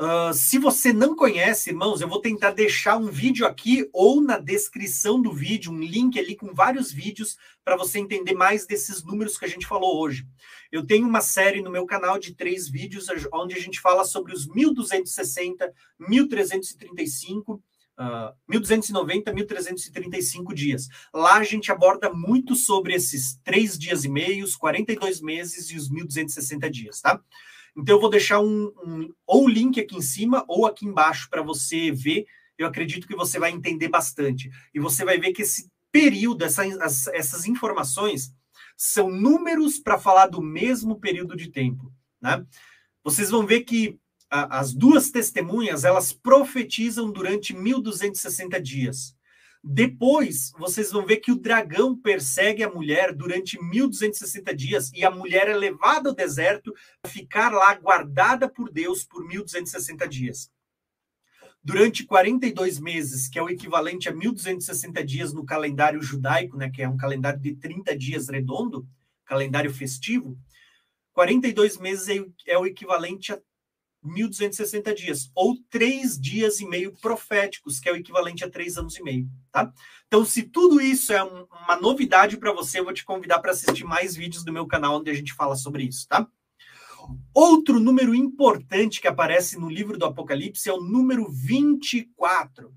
Uh, 0.02 0.34
se 0.34 0.58
você 0.58 0.92
não 0.92 1.14
conhece, 1.14 1.70
irmãos, 1.70 2.00
eu 2.00 2.08
vou 2.08 2.20
tentar 2.20 2.50
deixar 2.50 2.96
um 2.96 3.06
vídeo 3.06 3.46
aqui 3.46 3.88
ou 3.92 4.20
na 4.20 4.36
descrição 4.36 5.22
do 5.22 5.32
vídeo, 5.32 5.70
um 5.70 5.78
link 5.78 6.18
ali 6.18 6.34
com 6.34 6.52
vários 6.52 6.90
vídeos 6.90 7.36
para 7.64 7.76
você 7.76 8.00
entender 8.00 8.34
mais 8.34 8.66
desses 8.66 9.04
números 9.04 9.38
que 9.38 9.44
a 9.44 9.48
gente 9.48 9.64
falou 9.64 10.00
hoje. 10.00 10.26
Eu 10.72 10.84
tenho 10.84 11.06
uma 11.06 11.20
série 11.20 11.62
no 11.62 11.70
meu 11.70 11.86
canal 11.86 12.18
de 12.18 12.34
três 12.34 12.68
vídeos 12.68 13.06
onde 13.32 13.54
a 13.54 13.60
gente 13.60 13.80
fala 13.80 14.04
sobre 14.04 14.32
os 14.32 14.44
1260, 14.48 15.72
1335, 16.00 17.62
Uh, 17.92 18.34
1290, 18.48 19.32
1335 19.34 20.54
dias. 20.54 20.88
Lá 21.12 21.36
a 21.36 21.44
gente 21.44 21.70
aborda 21.70 22.10
muito 22.10 22.56
sobre 22.56 22.94
esses 22.94 23.38
três 23.44 23.78
dias 23.78 24.02
e 24.04 24.08
meio, 24.08 24.46
os 24.46 24.56
42 24.56 25.20
meses 25.20 25.70
e 25.70 25.76
os 25.76 25.90
1260 25.90 26.70
dias, 26.70 27.02
tá? 27.02 27.20
Então 27.76 27.96
eu 27.96 28.00
vou 28.00 28.10
deixar 28.10 28.40
um, 28.40 28.72
um 28.84 29.12
ou 29.26 29.48
link 29.48 29.80
aqui 29.80 29.96
em 29.96 30.02
cima 30.02 30.44
ou 30.46 30.66
aqui 30.66 30.86
embaixo 30.86 31.28
para 31.30 31.42
você 31.42 31.90
ver. 31.90 32.26
Eu 32.58 32.66
acredito 32.66 33.06
que 33.06 33.16
você 33.16 33.38
vai 33.38 33.50
entender 33.50 33.88
bastante. 33.88 34.50
E 34.74 34.80
você 34.80 35.04
vai 35.04 35.18
ver 35.18 35.32
que 35.32 35.42
esse 35.42 35.70
período, 35.90 36.44
essa, 36.44 36.62
as, 36.84 37.06
essas 37.08 37.46
informações 37.46 38.32
são 38.76 39.10
números 39.10 39.78
para 39.78 39.98
falar 39.98 40.26
do 40.26 40.42
mesmo 40.42 40.98
período 40.98 41.36
de 41.36 41.50
tempo. 41.50 41.92
Né? 42.20 42.44
Vocês 43.04 43.30
vão 43.30 43.46
ver 43.46 43.60
que 43.60 43.98
a, 44.30 44.58
as 44.60 44.72
duas 44.72 45.10
testemunhas 45.10 45.84
elas 45.84 46.12
profetizam 46.12 47.10
durante 47.10 47.54
1260 47.54 48.60
dias. 48.60 49.14
Depois, 49.64 50.50
vocês 50.58 50.90
vão 50.90 51.06
ver 51.06 51.18
que 51.18 51.30
o 51.30 51.38
dragão 51.38 51.96
persegue 51.96 52.64
a 52.64 52.68
mulher 52.68 53.14
durante 53.14 53.62
1260 53.62 54.56
dias 54.56 54.90
e 54.92 55.04
a 55.04 55.10
mulher 55.10 55.48
é 55.48 55.54
levada 55.54 56.08
ao 56.08 56.14
deserto 56.14 56.74
para 57.00 57.10
ficar 57.10 57.52
lá 57.52 57.72
guardada 57.74 58.48
por 58.48 58.72
Deus 58.72 59.04
por 59.04 59.24
1260 59.24 60.08
dias. 60.08 60.50
Durante 61.62 62.04
42 62.04 62.80
meses, 62.80 63.28
que 63.28 63.38
é 63.38 63.42
o 63.42 63.48
equivalente 63.48 64.08
a 64.08 64.12
1260 64.12 65.04
dias 65.04 65.32
no 65.32 65.46
calendário 65.46 66.02
judaico, 66.02 66.56
né, 66.56 66.68
que 66.68 66.82
é 66.82 66.88
um 66.88 66.96
calendário 66.96 67.38
de 67.38 67.54
30 67.54 67.96
dias 67.96 68.28
redondo, 68.28 68.84
calendário 69.24 69.72
festivo, 69.72 70.36
42 71.12 71.78
meses 71.78 72.08
é, 72.08 72.52
é 72.52 72.58
o 72.58 72.66
equivalente 72.66 73.32
a 73.32 73.40
1.260 74.04 74.94
dias, 74.94 75.30
ou 75.34 75.56
três 75.70 76.18
dias 76.20 76.60
e 76.60 76.66
meio 76.66 76.92
proféticos, 77.00 77.78
que 77.78 77.88
é 77.88 77.92
o 77.92 77.96
equivalente 77.96 78.44
a 78.44 78.50
três 78.50 78.76
anos 78.76 78.96
e 78.96 79.02
meio, 79.02 79.28
tá? 79.50 79.72
Então, 80.06 80.24
se 80.24 80.42
tudo 80.42 80.80
isso 80.80 81.12
é 81.12 81.22
um, 81.22 81.46
uma 81.64 81.76
novidade 81.76 82.36
para 82.36 82.52
você, 82.52 82.80
eu 82.80 82.84
vou 82.84 82.92
te 82.92 83.04
convidar 83.04 83.38
para 83.38 83.52
assistir 83.52 83.84
mais 83.84 84.14
vídeos 84.14 84.44
do 84.44 84.52
meu 84.52 84.66
canal 84.66 84.98
onde 84.98 85.10
a 85.10 85.14
gente 85.14 85.32
fala 85.32 85.56
sobre 85.56 85.84
isso, 85.84 86.06
tá? 86.08 86.26
Outro 87.34 87.80
número 87.80 88.14
importante 88.14 89.00
que 89.00 89.08
aparece 89.08 89.58
no 89.58 89.68
livro 89.68 89.98
do 89.98 90.04
Apocalipse 90.04 90.68
é 90.68 90.72
o 90.72 90.80
número 90.80 91.28
24. 91.30 92.72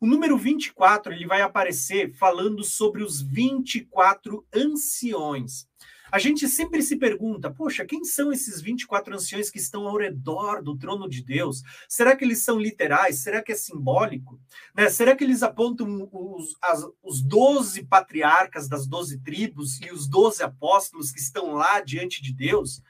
O 0.00 0.06
número 0.06 0.36
24 0.36 1.12
ele 1.12 1.26
vai 1.26 1.40
aparecer 1.40 2.12
falando 2.12 2.62
sobre 2.62 3.02
os 3.02 3.22
24 3.22 4.46
anciões. 4.54 5.66
A 6.14 6.18
gente 6.20 6.46
sempre 6.46 6.80
se 6.80 6.94
pergunta, 6.94 7.50
poxa, 7.50 7.84
quem 7.84 8.04
são 8.04 8.32
esses 8.32 8.60
24 8.60 9.16
anciões 9.16 9.50
que 9.50 9.58
estão 9.58 9.88
ao 9.88 9.96
redor 9.96 10.62
do 10.62 10.78
trono 10.78 11.08
de 11.08 11.20
Deus? 11.20 11.60
Será 11.88 12.14
que 12.14 12.24
eles 12.24 12.38
são 12.38 12.56
literais? 12.56 13.18
Será 13.18 13.42
que 13.42 13.50
é 13.50 13.56
simbólico? 13.56 14.40
Né? 14.76 14.88
Será 14.88 15.16
que 15.16 15.24
eles 15.24 15.42
apontam 15.42 16.08
os, 16.12 16.56
as, 16.62 16.86
os 17.02 17.20
12 17.20 17.86
patriarcas 17.86 18.68
das 18.68 18.86
12 18.86 19.22
tribos 19.24 19.80
e 19.80 19.90
os 19.90 20.06
12 20.06 20.40
apóstolos 20.44 21.10
que 21.10 21.18
estão 21.18 21.54
lá 21.54 21.80
diante 21.80 22.22
de 22.22 22.32
Deus? 22.32 22.80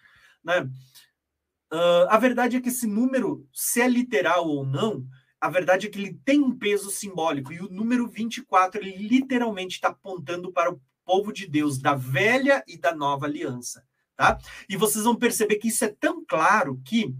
Né? 0.45 0.61
Uh, 1.73 2.05
a 2.11 2.19
verdade 2.19 2.59
é 2.59 2.61
que 2.61 2.69
esse 2.69 2.87
número, 2.87 3.49
se 3.55 3.81
é 3.81 3.89
literal 3.89 4.47
ou 4.47 4.67
não, 4.67 5.03
a 5.41 5.49
verdade 5.49 5.87
é 5.87 5.91
que 5.91 5.99
ele 5.99 6.21
tem 6.27 6.43
um 6.43 6.55
peso 6.55 6.91
simbólico 6.91 7.55
e 7.55 7.61
o 7.61 7.71
número 7.71 8.07
24 8.07 8.83
ele 8.83 8.99
literalmente 8.99 9.77
está 9.77 9.89
apontando 9.89 10.53
para 10.53 10.71
o 10.71 10.79
povo 11.05 11.33
de 11.33 11.47
Deus 11.47 11.79
da 11.79 11.95
velha 11.95 12.65
e 12.67 12.77
da 12.77 12.95
nova 12.95 13.27
aliança, 13.27 13.85
tá? 14.17 14.39
E 14.69 14.77
vocês 14.77 15.05
vão 15.05 15.17
perceber 15.17 15.57
que 15.57 15.69
isso 15.69 15.85
é 15.85 15.89
tão 15.89 16.25
claro 16.25 16.81
que 16.85 17.15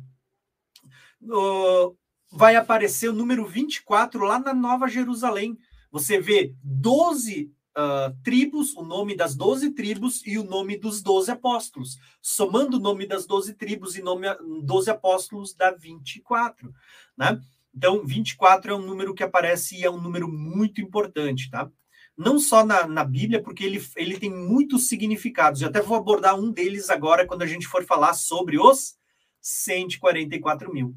uh, 1.23 1.97
vai 2.33 2.57
aparecer 2.57 3.09
o 3.09 3.15
número 3.15 3.47
24 3.47 4.25
lá 4.25 4.39
na 4.39 4.55
Nova 4.55 4.89
Jerusalém. 4.89 5.57
Você 5.91 6.19
vê 6.19 6.55
12 6.63 7.53
uh, 7.77 8.17
tribos, 8.23 8.75
o 8.75 8.83
nome 8.83 9.17
das 9.17 9.35
12 9.35 9.71
tribos 9.71 10.25
e 10.27 10.39
o 10.39 10.45
nome 10.45 10.77
dos 10.77 11.03
12 11.03 11.31
apóstolos. 11.31 11.99
Somando 12.21 12.79
o 12.79 12.81
nome 12.81 13.07
das 13.07 13.27
12 13.27 13.55
tribos 13.55 13.97
e 13.97 14.03
nome 14.03 14.27
12 14.63 14.91
apóstolos 14.91 15.55
dá 15.55 15.71
24, 15.71 16.73
né? 17.17 17.41
Então, 17.77 18.07
24 18.07 18.73
é 18.73 18.75
um 18.77 18.87
número 18.87 19.13
que 19.15 19.25
aparece 19.25 19.77
e 19.77 19.85
é 19.85 19.91
um 19.91 20.01
número 20.01 20.29
muito 20.29 20.81
importante, 20.81 21.51
tá? 21.51 21.69
Não 22.17 22.39
só 22.39 22.65
na, 22.65 22.87
na 22.87 23.05
Bíblia, 23.05 23.43
porque 23.43 23.65
ele, 23.65 23.85
ele 23.97 24.19
tem 24.19 24.31
muitos 24.31 24.89
significados. 24.89 25.61
Eu 25.61 25.69
até 25.69 25.81
vou 25.81 25.97
abordar 25.97 26.39
um 26.39 26.51
deles 26.51 26.91
agora 26.91 27.27
quando 27.27 27.43
a 27.43 27.47
gente 27.47 27.67
for 27.67 27.85
falar 27.85 28.15
sobre 28.15 28.59
os 28.59 28.97
144 29.41 30.73
mil. 30.73 30.95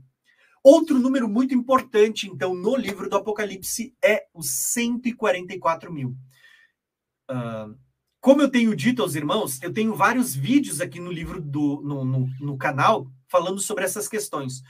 Outro 0.63 0.99
número 0.99 1.27
muito 1.27 1.53
importante, 1.53 2.27
então, 2.27 2.53
no 2.53 2.75
livro 2.75 3.09
do 3.09 3.15
Apocalipse 3.15 3.95
é 4.03 4.25
os 4.33 4.49
144 4.49 5.91
mil. 5.91 6.15
Uh, 7.29 7.77
como 8.19 8.41
eu 8.41 8.49
tenho 8.49 8.75
dito 8.75 9.01
aos 9.01 9.15
irmãos, 9.15 9.61
eu 9.61 9.71
tenho 9.71 9.95
vários 9.95 10.35
vídeos 10.35 10.81
aqui 10.81 10.99
no 10.99 11.11
livro 11.11 11.41
do 11.41 11.81
no, 11.81 12.03
no, 12.03 12.27
no 12.39 12.57
canal 12.57 13.07
falando 13.29 13.59
sobre 13.59 13.83
essas 13.85 14.07
questões. 14.07 14.61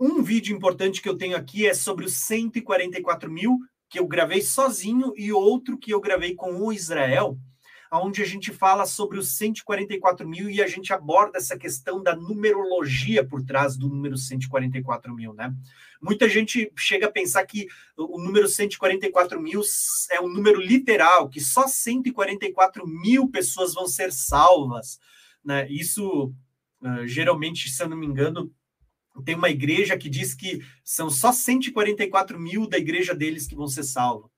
Um 0.00 0.22
vídeo 0.22 0.56
importante 0.56 1.02
que 1.02 1.08
eu 1.08 1.16
tenho 1.16 1.36
aqui 1.36 1.66
é 1.66 1.74
sobre 1.74 2.04
os 2.04 2.14
144 2.14 3.30
mil, 3.30 3.58
que 3.92 3.98
eu 3.98 4.06
gravei 4.06 4.40
sozinho, 4.40 5.12
e 5.18 5.30
outro 5.30 5.76
que 5.76 5.90
eu 5.90 6.00
gravei 6.00 6.34
com 6.34 6.56
o 6.56 6.72
Israel, 6.72 7.36
onde 7.92 8.22
a 8.22 8.24
gente 8.24 8.50
fala 8.50 8.86
sobre 8.86 9.18
os 9.18 9.36
144 9.36 10.26
mil 10.26 10.48
e 10.48 10.62
a 10.62 10.66
gente 10.66 10.94
aborda 10.94 11.36
essa 11.36 11.58
questão 11.58 12.02
da 12.02 12.16
numerologia 12.16 13.22
por 13.22 13.44
trás 13.44 13.76
do 13.76 13.90
número 13.90 14.16
144 14.16 15.14
mil, 15.14 15.34
né? 15.34 15.54
Muita 16.00 16.26
gente 16.26 16.72
chega 16.74 17.06
a 17.06 17.12
pensar 17.12 17.44
que 17.44 17.66
o 17.94 18.18
número 18.18 18.48
144 18.48 19.38
mil 19.38 19.60
é 20.10 20.18
um 20.22 20.28
número 20.28 20.58
literal, 20.58 21.28
que 21.28 21.38
só 21.38 21.68
144 21.68 22.86
mil 22.86 23.28
pessoas 23.28 23.74
vão 23.74 23.86
ser 23.86 24.10
salvas, 24.10 24.98
né? 25.44 25.68
Isso, 25.70 26.32
uh, 26.80 27.06
geralmente, 27.06 27.68
se 27.68 27.82
eu 27.82 27.90
não 27.90 27.96
me 27.98 28.06
engano, 28.06 28.50
tem 29.24 29.34
uma 29.34 29.50
igreja 29.50 29.96
que 29.96 30.08
diz 30.08 30.34
que 30.34 30.60
são 30.84 31.10
só 31.10 31.32
144 31.32 32.38
mil 32.38 32.66
da 32.66 32.78
igreja 32.78 33.14
deles 33.14 33.46
que 33.46 33.54
vão 33.54 33.68
ser 33.68 33.82
salvos. 33.82 34.30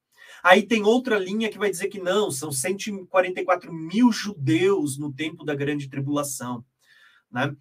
Aí 0.43 0.63
tem 0.63 0.83
outra 0.83 1.19
linha 1.19 1.49
que 1.49 1.59
vai 1.59 1.71
dizer 1.71 1.89
que 1.89 2.01
não, 2.01 2.31
são 2.31 2.53
144 2.53 3.73
mil 3.73 4.13
judeus 4.13 4.99
no 4.99 5.13
tempo 5.13 5.45
da 5.45 5.55
grande 5.55 5.89
tribulação. 5.89 6.65
Né? 7.31 7.55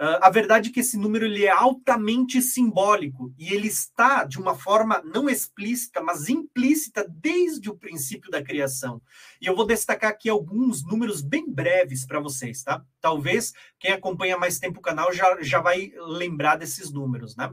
Uh, 0.00 0.22
a 0.22 0.30
verdade 0.30 0.68
é 0.68 0.72
que 0.72 0.78
esse 0.78 0.96
número 0.96 1.24
ele 1.24 1.44
é 1.44 1.50
altamente 1.50 2.40
simbólico 2.40 3.34
e 3.36 3.52
ele 3.52 3.66
está 3.66 4.22
de 4.22 4.38
uma 4.38 4.54
forma 4.54 5.02
não 5.04 5.28
explícita, 5.28 6.00
mas 6.00 6.28
implícita 6.28 7.04
desde 7.08 7.68
o 7.68 7.76
princípio 7.76 8.30
da 8.30 8.40
criação. 8.40 9.02
E 9.40 9.46
eu 9.46 9.56
vou 9.56 9.66
destacar 9.66 10.10
aqui 10.10 10.28
alguns 10.28 10.84
números 10.84 11.20
bem 11.20 11.52
breves 11.52 12.06
para 12.06 12.20
vocês, 12.20 12.62
tá? 12.62 12.80
Talvez 13.00 13.52
quem 13.80 13.90
acompanha 13.90 14.38
mais 14.38 14.60
tempo 14.60 14.78
o 14.78 14.82
canal 14.82 15.12
já, 15.12 15.36
já 15.40 15.60
vai 15.60 15.90
lembrar 15.96 16.54
desses 16.54 16.92
números, 16.92 17.34
né? 17.34 17.52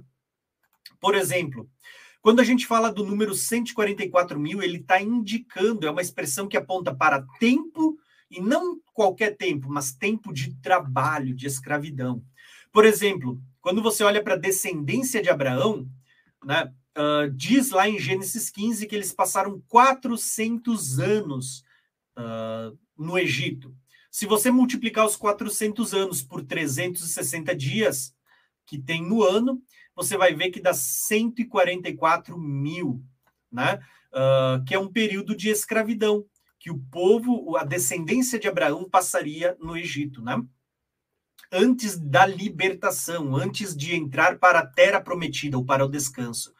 Por 0.99 1.15
exemplo, 1.15 1.67
quando 2.22 2.41
a 2.41 2.43
gente 2.43 2.67
fala 2.67 2.91
do 2.91 3.03
número 3.03 3.34
144 3.34 4.39
mil, 4.39 4.61
ele 4.61 4.77
está 4.77 5.01
indicando, 5.01 5.88
é 5.88 5.89
uma 5.89 6.01
expressão 6.01 6.47
que 6.47 6.57
aponta 6.57 6.93
para 6.93 7.26
tempo, 7.39 7.97
e 8.30 8.41
não 8.41 8.80
qualquer 8.93 9.35
tempo, 9.35 9.67
mas 9.69 9.93
tempo 9.93 10.34
de 10.34 10.55
trabalho, 10.55 11.35
de 11.35 11.47
escravidão. 11.47 12.23
Por 12.76 12.84
exemplo, 12.84 13.41
quando 13.61 13.81
você 13.81 14.03
olha 14.03 14.22
para 14.22 14.34
a 14.34 14.38
descendência 14.38 15.22
de 15.22 15.30
Abraão, 15.30 15.89
né, 16.43 16.73
uh, 16.97 17.31
diz 17.31 17.69
lá 17.69 17.88
em 17.88 17.97
Gênesis 17.97 18.49
15 18.49 18.85
que 18.85 18.93
eles 18.93 19.14
passaram 19.14 19.64
400 19.69 20.99
anos 20.99 21.64
uh, 22.18 22.77
no 22.97 23.18
Egito. 23.18 23.73
Se 24.11 24.26
você 24.26 24.52
multiplicar 24.52 25.06
os 25.06 25.15
400 25.15 25.93
anos 25.93 26.22
por 26.22 26.43
360 26.43 27.56
dias 27.56 28.14
que 28.65 28.77
tem 28.77 29.02
no 29.02 29.23
ano, 29.23 29.64
você 29.95 30.18
vai 30.18 30.35
ver 30.35 30.49
que 30.49 30.60
dá 30.60 30.73
144 30.73 32.38
mil, 32.38 33.02
né? 33.49 33.80
Uh, 34.11 34.61
que 34.65 34.76
é 34.76 34.80
um 34.80 34.91
período 34.91 35.34
de 35.34 35.47
escravidão, 35.47 36.26
que 36.60 36.69
o 36.69 36.77
povo, 36.91 37.56
a 37.56 37.64
descendência 37.64 38.38
de 38.38 38.49
Abraão 38.49 38.84
passaria 38.89 39.56
no 39.61 39.77
Egito, 39.77 40.22
né? 40.22 40.43
Antes 41.57 41.98
da 41.98 42.26
libertação, 42.26 43.34
antes 43.34 43.73
de 43.73 43.95
entrar 43.95 44.38
para 44.40 44.60
a 44.60 44.65
terra 44.65 44.99
prometida 44.99 45.57
ou 45.57 45.64
para 45.64 45.86
o 45.86 45.90
descanso. 45.90 46.53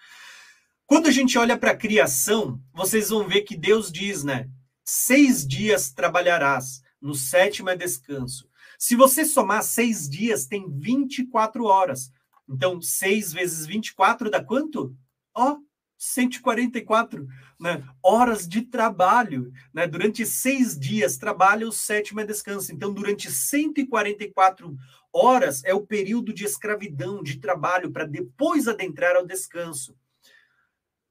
Quando 0.86 1.08
a 1.08 1.12
gente 1.12 1.38
olha 1.38 1.58
para 1.58 1.72
a 1.72 1.78
criação, 1.78 2.62
vocês 2.74 3.10
vão 3.10 3.28
ver 3.28 3.42
que 3.42 3.58
Deus 3.58 3.92
diz, 3.92 4.24
né? 4.24 4.50
Seis 4.86 5.46
dias 5.46 5.92
trabalharás, 5.92 6.82
no 7.02 7.14
sétimo 7.14 7.70
é 7.70 7.76
descanso. 7.76 8.48
Se 8.80 8.96
você 8.96 9.26
somar 9.26 9.64
seis 9.64 10.10
dias, 10.10 10.46
tem 10.46 10.66
24 10.72 11.66
horas. 11.66 12.10
Então, 12.48 12.82
6 12.82 13.34
vezes 13.34 13.66
24 13.66 14.30
dá 14.30 14.44
quanto? 14.44 14.96
Ó, 15.34 15.54
oh, 15.54 15.58
144 15.98 17.28
né? 17.60 17.84
horas 18.04 18.48
de 18.48 18.62
trabalho. 18.62 19.52
Né? 19.74 19.88
Durante 19.88 20.26
seis 20.26 20.78
dias, 20.78 21.18
trabalha, 21.18 21.68
o 21.68 21.72
sétimo 21.72 22.20
é 22.20 22.26
descanso. 22.26 22.74
Então, 22.74 22.94
durante 22.94 23.32
144 23.32 24.76
horas 25.14 25.64
é 25.64 25.74
o 25.74 25.86
período 25.86 26.34
de 26.34 26.46
escravidão, 26.46 27.24
de 27.24 27.40
trabalho, 27.40 27.92
para 27.92 28.06
depois 28.06 28.68
adentrar 28.68 29.16
ao 29.16 29.26
descanso. 29.26 29.96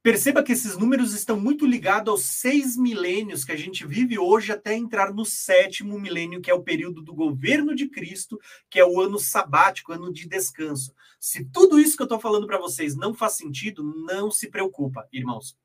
Perceba 0.05 0.43
que 0.43 0.53
esses 0.53 0.77
números 0.77 1.15
estão 1.15 1.41
muito 1.41 1.65
ligados 1.65 2.11
aos 2.11 2.25
seis 2.25 2.77
milênios 2.77 3.43
que 3.43 3.53
a 3.53 3.57
gente 3.57 3.87
vive 3.87 4.19
hoje 4.19 4.53
até 4.53 4.75
entrar 4.75 5.15
no 5.15 5.25
sétimo 5.25 5.99
milênio, 5.99 6.43
que 6.43 6.51
é 6.51 6.55
o 6.55 6.63
período 6.63 7.01
do 7.01 7.15
governo 7.15 7.75
de 7.75 7.89
Cristo, 7.89 8.39
que 8.69 8.79
é 8.79 8.85
o 8.85 9.01
ano 9.01 9.19
sabático, 9.19 9.95
ano 9.95 10.13
de 10.13 10.29
descanso. 10.29 10.95
Se 11.19 11.43
tudo 11.47 11.81
isso 11.81 11.97
que 11.97 12.03
eu 12.03 12.05
estou 12.05 12.21
falando 12.21 12.47
para 12.47 12.59
vocês 12.59 12.95
não 12.95 13.15
faz 13.15 13.33
sentido, 13.33 13.83
não 13.83 14.31
se 14.31 14.51
preocupa, 14.51 15.09
irmãos. 15.11 15.57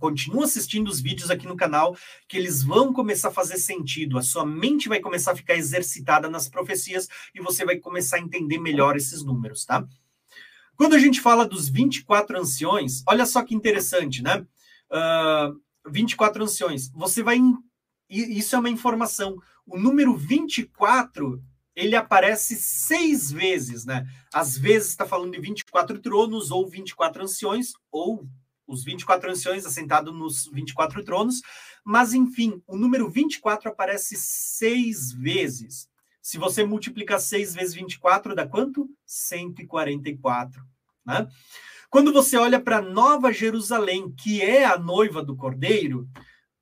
Continua 0.00 0.46
assistindo 0.46 0.88
os 0.88 1.00
vídeos 1.00 1.30
aqui 1.30 1.46
no 1.46 1.56
canal, 1.56 1.96
que 2.26 2.36
eles 2.36 2.64
vão 2.64 2.92
começar 2.92 3.28
a 3.28 3.32
fazer 3.32 3.56
sentido. 3.56 4.18
A 4.18 4.22
sua 4.22 4.44
mente 4.44 4.88
vai 4.88 4.98
começar 4.98 5.30
a 5.30 5.36
ficar 5.36 5.54
exercitada 5.54 6.28
nas 6.28 6.48
profecias 6.48 7.06
e 7.32 7.40
você 7.40 7.64
vai 7.64 7.76
começar 7.76 8.16
a 8.16 8.20
entender 8.20 8.58
melhor 8.58 8.96
esses 8.96 9.22
números, 9.22 9.64
tá? 9.64 9.86
Quando 10.80 10.94
a 10.94 10.98
gente 10.98 11.20
fala 11.20 11.46
dos 11.46 11.68
24 11.68 12.40
anciões, 12.40 13.02
olha 13.06 13.26
só 13.26 13.42
que 13.42 13.54
interessante, 13.54 14.22
né? 14.22 14.38
Uh, 14.90 14.96
ah, 14.96 15.52
24 15.86 16.42
anciões. 16.42 16.90
Você 16.94 17.22
vai. 17.22 17.38
Isso 18.08 18.56
é 18.56 18.58
uma 18.58 18.70
informação. 18.70 19.36
O 19.66 19.78
número 19.78 20.16
24 20.16 21.38
ele 21.76 21.94
aparece 21.94 22.56
seis 22.56 23.30
vezes, 23.30 23.84
né? 23.84 24.06
Às 24.32 24.56
vezes 24.56 24.88
está 24.88 25.04
falando 25.04 25.32
de 25.32 25.40
24 25.42 26.00
tronos, 26.00 26.50
ou 26.50 26.66
24 26.66 27.24
anciões, 27.24 27.74
ou 27.92 28.26
os 28.66 28.82
24 28.82 29.32
anciões 29.32 29.66
assentados 29.66 30.14
nos 30.14 30.46
24 30.46 31.04
tronos, 31.04 31.42
mas 31.84 32.14
enfim, 32.14 32.62
o 32.66 32.78
número 32.78 33.10
24 33.10 33.68
aparece 33.68 34.16
seis 34.16 35.12
vezes. 35.12 35.89
Se 36.30 36.38
você 36.38 36.62
multiplicar 36.62 37.20
6 37.20 37.54
vezes 37.54 37.74
24, 37.74 38.36
dá 38.36 38.46
quanto? 38.46 38.88
144. 39.04 40.62
Né? 41.04 41.26
Quando 41.90 42.12
você 42.12 42.36
olha 42.36 42.60
para 42.60 42.80
Nova 42.80 43.32
Jerusalém, 43.32 44.12
que 44.12 44.40
é 44.40 44.64
a 44.64 44.78
noiva 44.78 45.24
do 45.24 45.34
Cordeiro, 45.34 46.08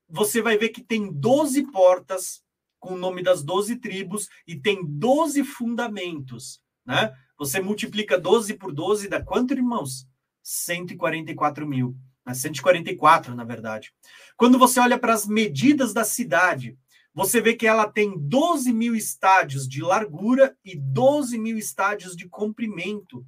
você 0.09 0.41
vai 0.41 0.57
ver 0.57 0.71
que 0.71 0.83
tem 0.83 1.13
12 1.13 1.71
portas 1.71 2.43
com 2.81 2.95
o 2.95 2.97
nome 2.97 3.23
das 3.23 3.43
12 3.43 3.77
tribos 3.77 4.31
e 4.47 4.59
tem 4.59 4.83
12 4.83 5.45
fundamentos. 5.45 6.63
Né? 6.87 7.15
Você 7.39 7.61
multiplica 7.61 8.19
12 8.19 8.55
por 8.55 8.73
12, 8.73 9.07
dá 9.07 9.23
quanto, 9.23 9.53
irmãos? 9.53 10.09
144 10.43 11.67
mil. 11.67 11.95
144, 12.33 13.35
na 13.35 13.45
verdade. 13.45 13.93
Quando 14.35 14.59
você 14.59 14.81
olha 14.81 14.99
para 14.99 15.13
as 15.13 15.27
medidas 15.27 15.93
da 15.93 16.05
cidade, 16.05 16.75
você 17.15 17.41
vê 17.41 17.55
que 17.55 17.67
ela 17.67 17.91
tem 17.91 18.17
12 18.17 18.73
mil 18.73 18.95
estádios 18.95 19.69
de 19.69 19.83
largura 19.83 20.57
e 20.65 20.77
12 20.77 21.39
mil 21.39 21.59
estádios 21.59 22.17
de 22.17 22.29
comprimento. 22.29 23.27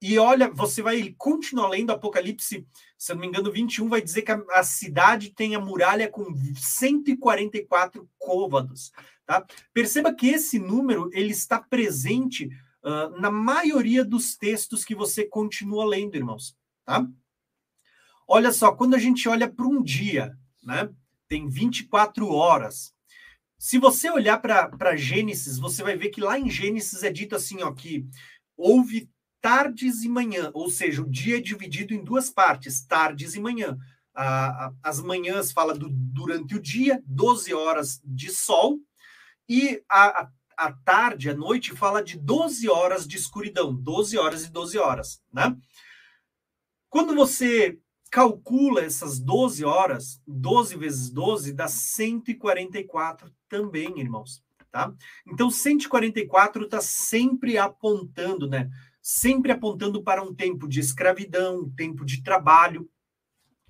E 0.00 0.18
olha, 0.18 0.48
você 0.48 0.80
vai 0.80 1.14
continuar 1.18 1.68
lendo 1.68 1.90
Apocalipse, 1.90 2.66
se 2.96 3.14
não 3.14 3.20
me 3.20 3.26
engano, 3.26 3.50
21, 3.50 3.88
vai 3.88 4.00
dizer 4.00 4.22
que 4.22 4.30
a, 4.30 4.42
a 4.52 4.62
cidade 4.62 5.30
tem 5.30 5.54
a 5.54 5.60
muralha 5.60 6.08
com 6.08 6.24
144 6.54 8.08
côvados. 8.16 8.92
Tá? 9.26 9.44
Perceba 9.74 10.14
que 10.14 10.28
esse 10.28 10.58
número 10.58 11.10
ele 11.12 11.32
está 11.32 11.60
presente 11.60 12.46
uh, 12.82 13.20
na 13.20 13.30
maioria 13.30 14.04
dos 14.04 14.36
textos 14.36 14.84
que 14.84 14.94
você 14.94 15.24
continua 15.24 15.84
lendo, 15.84 16.16
irmãos. 16.16 16.56
Tá? 16.84 17.06
Olha 18.26 18.52
só, 18.52 18.72
quando 18.72 18.94
a 18.94 18.98
gente 18.98 19.28
olha 19.28 19.50
para 19.50 19.66
um 19.66 19.82
dia, 19.82 20.38
né? 20.62 20.88
Tem 21.28 21.48
24 21.48 22.28
horas. 22.28 22.92
Se 23.58 23.78
você 23.78 24.10
olhar 24.10 24.38
para 24.38 24.96
Gênesis, 24.96 25.58
você 25.58 25.82
vai 25.82 25.96
ver 25.96 26.10
que 26.10 26.20
lá 26.20 26.38
em 26.38 26.48
Gênesis 26.48 27.02
é 27.02 27.10
dito 27.10 27.34
assim, 27.34 27.62
ó, 27.62 27.72
que 27.72 28.06
houve 28.56 29.10
tardes 29.40 30.02
e 30.02 30.08
manhã, 30.08 30.50
ou 30.54 30.70
seja, 30.70 31.02
o 31.02 31.08
dia 31.08 31.38
é 31.38 31.40
dividido 31.40 31.94
em 31.94 32.02
duas 32.02 32.30
partes, 32.30 32.84
tardes 32.84 33.34
e 33.34 33.40
manhã. 33.40 33.76
as 34.82 35.00
manhãs 35.00 35.52
fala 35.52 35.74
do, 35.74 35.88
durante 35.90 36.56
o 36.56 36.60
dia, 36.60 37.02
12 37.06 37.54
horas 37.54 38.00
de 38.04 38.30
sol, 38.30 38.80
e 39.48 39.82
a, 39.88 40.22
a, 40.22 40.30
a 40.56 40.72
tarde, 40.72 41.30
a 41.30 41.34
noite, 41.34 41.74
fala 41.74 42.02
de 42.02 42.18
12 42.18 42.68
horas 42.68 43.06
de 43.06 43.16
escuridão, 43.16 43.74
12 43.74 44.18
horas 44.18 44.44
e 44.44 44.50
12 44.50 44.78
horas, 44.78 45.22
né? 45.32 45.56
Quando 46.90 47.14
você 47.14 47.78
calcula 48.10 48.82
essas 48.82 49.18
12 49.18 49.64
horas, 49.64 50.20
12 50.26 50.76
vezes 50.76 51.10
12 51.10 51.52
dá 51.52 51.68
144 51.68 53.30
também, 53.48 54.00
irmãos, 54.00 54.42
tá? 54.70 54.92
Então 55.26 55.50
144 55.50 56.64
está 56.64 56.80
sempre 56.80 57.58
apontando, 57.58 58.48
né? 58.48 58.70
Sempre 59.00 59.52
apontando 59.52 60.02
para 60.02 60.22
um 60.22 60.34
tempo 60.34 60.68
de 60.68 60.80
escravidão, 60.80 61.60
um 61.62 61.70
tempo 61.70 62.04
de 62.04 62.22
trabalho. 62.22 62.88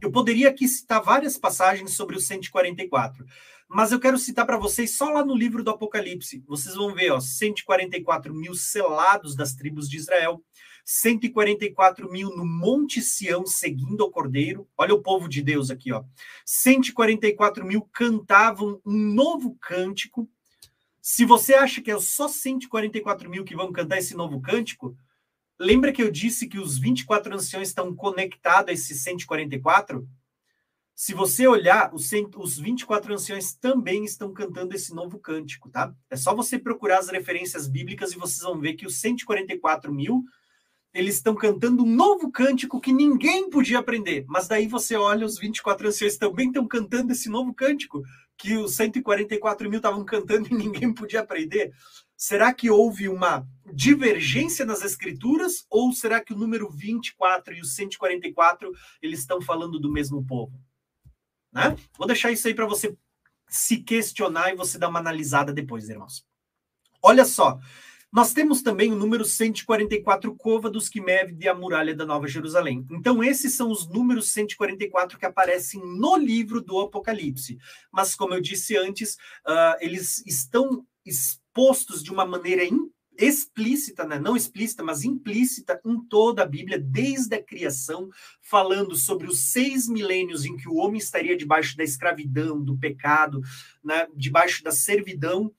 Eu 0.00 0.10
poderia 0.10 0.48
aqui 0.48 0.66
citar 0.68 1.02
várias 1.02 1.36
passagens 1.36 1.92
sobre 1.92 2.16
o 2.16 2.20
144, 2.20 3.24
mas 3.68 3.92
eu 3.92 4.00
quero 4.00 4.16
citar 4.16 4.46
para 4.46 4.56
vocês 4.56 4.96
só 4.96 5.10
lá 5.10 5.24
no 5.24 5.36
livro 5.36 5.62
do 5.62 5.70
Apocalipse. 5.70 6.42
Vocês 6.46 6.74
vão 6.74 6.94
ver, 6.94 7.10
ó, 7.10 7.20
144 7.20 8.34
mil 8.34 8.54
selados 8.54 9.36
das 9.36 9.54
tribos 9.54 9.88
de 9.88 9.96
Israel, 9.96 10.42
144 10.90 12.10
mil 12.10 12.34
no 12.34 12.46
Monte 12.46 13.02
Sião 13.02 13.46
seguindo 13.46 14.00
o 14.00 14.10
Cordeiro. 14.10 14.66
Olha 14.74 14.94
o 14.94 15.02
povo 15.02 15.28
de 15.28 15.42
Deus 15.42 15.70
aqui, 15.70 15.92
ó. 15.92 16.02
144 16.46 17.62
mil 17.66 17.82
cantavam 17.92 18.80
um 18.86 18.96
novo 18.96 19.54
cântico. 19.60 20.26
Se 20.98 21.26
você 21.26 21.52
acha 21.52 21.82
que 21.82 21.90
é 21.90 22.00
só 22.00 22.26
144 22.26 23.28
mil 23.28 23.44
que 23.44 23.54
vão 23.54 23.70
cantar 23.70 23.98
esse 23.98 24.16
novo 24.16 24.40
cântico, 24.40 24.96
lembra 25.58 25.92
que 25.92 26.02
eu 26.02 26.10
disse 26.10 26.48
que 26.48 26.58
os 26.58 26.78
24 26.78 27.34
anciões 27.34 27.68
estão 27.68 27.94
conectados 27.94 28.70
a 28.70 28.72
esses 28.72 29.02
144? 29.02 30.08
Se 30.94 31.12
você 31.12 31.46
olhar, 31.46 31.94
os, 31.94 32.10
os 32.38 32.58
24 32.58 33.12
anciões 33.12 33.52
também 33.52 34.06
estão 34.06 34.32
cantando 34.32 34.74
esse 34.74 34.94
novo 34.94 35.18
cântico, 35.18 35.68
tá? 35.68 35.94
É 36.08 36.16
só 36.16 36.34
você 36.34 36.58
procurar 36.58 37.00
as 37.00 37.10
referências 37.10 37.68
bíblicas 37.68 38.12
e 38.12 38.18
vocês 38.18 38.40
vão 38.40 38.58
ver 38.58 38.72
que 38.72 38.86
os 38.86 38.98
144 38.98 39.92
mil 39.92 40.24
eles 40.92 41.16
estão 41.16 41.34
cantando 41.34 41.84
um 41.84 41.94
novo 41.94 42.30
cântico 42.30 42.80
que 42.80 42.92
ninguém 42.92 43.50
podia 43.50 43.78
aprender. 43.78 44.24
Mas 44.26 44.48
daí 44.48 44.66
você 44.66 44.96
olha, 44.96 45.26
os 45.26 45.38
24 45.38 45.88
anciões 45.88 46.16
também 46.16 46.48
estão 46.48 46.66
cantando 46.66 47.12
esse 47.12 47.28
novo 47.28 47.52
cântico 47.52 48.02
que 48.36 48.56
os 48.56 48.74
144 48.76 49.68
mil 49.68 49.78
estavam 49.78 50.04
cantando 50.04 50.48
e 50.50 50.54
ninguém 50.54 50.92
podia 50.92 51.20
aprender. 51.20 51.72
Será 52.16 52.52
que 52.52 52.70
houve 52.70 53.08
uma 53.08 53.46
divergência 53.72 54.64
nas 54.64 54.82
escrituras 54.82 55.66
ou 55.68 55.92
será 55.92 56.20
que 56.22 56.32
o 56.32 56.36
número 56.36 56.70
24 56.70 57.54
e 57.54 57.60
os 57.60 57.74
144 57.74 58.72
eles 59.02 59.20
estão 59.20 59.40
falando 59.40 59.78
do 59.78 59.90
mesmo 59.90 60.24
povo? 60.24 60.58
Né? 61.52 61.76
Vou 61.96 62.06
deixar 62.06 62.32
isso 62.32 62.48
aí 62.48 62.54
para 62.54 62.66
você 62.66 62.96
se 63.48 63.78
questionar 63.78 64.52
e 64.52 64.56
você 64.56 64.78
dar 64.78 64.88
uma 64.88 64.98
analisada 64.98 65.52
depois, 65.52 65.88
irmãos. 65.88 66.24
Olha 67.02 67.24
só, 67.24 67.58
nós 68.10 68.32
temos 68.32 68.62
também 68.62 68.90
o 68.90 68.96
número 68.96 69.24
144 69.24 70.34
côvados 70.34 70.88
que 70.88 71.00
mede 71.00 71.46
a 71.46 71.54
muralha 71.54 71.94
da 71.94 72.06
Nova 72.06 72.26
Jerusalém. 72.26 72.86
Então, 72.90 73.22
esses 73.22 73.54
são 73.54 73.70
os 73.70 73.86
números 73.86 74.32
144 74.32 75.18
que 75.18 75.26
aparecem 75.26 75.80
no 75.84 76.16
livro 76.16 76.62
do 76.62 76.80
Apocalipse. 76.80 77.58
Mas, 77.92 78.14
como 78.14 78.32
eu 78.32 78.40
disse 78.40 78.76
antes, 78.76 79.14
uh, 79.46 79.76
eles 79.80 80.24
estão 80.26 80.86
expostos 81.04 82.02
de 82.02 82.10
uma 82.10 82.24
maneira 82.24 82.62
explícita, 83.18 84.04
né? 84.04 84.18
não 84.18 84.36
explícita, 84.36 84.82
mas 84.82 85.02
implícita 85.02 85.78
em 85.84 86.00
toda 86.04 86.42
a 86.42 86.46
Bíblia, 86.46 86.78
desde 86.78 87.34
a 87.34 87.42
criação, 87.42 88.08
falando 88.40 88.94
sobre 88.94 89.26
os 89.26 89.50
seis 89.50 89.88
milênios 89.88 90.44
em 90.44 90.56
que 90.56 90.68
o 90.68 90.76
homem 90.76 90.98
estaria 90.98 91.36
debaixo 91.36 91.76
da 91.76 91.82
escravidão, 91.82 92.62
do 92.62 92.78
pecado, 92.78 93.40
né? 93.84 94.06
debaixo 94.14 94.62
da 94.62 94.70
servidão, 94.70 95.52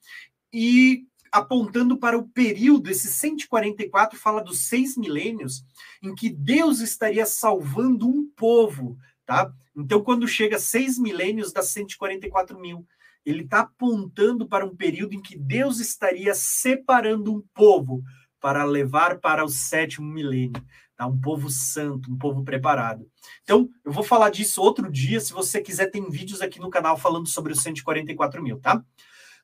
e 0.52 1.06
apontando 1.32 1.96
para 1.96 2.18
o 2.18 2.28
período, 2.28 2.90
esse 2.90 3.08
144 3.08 4.18
fala 4.18 4.42
dos 4.42 4.68
seis 4.68 4.96
milênios, 4.96 5.64
em 6.02 6.14
que 6.14 6.28
Deus 6.30 6.80
estaria 6.80 7.26
salvando 7.26 8.08
um 8.08 8.28
povo, 8.36 8.96
tá? 9.24 9.52
Então, 9.76 10.02
quando 10.02 10.26
chega 10.26 10.58
seis 10.58 10.98
milênios, 10.98 11.52
dá 11.52 11.62
144 11.62 12.58
mil 12.58 12.86
ele 13.24 13.42
está 13.42 13.60
apontando 13.60 14.46
para 14.46 14.64
um 14.64 14.74
período 14.74 15.14
em 15.14 15.20
que 15.20 15.36
Deus 15.36 15.78
estaria 15.78 16.34
separando 16.34 17.32
um 17.32 17.42
povo 17.54 18.02
para 18.40 18.64
levar 18.64 19.18
para 19.18 19.44
o 19.44 19.48
sétimo 19.48 20.06
milênio. 20.06 20.62
Tá? 20.96 21.06
Um 21.06 21.20
povo 21.20 21.48
santo, 21.50 22.10
um 22.10 22.16
povo 22.16 22.42
preparado. 22.42 23.06
Então, 23.42 23.68
eu 23.84 23.92
vou 23.92 24.02
falar 24.02 24.30
disso 24.30 24.62
outro 24.62 24.90
dia. 24.90 25.20
Se 25.20 25.32
você 25.32 25.60
quiser, 25.60 25.86
tem 25.86 26.10
vídeos 26.10 26.40
aqui 26.40 26.58
no 26.58 26.70
canal 26.70 26.96
falando 26.96 27.28
sobre 27.28 27.52
os 27.52 27.60
144 27.60 28.42
mil, 28.42 28.58
tá? 28.58 28.82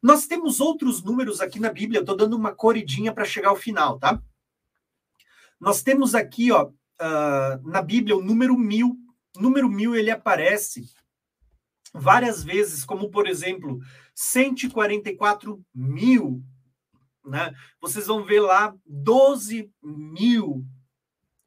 Nós 0.02 0.26
temos 0.26 0.60
outros 0.60 1.02
números 1.02 1.40
aqui 1.40 1.58
na 1.58 1.70
Bíblia. 1.70 1.98
Eu 1.98 2.02
estou 2.02 2.16
dando 2.16 2.36
uma 2.36 2.54
corridinha 2.54 3.12
para 3.12 3.24
chegar 3.24 3.48
ao 3.48 3.56
final, 3.56 3.98
tá? 3.98 4.20
Nós 5.60 5.82
temos 5.82 6.14
aqui, 6.14 6.52
ó, 6.52 6.66
uh, 6.66 7.68
na 7.68 7.82
Bíblia, 7.82 8.16
o 8.16 8.22
número 8.22 8.56
mil. 8.56 8.96
O 9.36 9.40
número 9.40 9.68
mil 9.68 9.94
ele 9.94 10.10
aparece 10.10 10.84
várias 11.92 12.42
vezes, 12.42 12.84
como 12.84 13.10
por 13.10 13.26
exemplo, 13.26 13.80
144 14.14 15.62
mil. 15.74 16.42
Né? 17.24 17.54
Vocês 17.80 18.06
vão 18.06 18.24
ver 18.24 18.40
lá 18.40 18.74
12 18.84 19.70
mil. 19.82 20.64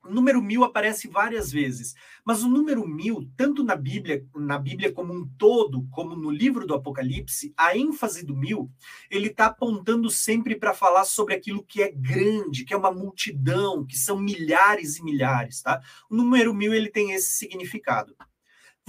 O 0.03 0.09
número 0.09 0.41
mil 0.41 0.63
aparece 0.63 1.07
várias 1.07 1.51
vezes, 1.51 1.93
mas 2.23 2.41
o 2.41 2.49
número 2.49 2.87
mil, 2.87 3.29
tanto 3.35 3.63
na 3.63 3.75
Bíblia, 3.75 4.25
na 4.33 4.57
Bíblia 4.57 4.93
como 4.93 5.13
um 5.13 5.27
todo, 5.37 5.85
como 5.91 6.15
no 6.15 6.31
livro 6.31 6.65
do 6.65 6.73
Apocalipse, 6.73 7.53
a 7.57 7.77
ênfase 7.77 8.25
do 8.25 8.35
mil, 8.35 8.71
ele 9.11 9.27
está 9.27 9.47
apontando 9.47 10.09
sempre 10.09 10.55
para 10.55 10.73
falar 10.73 11.03
sobre 11.03 11.35
aquilo 11.35 11.63
que 11.63 11.83
é 11.83 11.91
grande, 11.91 12.63
que 12.63 12.73
é 12.73 12.77
uma 12.77 12.91
multidão, 12.91 13.85
que 13.85 13.97
são 13.97 14.17
milhares 14.17 14.97
e 14.97 15.03
milhares, 15.03 15.61
tá? 15.61 15.81
O 16.09 16.15
número 16.15 16.53
mil 16.53 16.73
ele 16.73 16.89
tem 16.89 17.11
esse 17.11 17.31
significado 17.31 18.15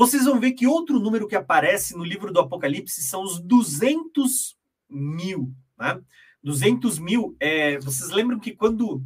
vocês 0.00 0.24
vão 0.24 0.40
ver 0.40 0.52
que 0.52 0.66
outro 0.66 0.98
número 0.98 1.28
que 1.28 1.36
aparece 1.36 1.94
no 1.94 2.02
livro 2.02 2.32
do 2.32 2.40
Apocalipse 2.40 3.02
são 3.02 3.22
os 3.22 3.38
200 3.38 4.56
mil. 4.88 5.54
Né? 5.78 6.00
200 6.42 6.98
mil, 6.98 7.36
é, 7.38 7.78
vocês 7.80 8.08
lembram 8.08 8.40
que 8.40 8.52
quando 8.52 9.04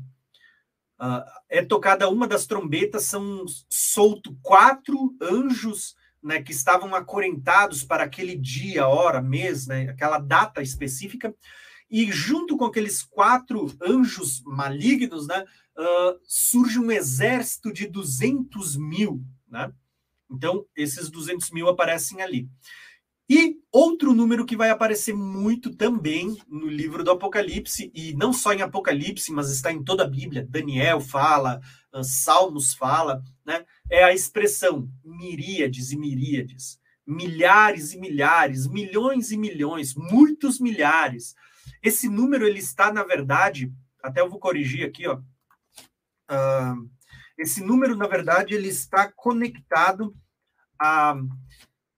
uh, 1.01 1.25
é 1.49 1.65
tocada 1.65 2.09
uma 2.09 2.27
das 2.27 2.47
trombetas, 2.47 3.05
são 3.05 3.45
solto 3.69 4.37
quatro 4.43 5.15
anjos 5.21 5.95
né, 6.23 6.43
que 6.43 6.53
estavam 6.53 6.95
acorrentados 6.95 7.85
para 7.85 8.05
aquele 8.05 8.35
dia, 8.35 8.89
hora, 8.89 9.21
mês, 9.21 9.66
né, 9.66 9.91
aquela 9.91 10.19
data 10.19 10.62
específica, 10.62 11.35
e 11.91 12.11
junto 12.11 12.57
com 12.57 12.65
aqueles 12.65 13.03
quatro 13.03 13.71
anjos 13.83 14.43
malignos, 14.45 15.27
né, 15.27 15.45
uh, 15.79 16.19
surge 16.27 16.79
um 16.79 16.91
exército 16.91 17.73
de 17.73 17.87
200 17.87 18.77
mil, 18.77 19.23
né? 19.49 19.73
Então, 20.31 20.65
esses 20.75 21.11
200 21.11 21.51
mil 21.51 21.69
aparecem 21.69 22.23
ali. 22.23 22.49
E 23.28 23.56
outro 23.72 24.12
número 24.12 24.44
que 24.44 24.56
vai 24.56 24.68
aparecer 24.68 25.14
muito 25.14 25.74
também 25.74 26.36
no 26.46 26.66
livro 26.68 27.02
do 27.02 27.10
Apocalipse, 27.10 27.90
e 27.94 28.12
não 28.14 28.32
só 28.32 28.52
em 28.52 28.60
Apocalipse, 28.60 29.32
mas 29.32 29.51
está 29.51 29.72
em 29.72 29.82
toda 29.82 30.05
a 30.05 30.09
Bíblia, 30.09 30.46
Daniel 30.48 31.01
fala, 31.01 31.60
ah, 31.92 32.05
Salmos 32.05 32.74
fala, 32.74 33.22
né? 33.44 33.64
É 33.90 34.05
a 34.05 34.12
expressão 34.12 34.88
miríades 35.02 35.90
e 35.90 35.96
miríades, 35.96 36.78
milhares 37.06 37.92
e 37.94 37.98
milhares, 37.98 38.66
milhões 38.66 39.30
e 39.30 39.38
milhões, 39.38 39.94
muitos 39.94 40.60
milhares. 40.60 41.34
Esse 41.82 42.09
número 42.09 42.46
ele 42.46 42.59
está, 42.59 42.92
na 42.92 43.05
verdade, 43.05 43.72
até 44.02 44.20
eu 44.20 44.28
vou 44.28 44.38
corrigir 44.38 44.86
aqui, 44.86 45.06
ó. 45.06 45.16
Uh, 46.30 46.90
esse 47.38 47.62
número, 47.62 47.96
na 47.96 48.06
verdade, 48.06 48.55
ele 48.55 48.68
está 48.68 49.10
conectado 49.10 50.14
a 50.78 51.16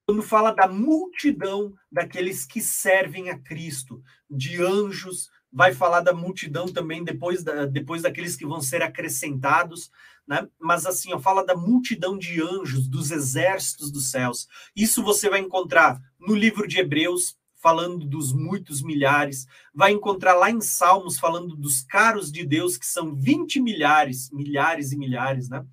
quando 0.06 0.22
fala 0.22 0.52
da 0.52 0.68
multidão 0.68 1.74
daqueles 1.90 2.46
que 2.46 2.60
servem 2.60 3.28
a 3.28 3.36
Cristo, 3.36 4.00
de 4.30 4.62
anjos, 4.62 5.28
vai 5.52 5.74
falar 5.74 6.00
da 6.00 6.12
multidão 6.12 6.66
também 6.66 7.02
depois, 7.02 7.42
da, 7.42 7.66
depois 7.66 8.02
daqueles 8.02 8.36
que 8.36 8.46
vão 8.46 8.60
ser 8.60 8.82
acrescentados, 8.82 9.90
né? 10.26 10.46
Mas 10.60 10.86
assim, 10.86 11.12
ó, 11.12 11.18
fala 11.18 11.44
da 11.44 11.56
multidão 11.56 12.16
de 12.16 12.40
anjos, 12.40 12.86
dos 12.86 13.10
exércitos 13.10 13.90
dos 13.90 14.10
céus. 14.10 14.46
Isso 14.76 15.02
você 15.02 15.28
vai 15.28 15.40
encontrar 15.40 16.00
no 16.20 16.36
livro 16.36 16.68
de 16.68 16.78
Hebreus, 16.78 17.36
falando 17.56 18.06
dos 18.06 18.32
muitos 18.32 18.82
milhares, 18.82 19.46
vai 19.74 19.90
encontrar 19.90 20.34
lá 20.34 20.48
em 20.48 20.60
Salmos 20.60 21.18
falando 21.18 21.56
dos 21.56 21.82
caros 21.82 22.30
de 22.30 22.46
Deus, 22.46 22.76
que 22.76 22.86
são 22.86 23.12
20 23.12 23.60
milhares, 23.60 24.30
milhares 24.30 24.92
e 24.92 24.96
milhares, 24.96 25.48
né? 25.48 25.66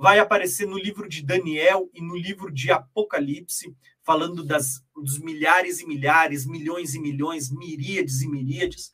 Vai 0.00 0.18
aparecer 0.18 0.66
no 0.66 0.78
livro 0.78 1.06
de 1.06 1.22
Daniel 1.22 1.90
e 1.92 2.00
no 2.00 2.16
livro 2.16 2.50
de 2.50 2.72
Apocalipse, 2.72 3.76
falando 4.02 4.42
das, 4.42 4.82
dos 4.96 5.18
milhares 5.18 5.80
e 5.80 5.86
milhares, 5.86 6.46
milhões 6.46 6.94
e 6.94 6.98
milhões, 6.98 7.50
miríades 7.50 8.22
e 8.22 8.26
miríades. 8.26 8.90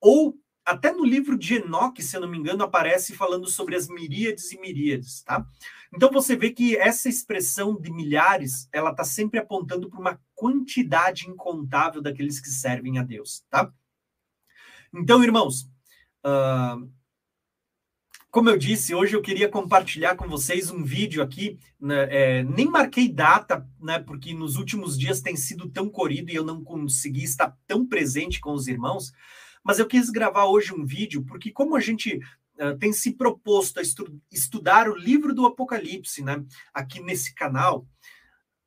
Ou 0.00 0.36
até 0.64 0.90
no 0.92 1.04
livro 1.04 1.38
de 1.38 1.54
Enoque, 1.54 2.02
se 2.02 2.16
eu 2.16 2.20
não 2.20 2.28
me 2.28 2.36
engano, 2.36 2.64
aparece 2.64 3.14
falando 3.14 3.48
sobre 3.48 3.76
as 3.76 3.86
miríades 3.86 4.50
e 4.50 4.60
miríades, 4.60 5.22
tá? 5.22 5.46
Então 5.94 6.10
você 6.10 6.34
vê 6.34 6.50
que 6.50 6.76
essa 6.76 7.08
expressão 7.08 7.80
de 7.80 7.92
milhares, 7.92 8.68
ela 8.72 8.90
está 8.90 9.04
sempre 9.04 9.38
apontando 9.38 9.88
para 9.88 10.00
uma 10.00 10.20
quantidade 10.34 11.30
incontável 11.30 12.02
daqueles 12.02 12.40
que 12.40 12.48
servem 12.48 12.98
a 12.98 13.04
Deus, 13.04 13.44
tá? 13.48 13.72
Então, 14.92 15.22
irmãos, 15.22 15.70
uh, 16.26 16.90
como 18.30 18.48
eu 18.48 18.56
disse, 18.56 18.94
hoje 18.94 19.14
eu 19.14 19.22
queria 19.22 19.48
compartilhar 19.48 20.14
com 20.14 20.28
vocês 20.28 20.70
um 20.70 20.84
vídeo 20.84 21.22
aqui. 21.22 21.58
Né, 21.80 22.06
é, 22.10 22.42
nem 22.44 22.66
marquei 22.66 23.08
data, 23.08 23.66
né? 23.80 23.98
Porque 23.98 24.32
nos 24.32 24.56
últimos 24.56 24.96
dias 24.98 25.20
tem 25.20 25.36
sido 25.36 25.68
tão 25.68 25.88
corrido 25.88 26.30
e 26.30 26.34
eu 26.34 26.44
não 26.44 26.62
consegui 26.62 27.24
estar 27.24 27.56
tão 27.66 27.84
presente 27.86 28.40
com 28.40 28.52
os 28.52 28.68
irmãos. 28.68 29.12
Mas 29.64 29.78
eu 29.78 29.86
quis 29.86 30.10
gravar 30.10 30.46
hoje 30.46 30.72
um 30.72 30.84
vídeo, 30.84 31.24
porque 31.24 31.50
como 31.50 31.76
a 31.76 31.80
gente 31.80 32.20
uh, 32.58 32.78
tem 32.78 32.92
se 32.92 33.12
proposto 33.12 33.78
a 33.78 33.82
estu 33.82 34.06
estudar 34.30 34.88
o 34.88 34.96
livro 34.96 35.34
do 35.34 35.44
Apocalipse, 35.44 36.22
né, 36.22 36.42
aqui 36.72 37.00
nesse 37.00 37.34
canal, 37.34 37.84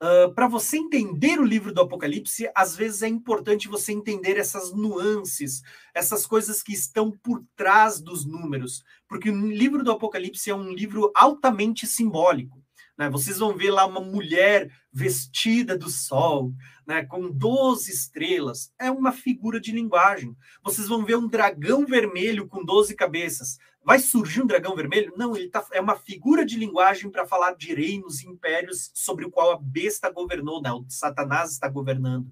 Uh, 0.02 0.34
para 0.34 0.48
você 0.48 0.78
entender 0.78 1.40
o 1.40 1.46
livro 1.46 1.74
do 1.74 1.82
Apocalipse, 1.82 2.50
às 2.56 2.76
vezes 2.76 3.04
é 3.04 3.08
importante 3.08 3.68
você 3.68 3.92
entender 3.94 4.38
essas 4.38 4.74
nuances, 4.74 5.62
essas 5.94 6.26
coisas 6.26 6.62
que 6.62 6.74
estão 6.74 7.12
por 7.12 7.44
trás 7.56 8.02
dos 8.02 8.26
números, 8.26 8.84
porque 9.08 9.30
o 9.30 9.48
livro 9.48 9.84
do 9.84 9.92
Apocalipse 9.92 10.50
é 10.50 10.56
um 10.56 10.74
livro 10.74 11.12
altamente 11.16 11.88
simbólico. 11.88 12.63
Né? 12.98 13.10
Vocês 13.10 13.40
vão 13.40 13.56
ver 13.56 13.72
lá 13.72 13.86
uma 13.86 14.00
mulher 14.00 14.72
vestida 14.92 15.78
do 15.78 15.90
sol, 15.90 16.54
né, 16.86 17.04
com 17.04 17.30
12 17.32 17.92
estrelas. 17.92 18.72
É 18.80 18.92
uma 18.92 19.12
figura 19.12 19.60
de 19.60 19.72
linguagem. 19.72 20.36
Vocês 20.64 20.88
vão 20.88 21.04
ver 21.04 21.16
um 21.16 21.28
dragão 21.28 21.86
vermelho 21.86 22.48
com 22.48 22.64
12 22.64 22.96
cabeças. 22.96 23.58
Vai 23.84 24.00
surgir 24.00 24.42
um 24.42 24.48
dragão 24.48 24.76
vermelho? 24.76 25.14
Não, 25.18 25.36
ele 25.36 25.50
tá, 25.50 25.66
é 25.72 25.82
uma 25.82 25.96
figura 25.96 26.46
de 26.46 26.58
linguagem 26.58 27.10
para 27.10 27.26
falar 27.26 27.56
de 27.56 27.74
reinos 27.74 28.22
e 28.22 28.28
impérios 28.28 28.92
sobre 28.94 29.26
o 29.26 29.32
qual 29.32 29.52
a 29.52 29.60
besta 29.60 30.10
governou, 30.10 30.62
né? 30.62 30.72
o 30.72 30.86
Satanás 30.88 31.52
está 31.52 31.68
governando. 31.68 32.32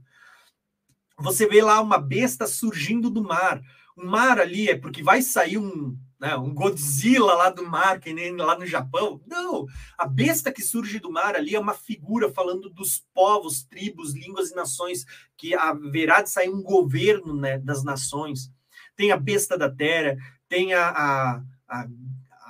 Você 1.17 1.47
vê 1.47 1.61
lá 1.61 1.81
uma 1.81 1.97
besta 1.97 2.47
surgindo 2.47 3.09
do 3.09 3.23
mar. 3.23 3.61
O 3.95 4.05
mar 4.05 4.39
ali 4.39 4.69
é 4.69 4.77
porque 4.77 5.03
vai 5.03 5.21
sair 5.21 5.57
um, 5.57 5.97
né, 6.21 6.37
um 6.37 6.53
Godzilla 6.53 7.33
lá 7.33 7.49
do 7.49 7.67
mar, 7.67 7.99
que 7.99 8.13
nem 8.13 8.35
lá 8.35 8.55
no 8.57 8.65
Japão. 8.67 9.19
Não, 9.25 9.65
a 9.97 10.05
besta 10.05 10.51
que 10.51 10.61
surge 10.61 10.99
do 10.99 11.11
mar 11.11 11.35
ali 11.35 11.55
é 11.55 11.59
uma 11.59 11.73
figura 11.73 12.31
falando 12.31 12.69
dos 12.69 13.03
povos, 13.11 13.63
tribos, 13.63 14.13
línguas 14.13 14.51
e 14.51 14.55
nações, 14.55 15.03
que 15.35 15.55
haverá 15.55 16.21
de 16.21 16.29
sair 16.29 16.49
um 16.49 16.61
governo 16.61 17.35
né, 17.35 17.57
das 17.57 17.83
nações. 17.83 18.51
Tem 18.95 19.11
a 19.11 19.17
besta 19.17 19.57
da 19.57 19.67
terra, 19.67 20.15
tem 20.47 20.75
a, 20.75 20.89
a, 20.89 21.43
a, 21.67 21.87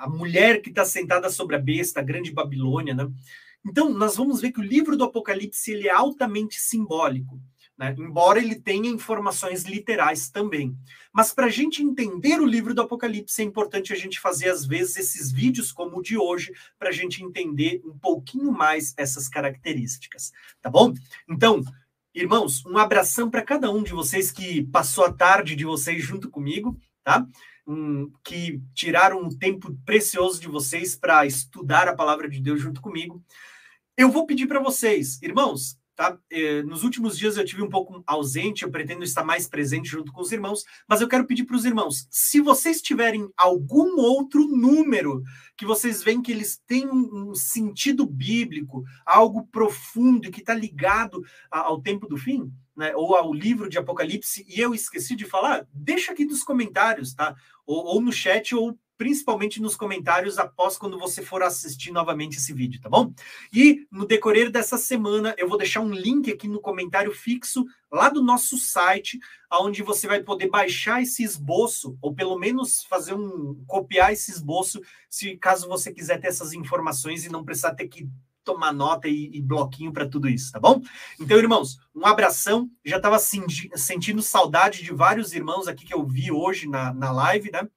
a 0.04 0.10
mulher 0.10 0.62
que 0.62 0.70
está 0.70 0.84
sentada 0.84 1.30
sobre 1.30 1.56
a 1.56 1.60
besta, 1.60 2.02
a 2.02 2.04
grande 2.04 2.34
Babilônia. 2.34 2.94
Né? 2.94 3.10
Então, 3.66 3.90
nós 3.90 4.18
vamos 4.18 4.42
ver 4.42 4.52
que 4.52 4.60
o 4.60 4.64
livro 4.64 4.98
do 4.98 5.06
Apocalipse 5.06 5.72
ele 5.72 5.88
é 5.88 5.94
altamente 5.94 6.60
simbólico 6.60 7.40
né? 7.82 7.96
embora 7.98 8.38
ele 8.38 8.54
tenha 8.54 8.88
informações 8.88 9.64
literais 9.64 10.30
também. 10.30 10.78
Mas 11.12 11.34
para 11.34 11.48
a 11.48 11.50
gente 11.50 11.82
entender 11.82 12.40
o 12.40 12.46
livro 12.46 12.76
do 12.76 12.82
Apocalipse, 12.84 13.42
é 13.42 13.44
importante 13.44 13.92
a 13.92 13.96
gente 13.96 14.20
fazer, 14.20 14.50
às 14.50 14.64
vezes, 14.68 14.98
esses 14.98 15.32
vídeos 15.32 15.72
como 15.72 15.98
o 15.98 16.02
de 16.04 16.16
hoje, 16.16 16.54
para 16.78 16.90
a 16.90 16.92
gente 16.92 17.24
entender 17.24 17.82
um 17.84 17.98
pouquinho 17.98 18.52
mais 18.52 18.94
essas 18.96 19.28
características, 19.28 20.32
tá 20.62 20.70
bom? 20.70 20.94
Então, 21.28 21.64
irmãos, 22.14 22.64
um 22.68 22.78
abração 22.78 23.32
para 23.32 23.42
cada 23.42 23.72
um 23.72 23.82
de 23.82 23.94
vocês 23.94 24.32
que 24.32 24.64
passou 24.66 25.04
a 25.04 25.12
tarde 25.12 25.56
de 25.56 25.66
vocês 25.66 26.04
junto 26.04 26.30
comigo, 26.30 26.80
tá? 27.04 27.28
Um, 27.66 28.12
que 28.24 28.62
tiraram 28.76 29.24
um 29.24 29.30
tempo 29.30 29.76
precioso 29.84 30.40
de 30.40 30.48
vocês 30.48 30.96
para 30.96 31.26
estudar 31.26 31.88
a 31.88 31.96
palavra 31.96 32.30
de 32.30 32.40
Deus 32.40 32.62
junto 32.62 32.80
comigo. 32.80 33.24
Eu 33.98 34.12
vou 34.12 34.28
pedir 34.28 34.46
para 34.46 34.60
vocês, 34.60 35.20
irmãos, 35.24 35.81
Tá? 36.02 36.18
Eh, 36.32 36.64
nos 36.64 36.84
últimos 36.84 37.16
dias 37.16 37.38
eu 37.38 37.46
tive 37.46 37.62
um 37.62 37.70
pouco 37.70 38.02
ausente, 38.08 38.64
eu 38.64 38.72
pretendo 38.72 39.04
estar 39.04 39.24
mais 39.24 39.48
presente 39.48 39.88
junto 39.88 40.12
com 40.12 40.20
os 40.20 40.32
irmãos, 40.32 40.66
mas 40.88 41.00
eu 41.00 41.08
quero 41.08 41.28
pedir 41.28 41.44
para 41.44 41.56
os 41.56 41.64
irmãos, 41.64 42.08
se 42.10 42.42
vocês 42.42 42.82
tiverem 42.82 43.30
algum 43.38 44.00
outro 44.00 44.48
número 44.48 45.22
que 45.56 45.64
vocês 45.64 46.02
veem 46.02 46.20
que 46.20 46.32
eles 46.32 46.60
têm 46.66 46.90
um 46.90 47.36
sentido 47.36 48.04
bíblico, 48.04 48.84
algo 49.06 49.46
profundo 49.52 50.32
que 50.32 50.40
está 50.40 50.56
ligado 50.56 51.24
ao 51.52 51.80
tempo 51.80 52.08
do 52.08 52.18
fim, 52.18 52.52
né, 52.76 52.96
ou 52.96 53.16
ao 53.16 53.32
livro 53.32 53.70
de 53.70 53.78
Apocalipse, 53.78 54.44
e 54.50 54.60
eu 54.60 54.74
esqueci 54.74 55.16
de 55.16 55.26
falar, 55.26 55.68
deixa 55.72 56.14
aqui 56.14 56.26
nos 56.26 56.42
comentários, 56.42 57.14
tá? 57.14 57.36
Ou, 57.64 57.86
ou 57.86 58.02
no 58.02 58.12
chat, 58.12 58.56
ou 58.56 58.76
principalmente 59.02 59.60
nos 59.60 59.76
comentários 59.76 60.38
após 60.38 60.78
quando 60.78 60.96
você 60.96 61.24
for 61.24 61.42
assistir 61.42 61.92
novamente 61.92 62.38
esse 62.38 62.54
vídeo, 62.54 62.80
tá 62.80 62.88
bom? 62.88 63.12
E 63.52 63.88
no 63.90 64.06
decorrer 64.06 64.52
dessa 64.52 64.78
semana 64.78 65.34
eu 65.40 65.50
vou 65.50 65.58
deixar 65.58 65.82
um 65.82 65.92
link 65.92 66.32
aqui 66.32 66.48
no 66.48 66.62
comentário 66.62 67.12
fixo 67.12 67.66
lá 67.92 68.10
do 68.10 68.22
nosso 68.22 68.60
site, 68.60 69.20
onde 69.54 69.82
você 69.82 70.06
vai 70.08 70.22
poder 70.22 70.52
baixar 70.52 71.02
esse 71.02 71.24
esboço 71.24 71.98
ou 72.00 72.14
pelo 72.14 72.38
menos 72.38 72.84
fazer 72.84 73.16
um 73.16 73.64
copiar 73.66 74.14
esse 74.14 74.30
esboço, 74.30 74.80
se 75.10 75.36
caso 75.36 75.68
você 75.68 75.92
quiser 75.92 76.22
ter 76.22 76.28
essas 76.28 76.54
informações 76.54 77.26
e 77.26 77.32
não 77.32 77.44
precisar 77.44 77.74
ter 77.74 77.88
que 77.88 78.08
tomar 78.44 78.72
nota 78.72 79.08
e, 79.08 79.32
e 79.34 79.42
bloquinho 79.42 79.92
para 79.92 80.08
tudo 80.08 80.30
isso, 80.30 80.52
tá 80.52 80.60
bom? 80.60 80.80
Então, 81.20 81.40
irmãos, 81.40 81.80
um 81.96 82.06
abração. 82.06 82.70
Já 82.86 82.98
estava 82.98 83.18
sentindo 83.18 84.22
saudade 84.22 84.84
de 84.84 84.94
vários 84.94 85.34
irmãos 85.34 85.68
aqui 85.68 85.86
que 85.86 85.94
eu 85.94 86.06
vi 86.06 86.32
hoje 86.32 86.68
na, 86.68 86.94
na 86.94 87.12
live, 87.12 87.52
né? 87.52 87.68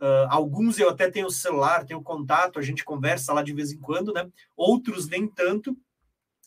Uh, 0.00 0.26
alguns 0.30 0.78
eu 0.78 0.88
até 0.88 1.10
tenho 1.10 1.30
celular, 1.30 1.84
tenho 1.84 2.02
contato, 2.02 2.58
a 2.58 2.62
gente 2.62 2.84
conversa 2.84 3.34
lá 3.34 3.42
de 3.42 3.52
vez 3.52 3.70
em 3.70 3.78
quando, 3.78 4.12
né? 4.12 4.26
Outros 4.56 5.06
nem 5.06 5.28
tanto. 5.28 5.76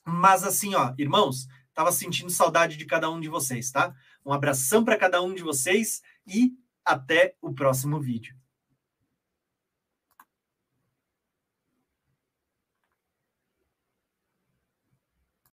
Mas 0.04 0.44
assim, 0.44 0.74
ó, 0.74 0.94
irmãos, 0.98 1.48
tava 1.74 1.92
sentindo 1.92 2.32
saudade 2.32 2.78
de 2.78 2.86
cada 2.86 3.10
um 3.10 3.20
de 3.20 3.30
vocês, 3.30 3.72
tá? 3.72 3.94
Um 4.26 4.34
abração 4.34 4.84
para 4.84 4.98
cada 4.98 5.22
um 5.22 5.34
de 5.34 5.44
vocês 5.44 6.02
e 6.26 6.52
até 6.84 7.36
o 7.42 7.54
próximo 7.54 8.00
vídeo. 8.00 8.36